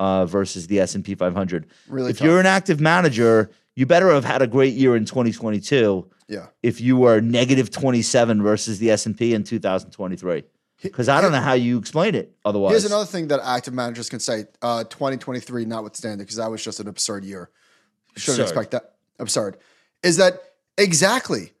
uh, 0.00 0.26
versus 0.26 0.66
the 0.68 0.80
S&P 0.80 1.14
500. 1.14 1.66
Really 1.88 2.10
if 2.10 2.18
tough. 2.18 2.24
you're 2.26 2.40
an 2.40 2.46
active 2.46 2.80
manager, 2.80 3.50
you 3.74 3.86
better 3.86 4.10
have 4.12 4.24
had 4.24 4.42
a 4.42 4.46
great 4.46 4.74
year 4.74 4.94
in 4.96 5.04
2022 5.04 6.08
Yeah. 6.28 6.46
if 6.62 6.80
you 6.80 6.96
were 6.96 7.20
negative 7.20 7.70
27 7.70 8.42
versus 8.42 8.78
the 8.78 8.90
S&P 8.92 9.34
in 9.34 9.42
2023 9.44 10.44
because 10.84 11.08
I 11.08 11.20
don't 11.20 11.32
know 11.32 11.40
how 11.40 11.54
you 11.54 11.78
explain 11.78 12.14
it 12.14 12.36
otherwise. 12.44 12.72
Here's 12.72 12.84
another 12.84 13.06
thing 13.06 13.28
that 13.28 13.40
active 13.42 13.74
managers 13.74 14.08
can 14.08 14.20
say, 14.20 14.44
uh, 14.62 14.84
2023 14.84 15.64
notwithstanding, 15.64 16.18
because 16.24 16.36
that 16.36 16.50
was 16.50 16.62
just 16.62 16.78
an 16.80 16.88
absurd 16.88 17.24
year. 17.24 17.50
Shouldn't 18.16 18.40
Absurd. 18.40 18.52
expect 18.52 18.70
that. 18.72 18.94
Absurd. 19.18 19.56
Is 20.02 20.18
that 20.18 20.40
exactly 20.78 21.52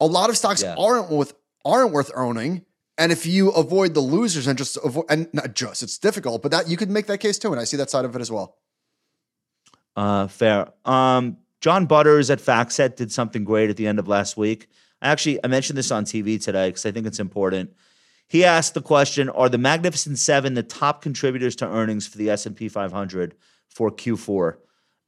a 0.00 0.06
lot 0.06 0.30
of 0.30 0.36
stocks 0.36 0.62
Yeah. 0.62 0.74
aren't 0.78 1.10
worth 1.10 1.34
aren't 1.64 1.92
worth 1.92 2.10
owning. 2.16 2.64
And 2.96 3.12
if 3.12 3.26
you 3.26 3.50
avoid 3.50 3.92
the 3.94 4.00
losers 4.00 4.46
and 4.46 4.56
just 4.58 4.78
avoid 4.84 5.04
and 5.10 5.28
not 5.32 5.54
just, 5.54 5.82
it's 5.82 5.98
difficult, 5.98 6.42
but 6.42 6.50
that 6.52 6.68
you 6.68 6.76
could 6.76 6.90
make 6.90 7.06
that 7.06 7.18
case 7.18 7.38
too. 7.38 7.50
And 7.52 7.60
I 7.60 7.64
see 7.64 7.76
that 7.78 7.90
side 7.90 8.04
of 8.04 8.14
it 8.16 8.20
as 8.20 8.30
well. 8.30 8.56
Uh, 9.96 10.26
fair. 10.26 10.68
Um, 10.84 11.36
John 11.60 11.86
Butters 11.86 12.30
at 12.30 12.38
FactSet 12.38 12.96
did 12.96 13.12
something 13.12 13.44
great 13.44 13.68
at 13.70 13.76
the 13.76 13.86
end 13.86 13.98
of 13.98 14.08
last 14.08 14.36
week. 14.36 14.68
I 15.02 15.08
actually 15.10 15.38
I 15.44 15.48
mentioned 15.48 15.78
this 15.78 15.90
on 15.90 16.04
TV 16.04 16.42
today 16.42 16.68
because 16.68 16.86
I 16.86 16.92
think 16.92 17.06
it's 17.06 17.20
important. 17.20 17.70
He 18.30 18.44
asked 18.44 18.74
the 18.74 18.80
question: 18.80 19.28
Are 19.28 19.48
the 19.48 19.58
Magnificent 19.58 20.16
Seven 20.16 20.54
the 20.54 20.62
top 20.62 21.02
contributors 21.02 21.56
to 21.56 21.66
earnings 21.66 22.06
for 22.06 22.16
the 22.16 22.30
S 22.30 22.46
and 22.46 22.54
P 22.54 22.68
500 22.68 23.34
for 23.68 23.90
Q4? 23.90 24.56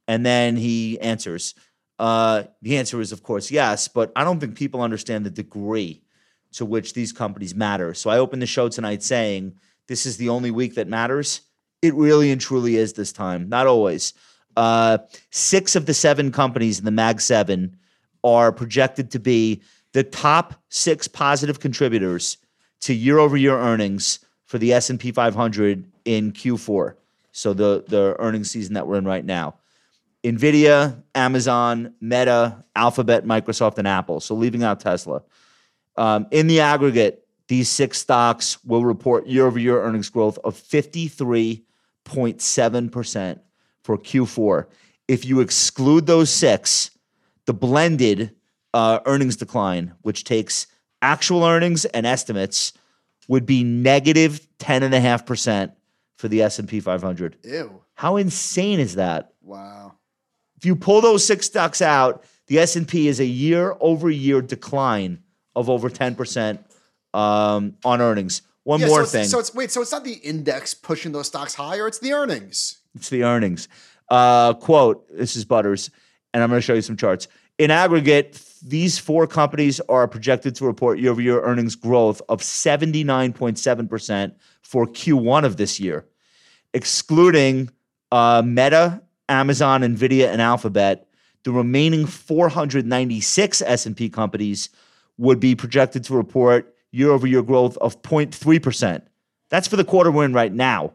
And 0.09 0.25
then 0.25 0.57
he 0.57 0.99
answers. 0.99 1.55
Uh, 1.97 2.43
the 2.61 2.77
answer 2.77 2.99
is, 2.99 3.13
of 3.13 3.23
course, 3.23 3.49
yes, 3.49 3.87
but 3.87 4.11
I 4.13 4.25
don't 4.25 4.41
think 4.41 4.57
people 4.57 4.81
understand 4.81 5.25
the 5.25 5.29
degree 5.29 6.03
to 6.51 6.65
which 6.65 6.93
these 6.93 7.13
companies 7.13 7.55
matter. 7.55 7.93
So 7.93 8.09
I 8.09 8.17
opened 8.17 8.41
the 8.41 8.47
show 8.47 8.67
tonight 8.67 9.03
saying 9.03 9.53
this 9.87 10.05
is 10.05 10.17
the 10.17 10.27
only 10.27 10.51
week 10.51 10.75
that 10.75 10.89
matters. 10.89 11.41
It 11.81 11.93
really 11.93 12.29
and 12.29 12.41
truly 12.41 12.75
is 12.75 12.91
this 12.91 13.13
time. 13.13 13.47
Not 13.47 13.67
always. 13.67 14.13
Uh, 14.57 14.97
six 15.31 15.77
of 15.77 15.85
the 15.85 15.93
seven 15.93 16.29
companies 16.29 16.77
in 16.77 16.83
the 16.83 16.91
Mag 16.91 17.21
Seven 17.21 17.77
are 18.21 18.51
projected 18.51 19.11
to 19.11 19.19
be 19.19 19.61
the 19.93 20.03
top 20.03 20.55
six 20.67 21.07
positive 21.07 21.61
contributors 21.61 22.37
to 22.83 22.93
year-over-year 22.93 23.57
earnings 23.57 24.19
for 24.45 24.57
the 24.57 24.73
S&P 24.73 25.11
500 25.11 25.85
in 26.05 26.31
Q4. 26.31 26.95
So 27.31 27.53
the 27.53 27.83
the 27.87 28.15
earnings 28.19 28.51
season 28.51 28.75
that 28.75 28.87
we're 28.87 28.97
in 28.97 29.05
right 29.05 29.25
now. 29.25 29.55
Nvidia, 30.23 31.01
Amazon, 31.15 31.95
Meta, 31.99 32.63
Alphabet, 32.75 33.25
Microsoft, 33.25 33.77
and 33.77 33.87
Apple. 33.87 34.19
So 34.19 34.35
leaving 34.35 34.63
out 34.63 34.79
Tesla. 34.79 35.23
Um, 35.97 36.27
in 36.31 36.47
the 36.47 36.59
aggregate, 36.59 37.25
these 37.47 37.69
six 37.69 37.99
stocks 37.99 38.63
will 38.63 38.85
report 38.85 39.27
year-over-year 39.27 39.81
earnings 39.81 40.09
growth 40.09 40.39
of 40.43 40.55
53.7% 40.55 43.39
for 43.83 43.97
Q4. 43.97 44.65
If 45.07 45.25
you 45.25 45.39
exclude 45.41 46.05
those 46.05 46.29
six, 46.29 46.91
the 47.45 47.53
blended 47.53 48.35
uh, 48.73 48.99
earnings 49.05 49.35
decline, 49.35 49.93
which 50.01 50.23
takes 50.23 50.67
actual 51.03 51.43
earnings 51.43 51.85
and 51.85 52.05
estimates, 52.07 52.73
would 53.27 53.45
be 53.45 53.63
negative 53.63 54.47
10.5% 54.59 55.73
for 56.17 56.27
the 56.27 56.41
S&P 56.41 56.79
500. 56.79 57.37
Ew. 57.43 57.81
How 57.95 58.17
insane 58.17 58.79
is 58.79 58.95
that? 58.95 59.33
Wow. 59.41 59.93
If 60.57 60.65
you 60.65 60.75
pull 60.75 61.01
those 61.01 61.25
six 61.25 61.45
stocks 61.45 61.81
out, 61.81 62.23
the 62.47 62.59
S&P 62.59 63.07
is 63.07 63.19
a 63.19 63.25
year-over-year 63.25 64.41
decline 64.41 65.23
of 65.55 65.69
over 65.69 65.89
10% 65.89 66.59
um, 67.13 67.75
on 67.85 68.01
earnings. 68.01 68.41
One 68.63 68.79
Yeah, 68.79 68.87
more 68.87 68.99
so 68.99 69.03
it's, 69.03 69.11
thing. 69.11 69.25
So 69.25 69.39
it's 69.39 69.53
wait. 69.53 69.71
So 69.71 69.81
it's 69.81 69.91
not 69.91 70.05
the 70.05 70.13
index 70.13 70.73
pushing 70.73 71.11
those 71.11 71.27
stocks 71.27 71.53
higher. 71.53 71.85
It's 71.85 71.99
the 71.99 72.13
earnings. 72.13 72.77
It's 72.95 73.09
the 73.09 73.23
earnings. 73.23 73.67
Uh, 74.09 74.53
quote, 74.53 75.05
this 75.11 75.35
is 75.35 75.43
Butters, 75.43 75.89
and 76.33 76.41
I'm 76.41 76.49
going 76.49 76.59
to 76.59 76.65
show 76.65 76.73
you 76.73 76.81
some 76.81 76.95
charts. 76.95 77.27
In 77.57 77.71
aggregate, 77.71 78.41
these 78.63 78.97
four 78.97 79.27
companies 79.27 79.81
are 79.89 80.07
projected 80.07 80.55
to 80.55 80.65
report 80.65 80.97
year 80.97 81.11
over 81.11 81.21
year 81.21 81.41
earnings 81.41 81.75
growth 81.75 82.21
of 82.29 82.39
79.7% 82.39 84.35
for 84.61 84.87
Q1 84.87 85.43
of 85.43 85.57
this 85.57 85.81
year. 85.81 86.05
Excluding 86.73 87.69
uh, 88.11 88.41
Meta, 88.45 89.01
Amazon, 89.27 89.81
Nvidia, 89.81 90.27
and 90.27 90.41
Alphabet, 90.41 91.07
the 91.43 91.51
remaining 91.51 92.05
496 92.05 93.61
S&P 93.61 94.09
companies 94.09 94.69
would 95.17 95.41
be 95.41 95.55
projected 95.55 96.05
to 96.05 96.13
report 96.15 96.73
year 96.91 97.11
over 97.11 97.27
year 97.27 97.43
growth 97.43 97.77
of 97.77 98.01
0.3%. 98.01 99.01
That's 99.49 99.67
for 99.67 99.75
the 99.75 99.83
quarter 99.83 100.09
we're 100.09 100.23
in 100.25 100.33
right 100.33 100.53
now. 100.53 100.93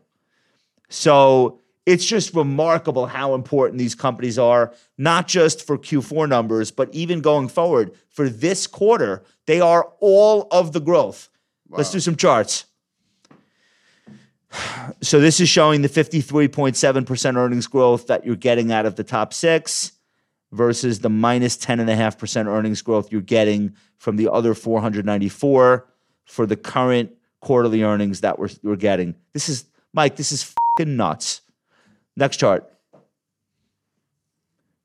So 0.88 1.60
it's 1.88 2.04
just 2.04 2.34
remarkable 2.34 3.06
how 3.06 3.34
important 3.34 3.78
these 3.78 3.94
companies 3.94 4.38
are, 4.38 4.74
not 4.98 5.26
just 5.26 5.66
for 5.66 5.78
Q4 5.78 6.28
numbers, 6.28 6.70
but 6.70 6.94
even 6.94 7.22
going 7.22 7.48
forward 7.48 7.92
for 8.10 8.28
this 8.28 8.66
quarter. 8.66 9.24
They 9.46 9.62
are 9.62 9.90
all 9.98 10.48
of 10.50 10.74
the 10.74 10.80
growth. 10.80 11.30
Let's 11.70 11.90
do 11.90 11.98
some 11.98 12.16
charts. 12.16 12.66
So 15.00 15.18
this 15.18 15.40
is 15.40 15.48
showing 15.48 15.80
the 15.80 15.88
53.7% 15.88 17.36
earnings 17.36 17.66
growth 17.66 18.06
that 18.08 18.26
you're 18.26 18.36
getting 18.36 18.70
out 18.70 18.84
of 18.84 18.96
the 18.96 19.04
top 19.04 19.32
six 19.32 19.92
versus 20.52 21.00
the 21.00 21.08
minus 21.08 21.56
10.5% 21.56 22.46
earnings 22.48 22.82
growth 22.82 23.10
you're 23.10 23.22
getting 23.22 23.74
from 23.96 24.16
the 24.16 24.30
other 24.30 24.52
494 24.52 25.88
for 26.26 26.44
the 26.44 26.56
current 26.56 27.12
quarterly 27.40 27.82
earnings 27.82 28.20
that 28.20 28.38
we're, 28.38 28.50
we're 28.62 28.76
getting. 28.76 29.14
This 29.32 29.48
is, 29.48 29.64
Mike, 29.94 30.16
this 30.16 30.32
is 30.32 30.54
fucking 30.76 30.94
nuts. 30.94 31.40
Next 32.18 32.38
chart. 32.38 32.68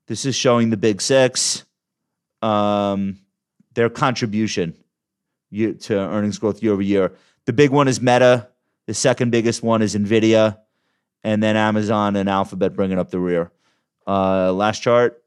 This 0.06 0.24
is 0.24 0.36
showing 0.36 0.70
the 0.70 0.78
big 0.78 1.02
six, 1.02 1.66
um, 2.44 3.18
their 3.74 3.90
contribution 3.90 4.76
year, 5.50 5.74
to 5.74 5.98
earnings 5.98 6.38
growth 6.38 6.62
year 6.62 6.74
over 6.74 6.84
year. 6.84 7.14
The 7.46 7.54
big 7.54 7.72
one 7.72 7.88
is 7.88 8.00
Meta. 8.00 8.50
The 8.86 8.94
second 8.94 9.32
biggest 9.32 9.64
one 9.64 9.82
is 9.82 9.96
Nvidia, 9.96 10.60
and 11.24 11.42
then 11.42 11.56
Amazon 11.56 12.16
and 12.18 12.30
Alphabet 12.30 12.76
bringing 12.76 13.00
up 13.00 13.10
the 13.10 13.20
rear. 13.20 13.52
Uh, 14.06 14.54
last 14.54 14.84
chart. 14.84 15.24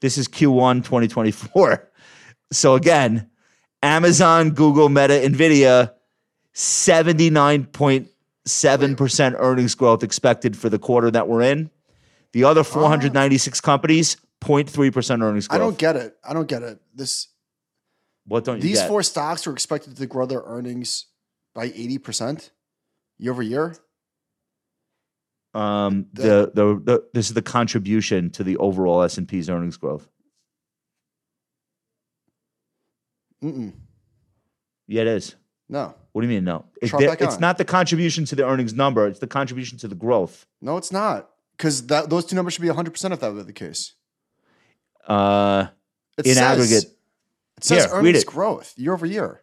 This 0.00 0.18
is 0.18 0.28
Q1 0.28 0.84
2024. 0.84 1.88
So 2.52 2.74
again, 2.74 3.30
Amazon, 3.82 4.50
Google, 4.50 4.90
Meta, 4.90 5.14
Nvidia, 5.14 5.92
79.7% 8.46 9.36
earnings 9.38 9.74
growth 9.74 10.02
expected 10.02 10.56
for 10.56 10.68
the 10.68 10.78
quarter 10.78 11.10
that 11.10 11.28
we're 11.28 11.42
in. 11.42 11.70
The 12.32 12.44
other 12.44 12.64
496 12.64 13.60
companies, 13.60 14.16
0.3% 14.40 15.22
earnings 15.22 15.46
growth. 15.48 15.60
I 15.60 15.64
don't 15.64 15.78
get 15.78 15.96
it. 15.96 16.16
I 16.24 16.32
don't 16.32 16.48
get 16.48 16.62
it. 16.62 16.80
This 16.94 17.28
what 18.26 18.44
don't 18.44 18.56
you 18.56 18.62
these 18.62 18.78
get? 18.80 18.88
four 18.88 19.02
stocks 19.02 19.46
are 19.46 19.52
expected 19.52 19.96
to 19.96 20.06
grow 20.06 20.26
their 20.26 20.42
earnings 20.44 21.06
by 21.54 21.64
eighty 21.64 21.98
percent 21.98 22.50
year 23.18 23.32
over 23.32 23.42
year. 23.42 23.76
um, 25.54 26.06
the, 26.12 26.50
the 26.54 26.80
the 26.82 27.04
this 27.12 27.28
is 27.28 27.34
the 27.34 27.42
contribution 27.42 28.30
to 28.30 28.44
the 28.44 28.56
overall 28.58 29.02
S 29.02 29.18
and 29.18 29.26
P's 29.28 29.50
earnings 29.50 29.76
growth. 29.76 30.08
Mm-mm. 33.42 33.72
Yeah, 34.86 35.02
it 35.02 35.08
is. 35.08 35.34
No, 35.72 35.94
What 36.12 36.20
do 36.20 36.28
you 36.28 36.34
mean? 36.34 36.44
No, 36.44 36.66
It- 36.82 36.88
Chart 36.88 37.00
there- 37.00 37.08
back 37.08 37.22
it's 37.22 37.36
on. 37.36 37.40
not 37.40 37.56
the 37.56 37.64
contribution 37.64 38.26
to 38.26 38.36
the 38.36 38.44
earnings 38.46 38.74
number. 38.74 39.06
It's 39.06 39.20
the 39.20 39.26
contribution 39.26 39.78
to 39.78 39.88
the 39.88 39.94
growth. 39.94 40.46
no, 40.60 40.76
it's 40.76 40.92
not. 40.92 41.30
Because 41.56 41.86
those 41.86 42.26
two 42.26 42.36
numbers 42.36 42.52
should 42.54 42.62
be 42.62 42.68
hundred 42.68 42.90
percent 42.90 43.14
if 43.14 43.20
that 43.20 43.32
were 43.32 43.42
the 43.42 43.52
case. 43.52 43.94
Uh, 45.08 45.66
It 46.18 46.26
In 46.26 46.34
says- 46.34 46.42
aggregate- 46.42 46.98
it 47.56 47.64
says 47.64 47.84
Here, 47.86 47.94
earnings 47.94 48.18
it. 48.22 48.26
growth 48.26 48.74
year 48.76 48.92
over 48.92 49.06
year. 49.06 49.40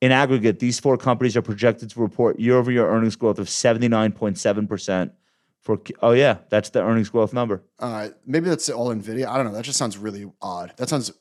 in 0.00 0.10
aggregate, 0.12 0.58
these 0.60 0.78
four 0.80 0.96
companies 0.96 1.36
are 1.36 1.42
projected 1.42 1.90
to 1.90 2.00
report 2.00 2.38
year-over-year 2.38 2.88
earnings 2.88 3.16
growth 3.16 3.38
of 3.38 3.48
seventy 3.48 3.88
nine 3.88 4.12
point 4.12 4.38
seven 4.38 4.66
percent. 4.66 5.12
For 5.60 5.78
oh 6.00 6.12
yeah, 6.12 6.38
that's 6.50 6.70
the 6.70 6.80
earnings 6.82 7.10
growth 7.10 7.34
number. 7.34 7.62
Right, 7.80 8.14
maybe 8.24 8.48
that's 8.48 8.70
all 8.70 8.88
Nvidia. 8.94 9.26
I 9.26 9.36
don't 9.36 9.46
know. 9.46 9.52
That 9.52 9.64
just 9.64 9.76
sounds 9.78 9.98
really 9.98 10.30
odd. 10.40 10.72
That 10.78 10.88
sounds. 10.88 11.12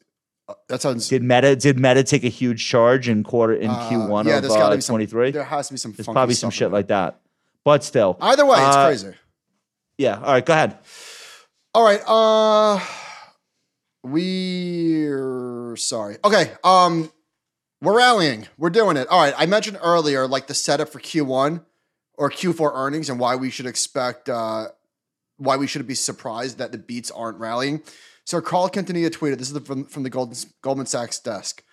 That 0.69 0.81
sounds. 0.81 1.09
Did 1.09 1.23
Meta 1.23 1.55
did 1.55 1.77
Meta 1.77 2.03
take 2.03 2.23
a 2.23 2.29
huge 2.29 2.65
charge 2.65 3.09
in 3.09 3.23
quarter 3.23 3.53
in 3.53 3.69
uh, 3.69 3.89
Q1 3.89 4.25
yeah, 4.25 4.37
of 4.37 4.45
uh, 4.45 4.75
be 4.75 4.81
twenty 4.81 5.05
three? 5.05 5.31
There 5.31 5.43
has 5.43 5.67
to 5.67 5.73
be 5.73 5.77
some. 5.77 5.91
There's 5.91 6.07
probably 6.07 6.35
some 6.35 6.49
shit 6.51 6.71
like 6.71 6.87
that. 6.87 7.19
But 7.65 7.83
still. 7.83 8.17
Either 8.21 8.45
way, 8.45 8.57
it's 8.57 8.75
Uh, 8.75 8.85
crazy. 8.85 9.13
yeah. 9.97 10.15
All 10.19 10.31
right, 10.33 10.45
go 10.45 10.53
ahead. 10.53 10.77
All 11.73 11.83
right. 11.83 12.01
Uh 12.07 12.79
we're 14.03 15.75
sorry. 15.75 16.17
Okay. 16.23 16.51
Um 16.63 17.11
we're 17.81 17.97
rallying. 17.97 18.47
We're 18.57 18.69
doing 18.71 18.97
it. 18.97 19.07
All 19.09 19.19
right. 19.21 19.33
I 19.37 19.45
mentioned 19.45 19.77
earlier 19.81 20.27
like 20.27 20.47
the 20.47 20.53
setup 20.53 20.89
for 20.89 20.99
Q1 20.99 21.63
or 22.15 22.31
Q4 22.31 22.71
earnings 22.73 23.09
and 23.09 23.19
why 23.19 23.35
we 23.35 23.49
should 23.49 23.65
expect 23.67 24.29
uh 24.29 24.69
why 25.37 25.57
we 25.57 25.67
should 25.67 25.85
be 25.85 25.93
surprised 25.93 26.57
that 26.57 26.71
the 26.71 26.77
beats 26.79 27.11
aren't 27.11 27.37
rallying. 27.37 27.81
So 28.27 28.41
Carl 28.41 28.69
Quintanilla 28.69 29.09
tweeted, 29.09 29.37
this 29.37 29.47
is 29.47 29.53
the, 29.53 29.61
from, 29.61 29.85
from 29.85 30.03
the 30.03 30.09
Goldman, 30.09 30.37
Goldman 30.61 30.85
Sachs 30.85 31.17
desk. 31.17 31.63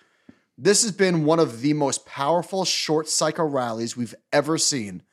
This 0.57 0.83
has 0.83 0.93
been 0.93 1.25
one 1.25 1.37
of 1.37 1.59
the 1.59 1.73
most 1.73 2.05
powerful 2.05 2.63
short 2.63 3.09
cycle 3.09 3.43
rallies 3.45 3.97
we've 3.97 4.15
ever 4.31 4.57
seen. 4.57 5.03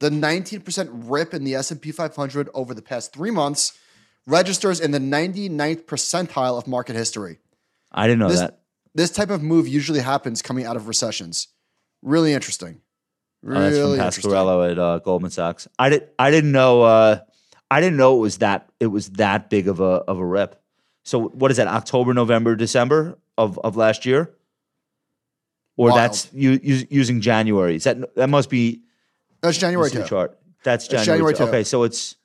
The 0.00 0.10
19% 0.10 0.90
rip 0.92 1.32
in 1.32 1.44
the 1.44 1.54
S&P 1.54 1.90
500 1.90 2.50
over 2.52 2.74
the 2.74 2.82
past 2.82 3.14
3 3.14 3.30
months 3.30 3.78
registers 4.26 4.78
in 4.78 4.90
the 4.90 4.98
99th 4.98 5.86
percentile 5.86 6.58
of 6.58 6.66
market 6.66 6.96
history. 6.96 7.38
I 7.90 8.06
didn't 8.06 8.18
know 8.18 8.28
This, 8.28 8.40
that. 8.40 8.60
this 8.94 9.10
type 9.10 9.30
of 9.30 9.42
move 9.42 9.66
usually 9.66 10.00
happens 10.00 10.42
coming 10.42 10.66
out 10.66 10.76
of 10.76 10.86
recessions. 10.86 11.48
Really 12.02 12.34
interesting. 12.34 12.82
Oh, 13.42 13.54
that's 13.54 13.78
from 13.78 13.86
Really. 13.86 13.98
Pasquarello 13.98 14.70
at 14.70 14.78
uh, 14.78 14.98
Goldman 14.98 15.30
Sachs. 15.30 15.66
I 15.78 15.88
did. 15.88 16.10
I 16.18 16.30
didn't 16.30 16.52
know. 16.52 16.82
Uh, 16.82 17.20
I 17.70 17.80
didn't 17.80 17.96
know 17.96 18.16
it 18.18 18.20
was 18.20 18.38
that. 18.38 18.68
It 18.80 18.88
was 18.88 19.08
that 19.12 19.48
big 19.48 19.66
of 19.68 19.80
a 19.80 19.84
of 19.84 20.18
a 20.18 20.24
rip. 20.24 20.60
So 21.04 21.20
what 21.20 21.50
is 21.50 21.58
that? 21.58 21.68
October, 21.68 22.14
November, 22.14 22.56
December 22.56 23.18
of 23.38 23.58
of 23.60 23.76
last 23.76 24.06
year, 24.06 24.34
or 25.76 25.88
Wild. 25.88 25.98
that's 25.98 26.32
you, 26.32 26.58
you 26.62 26.86
using 26.90 27.20
January? 27.20 27.76
Is 27.76 27.84
that 27.84 28.14
that 28.16 28.28
must 28.28 28.50
be 28.50 28.82
That's 29.40 29.58
January 29.58 29.90
2. 29.90 30.04
chart? 30.04 30.38
That's 30.64 30.88
That's 30.88 31.04
January. 31.04 31.18
January 31.18 31.34
two. 31.34 31.44
two. 31.44 31.48
Okay, 31.50 31.64
so 31.64 31.82
it's. 31.82 32.16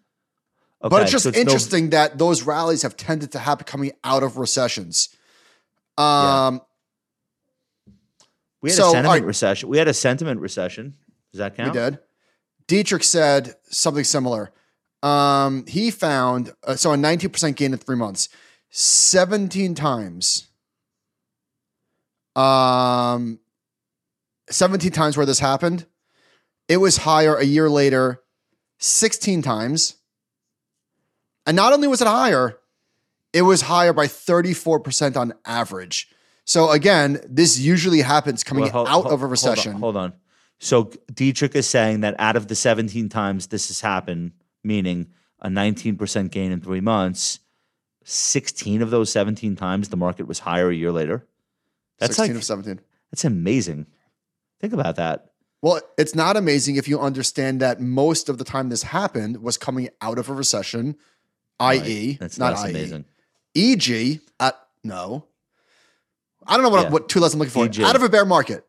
Okay, 0.81 0.89
but 0.89 1.01
it's 1.03 1.11
just 1.11 1.25
so 1.25 1.31
no- 1.31 1.37
interesting 1.37 1.89
that 1.89 2.17
those 2.17 2.43
rallies 2.43 2.83
have 2.83 2.95
tended 2.95 3.33
to 3.33 3.39
happen 3.39 3.65
coming 3.65 3.91
out 4.03 4.23
of 4.23 4.37
recessions. 4.37 5.09
Um, 5.97 6.61
we 8.61 8.69
had 8.69 8.77
so, 8.77 8.87
a 8.87 8.91
sentiment 8.91 9.21
right. 9.21 9.27
recession. 9.27 9.67
We 9.67 9.77
had 9.77 9.89
a 9.89 9.93
sentiment 9.93 10.39
recession. 10.39 10.95
Does 11.33 11.39
that 11.39 11.57
count? 11.57 11.73
we 11.73 11.79
did. 11.79 11.99
Detrick 12.67 13.03
said 13.03 13.55
something 13.69 14.05
similar. 14.05 14.51
Um, 15.03 15.65
he 15.67 15.91
found 15.91 16.53
uh, 16.65 16.75
so 16.75 16.93
a 16.93 16.97
19% 16.97 17.55
gain 17.55 17.73
in 17.73 17.79
three 17.79 17.95
months, 17.95 18.29
17 18.69 19.75
times. 19.75 20.47
Um, 22.35 23.39
17 24.49 24.91
times 24.91 25.17
where 25.17 25.25
this 25.25 25.39
happened. 25.39 25.85
It 26.67 26.77
was 26.77 26.97
higher 26.97 27.35
a 27.35 27.43
year 27.43 27.69
later, 27.69 28.21
16 28.77 29.41
times. 29.41 29.95
And 31.45 31.55
not 31.55 31.73
only 31.73 31.87
was 31.87 32.01
it 32.01 32.07
higher, 32.07 32.59
it 33.33 33.41
was 33.41 33.61
higher 33.61 33.93
by 33.93 34.05
34% 34.07 35.17
on 35.17 35.33
average. 35.45 36.09
So 36.45 36.71
again, 36.71 37.19
this 37.27 37.59
usually 37.59 38.01
happens 38.01 38.43
coming 38.43 38.63
Well, 38.63 38.71
hold- 38.71 38.87
out 38.87 38.91
hold- 38.93 39.05
of 39.07 39.11
a 39.11 39.15
hold 39.17 39.23
on, 39.23 39.29
recession. 39.31 39.73
Hold 39.73 39.97
on. 39.97 40.13
So 40.59 40.85
Detrick 41.13 41.55
is 41.55 41.67
saying 41.67 42.01
that 42.01 42.15
out 42.19 42.35
of 42.35 42.47
the 42.47 42.55
17 42.55 43.09
times 43.09 43.47
this 43.47 43.67
has 43.69 43.81
happened, 43.81 44.33
meaning 44.63 45.07
a 45.41 45.47
19% 45.47 46.31
gain 46.31 46.51
in 46.51 46.59
three 46.61 46.81
months, 46.81 47.39
16 48.09 48.81
of 48.81 48.89
those 48.89 49.11
17 49.11 49.55
times 49.55 49.89
the 49.89 49.97
market 49.97 50.27
was 50.27 50.39
higher 50.39 50.69
a 50.69 50.75
year 50.75 50.91
later. 50.91 51.25
That's 51.99 52.15
16 52.15 52.35
like 52.35 52.39
of 52.41 52.45
17. 52.45 52.79
that's 53.11 53.25
amazing. 53.25 53.85
Think 54.59 54.73
about 54.73 54.95
that. 54.95 55.31
Well, 55.61 55.81
it's 55.97 56.15
not 56.15 56.37
amazing 56.37 56.77
if 56.77 56.87
you 56.87 56.99
understand 56.99 57.59
that 57.61 57.81
most 57.81 58.29
of 58.29 58.37
the 58.37 58.43
time 58.45 58.69
this 58.69 58.83
happened 58.83 59.41
was 59.43 59.57
coming 59.57 59.89
out 60.01 60.17
of 60.17 60.29
a 60.29 60.33
recession, 60.33 60.95
i.e., 61.59 62.13
That's 62.19 62.37
not 62.39 62.53
i.e., 62.55 62.69
amazing. 62.69 63.05
e.g., 63.53 64.19
at 64.39 64.55
no. 64.83 65.25
I 66.47 66.53
don't 66.55 66.63
know 66.63 66.69
what, 66.69 66.83
Yeah. 66.83 66.89
what 66.89 67.09
two 67.09 67.19
less 67.19 67.33
I'm 67.33 67.39
looking 67.39 67.51
for. 67.51 67.65
E.g. 67.65 67.83
Out 67.83 67.95
of 67.97 68.03
a 68.03 68.09
bear 68.09 68.25
market. 68.25 68.65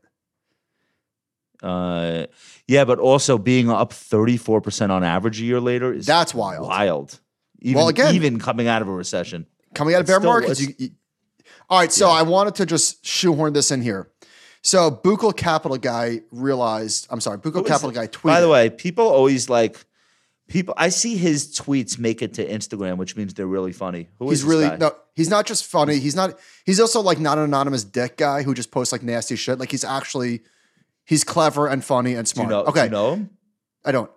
Uh, 1.62 2.26
yeah, 2.66 2.84
but 2.84 2.98
also 2.98 3.38
being 3.38 3.70
up 3.70 3.92
34% 3.92 4.90
on 4.90 5.04
average 5.04 5.40
a 5.40 5.44
year 5.44 5.60
later 5.60 5.92
is 5.92 6.06
That's 6.06 6.34
wild. 6.34 6.66
wild. 6.66 7.20
Even, 7.60 7.78
Well, 7.78 7.88
again- 7.88 8.14
even 8.14 8.38
coming 8.38 8.66
out 8.68 8.82
of 8.82 8.88
a 8.88 8.92
recession. 8.92 9.46
coming 9.74 9.94
out 9.94 10.00
of 10.00 10.06
bear 10.06 10.20
markets. 10.20 10.60
You, 10.60 10.74
you- 10.78 10.90
all 11.68 11.78
right, 11.78 11.92
so 11.92 12.08
I 12.08 12.22
wanted 12.22 12.56
to 12.56 12.66
just 12.66 13.06
shoehorn 13.06 13.52
this 13.52 13.70
in 13.70 13.80
here. 13.82 14.08
So 14.62 14.90
Buchel 14.90 15.34
Capital 15.36 15.76
guy 15.78 16.22
realized. 16.32 17.06
I'm 17.10 17.20
sorry, 17.20 17.38
Buchel 17.38 17.66
Capital 17.66 17.90
it? 17.90 17.94
guy 17.94 18.06
tweeted. 18.08 18.22
By 18.24 18.40
the 18.40 18.48
way, 18.48 18.68
people 18.70 19.06
always 19.08 19.48
like 19.48 19.84
people. 20.48 20.74
I 20.76 20.88
see 20.90 21.16
his 21.16 21.56
tweets 21.56 21.98
make 21.98 22.20
it 22.22 22.34
to 22.34 22.46
Instagram, 22.46 22.96
which 22.98 23.16
means 23.16 23.32
they're 23.34 23.46
really 23.46 23.72
funny. 23.72 24.08
Who 24.18 24.30
is 24.30 24.40
he's 24.40 24.44
really 24.44 24.68
guy? 24.68 24.76
no. 24.76 24.92
He's 25.14 25.30
not 25.30 25.46
just 25.46 25.64
funny. 25.66 25.98
He's 25.98 26.14
not. 26.16 26.38
He's 26.66 26.80
also 26.80 27.00
like 27.00 27.18
not 27.20 27.38
an 27.38 27.44
anonymous 27.44 27.84
dick 27.84 28.16
guy 28.16 28.42
who 28.42 28.52
just 28.52 28.70
posts 28.70 28.90
like 28.92 29.02
nasty 29.02 29.36
shit. 29.36 29.58
Like 29.58 29.70
he's 29.70 29.84
actually, 29.84 30.40
he's 31.04 31.24
clever 31.24 31.66
and 31.68 31.84
funny 31.84 32.14
and 32.14 32.26
Do 32.26 32.30
you 32.40 32.46
smart. 32.46 32.50
know? 32.50 32.64
okay, 32.64 32.80
do 32.80 32.84
you 32.86 32.90
know 32.90 33.12
him? 33.14 33.30
I 33.84 33.92
don't. 33.92 34.10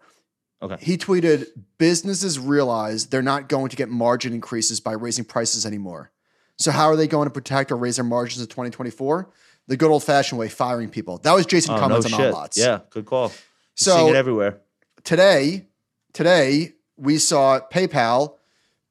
Okay. 0.64 0.78
He 0.82 0.98
tweeted, 0.98 1.48
"Businesses 1.78 2.40
realize 2.40 3.08
they're 3.08 3.22
not 3.22 3.50
going 3.50 3.70
to 3.70 3.76
get 3.76 3.90
margin 3.90 4.34
increases 4.34 4.80
by 4.80 4.94
raising 4.94 5.26
prices 5.26 5.66
anymore. 5.66 6.12
So 6.58 6.72
how 6.72 6.86
are 6.88 6.96
they 6.96 7.08
going 7.08 7.28
to 7.28 7.34
protect 7.34 7.72
or 7.72 7.76
raise 7.78 7.98
their 7.98 8.06
margins 8.06 8.42
in 8.42 8.48
2024? 8.48 9.30
The 9.68 9.78
good 9.78 9.90
old 9.92 10.04
fashioned 10.04 10.40
way, 10.40 10.50
firing 10.50 10.90
people." 10.90 11.18
That 11.20 11.34
was 11.34 11.46
Jason 11.46 11.72
Oh, 11.74 11.76
no 11.76 11.82
Cummins 11.82 12.06
on 12.06 12.12
shit. 12.12 12.34
Lots. 12.34 12.58
Yeah, 12.58 12.80
good 12.90 13.06
call. 13.06 13.32
So 13.76 13.96
Seeing 13.96 14.10
it 14.10 14.16
everywhere. 14.16 14.60
today, 15.04 15.68
today 16.14 16.74
we 16.96 17.18
saw 17.18 17.60
PayPal 17.72 18.36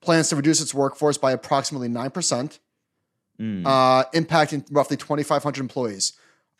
plans 0.00 0.28
to 0.30 0.36
reduce 0.36 0.60
its 0.60 0.74
workforce 0.74 1.16
by 1.18 1.32
approximately 1.32 1.88
nine 1.88 2.10
percent, 2.10 2.58
Mm. 3.40 3.66
uh, 3.66 4.04
impacting 4.14 4.64
roughly 4.70 4.96
2,500 4.96 5.60
employees. 5.60 6.12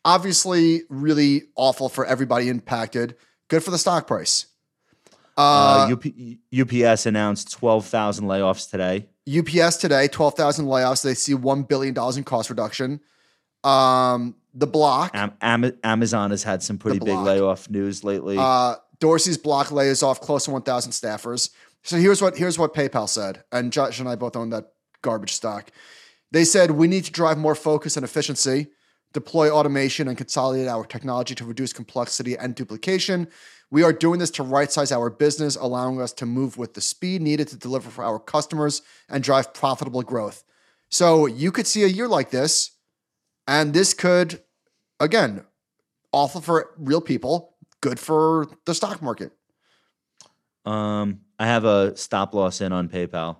Obviously, 0.04 0.82
really 0.88 1.42
awful 1.54 1.88
for 1.88 2.04
everybody 2.04 2.48
impacted. 2.48 3.14
Good 3.48 3.62
for 3.62 3.70
the 3.70 3.78
stock 3.78 4.06
price. 4.06 4.46
Uh, 5.42 5.88
Uh, 5.88 5.92
UP, 5.92 6.04
UPS 6.52 7.06
announced 7.06 7.52
12,000 7.52 8.26
layoffs 8.26 8.70
today. 8.70 9.08
UPS 9.28 9.76
today, 9.76 10.08
12,000 10.08 10.66
layoffs. 10.66 11.02
They 11.02 11.14
see 11.14 11.34
$1 11.34 11.68
billion 11.68 11.94
in 12.16 12.24
cost 12.24 12.50
reduction. 12.50 13.00
Um, 13.64 14.34
the 14.54 14.66
block, 14.66 15.12
Am- 15.14 15.32
Am- 15.40 15.72
Amazon 15.84 16.30
has 16.30 16.42
had 16.42 16.62
some 16.62 16.78
pretty 16.78 16.98
big 16.98 17.16
layoff 17.16 17.70
news 17.70 18.04
lately. 18.04 18.36
uh, 18.38 18.74
Dorsey's 18.98 19.38
block 19.38 19.70
lays 19.72 20.02
off 20.02 20.20
close 20.20 20.44
to 20.44 20.50
1,000 20.50 20.92
staffers. 20.92 21.50
So 21.84 21.96
here's 21.96 22.20
what 22.22 22.36
here's 22.36 22.58
what 22.58 22.74
PayPal 22.74 23.08
said, 23.08 23.42
and 23.50 23.72
Josh 23.72 23.98
and 23.98 24.08
I 24.08 24.14
both 24.14 24.36
own 24.36 24.50
that 24.50 24.72
garbage 25.02 25.32
stock. 25.32 25.70
They 26.30 26.44
said 26.44 26.70
we 26.72 26.86
need 26.86 27.04
to 27.06 27.10
drive 27.12 27.38
more 27.38 27.56
focus 27.56 27.96
and 27.96 28.04
efficiency, 28.04 28.68
deploy 29.12 29.50
automation, 29.50 30.06
and 30.06 30.16
consolidate 30.16 30.68
our 30.68 30.84
technology 30.84 31.34
to 31.36 31.44
reduce 31.44 31.72
complexity 31.72 32.36
and 32.38 32.54
duplication. 32.54 33.26
We 33.72 33.82
are 33.84 33.92
doing 33.94 34.18
this 34.18 34.30
to 34.32 34.42
right 34.42 34.70
size 34.70 34.92
our 34.92 35.08
business, 35.08 35.56
allowing 35.56 35.98
us 35.98 36.12
to 36.14 36.26
move 36.26 36.58
with 36.58 36.74
the 36.74 36.82
speed 36.82 37.22
needed 37.22 37.48
to 37.48 37.56
deliver 37.56 37.88
for 37.88 38.04
our 38.04 38.18
customers 38.18 38.82
and 39.08 39.24
drive 39.24 39.54
profitable 39.54 40.02
growth. 40.02 40.44
So 40.90 41.24
you 41.24 41.50
could 41.50 41.66
see 41.66 41.82
a 41.82 41.86
year 41.86 42.06
like 42.06 42.30
this, 42.30 42.72
and 43.48 43.72
this 43.72 43.94
could, 43.94 44.42
again, 45.00 45.46
awful 46.12 46.42
for 46.42 46.74
real 46.76 47.00
people, 47.00 47.56
good 47.80 47.98
for 47.98 48.46
the 48.66 48.74
stock 48.74 49.00
market. 49.00 49.32
um, 50.66 51.22
I 51.38 51.46
have 51.46 51.64
a 51.64 51.96
stop 51.96 52.34
loss 52.34 52.60
in 52.60 52.72
on 52.72 52.90
PayPal, 52.90 53.38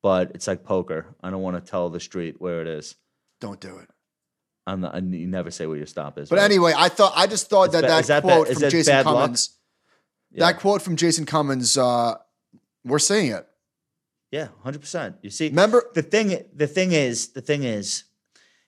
but 0.00 0.30
it's 0.32 0.46
like 0.46 0.62
poker. 0.62 1.16
I 1.20 1.30
don't 1.30 1.42
want 1.42 1.56
to 1.62 1.70
tell 1.70 1.90
the 1.90 1.98
street 1.98 2.36
where 2.38 2.62
it 2.62 2.68
is. 2.68 2.94
Don't 3.40 3.60
do 3.60 3.78
it. 3.78 3.90
I'm 4.64 4.80
not, 4.80 4.94
you 5.02 5.26
never 5.26 5.50
say 5.50 5.66
where 5.66 5.76
your 5.76 5.86
stop 5.86 6.18
is. 6.18 6.28
But 6.28 6.38
right? 6.38 6.44
anyway, 6.44 6.72
I 6.74 6.88
thought 6.88 7.14
I 7.16 7.26
just 7.26 7.50
thought 7.50 7.72
that 7.72 7.82
ba- 7.82 7.88
that, 7.88 8.06
that 8.06 8.22
quote 8.22 8.48
is 8.48 8.60
from 8.60 8.70
Jason 8.70 8.92
bad 8.92 9.06
luck? 9.06 9.36
Yeah. 10.32 10.46
that 10.46 10.58
quote 10.60 10.82
from 10.82 10.96
Jason 10.96 11.26
Cummins, 11.26 11.76
uh, 11.76 12.14
we're 12.84 12.98
seeing 12.98 13.32
it. 13.32 13.46
Yeah, 14.30 14.48
hundred 14.62 14.80
percent. 14.80 15.16
You 15.22 15.30
see, 15.30 15.48
Remember- 15.48 15.90
the 15.94 16.02
thing. 16.02 16.44
The 16.54 16.66
thing 16.66 16.92
is, 16.92 17.28
the 17.28 17.42
thing 17.42 17.64
is, 17.64 18.04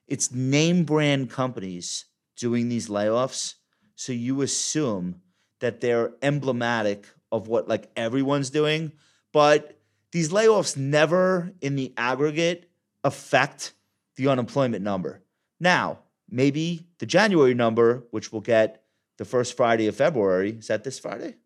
it's 0.06 0.30
name 0.30 0.84
brand 0.84 1.30
companies 1.30 2.04
doing 2.36 2.68
these 2.68 2.88
layoffs. 2.88 3.54
So 3.96 4.12
you 4.12 4.42
assume 4.42 5.22
that 5.60 5.80
they're 5.80 6.12
emblematic 6.20 7.06
of 7.32 7.48
what 7.48 7.66
like 7.68 7.90
everyone's 7.96 8.50
doing, 8.50 8.92
but 9.32 9.80
these 10.12 10.28
layoffs 10.28 10.76
never, 10.76 11.52
in 11.62 11.76
the 11.76 11.92
aggregate, 11.96 12.68
affect 13.02 13.72
the 14.16 14.28
unemployment 14.28 14.84
number. 14.84 15.22
Now, 15.58 16.00
maybe 16.28 16.86
the 16.98 17.06
January 17.06 17.54
number, 17.54 18.04
which 18.10 18.30
we'll 18.32 18.42
get 18.42 18.82
the 19.16 19.24
first 19.24 19.56
Friday 19.56 19.86
of 19.86 19.96
February, 19.96 20.50
is 20.50 20.66
that 20.68 20.84
this 20.84 20.98
Friday? 20.98 21.36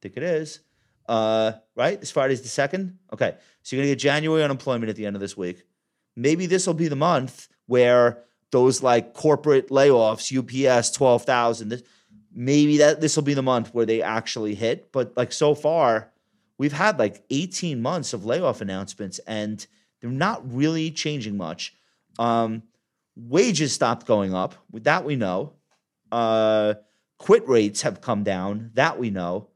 Think 0.00 0.16
it 0.16 0.22
is. 0.22 0.60
Uh, 1.08 1.52
right? 1.74 1.98
This 1.98 2.10
Friday's 2.10 2.42
the 2.42 2.48
second. 2.48 2.98
Okay. 3.12 3.36
So 3.62 3.76
you're 3.76 3.82
gonna 3.82 3.92
get 3.92 3.98
January 3.98 4.42
unemployment 4.42 4.90
at 4.90 4.96
the 4.96 5.06
end 5.06 5.16
of 5.16 5.20
this 5.20 5.36
week. 5.36 5.64
Maybe 6.16 6.46
this 6.46 6.66
will 6.66 6.74
be 6.74 6.88
the 6.88 6.96
month 6.96 7.48
where 7.66 8.24
those 8.50 8.82
like 8.82 9.14
corporate 9.14 9.68
layoffs, 9.68 10.32
UPS, 10.32 10.90
12,000, 10.92 11.68
this, 11.68 11.82
maybe 12.34 12.78
that 12.78 13.00
this 13.00 13.16
will 13.16 13.22
be 13.22 13.34
the 13.34 13.42
month 13.42 13.74
where 13.74 13.86
they 13.86 14.02
actually 14.02 14.54
hit. 14.54 14.90
But 14.92 15.16
like 15.16 15.32
so 15.32 15.54
far, 15.54 16.10
we've 16.56 16.72
had 16.72 16.98
like 16.98 17.24
18 17.30 17.80
months 17.80 18.12
of 18.12 18.24
layoff 18.24 18.60
announcements 18.60 19.18
and 19.20 19.64
they're 20.00 20.10
not 20.10 20.52
really 20.52 20.90
changing 20.90 21.36
much. 21.36 21.74
Um, 22.18 22.62
wages 23.16 23.72
stopped 23.72 24.06
going 24.06 24.34
up. 24.34 24.54
That 24.72 25.04
we 25.04 25.16
know. 25.16 25.54
Uh, 26.10 26.74
quit 27.18 27.46
rates 27.48 27.82
have 27.82 28.00
come 28.00 28.22
down. 28.24 28.70
That 28.74 28.98
we 28.98 29.10
know. 29.10 29.48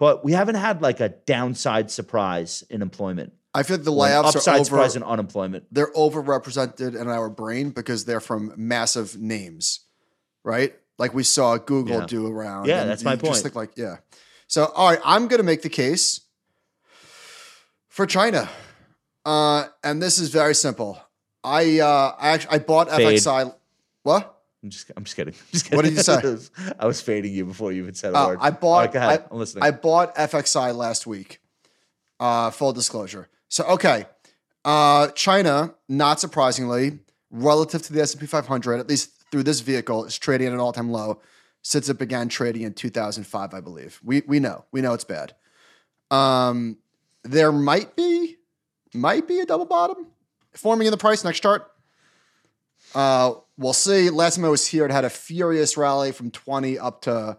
But 0.00 0.24
we 0.24 0.32
haven't 0.32 0.54
had 0.54 0.80
like 0.80 0.98
a 1.00 1.10
downside 1.10 1.90
surprise 1.90 2.64
in 2.70 2.80
employment. 2.80 3.34
I 3.52 3.62
feel 3.64 3.76
like 3.76 3.84
the 3.84 3.92
layoffs 3.92 4.34
upside 4.36 4.54
are 4.54 4.56
over. 4.56 4.64
surprise 4.64 4.96
in 4.96 5.02
unemployment. 5.02 5.66
They're 5.70 5.92
overrepresented 5.92 6.98
in 6.98 7.06
our 7.06 7.28
brain 7.28 7.68
because 7.68 8.06
they're 8.06 8.20
from 8.20 8.54
massive 8.56 9.18
names, 9.18 9.80
right? 10.42 10.74
Like 10.98 11.12
we 11.12 11.22
saw 11.22 11.58
Google 11.58 12.00
Yeah. 12.00 12.06
do 12.06 12.26
around. 12.26 12.66
Yeah, 12.66 12.80
and 12.80 12.90
that's 12.90 13.04
my 13.04 13.12
you 13.12 13.18
Just 13.18 13.42
think 13.42 13.54
like, 13.54 13.72
yeah. 13.76 13.96
So, 14.46 14.64
all 14.74 14.88
right, 14.88 15.00
I'm 15.04 15.28
going 15.28 15.38
to 15.38 15.44
make 15.44 15.60
the 15.60 15.68
case 15.68 16.22
for 17.88 18.06
China, 18.06 18.48
uh, 19.26 19.66
and 19.84 20.02
this 20.02 20.18
is 20.18 20.30
very 20.30 20.54
simple. 20.54 20.98
I 21.44 21.80
uh, 21.80 22.14
I 22.18 22.30
actually 22.30 22.52
I 22.56 22.58
bought 22.60 22.90
Fade. 22.90 23.18
FXI. 23.18 23.54
What? 24.02 24.39
I'm 24.62 24.70
just, 24.70 24.90
I'm 24.96 25.04
just 25.04 25.16
kidding. 25.16 25.34
I'm 25.38 25.46
just 25.52 25.64
kidding. 25.64 25.76
What 25.76 25.84
did 25.84 25.94
you 25.94 26.02
say? 26.02 26.72
I 26.78 26.86
was 26.86 27.00
fading 27.00 27.32
you 27.32 27.44
before 27.46 27.72
you 27.72 27.82
even 27.82 27.94
said 27.94 28.12
a 28.12 28.18
Uh, 28.18 28.26
word. 28.28 28.38
I 28.40 28.50
bought. 28.50 28.94
right. 28.94 29.20
I, 29.20 29.24
I'm 29.30 29.38
listening. 29.38 29.64
I 29.64 29.70
bought 29.70 30.14
FXI 30.16 30.74
last 30.74 31.06
week. 31.06 31.40
Uh, 32.18 32.50
full 32.50 32.72
disclosure. 32.72 33.28
So 33.48 33.64
okay, 33.64 34.04
uh, 34.64 35.08
China, 35.12 35.74
not 35.88 36.20
surprisingly, 36.20 36.98
relative 37.30 37.80
to 37.82 37.92
the 37.94 38.02
S 38.02 38.12
and 38.12 38.20
P 38.20 38.26
500, 38.26 38.78
at 38.78 38.88
least 38.88 39.10
through 39.30 39.44
this 39.44 39.60
vehicle, 39.60 40.04
is 40.04 40.18
trading 40.18 40.48
at 40.48 40.52
an 40.52 40.60
all 40.60 40.72
time 40.72 40.90
low 40.90 41.20
since 41.62 41.88
it 41.88 41.98
began 41.98 42.28
trading 42.28 42.62
in 42.62 42.74
2005, 42.74 43.54
I 43.54 43.60
believe. 43.60 43.98
We 44.04 44.22
we 44.26 44.38
know 44.40 44.66
we 44.72 44.82
know 44.82 44.92
it's 44.92 45.04
bad. 45.04 45.34
Um, 46.10 46.76
there 47.24 47.52
might 47.52 47.96
be 47.96 48.36
might 48.92 49.26
be 49.26 49.40
a 49.40 49.46
double 49.46 49.64
bottom 49.66 50.08
forming 50.54 50.86
in 50.86 50.90
the 50.90 50.96
price 50.98 51.24
next 51.24 51.40
chart. 51.40 51.70
Uh, 52.94 53.34
we'll 53.56 53.72
see. 53.72 54.10
Last 54.10 54.36
time 54.36 54.44
I 54.44 54.48
was 54.48 54.66
here, 54.66 54.84
it 54.84 54.90
had 54.90 55.04
a 55.04 55.10
furious 55.10 55.76
rally 55.76 56.12
from 56.12 56.30
20 56.30 56.78
up 56.78 57.02
to 57.02 57.36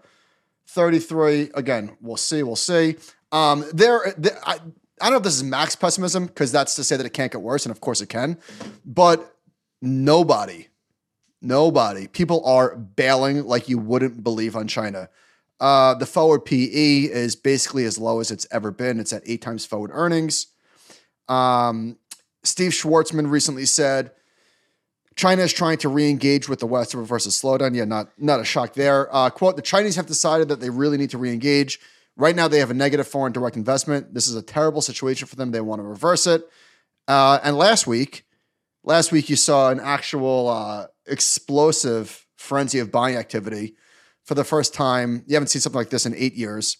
33. 0.67 1.51
Again, 1.53 1.97
we'll 2.01 2.17
see. 2.17 2.43
We'll 2.43 2.55
see. 2.55 2.95
Um, 3.31 3.65
there, 3.73 4.13
there 4.17 4.37
I, 4.45 4.59
I 5.01 5.05
don't 5.05 5.11
know 5.11 5.17
if 5.17 5.23
this 5.23 5.35
is 5.35 5.43
max 5.43 5.75
pessimism 5.75 6.27
because 6.27 6.51
that's 6.51 6.75
to 6.75 6.83
say 6.83 6.97
that 6.97 7.05
it 7.05 7.13
can't 7.13 7.31
get 7.31 7.41
worse, 7.41 7.65
and 7.65 7.71
of 7.71 7.81
course 7.81 8.01
it 8.01 8.07
can. 8.09 8.37
But 8.85 9.35
nobody, 9.81 10.67
nobody, 11.41 12.07
people 12.07 12.45
are 12.45 12.75
bailing 12.75 13.45
like 13.45 13.67
you 13.67 13.77
wouldn't 13.77 14.23
believe 14.23 14.55
on 14.55 14.67
China. 14.67 15.09
Uh, 15.59 15.93
the 15.93 16.05
forward 16.05 16.45
PE 16.45 17.03
is 17.03 17.35
basically 17.35 17.85
as 17.85 17.97
low 17.97 18.19
as 18.19 18.31
it's 18.31 18.47
ever 18.51 18.71
been. 18.71 18.99
It's 18.99 19.13
at 19.13 19.23
eight 19.25 19.41
times 19.41 19.65
forward 19.65 19.91
earnings. 19.93 20.47
Um, 21.27 21.97
Steve 22.43 22.71
Schwarzman 22.71 23.29
recently 23.29 23.65
said 23.65 24.11
China 25.15 25.41
is 25.41 25.51
trying 25.51 25.77
to 25.79 25.89
re-engage 25.89 26.47
with 26.47 26.59
the 26.59 26.67
West 26.67 26.91
to 26.91 26.97
reverse 26.97 27.25
a 27.25 27.29
slowdown. 27.29 27.75
Yeah, 27.75 27.85
not 27.85 28.09
not 28.17 28.39
a 28.39 28.45
shock 28.45 28.73
there. 28.73 29.13
Uh, 29.13 29.29
quote: 29.29 29.55
The 29.55 29.61
Chinese 29.61 29.95
have 29.95 30.05
decided 30.05 30.47
that 30.49 30.59
they 30.59 30.69
really 30.69 30.97
need 30.97 31.09
to 31.11 31.17
re-engage. 31.17 31.79
Right 32.17 32.35
now, 32.35 32.47
they 32.47 32.59
have 32.59 32.71
a 32.71 32.75
negative 32.75 33.07
foreign 33.07 33.33
direct 33.33 33.55
investment. 33.55 34.13
This 34.13 34.27
is 34.27 34.35
a 34.35 34.41
terrible 34.41 34.81
situation 34.81 35.27
for 35.27 35.35
them. 35.35 35.51
They 35.51 35.61
want 35.61 35.79
to 35.79 35.83
reverse 35.83 36.27
it. 36.27 36.47
Uh, 37.07 37.39
and 37.43 37.57
last 37.57 37.87
week, 37.87 38.25
last 38.83 39.11
week 39.11 39.29
you 39.29 39.35
saw 39.35 39.69
an 39.69 39.79
actual 39.79 40.49
uh, 40.49 40.87
explosive 41.05 42.27
frenzy 42.37 42.79
of 42.79 42.91
buying 42.91 43.15
activity 43.15 43.75
for 44.23 44.35
the 44.35 44.43
first 44.43 44.73
time. 44.73 45.23
You 45.27 45.35
haven't 45.35 45.47
seen 45.47 45.61
something 45.61 45.79
like 45.79 45.89
this 45.89 46.05
in 46.05 46.15
eight 46.15 46.35
years. 46.35 46.77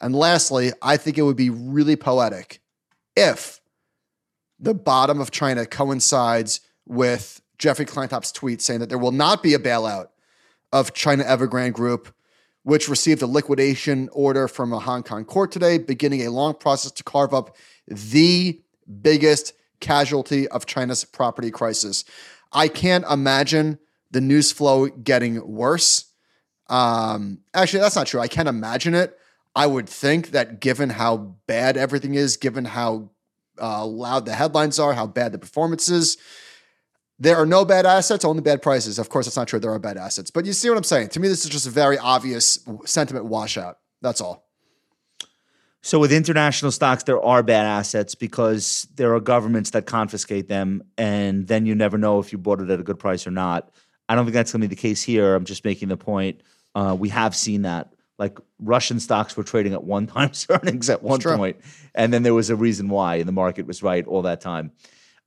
And 0.00 0.14
lastly, 0.14 0.72
I 0.82 0.96
think 0.96 1.18
it 1.18 1.22
would 1.22 1.36
be 1.36 1.50
really 1.50 1.96
poetic 1.96 2.60
if 3.16 3.60
the 4.58 4.74
bottom 4.74 5.20
of 5.20 5.30
China 5.30 5.66
coincides 5.66 6.60
with 6.86 7.41
Jeffrey 7.62 7.86
Kleintop's 7.86 8.32
tweet 8.32 8.60
saying 8.60 8.80
that 8.80 8.88
there 8.88 8.98
will 8.98 9.12
not 9.12 9.40
be 9.40 9.54
a 9.54 9.58
bailout 9.58 10.08
of 10.72 10.94
China 10.94 11.22
Evergrande 11.22 11.72
Group, 11.72 12.12
which 12.64 12.88
received 12.88 13.22
a 13.22 13.26
liquidation 13.26 14.08
order 14.12 14.48
from 14.48 14.72
a 14.72 14.80
Hong 14.80 15.04
Kong 15.04 15.24
court 15.24 15.52
today, 15.52 15.78
beginning 15.78 16.22
a 16.22 16.32
long 16.32 16.54
process 16.54 16.90
to 16.90 17.04
carve 17.04 17.32
up 17.32 17.54
the 17.86 18.60
biggest 19.00 19.52
casualty 19.78 20.48
of 20.48 20.66
China's 20.66 21.04
property 21.04 21.52
crisis. 21.52 22.04
I 22.52 22.66
can't 22.66 23.04
imagine 23.08 23.78
the 24.10 24.20
news 24.20 24.50
flow 24.50 24.88
getting 24.88 25.46
worse. 25.46 26.06
Um, 26.68 27.42
actually, 27.54 27.78
that's 27.78 27.94
not 27.94 28.08
true. 28.08 28.20
I 28.20 28.26
can't 28.26 28.48
imagine 28.48 28.96
it. 28.96 29.16
I 29.54 29.68
would 29.68 29.88
think 29.88 30.32
that 30.32 30.58
given 30.58 30.90
how 30.90 31.36
bad 31.46 31.76
everything 31.76 32.16
is, 32.16 32.36
given 32.36 32.64
how 32.64 33.10
uh, 33.60 33.86
loud 33.86 34.26
the 34.26 34.34
headlines 34.34 34.80
are, 34.80 34.94
how 34.94 35.06
bad 35.06 35.30
the 35.30 35.38
performance 35.38 35.88
is, 35.88 36.16
there 37.22 37.36
are 37.36 37.46
no 37.46 37.64
bad 37.64 37.86
assets, 37.86 38.24
only 38.24 38.42
bad 38.42 38.62
prices. 38.62 38.98
Of 38.98 39.08
course, 39.08 39.26
that's 39.26 39.36
not 39.36 39.46
true. 39.46 39.60
There 39.60 39.70
are 39.70 39.78
bad 39.78 39.96
assets. 39.96 40.28
But 40.32 40.44
you 40.44 40.52
see 40.52 40.68
what 40.68 40.76
I'm 40.76 40.82
saying? 40.82 41.10
To 41.10 41.20
me, 41.20 41.28
this 41.28 41.44
is 41.44 41.50
just 41.50 41.68
a 41.68 41.70
very 41.70 41.96
obvious 41.96 42.58
sentiment 42.84 43.26
washout. 43.26 43.78
That's 44.00 44.20
all. 44.20 44.48
So 45.82 46.00
with 46.00 46.12
international 46.12 46.72
stocks, 46.72 47.04
there 47.04 47.22
are 47.22 47.44
bad 47.44 47.64
assets 47.64 48.16
because 48.16 48.88
there 48.96 49.14
are 49.14 49.20
governments 49.20 49.70
that 49.70 49.86
confiscate 49.86 50.48
them, 50.48 50.82
and 50.98 51.46
then 51.46 51.64
you 51.64 51.76
never 51.76 51.96
know 51.96 52.18
if 52.18 52.32
you 52.32 52.38
bought 52.38 52.60
it 52.60 52.70
at 52.70 52.80
a 52.80 52.82
good 52.82 52.98
price 52.98 53.24
or 53.24 53.30
not. 53.30 53.70
I 54.08 54.16
don't 54.16 54.24
think 54.24 54.34
that's 54.34 54.50
going 54.50 54.62
to 54.62 54.68
be 54.68 54.74
the 54.74 54.80
case 54.80 55.00
here. 55.00 55.36
I'm 55.36 55.44
just 55.44 55.64
making 55.64 55.88
the 55.88 55.96
point. 55.96 56.40
Uh, 56.74 56.96
we 56.98 57.08
have 57.10 57.36
seen 57.36 57.62
that. 57.62 57.94
Like 58.18 58.38
Russian 58.58 58.98
stocks 58.98 59.36
were 59.36 59.44
trading 59.44 59.74
at 59.74 59.84
one 59.84 60.06
times 60.08 60.44
earnings 60.50 60.90
at 60.90 61.04
one 61.04 61.20
point, 61.20 61.58
and 61.94 62.12
then 62.12 62.24
there 62.24 62.34
was 62.34 62.50
a 62.50 62.56
reason 62.56 62.88
why, 62.88 63.16
and 63.16 63.28
the 63.28 63.32
market 63.32 63.66
was 63.66 63.80
right 63.80 64.04
all 64.08 64.22
that 64.22 64.40
time. 64.40 64.72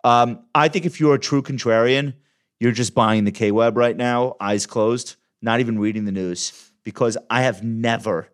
Um, 0.06 0.46
I 0.54 0.68
think 0.68 0.86
if 0.86 1.00
you're 1.00 1.16
a 1.16 1.20
true 1.20 1.42
contrarian, 1.42 2.14
you're 2.60 2.72
just 2.72 2.94
buying 2.94 3.24
the 3.24 3.32
KWEB 3.32 3.76
right 3.76 3.98
now, 3.98 4.36
eyes 4.40 4.68
closed, 4.68 5.16
not 5.42 5.60
even 5.60 5.80
reading 5.80 6.06
the 6.06 6.12
news, 6.12 6.72
because 6.84 7.18
I 7.30 7.42
have 7.42 7.64
never 7.64 8.30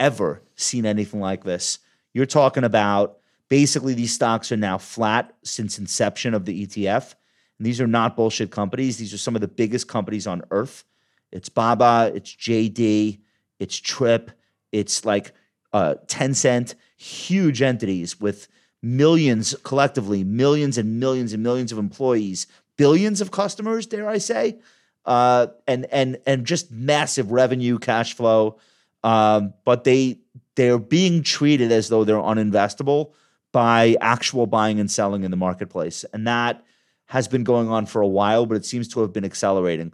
ever 0.00 0.42
seen 0.56 0.86
anything 0.86 1.20
like 1.20 1.44
this. 1.44 1.78
You're 2.14 2.26
talking 2.26 2.64
about 2.64 3.18
basically 3.48 3.92
these 3.92 4.14
stocks 4.14 4.50
are 4.50 4.56
now 4.56 4.78
flat 4.78 5.32
since 5.44 5.78
inception 5.78 6.32
of 6.32 6.46
the 6.46 6.66
ETF. 6.66 7.14
And 7.58 7.66
these 7.66 7.80
are 7.80 7.86
not 7.86 8.16
bullshit 8.16 8.50
companies. 8.50 8.96
These 8.96 9.12
are 9.12 9.18
some 9.18 9.34
of 9.34 9.42
the 9.42 9.48
biggest 9.48 9.88
companies 9.88 10.26
on 10.26 10.42
earth. 10.50 10.84
It's 11.30 11.50
Baba, 11.50 12.10
it's 12.14 12.34
JD, 12.34 13.20
it's 13.60 13.78
Trip, 13.78 14.30
it's 14.72 15.04
like 15.04 15.32
uh, 15.74 15.94
Tencent, 16.06 16.74
huge 16.96 17.60
entities 17.60 18.18
with 18.18 18.48
millions 18.82 19.54
collectively, 19.62 20.24
millions 20.24 20.76
and 20.76 20.98
millions 20.98 21.32
and 21.32 21.42
millions 21.42 21.72
of 21.72 21.78
employees, 21.78 22.46
billions 22.76 23.20
of 23.20 23.30
customers, 23.30 23.86
dare 23.86 24.08
I 24.08 24.18
say, 24.18 24.58
uh, 25.04 25.48
and 25.66 25.86
and 25.86 26.18
and 26.26 26.44
just 26.44 26.70
massive 26.70 27.30
revenue, 27.30 27.78
cash 27.78 28.14
flow. 28.14 28.58
Um, 29.04 29.54
but 29.64 29.84
they 29.84 30.18
they're 30.56 30.78
being 30.78 31.22
treated 31.22 31.72
as 31.72 31.88
though 31.88 32.04
they're 32.04 32.16
uninvestable 32.16 33.12
by 33.52 33.96
actual 34.00 34.46
buying 34.46 34.80
and 34.80 34.90
selling 34.90 35.24
in 35.24 35.30
the 35.30 35.36
marketplace, 35.36 36.04
and 36.12 36.26
that 36.26 36.64
has 37.06 37.28
been 37.28 37.44
going 37.44 37.68
on 37.68 37.84
for 37.84 38.00
a 38.00 38.08
while, 38.08 38.46
but 38.46 38.56
it 38.56 38.64
seems 38.64 38.88
to 38.88 39.00
have 39.00 39.12
been 39.12 39.24
accelerating. 39.24 39.92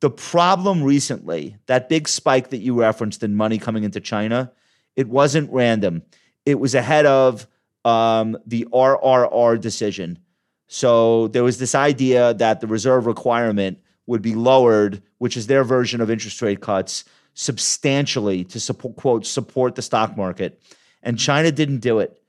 The 0.00 0.10
problem 0.10 0.82
recently, 0.82 1.56
that 1.66 1.88
big 1.88 2.08
spike 2.08 2.50
that 2.50 2.58
you 2.58 2.78
referenced 2.78 3.22
in 3.22 3.34
money 3.34 3.58
coming 3.58 3.82
into 3.82 4.00
China, 4.00 4.52
it 4.96 5.08
wasn't 5.08 5.52
random. 5.52 6.02
It 6.46 6.60
was 6.60 6.74
ahead 6.74 7.06
of 7.06 7.46
um, 7.84 8.36
the 8.46 8.66
RRR 8.72 9.60
decision. 9.60 10.18
So 10.66 11.28
there 11.28 11.42
was 11.42 11.58
this 11.58 11.74
idea 11.74 12.34
that 12.34 12.60
the 12.60 12.66
reserve 12.66 13.06
requirement 13.06 13.80
would 14.06 14.22
be 14.22 14.34
lowered, 14.34 15.02
which 15.18 15.36
is 15.36 15.46
their 15.46 15.64
version 15.64 16.00
of 16.00 16.10
interest 16.10 16.40
rate 16.42 16.60
cuts 16.60 17.04
substantially 17.34 18.44
to 18.44 18.60
support 18.60 18.96
quote 18.96 19.26
support 19.26 19.74
the 19.74 19.82
stock 19.82 20.16
market. 20.16 20.60
And 21.02 21.18
china 21.18 21.50
didn't 21.50 21.78
do 21.78 22.00
it. 22.00 22.20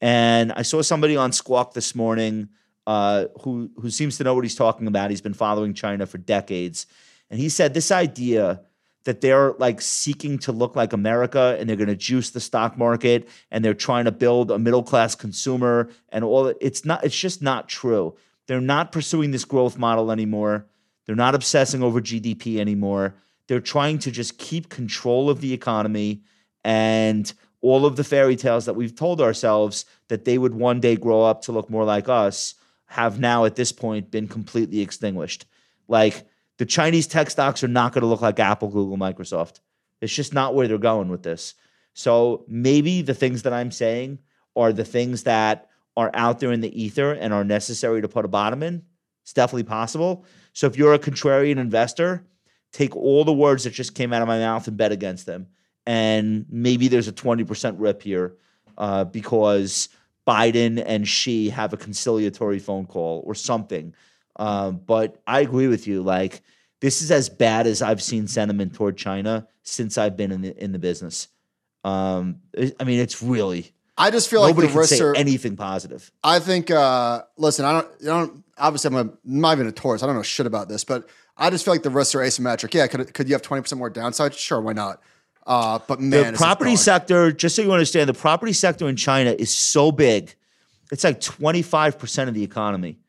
And 0.00 0.52
i 0.52 0.62
saw 0.62 0.82
somebody 0.82 1.16
on 1.16 1.32
squawk 1.32 1.74
this 1.74 1.94
morning 1.94 2.48
uh, 2.86 3.26
who 3.42 3.70
who 3.76 3.90
seems 3.90 4.16
to 4.18 4.24
know 4.24 4.34
what 4.34 4.44
he's 4.44 4.54
talking 4.54 4.86
about. 4.86 5.10
He's 5.10 5.20
been 5.20 5.34
following 5.34 5.74
china 5.74 6.06
for 6.06 6.18
decades. 6.18 6.86
And 7.30 7.38
he 7.38 7.48
said 7.48 7.74
this 7.74 7.90
idea 7.90 8.62
that 9.04 9.20
they're 9.20 9.52
like 9.52 9.80
seeking 9.80 10.38
to 10.38 10.52
look 10.52 10.76
like 10.76 10.92
america 10.92 11.56
and 11.58 11.68
they're 11.68 11.76
going 11.76 11.88
to 11.88 11.96
juice 11.96 12.30
the 12.30 12.40
stock 12.40 12.76
market 12.76 13.28
and 13.50 13.64
they're 13.64 13.74
trying 13.74 14.04
to 14.04 14.12
build 14.12 14.50
a 14.50 14.58
middle 14.58 14.82
class 14.82 15.14
consumer 15.14 15.88
and 16.10 16.24
all 16.24 16.52
it's 16.60 16.84
not 16.84 17.04
it's 17.04 17.18
just 17.18 17.42
not 17.42 17.68
true. 17.68 18.14
They're 18.46 18.60
not 18.60 18.92
pursuing 18.92 19.30
this 19.30 19.44
growth 19.44 19.78
model 19.78 20.10
anymore. 20.10 20.66
They're 21.06 21.16
not 21.16 21.34
obsessing 21.34 21.82
over 21.82 22.00
gdp 22.00 22.58
anymore. 22.58 23.14
They're 23.46 23.60
trying 23.60 23.98
to 24.00 24.10
just 24.10 24.38
keep 24.38 24.68
control 24.68 25.30
of 25.30 25.40
the 25.40 25.52
economy 25.52 26.22
and 26.64 27.32
all 27.62 27.84
of 27.84 27.96
the 27.96 28.04
fairy 28.04 28.36
tales 28.36 28.64
that 28.66 28.74
we've 28.74 28.94
told 28.94 29.20
ourselves 29.20 29.84
that 30.08 30.24
they 30.24 30.38
would 30.38 30.54
one 30.54 30.80
day 30.80 30.96
grow 30.96 31.22
up 31.22 31.42
to 31.42 31.52
look 31.52 31.68
more 31.68 31.84
like 31.84 32.08
us 32.08 32.54
have 32.86 33.20
now 33.20 33.44
at 33.44 33.56
this 33.56 33.70
point 33.70 34.10
been 34.10 34.26
completely 34.26 34.80
extinguished. 34.80 35.46
Like 35.88 36.26
the 36.60 36.66
Chinese 36.66 37.06
tech 37.06 37.30
stocks 37.30 37.64
are 37.64 37.68
not 37.68 37.94
going 37.94 38.02
to 38.02 38.06
look 38.06 38.20
like 38.20 38.38
Apple, 38.38 38.68
Google, 38.68 38.98
Microsoft. 38.98 39.60
It's 40.02 40.14
just 40.14 40.34
not 40.34 40.54
where 40.54 40.68
they're 40.68 40.76
going 40.76 41.08
with 41.08 41.22
this. 41.22 41.54
So 41.94 42.44
maybe 42.48 43.00
the 43.00 43.14
things 43.14 43.44
that 43.44 43.54
I'm 43.54 43.70
saying 43.70 44.18
are 44.54 44.70
the 44.70 44.84
things 44.84 45.22
that 45.22 45.70
are 45.96 46.10
out 46.12 46.38
there 46.38 46.52
in 46.52 46.60
the 46.60 46.82
ether 46.82 47.12
and 47.12 47.32
are 47.32 47.44
necessary 47.44 48.02
to 48.02 48.08
put 48.08 48.26
a 48.26 48.28
bottom 48.28 48.62
in. 48.62 48.82
It's 49.22 49.32
definitely 49.32 49.62
possible. 49.62 50.26
So 50.52 50.66
if 50.66 50.76
you're 50.76 50.92
a 50.92 50.98
contrarian 50.98 51.56
investor, 51.56 52.26
take 52.72 52.94
all 52.94 53.24
the 53.24 53.32
words 53.32 53.64
that 53.64 53.72
just 53.72 53.94
came 53.94 54.12
out 54.12 54.20
of 54.20 54.28
my 54.28 54.38
mouth 54.38 54.68
and 54.68 54.76
bet 54.76 54.92
against 54.92 55.24
them. 55.24 55.46
And 55.86 56.44
maybe 56.50 56.88
there's 56.88 57.08
a 57.08 57.12
20% 57.12 57.76
rip 57.78 58.02
here 58.02 58.36
uh, 58.76 59.04
because 59.04 59.88
Biden 60.28 60.82
and 60.84 61.08
Xi 61.08 61.48
have 61.48 61.72
a 61.72 61.78
conciliatory 61.78 62.58
phone 62.58 62.84
call 62.84 63.22
or 63.24 63.34
something. 63.34 63.94
Um, 64.36 64.80
but 64.86 65.20
I 65.26 65.40
agree 65.40 65.68
with 65.68 65.86
you. 65.86 66.02
Like, 66.02 66.42
this 66.80 67.02
is 67.02 67.10
as 67.10 67.28
bad 67.28 67.66
as 67.66 67.82
I've 67.82 68.02
seen 68.02 68.26
sentiment 68.26 68.74
toward 68.74 68.96
China 68.96 69.46
since 69.62 69.98
I've 69.98 70.16
been 70.16 70.32
in 70.32 70.40
the, 70.40 70.62
in 70.62 70.72
the 70.72 70.78
business. 70.78 71.28
Um, 71.84 72.40
I 72.56 72.84
mean, 72.84 73.00
it's 73.00 73.22
really. 73.22 73.72
I 73.96 74.10
just 74.10 74.30
feel 74.30 74.40
like 74.40 74.56
nobody 74.56 74.72
can 74.72 74.84
say 74.84 75.00
are 75.00 75.14
anything 75.14 75.56
positive. 75.56 76.10
I 76.24 76.38
think. 76.38 76.70
Uh, 76.70 77.22
listen, 77.36 77.64
I 77.64 77.72
don't. 77.72 77.88
You 78.00 78.06
don't. 78.06 78.44
Obviously, 78.56 78.88
I'm, 78.88 78.94
a, 78.96 79.00
I'm 79.00 79.18
not 79.24 79.52
even 79.52 79.66
a 79.66 79.72
Taurus. 79.72 80.02
I 80.02 80.06
don't 80.06 80.16
know 80.16 80.22
shit 80.22 80.46
about 80.46 80.68
this, 80.68 80.84
but 80.84 81.08
I 81.36 81.50
just 81.50 81.64
feel 81.64 81.74
like 81.74 81.82
the 81.82 81.90
risks 81.90 82.14
are 82.14 82.20
asymmetric. 82.20 82.72
Yeah, 82.72 82.86
could 82.86 83.12
could 83.12 83.28
you 83.28 83.34
have 83.34 83.42
twenty 83.42 83.62
percent 83.62 83.78
more 83.78 83.90
downside? 83.90 84.34
Sure, 84.34 84.60
why 84.60 84.72
not? 84.72 85.02
Uh, 85.46 85.78
but 85.86 86.00
man, 86.00 86.32
the 86.32 86.38
property 86.38 86.76
sector, 86.76 87.32
just 87.32 87.56
so 87.56 87.62
you 87.62 87.72
understand, 87.72 88.08
the 88.08 88.14
property 88.14 88.52
sector 88.52 88.88
in 88.88 88.96
China 88.96 89.30
is 89.30 89.52
so 89.52 89.90
big. 89.90 90.34
It's 90.92 91.04
like 91.04 91.20
25% 91.20 92.28
of 92.28 92.34
the 92.34 92.42
economy 92.42 92.99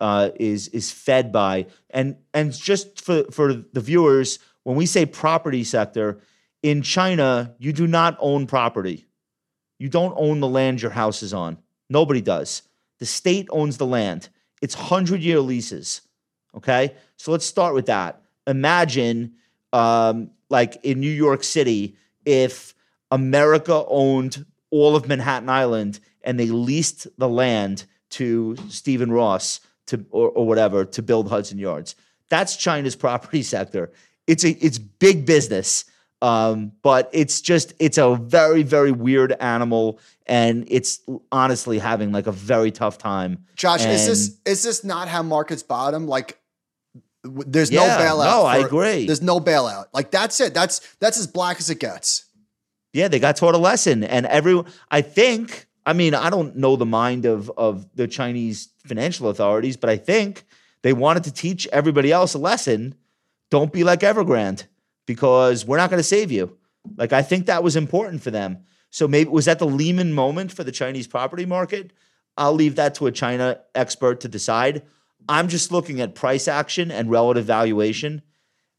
uh, 0.00 0.30
is 0.36 0.68
is 0.68 0.90
fed 0.90 1.32
by 1.32 1.66
and 1.90 2.16
and 2.34 2.52
just 2.52 3.00
for 3.00 3.24
for 3.30 3.52
the 3.54 3.80
viewers, 3.80 4.38
when 4.64 4.76
we 4.76 4.86
say 4.86 5.06
property 5.06 5.64
sector 5.64 6.20
in 6.62 6.82
China, 6.82 7.54
you 7.58 7.72
do 7.72 7.86
not 7.86 8.16
own 8.18 8.46
property. 8.46 9.06
You 9.78 9.88
don't 9.88 10.14
own 10.16 10.40
the 10.40 10.48
land 10.48 10.82
your 10.82 10.90
house 10.90 11.22
is 11.22 11.32
on. 11.32 11.58
Nobody 11.88 12.20
does. 12.20 12.62
The 12.98 13.06
state 13.06 13.46
owns 13.50 13.76
the 13.76 13.86
land. 13.86 14.28
It's 14.62 14.76
100 14.76 15.20
year 15.20 15.40
leases. 15.40 16.00
Okay. 16.56 16.94
So 17.16 17.30
let's 17.30 17.44
start 17.44 17.74
with 17.74 17.86
that. 17.86 18.22
Imagine, 18.46 19.34
um, 19.72 20.30
like 20.48 20.78
in 20.82 21.00
New 21.00 21.10
York 21.10 21.44
City, 21.44 21.96
if 22.24 22.74
America 23.10 23.84
owned 23.86 24.46
all 24.70 24.96
of 24.96 25.06
Manhattan 25.06 25.48
Island 25.48 26.00
and 26.22 26.40
they 26.40 26.46
leased 26.46 27.06
the 27.18 27.28
land 27.28 27.84
to 28.10 28.56
Stephen 28.68 29.12
Ross 29.12 29.60
to 29.86 30.04
or, 30.10 30.30
or 30.30 30.46
whatever 30.46 30.84
to 30.84 31.02
build 31.02 31.28
Hudson 31.28 31.58
Yards. 31.58 31.94
That's 32.28 32.56
China's 32.56 32.96
property 33.04 33.42
sector. 33.42 33.92
It's 34.26 34.44
a 34.44 34.50
it's 34.64 34.78
big 34.78 35.26
business. 35.26 35.84
Um, 36.22 36.72
but 36.82 37.10
it's 37.12 37.42
just 37.42 37.74
it's 37.78 37.98
a 37.98 38.16
very 38.16 38.62
very 38.62 38.90
weird 38.90 39.32
animal, 39.32 40.00
and 40.26 40.64
it's 40.68 41.00
honestly 41.30 41.78
having 41.78 42.10
like 42.10 42.26
a 42.26 42.32
very 42.32 42.70
tough 42.70 42.96
time. 42.96 43.44
Josh, 43.54 43.84
is 43.84 44.06
this 44.06 44.40
is 44.46 44.62
this 44.62 44.82
not 44.82 45.08
how 45.08 45.22
markets 45.22 45.62
bottom? 45.62 46.08
Like, 46.08 46.38
w- 47.22 47.44
there's 47.46 47.70
Yeah, 47.70 47.80
no 47.80 48.02
bailout. 48.02 48.24
no, 48.24 48.42
I 48.46 48.56
agree. 48.56 49.04
There's 49.04 49.20
no 49.20 49.40
bailout. 49.40 49.86
Like 49.92 50.10
that's 50.10 50.40
it. 50.40 50.54
That's 50.54 50.80
that's 51.00 51.18
as 51.18 51.26
black 51.26 51.58
as 51.58 51.68
it 51.68 51.80
gets. 51.80 52.24
Yeah, 52.94 53.08
they 53.08 53.18
got 53.18 53.36
taught 53.36 53.54
a 53.54 53.58
lesson, 53.58 54.02
and 54.02 54.24
every 54.26 54.62
I 54.90 55.02
think. 55.02 55.65
I 55.86 55.92
mean, 55.92 56.14
I 56.14 56.28
don't 56.30 56.56
know 56.56 56.76
the 56.76 56.84
mind 56.84 57.24
of 57.24 57.50
of 57.56 57.86
the 57.94 58.08
Chinese 58.08 58.68
financial 58.84 59.30
authorities, 59.30 59.76
but 59.76 59.88
I 59.88 59.96
think 59.96 60.44
they 60.82 60.92
wanted 60.92 61.24
to 61.24 61.32
teach 61.32 61.66
everybody 61.72 62.12
else 62.12 62.34
a 62.34 62.38
lesson. 62.38 62.96
Don't 63.50 63.72
be 63.72 63.84
like 63.84 64.00
Evergrande 64.00 64.66
because 65.06 65.64
we're 65.64 65.76
not 65.76 65.88
going 65.88 66.00
to 66.00 66.04
save 66.04 66.32
you. 66.32 66.58
Like 66.96 67.12
I 67.12 67.22
think 67.22 67.46
that 67.46 67.62
was 67.62 67.76
important 67.76 68.22
for 68.22 68.32
them. 68.32 68.64
So 68.90 69.06
maybe 69.06 69.30
was 69.30 69.44
that 69.44 69.60
the 69.60 69.66
Lehman 69.66 70.12
moment 70.12 70.52
for 70.52 70.64
the 70.64 70.72
Chinese 70.72 71.06
property 71.06 71.46
market? 71.46 71.92
I'll 72.36 72.52
leave 72.52 72.76
that 72.76 72.96
to 72.96 73.06
a 73.06 73.12
China 73.12 73.60
expert 73.74 74.20
to 74.20 74.28
decide. 74.28 74.82
I'm 75.28 75.48
just 75.48 75.72
looking 75.72 76.00
at 76.00 76.14
price 76.14 76.48
action 76.48 76.90
and 76.90 77.10
relative 77.10 77.46
valuation. 77.46 78.22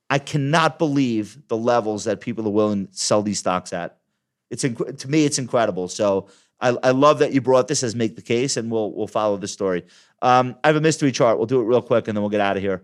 I 0.10 0.20
cannot 0.20 0.80
believe 0.80 1.48
the 1.48 1.58
levels 1.58 2.06
that 2.06 2.22
people 2.22 2.48
are 2.48 2.52
willing 2.52 2.88
to 2.88 2.94
sell 2.94 3.22
these 3.22 3.40
stocks 3.40 3.74
at. 3.74 3.98
It's 4.50 4.64
inc- 4.64 4.98
to 5.00 5.10
me, 5.10 5.26
it's 5.26 5.40
incredible. 5.40 5.88
So 5.90 6.30
I, 6.60 6.70
I 6.82 6.92
love 6.92 7.20
that 7.20 7.34
you 7.34 7.42
brought 7.42 7.68
this 7.68 7.84
as 7.84 7.96
make 7.96 8.16
the 8.16 8.22
case, 8.22 8.58
and 8.58 8.72
we'll 8.72 8.92
we'll 8.92 9.08
follow 9.08 9.38
the 9.38 9.48
story. 9.48 9.86
Um, 10.22 10.56
I 10.64 10.68
have 10.68 10.76
a 10.76 10.82
mystery 10.82 11.12
chart. 11.12 11.38
We'll 11.38 11.46
do 11.48 11.62
it 11.62 11.66
real 11.66 11.82
quick, 11.82 12.08
and 12.08 12.18
then 12.18 12.22
we'll 12.24 12.32
get 12.32 12.42
out 12.42 12.58
of 12.58 12.64
here. 12.64 12.84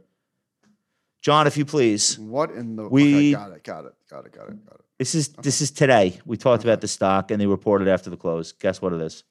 John, 1.21 1.47
if 1.47 1.57
you 1.57 1.65
please. 1.65 2.19
What 2.19 2.51
in 2.51 2.75
the? 2.75 2.87
We- 2.87 3.35
okay, 3.35 3.43
got 3.43 3.51
it. 3.55 3.63
Got 3.63 3.85
it. 3.85 3.93
Got 4.09 4.25
it. 4.25 4.31
Got 4.31 4.49
it. 4.49 4.65
Got 4.65 4.75
it. 4.75 4.81
This 4.99 5.15
is 5.15 5.29
this 5.29 5.61
is 5.61 5.71
today. 5.71 6.19
We 6.25 6.37
talked 6.37 6.63
about 6.63 6.81
the 6.81 6.87
stock, 6.87 7.31
and 7.31 7.41
they 7.41 7.47
reported 7.47 7.87
after 7.87 8.09
the 8.09 8.17
close. 8.17 8.51
Guess 8.51 8.81
what 8.81 8.93
it 8.93 9.01
is? 9.01 9.23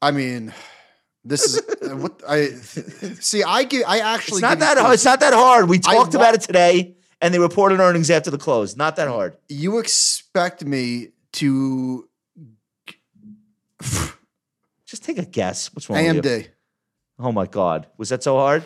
I 0.00 0.10
mean, 0.10 0.52
this 1.24 1.44
is 1.44 1.58
uh, 1.82 1.96
what 1.96 2.22
I 2.26 2.46
see. 2.48 3.42
I 3.42 3.64
give. 3.64 3.82
I 3.86 3.98
actually. 3.98 4.36
It's 4.36 4.42
not 4.42 4.58
that 4.60 4.78
hard. 4.78 4.94
It's 4.94 5.04
not 5.04 5.20
that 5.20 5.34
hard. 5.34 5.68
We 5.68 5.78
talked 5.78 6.14
wa- 6.14 6.20
about 6.20 6.34
it 6.34 6.40
today, 6.40 6.96
and 7.20 7.32
they 7.34 7.38
reported 7.38 7.78
earnings 7.80 8.10
after 8.10 8.30
the 8.30 8.38
close. 8.38 8.76
Not 8.76 8.96
that 8.96 9.08
hard. 9.08 9.36
You 9.48 9.78
expect 9.78 10.64
me 10.64 11.08
to 11.32 12.08
Just 14.86 15.04
take 15.04 15.18
a 15.18 15.24
guess. 15.24 15.72
What's 15.74 15.88
wrong 15.88 16.04
with 16.04 16.16
you? 16.16 16.22
AMD? 16.22 16.48
Oh 17.18 17.32
my 17.32 17.46
God. 17.46 17.86
Was 17.98 18.08
that 18.10 18.22
so 18.22 18.36
hard? 18.36 18.62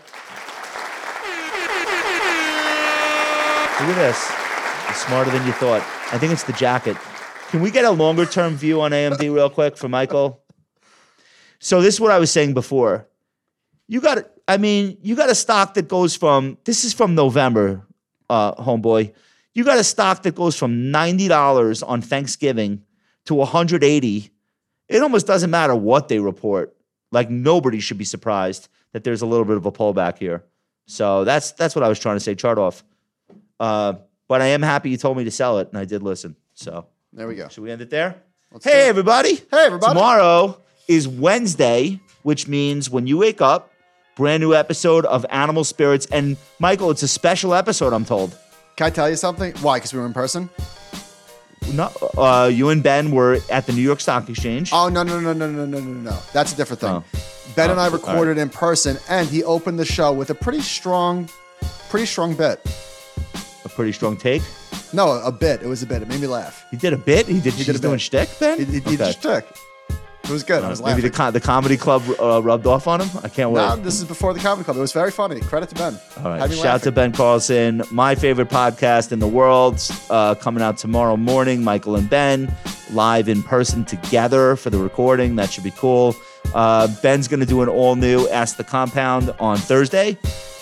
Look 3.78 3.90
at 3.90 3.96
this. 3.96 4.32
It's 4.88 5.04
smarter 5.06 5.30
than 5.30 5.46
you 5.46 5.52
thought. 5.52 5.82
I 6.12 6.18
think 6.18 6.32
it's 6.32 6.44
the 6.44 6.54
jacket. 6.54 6.96
Can 7.48 7.60
we 7.60 7.70
get 7.70 7.84
a 7.84 7.90
longer 7.90 8.24
term 8.24 8.56
view 8.56 8.80
on 8.80 8.92
AMD 8.92 9.20
real 9.20 9.50
quick 9.50 9.76
for 9.76 9.88
Michael? 9.88 10.42
So 11.58 11.82
this 11.82 11.94
is 11.94 12.00
what 12.00 12.10
I 12.10 12.18
was 12.18 12.30
saying 12.30 12.54
before. 12.54 13.06
You 13.88 14.00
got 14.00 14.26
I 14.48 14.56
mean, 14.58 14.98
you 15.02 15.16
got 15.16 15.28
a 15.28 15.34
stock 15.34 15.74
that 15.74 15.88
goes 15.88 16.16
from 16.16 16.58
this 16.64 16.84
is 16.84 16.92
from 16.92 17.14
November, 17.14 17.86
uh, 18.30 18.54
homeboy. 18.54 19.12
You 19.54 19.64
got 19.64 19.78
a 19.78 19.84
stock 19.84 20.22
that 20.22 20.34
goes 20.34 20.56
from 20.56 20.92
$90 20.92 21.82
on 21.86 22.02
Thanksgiving 22.02 22.82
to 23.24 23.34
180. 23.34 24.30
It 24.88 25.02
almost 25.02 25.26
doesn't 25.26 25.50
matter 25.50 25.74
what 25.74 26.08
they 26.08 26.18
report. 26.18 26.74
Like 27.12 27.30
nobody 27.30 27.80
should 27.80 27.98
be 27.98 28.04
surprised 28.04 28.68
that 28.92 29.04
there's 29.04 29.22
a 29.22 29.26
little 29.26 29.44
bit 29.44 29.56
of 29.56 29.66
a 29.66 29.72
pullback 29.72 30.18
here. 30.18 30.44
So 30.86 31.24
that's 31.24 31.52
that's 31.52 31.74
what 31.74 31.82
I 31.84 31.88
was 31.88 31.98
trying 31.98 32.16
to 32.16 32.20
say. 32.20 32.34
Chart 32.34 32.58
off. 32.58 32.84
Uh, 33.58 33.94
but 34.28 34.40
I 34.42 34.46
am 34.46 34.62
happy 34.62 34.90
you 34.90 34.96
told 34.96 35.16
me 35.16 35.24
to 35.24 35.30
sell 35.30 35.58
it, 35.58 35.68
and 35.68 35.78
I 35.78 35.84
did 35.84 36.02
listen. 36.02 36.36
So 36.54 36.86
There 37.12 37.26
we 37.28 37.34
go. 37.36 37.48
should 37.48 37.62
we 37.62 37.70
end 37.70 37.80
it 37.80 37.90
there? 37.90 38.16
do 38.52 38.58
hey 38.62 38.88
everybody! 38.88 39.34
Hey, 39.50 39.66
everybody. 39.66 39.92
Tomorrow 39.92 40.60
is 40.88 41.06
Wednesday, 41.08 42.00
which 42.22 42.46
means 42.48 42.88
when 42.88 43.06
you 43.06 43.18
wake 43.18 43.40
up, 43.40 43.72
brand 44.14 44.40
new 44.40 44.54
episode 44.54 45.04
of 45.06 45.26
Animal 45.30 45.64
Spirits. 45.64 46.06
And 46.06 46.36
Michael, 46.58 46.90
it's 46.90 47.02
a 47.02 47.08
special 47.08 47.54
episode. 47.54 47.92
I'm 47.92 48.04
told. 48.04 48.36
Can 48.76 48.86
I 48.86 48.90
tell 48.90 49.08
you 49.10 49.16
something? 49.16 49.52
Why? 49.62 49.78
Because 49.78 49.92
we 49.92 50.00
were 50.00 50.06
in 50.06 50.12
person. 50.12 50.48
No, 51.72 51.90
uh, 52.16 52.50
you 52.52 52.68
and 52.68 52.82
Ben 52.82 53.10
were 53.10 53.38
at 53.50 53.66
the 53.66 53.72
New 53.72 53.82
York 53.82 54.00
Stock 54.00 54.28
Exchange. 54.28 54.70
Oh 54.72 54.88
no 54.88 55.02
no 55.02 55.18
no 55.20 55.32
no 55.32 55.50
no 55.50 55.64
no 55.64 55.80
no 55.80 55.92
no! 56.10 56.18
That's 56.32 56.52
a 56.52 56.56
different 56.56 56.80
thing. 56.80 56.90
Oh. 56.90 57.04
Ben 57.56 57.70
and 57.70 57.78
Oh, 57.78 57.82
I 57.82 57.86
all 57.86 57.90
right. 57.90 58.00
recorded 58.00 58.38
in 58.38 58.48
person, 58.50 58.98
and 59.08 59.28
he 59.28 59.42
opened 59.42 59.78
the 59.78 59.84
show 59.84 60.12
with 60.12 60.30
a 60.30 60.34
pretty 60.34 60.60
strong, 60.60 61.28
pretty 61.88 62.06
strong 62.06 62.34
bit. 62.34 62.60
A 63.64 63.68
pretty 63.68 63.92
strong 63.92 64.16
take. 64.16 64.42
No, 64.92 65.10
a 65.20 65.32
bit. 65.32 65.62
It 65.62 65.66
was 65.66 65.82
a 65.82 65.86
bit. 65.86 66.02
It 66.02 66.08
made 66.08 66.20
me 66.20 66.26
laugh. 66.28 66.64
He 66.70 66.76
did 66.76 66.92
a 66.92 66.96
bit. 66.98 67.26
He 67.26 67.40
did. 67.40 67.54
He 67.54 67.60
He 67.60 67.64
did 67.64 67.76
a 67.76 67.78
doing 67.80 67.98
shtick, 67.98 68.28
Ben. 68.38 68.58
He, 68.58 68.64
he, 68.64 68.72
he 68.72 68.78
Okay. 68.80 68.96
just 68.96 69.22
took. 69.22 69.44
It 70.28 70.32
was 70.32 70.42
good. 70.42 70.62
I 70.64 70.68
was 70.68 70.80
Uh, 70.80 70.84
maybe 70.86 71.02
laughing. 71.02 71.32
the 71.32 71.38
the 71.38 71.40
comedy 71.40 71.76
club 71.76 72.02
uh, 72.20 72.42
rubbed 72.42 72.66
off 72.66 72.86
on 72.88 73.00
him. 73.00 73.08
I 73.22 73.28
can't 73.28 73.50
wait. 73.50 73.62
No, 73.62 73.76
this 73.76 73.98
is 74.00 74.04
before 74.04 74.34
the 74.34 74.40
comedy 74.40 74.64
club. 74.64 74.76
It 74.76 74.80
was 74.80 74.92
very 74.92 75.10
funny. 75.12 75.40
Credit 75.40 75.68
to 75.68 75.74
Ben. 75.76 75.98
All 76.24 76.30
right. 76.30 76.52
Shout 76.52 76.66
out 76.66 76.82
to. 76.82 76.92
Ben 76.92 77.12
Carlson, 77.12 77.82
my 77.90 78.14
favorite 78.14 78.48
podcast 78.48 79.12
in 79.12 79.18
the 79.20 79.26
world, 79.28 79.80
uh, 80.10 80.34
coming 80.34 80.62
out 80.62 80.78
tomorrow 80.78 81.16
morning. 81.16 81.62
Michael 81.62 81.94
and 81.96 82.08
Ben 82.10 82.52
live 82.92 83.28
in 83.28 83.42
person 83.42 83.84
together 83.84 84.56
for 84.56 84.70
the 84.70 84.78
recording. 84.78 85.36
That 85.36 85.50
should 85.50 85.64
be 85.64 85.72
cool. 85.72 86.16
Uh, 86.54 86.88
Ben's 87.02 87.28
going 87.28 87.40
to 87.40 87.46
do 87.46 87.62
an 87.62 87.68
all 87.68 87.96
new 87.96 88.28
Ask 88.28 88.56
the 88.56 88.64
Compound 88.64 89.34
on 89.38 89.58
Thursday. 89.58 90.16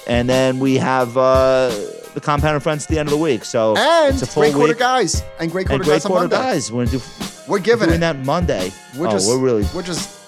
And 0.07 0.29
then 0.29 0.59
we 0.59 0.77
have 0.77 1.17
uh, 1.17 1.71
the 2.15 2.21
Compound 2.21 2.55
and 2.55 2.63
Friends 2.63 2.85
at 2.85 2.89
the 2.91 2.99
end 2.99 3.09
of 3.09 3.11
the 3.13 3.19
week. 3.19 3.45
So 3.45 3.77
And 3.77 4.15
it's 4.15 4.23
a 4.23 4.27
full 4.27 4.43
great 4.45 4.55
quarter 4.55 4.73
week. 4.73 4.79
guys 4.79 5.23
and 5.41 5.51
great 5.51 5.67
quarter 5.67 5.83
and 5.83 5.85
great 5.85 5.95
guys 5.97 6.05
quarter 6.07 6.29
Monday. 6.29 6.37
guys. 6.37 6.73
We're, 6.73 6.87
do, 6.87 7.01
We're 7.49 7.59
giving 7.59 7.89
doing 7.89 7.97
it. 7.99 8.01
that 8.01 8.17
Monday. 8.25 8.73
We're 8.97 9.09
oh, 9.09 9.11
just 9.11 9.29
we're 9.29 9.39
really. 9.39 9.67
we're 9.75 9.83
just 9.83 10.21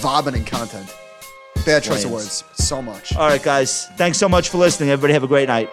vomiting 0.00 0.44
content. 0.44 0.94
Bad 1.66 1.82
choice 1.84 2.04
of 2.04 2.10
words. 2.10 2.44
So 2.54 2.82
much. 2.82 3.14
All 3.14 3.28
right, 3.28 3.42
guys. 3.42 3.86
Thanks 3.96 4.18
so 4.18 4.28
much 4.28 4.48
for 4.48 4.58
listening. 4.58 4.90
Everybody 4.90 5.12
have 5.14 5.22
a 5.22 5.28
great 5.28 5.48
night. 5.48 5.70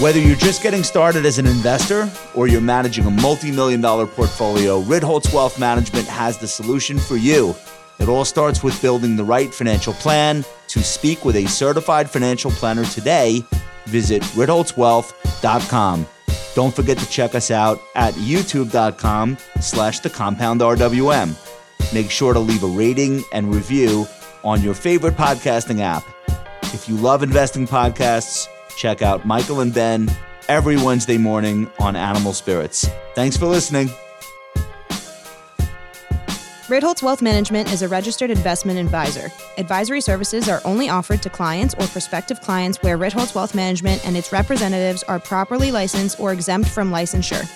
Whether 0.00 0.20
you're 0.20 0.36
just 0.36 0.62
getting 0.62 0.84
started 0.84 1.26
as 1.26 1.38
an 1.40 1.46
investor 1.46 2.08
or 2.36 2.46
you're 2.46 2.60
managing 2.60 3.04
a 3.06 3.10
multi 3.10 3.50
million 3.50 3.80
dollar 3.80 4.06
portfolio, 4.06 4.80
Ritholtz 4.82 5.34
Wealth 5.34 5.58
Management 5.58 6.06
has 6.06 6.38
the 6.38 6.46
solution 6.46 7.00
for 7.00 7.16
you. 7.16 7.56
It 7.98 8.08
all 8.08 8.24
starts 8.24 8.62
with 8.62 8.80
building 8.80 9.16
the 9.16 9.24
right 9.24 9.52
financial 9.52 9.92
plan. 9.94 10.44
To 10.68 10.82
speak 10.82 11.24
with 11.24 11.36
a 11.36 11.46
certified 11.46 12.10
financial 12.10 12.50
planner 12.50 12.84
today, 12.84 13.42
visit 13.86 14.22
ritholtzwealth.com. 14.22 16.06
Don't 16.54 16.74
forget 16.74 16.98
to 16.98 17.08
check 17.08 17.34
us 17.34 17.50
out 17.50 17.80
at 17.94 18.14
youtube.com 18.14 19.38
slash 19.60 20.00
the 20.00 20.10
compound 20.10 20.60
RWM. 20.60 21.34
Make 21.94 22.10
sure 22.10 22.32
to 22.34 22.40
leave 22.40 22.62
a 22.62 22.66
rating 22.66 23.22
and 23.32 23.54
review 23.54 24.06
on 24.44 24.62
your 24.62 24.74
favorite 24.74 25.14
podcasting 25.14 25.80
app. 25.80 26.04
If 26.74 26.88
you 26.88 26.96
love 26.96 27.22
investing 27.22 27.66
podcasts, 27.66 28.46
check 28.76 29.02
out 29.02 29.24
Michael 29.26 29.60
and 29.60 29.72
Ben 29.72 30.10
every 30.48 30.76
Wednesday 30.76 31.18
morning 31.18 31.70
on 31.78 31.96
Animal 31.96 32.32
Spirits. 32.32 32.88
Thanks 33.14 33.36
for 33.36 33.46
listening. 33.46 33.90
Ritholtz 36.68 37.02
Wealth 37.02 37.22
Management 37.22 37.72
is 37.72 37.80
a 37.80 37.88
registered 37.88 38.30
investment 38.30 38.78
advisor. 38.78 39.32
Advisory 39.56 40.02
services 40.02 40.50
are 40.50 40.60
only 40.66 40.90
offered 40.90 41.22
to 41.22 41.30
clients 41.30 41.74
or 41.76 41.86
prospective 41.86 42.42
clients 42.42 42.76
where 42.82 42.98
Ritholtz 42.98 43.34
Wealth 43.34 43.54
Management 43.54 44.06
and 44.06 44.14
its 44.14 44.32
representatives 44.32 45.02
are 45.04 45.18
properly 45.18 45.72
licensed 45.72 46.20
or 46.20 46.34
exempt 46.34 46.68
from 46.68 46.90
licensure. 46.90 47.48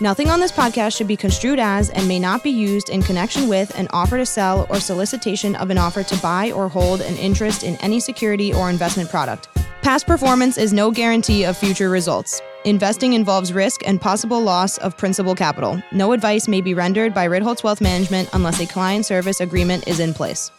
Nothing 0.00 0.30
on 0.30 0.38
this 0.38 0.52
podcast 0.52 0.96
should 0.96 1.08
be 1.08 1.16
construed 1.16 1.58
as 1.58 1.90
and 1.90 2.06
may 2.06 2.20
not 2.20 2.44
be 2.44 2.50
used 2.50 2.88
in 2.88 3.02
connection 3.02 3.48
with 3.48 3.76
an 3.76 3.88
offer 3.90 4.16
to 4.16 4.24
sell 4.24 4.64
or 4.70 4.78
solicitation 4.78 5.56
of 5.56 5.70
an 5.70 5.78
offer 5.78 6.04
to 6.04 6.16
buy 6.18 6.52
or 6.52 6.68
hold 6.68 7.00
an 7.00 7.16
interest 7.16 7.64
in 7.64 7.74
any 7.78 7.98
security 7.98 8.54
or 8.54 8.70
investment 8.70 9.10
product. 9.10 9.48
Past 9.82 10.06
performance 10.06 10.56
is 10.56 10.72
no 10.72 10.92
guarantee 10.92 11.42
of 11.42 11.56
future 11.56 11.90
results. 11.90 12.40
Investing 12.64 13.14
involves 13.14 13.52
risk 13.52 13.80
and 13.88 14.00
possible 14.00 14.40
loss 14.40 14.78
of 14.78 14.96
principal 14.96 15.34
capital. 15.34 15.82
No 15.90 16.12
advice 16.12 16.46
may 16.46 16.60
be 16.60 16.74
rendered 16.74 17.12
by 17.12 17.26
Ritholtz 17.26 17.64
Wealth 17.64 17.80
Management 17.80 18.28
unless 18.34 18.60
a 18.60 18.66
client 18.66 19.04
service 19.04 19.40
agreement 19.40 19.88
is 19.88 19.98
in 19.98 20.14
place. 20.14 20.52